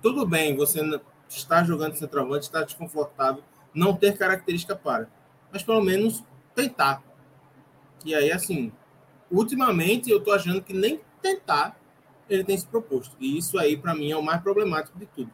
Tudo 0.02 0.26
bem, 0.26 0.56
você 0.56 0.82
está 1.30 1.64
jogando 1.64 1.96
centroavante, 1.96 2.46
está 2.46 2.64
desconfortável, 2.64 3.44
não 3.74 3.96
ter 3.96 4.18
característica 4.18 4.76
para, 4.76 5.10
mas 5.52 5.64
pelo 5.64 5.82
menos 5.82 6.24
tentar. 6.56 7.04
E 8.06 8.16
aí, 8.16 8.32
assim, 8.32 8.72
ultimamente 9.30 10.10
eu 10.10 10.24
tô 10.24 10.32
achando 10.32 10.62
que 10.62 10.74
nem 10.74 11.02
tentar 11.22 11.78
ele 12.30 12.44
tem 12.44 12.58
se 12.58 12.66
proposto. 12.66 13.16
E 13.20 13.38
isso 13.38 13.58
aí, 13.58 13.78
para 13.78 13.96
mim, 13.96 14.12
é 14.12 14.18
o 14.18 14.24
mais 14.24 14.42
problemático 14.42 14.98
de 15.00 15.06
tudo. 15.06 15.32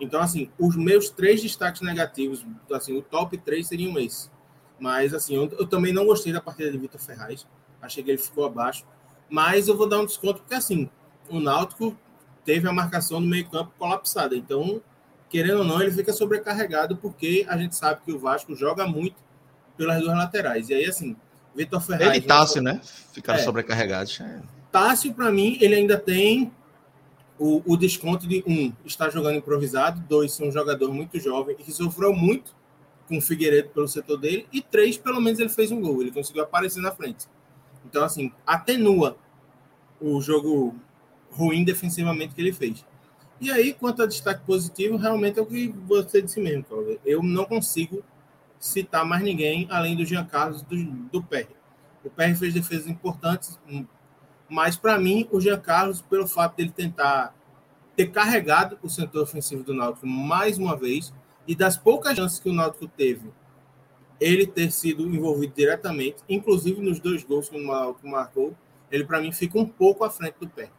Então, 0.00 0.20
assim, 0.20 0.50
os 0.58 0.76
meus 0.76 1.10
três 1.10 1.42
destaques 1.42 1.80
negativos, 1.82 2.44
assim, 2.72 2.96
o 2.96 3.02
top 3.02 3.36
três 3.38 3.68
seriam 3.68 3.98
esses. 3.98 4.30
Mas, 4.80 5.14
assim, 5.14 5.36
eu, 5.36 5.48
eu 5.58 5.66
também 5.66 5.92
não 5.92 6.06
gostei 6.06 6.32
da 6.32 6.40
partida 6.40 6.70
de 6.70 6.78
Vitor 6.78 7.00
Ferraz. 7.00 7.46
Achei 7.80 8.02
que 8.02 8.10
ele 8.10 8.18
ficou 8.18 8.44
abaixo 8.44 8.84
mas 9.32 9.66
eu 9.66 9.74
vou 9.74 9.88
dar 9.88 9.98
um 9.98 10.04
desconto 10.04 10.40
porque 10.40 10.54
assim, 10.54 10.90
o 11.30 11.40
Náutico 11.40 11.96
teve 12.44 12.68
a 12.68 12.72
marcação 12.72 13.18
no 13.18 13.26
meio-campo 13.26 13.72
colapsada. 13.78 14.36
Então, 14.36 14.82
querendo 15.30 15.60
ou 15.60 15.64
não, 15.64 15.80
ele 15.80 15.90
fica 15.90 16.12
sobrecarregado 16.12 16.96
porque 16.96 17.46
a 17.48 17.56
gente 17.56 17.74
sabe 17.74 18.02
que 18.04 18.12
o 18.12 18.18
Vasco 18.18 18.54
joga 18.54 18.86
muito 18.86 19.16
pelas 19.74 20.02
duas 20.02 20.14
laterais. 20.14 20.68
E 20.68 20.74
aí, 20.74 20.84
assim, 20.84 21.16
Vitor 21.56 21.80
Ferraz. 21.80 22.10
Ele 22.10 22.18
e 22.18 22.20
Tássio, 22.20 22.60
né? 22.60 22.78
Ficaram 23.12 23.40
é, 23.40 23.42
sobrecarregados. 23.42 24.20
É. 24.20 24.42
Tássio, 24.70 25.14
para 25.14 25.32
mim, 25.32 25.56
ele 25.62 25.76
ainda 25.76 25.98
tem 25.98 26.52
o, 27.38 27.62
o, 27.64 27.74
desconto 27.74 28.28
de 28.28 28.44
um, 28.46 28.70
está 28.84 29.08
jogando 29.08 29.36
improvisado, 29.36 29.98
dois, 30.06 30.32
ser 30.32 30.44
um 30.44 30.52
jogador 30.52 30.92
muito 30.92 31.18
jovem 31.18 31.56
e 31.58 31.62
que 31.62 31.72
sofreu 31.72 32.12
muito 32.12 32.54
com 33.08 33.16
o 33.16 33.20
Figueiredo 33.22 33.70
pelo 33.70 33.88
setor 33.88 34.18
dele, 34.18 34.46
e 34.52 34.60
três, 34.60 34.98
pelo 34.98 35.20
menos, 35.20 35.40
ele 35.40 35.48
fez 35.48 35.72
um 35.72 35.80
gol, 35.80 36.02
ele 36.02 36.12
conseguiu 36.12 36.42
aparecer 36.42 36.80
na 36.80 36.92
frente. 36.92 37.26
Então, 37.84 38.04
assim, 38.04 38.30
atenua 38.46 39.16
o 40.02 40.20
jogo 40.20 40.74
ruim 41.30 41.64
defensivamente 41.64 42.34
que 42.34 42.40
ele 42.40 42.52
fez. 42.52 42.84
E 43.40 43.50
aí, 43.50 43.72
quanto 43.72 44.02
a 44.02 44.06
destaque 44.06 44.44
positivo, 44.44 44.96
realmente 44.96 45.38
é 45.38 45.42
o 45.42 45.46
que 45.46 45.74
você 45.86 46.22
disse 46.22 46.40
mesmo, 46.40 46.64
Cláudio. 46.64 47.00
Eu 47.04 47.22
não 47.22 47.44
consigo 47.44 48.02
citar 48.60 49.04
mais 49.04 49.22
ninguém 49.22 49.66
além 49.70 49.96
do 49.96 50.04
Jean 50.04 50.24
Carlos 50.24 50.62
do, 50.62 50.76
do 50.76 51.22
Perry. 51.22 51.48
O 52.04 52.10
Perry 52.10 52.34
fez 52.34 52.54
defesas 52.54 52.86
importantes, 52.86 53.58
mas 54.48 54.76
para 54.76 54.98
mim, 54.98 55.28
o 55.32 55.40
Jean 55.40 55.58
Carlos, 55.58 56.00
pelo 56.02 56.26
fato 56.26 56.56
dele 56.56 56.70
tentar 56.70 57.34
ter 57.96 58.08
carregado 58.08 58.78
o 58.82 58.88
setor 58.88 59.22
ofensivo 59.22 59.62
do 59.62 59.74
Náutico 59.74 60.06
mais 60.06 60.58
uma 60.58 60.76
vez, 60.76 61.12
e 61.46 61.54
das 61.54 61.76
poucas 61.76 62.16
chances 62.16 62.38
que 62.38 62.48
o 62.48 62.52
Náutico 62.52 62.86
teve 62.86 63.32
ele 64.20 64.46
ter 64.46 64.70
sido 64.70 65.02
envolvido 65.02 65.52
diretamente, 65.56 66.18
inclusive 66.28 66.80
nos 66.80 67.00
dois 67.00 67.24
gols 67.24 67.48
que 67.48 67.56
o 67.56 67.66
Náutico 67.66 68.06
marcou, 68.08 68.54
ele 68.92 69.04
para 69.04 69.20
mim 69.20 69.32
fica 69.32 69.58
um 69.58 69.66
pouco 69.66 70.04
à 70.04 70.10
frente 70.10 70.36
do 70.38 70.48
pé. 70.48 70.70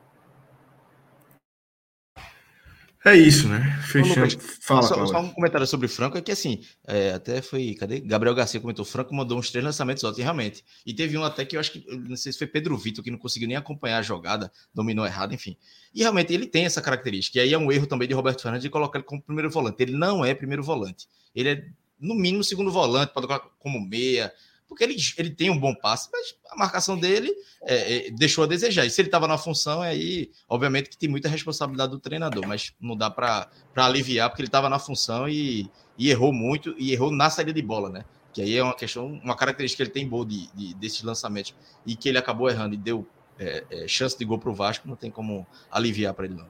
É 3.06 3.18
isso, 3.18 3.50
né? 3.50 3.82
Fechando. 3.86 4.40
Fala, 4.62 4.82
só, 4.82 5.06
só, 5.06 5.20
um 5.20 5.30
comentário 5.30 5.68
sobre 5.68 5.88
o 5.88 5.90
Franco 5.90 6.18
é 6.18 6.22
que 6.22 6.32
assim, 6.32 6.64
é, 6.88 7.12
até 7.12 7.42
foi. 7.42 7.76
Cadê? 7.76 8.00
Gabriel 8.00 8.34
Garcia 8.34 8.62
comentou: 8.62 8.86
Franco 8.86 9.14
mandou 9.14 9.38
uns 9.38 9.52
três 9.52 9.64
lançamentos 9.64 10.06
ótimos, 10.06 10.24
realmente. 10.24 10.64
E 10.86 10.94
teve 10.94 11.18
um 11.18 11.24
até 11.24 11.44
que 11.44 11.58
eu 11.58 11.60
acho 11.60 11.74
que, 11.74 11.86
não 11.98 12.16
sei 12.16 12.32
se 12.32 12.38
foi 12.38 12.48
Pedro 12.48 12.78
Vitor, 12.78 13.04
que 13.04 13.12
não 13.12 13.18
conseguiu 13.18 13.50
nem 13.50 13.58
acompanhar 13.58 13.98
a 13.98 14.02
jogada, 14.02 14.50
dominou 14.74 15.06
errado, 15.06 15.34
enfim. 15.34 15.58
E 15.94 16.00
realmente 16.00 16.34
ele 16.34 16.48
tem 16.48 16.64
essa 16.64 16.82
característica. 16.82 17.40
E 17.40 17.42
aí 17.42 17.54
é 17.54 17.58
um 17.58 17.70
erro 17.70 17.88
também 17.88 18.08
de 18.08 18.14
Roberto 18.14 18.42
Fernandes 18.42 18.64
de 18.64 18.70
colocar 18.70 19.00
ele 19.00 19.06
como 19.06 19.22
primeiro 19.22 19.50
volante. 19.50 19.84
Ele 19.84 19.98
não 19.98 20.24
é 20.24 20.34
primeiro 20.34 20.64
volante. 20.64 21.10
Ele 21.36 21.50
é, 21.50 21.66
no 22.00 22.16
mínimo, 22.16 22.42
segundo 22.42 22.72
volante, 22.72 23.14
pode 23.14 23.28
colocar 23.28 23.50
como 23.60 23.86
meia 23.86 24.32
porque 24.68 24.84
ele, 24.84 24.96
ele 25.18 25.30
tem 25.30 25.50
um 25.50 25.58
bom 25.58 25.74
passe, 25.74 26.10
mas 26.12 26.36
a 26.50 26.56
marcação 26.58 26.98
dele 26.98 27.34
é, 27.62 28.08
é, 28.08 28.12
deixou 28.12 28.44
a 28.44 28.48
desejar. 28.48 28.86
E 28.86 28.90
se 28.90 29.02
ele 29.02 29.08
estava 29.08 29.28
na 29.28 29.38
função, 29.38 29.82
aí, 29.82 30.32
obviamente, 30.48 30.90
que 30.90 30.98
tem 30.98 31.10
muita 31.10 31.30
responsabilidade 31.30 31.92
do 31.92 32.00
treinador, 32.00 32.48
mas 32.48 32.74
não 32.80 32.96
dá 32.96 33.10
para 33.10 33.50
aliviar, 33.76 34.30
porque 34.30 34.42
ele 34.42 34.48
estava 34.48 34.70
na 34.70 34.80
função 34.80 35.28
e, 35.28 35.70
e, 35.98 36.10
errou 36.10 36.34
muito, 36.34 36.76
e 36.78 36.92
errou 36.92 37.12
na 37.12 37.30
saída 37.30 37.54
de 37.54 37.62
bola, 37.62 37.90
né? 37.90 38.06
Que 38.34 38.42
aí 38.42 38.58
é 38.58 38.64
uma 38.64 38.76
questão, 38.76 39.08
uma 39.24 39.36
característica 39.36 39.84
que 39.84 39.88
ele 39.88 39.94
tem 39.94 40.08
boa 40.08 40.26
de, 40.26 40.48
de, 40.54 40.74
desses 40.76 41.04
lançamentos, 41.04 41.54
e 41.86 41.96
que 41.96 42.10
ele 42.10 42.18
acabou 42.18 42.50
errando 42.50 42.74
e 42.76 42.78
deu 42.78 43.08
é, 43.40 43.64
é 43.70 43.88
chance 43.88 44.18
de 44.18 44.26
gol 44.26 44.38
para 44.38 44.50
o 44.50 44.54
Vasco, 44.54 44.88
não 44.88 44.96
tem 44.96 45.12
como 45.12 45.46
aliviar 45.72 46.14
para 46.14 46.26
ele, 46.26 46.36
não. 46.36 46.48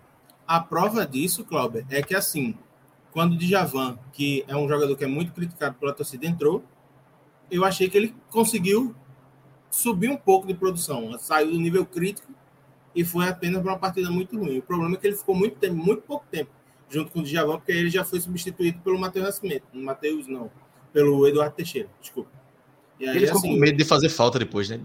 A 0.48 0.60
prova 0.60 1.06
disso, 1.06 1.44
Cláudio, 1.44 1.86
é 1.90 2.02
que 2.02 2.16
assim, 2.16 2.58
quando 3.12 3.34
o 3.34 3.38
Djavan, 3.38 3.98
que 4.12 4.44
é 4.48 4.56
um 4.56 4.68
jogador 4.68 4.96
que 4.96 5.04
é 5.04 5.08
muito 5.08 5.32
criticado 5.32 5.76
pela 5.76 5.94
torcida, 5.94 6.26
entrou, 6.26 6.64
eu 7.54 7.64
achei 7.64 7.90
que 7.90 7.98
ele 7.98 8.16
conseguiu 8.30 8.96
subir 9.70 10.10
um 10.10 10.18
pouco 10.18 10.48
de 10.48 10.54
produção. 10.54 11.18
Saiu 11.20 11.52
do 11.52 11.60
nível 11.60 11.86
crítico 11.86 12.32
e 12.96 13.04
foi 13.04 13.28
apenas 13.28 13.62
para 13.62 13.72
uma 13.72 13.80
partida 13.80 14.10
muito 14.10 14.38
ruim. 14.38 14.60
O 14.60 14.62
problema 14.62 14.96
é 14.96 14.98
que 14.98 15.08
ele 15.08 15.16
ficou 15.16 15.36
muito 15.36 15.58
tempo, 15.58 15.76
muito 15.76 16.02
pouco 16.04 16.26
tempo 16.30 16.50
junto 16.90 17.12
com 17.12 17.22
o 17.22 17.24
Djavan, 17.24 17.58
porque 17.58 17.72
ele 17.72 17.90
já 17.90 18.06
foi 18.06 18.20
substituído 18.20 18.80
pelo 18.82 19.00
Matheus 19.00 19.26
Nascimento. 19.26 19.64
Matheus, 19.74 20.28
não. 20.28 20.52
Pelo 20.92 21.28
Eduardo 21.28 21.56
Teixeira, 21.56 21.90
desculpa. 22.00 22.30
Aí, 23.00 23.08
ele 23.08 23.26
ficou 23.26 23.40
assim, 23.40 23.54
com 23.54 23.60
medo 23.60 23.78
de 23.78 23.84
fazer 23.84 24.10
falta 24.10 24.38
depois, 24.38 24.70
né? 24.70 24.80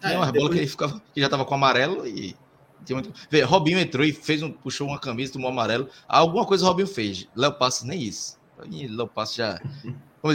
Tinha 0.00 0.12
é, 0.12 0.16
uma 0.16 0.26
depois... 0.26 0.42
bola 0.42 0.50
que 0.50 0.58
ele, 0.58 0.66
ficava, 0.66 1.02
que 1.14 1.20
já 1.20 1.26
estava 1.26 1.44
com 1.44 1.54
amarelo 1.54 2.06
e. 2.06 2.36
Tinha 2.84 3.00
muito... 3.00 3.12
Vê, 3.30 3.40
Robinho 3.40 3.78
entrou 3.78 4.04
e 4.04 4.12
fez 4.12 4.42
um, 4.42 4.52
puxou 4.52 4.86
uma 4.86 5.00
camisa, 5.00 5.32
tomou 5.32 5.50
amarelo. 5.50 5.88
Alguma 6.06 6.44
coisa 6.44 6.64
o 6.64 6.68
Robinho 6.68 6.86
fez. 6.86 7.26
Léo 7.34 7.54
Passos 7.54 7.84
nem 7.84 8.00
isso. 8.00 8.38
Léo 8.58 9.08
Passos 9.08 9.34
já 9.34 9.60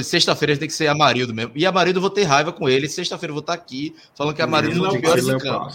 sexta-feira 0.03 0.57
tem 0.57 0.67
que 0.67 0.73
ser 0.73 0.87
Amarildo 0.87 1.33
mesmo. 1.33 1.51
E 1.55 1.65
Amarildo 1.65 1.97
eu 1.97 2.01
vou 2.01 2.09
ter 2.09 2.23
raiva 2.23 2.51
com 2.51 2.67
ele. 2.67 2.87
Sexta-feira 2.87 3.31
eu 3.31 3.35
vou 3.35 3.41
estar 3.41 3.53
aqui 3.53 3.95
falando 4.15 4.35
que 4.35 4.41
Amarildo 4.41 4.77
não 4.77 4.85
é 4.85 4.89
o 4.89 5.01
pior 5.01 5.17
em 5.17 5.37
campo. 5.37 5.71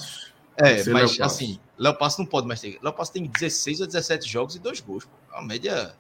É, 0.56 0.84
mas 0.88 1.20
assim, 1.20 1.60
Léo 1.78 1.94
Passo 1.94 2.20
não 2.20 2.26
pode 2.26 2.46
mais 2.46 2.60
ter. 2.60 2.78
Léo 2.82 2.92
Passo 2.92 3.12
tem 3.12 3.26
16 3.26 3.80
ou 3.80 3.86
17 3.86 4.28
jogos 4.28 4.54
e 4.56 4.58
dois 4.58 4.80
gols. 4.80 5.06
É 5.32 5.36
uma 5.36 5.46
média 5.46 5.94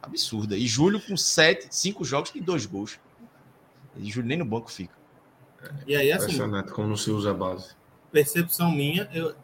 absurda. 0.00 0.56
E 0.56 0.66
Júlio 0.66 1.00
com 1.00 1.16
7, 1.16 1.68
5 1.70 2.04
jogos 2.04 2.30
e 2.34 2.40
dois 2.40 2.64
gols. 2.66 2.98
E 3.96 4.10
Júlio 4.10 4.28
nem 4.28 4.38
no 4.38 4.44
banco 4.44 4.70
fica. 4.70 4.94
E 5.86 5.96
aí, 5.96 6.12
assim. 6.12 6.26
Impressionante 6.26 6.72
como 6.72 6.88
não 6.88 6.96
se 6.96 7.10
usa 7.10 7.32
a 7.32 7.34
base. 7.34 7.70
Percepção 8.12 8.70
minha. 8.70 9.08
Eu... 9.12 9.34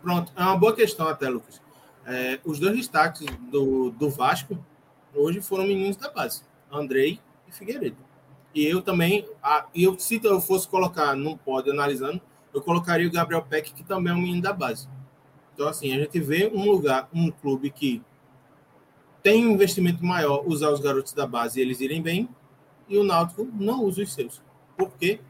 Pronto, 0.00 0.32
é 0.36 0.42
uma 0.42 0.56
boa 0.56 0.74
questão 0.74 1.08
até, 1.08 1.28
Lucas. 1.28 1.60
É, 2.06 2.38
os 2.44 2.58
dois 2.60 2.76
destaques 2.76 3.26
do, 3.50 3.90
do 3.90 4.08
Vasco 4.08 4.64
hoje 5.12 5.40
foram 5.40 5.66
meninos 5.66 5.96
da 5.96 6.08
base. 6.10 6.42
Andrei 6.70 7.20
e 7.48 7.52
Figueiredo. 7.52 7.96
E 8.54 8.64
eu 8.64 8.82
também, 8.82 9.28
a, 9.42 9.66
eu, 9.74 9.98
se 9.98 10.20
eu 10.22 10.40
fosse 10.40 10.66
colocar 10.66 11.14
num 11.14 11.36
pódio 11.36 11.72
analisando, 11.72 12.20
eu 12.52 12.60
colocaria 12.60 13.06
o 13.06 13.10
Gabriel 13.10 13.42
Peck, 13.42 13.72
que 13.72 13.84
também 13.84 14.12
é 14.12 14.16
um 14.16 14.20
menino 14.20 14.42
da 14.42 14.52
base. 14.52 14.88
Então, 15.54 15.68
assim, 15.68 15.92
a 15.94 15.98
gente 15.98 16.20
vê 16.20 16.50
um 16.52 16.70
lugar, 16.70 17.08
um 17.12 17.30
clube 17.30 17.70
que 17.70 18.02
tem 19.22 19.46
um 19.46 19.50
investimento 19.50 20.04
maior 20.04 20.44
usar 20.46 20.70
os 20.70 20.80
garotos 20.80 21.12
da 21.12 21.26
base 21.26 21.58
e 21.58 21.62
eles 21.62 21.80
irem 21.80 22.00
bem, 22.00 22.28
e 22.88 22.96
o 22.96 23.04
Náutico 23.04 23.46
não 23.52 23.84
usa 23.84 24.02
os 24.02 24.14
seus. 24.14 24.40
Por 24.76 24.90
quê? 24.92 25.20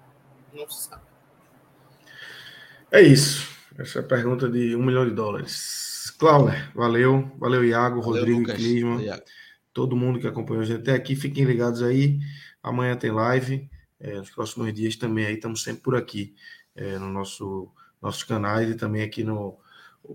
Não 0.54 0.68
se 0.68 0.88
sabe. 0.88 1.02
É 2.90 3.00
isso. 3.00 3.48
Essa 3.76 3.98
é 3.98 4.02
a 4.02 4.04
pergunta 4.04 4.48
de 4.48 4.74
um 4.76 4.82
milhão 4.82 5.04
de 5.04 5.14
dólares. 5.14 6.14
Cláudio, 6.18 6.54
valeu. 6.74 7.30
Valeu, 7.38 7.64
Iago, 7.64 8.00
valeu, 8.00 8.20
Rodrigo 8.20 8.40
Lucas. 8.40 8.56
Clisma. 8.56 8.96
Valeu, 8.96 9.22
todo 9.78 9.94
mundo 9.94 10.18
que 10.18 10.26
acompanhou 10.26 10.64
a 10.64 10.66
gente 10.66 10.80
até 10.80 10.92
aqui. 10.92 11.14
Fiquem 11.14 11.44
ligados 11.44 11.84
aí. 11.84 12.18
Amanhã 12.60 12.96
tem 12.96 13.12
live. 13.12 13.70
É, 14.00 14.16
nos 14.16 14.28
próximos 14.28 14.74
dias 14.74 14.96
também 14.96 15.24
aí 15.24 15.34
estamos 15.34 15.62
sempre 15.62 15.82
por 15.82 15.94
aqui 15.94 16.34
é, 16.74 16.98
no 16.98 17.08
nosso 17.08 17.70
nossos 18.02 18.24
canais 18.24 18.68
e 18.70 18.74
também 18.74 19.02
aqui 19.02 19.22
no 19.22 19.56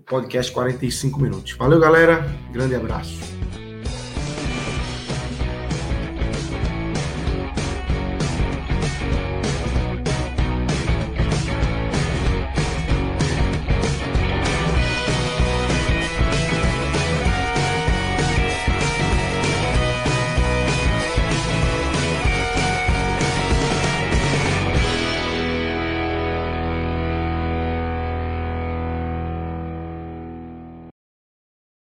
podcast 0.06 0.52
45 0.52 1.18
minutos. 1.18 1.52
Valeu, 1.52 1.80
galera. 1.80 2.26
Grande 2.52 2.74
abraço. 2.74 3.18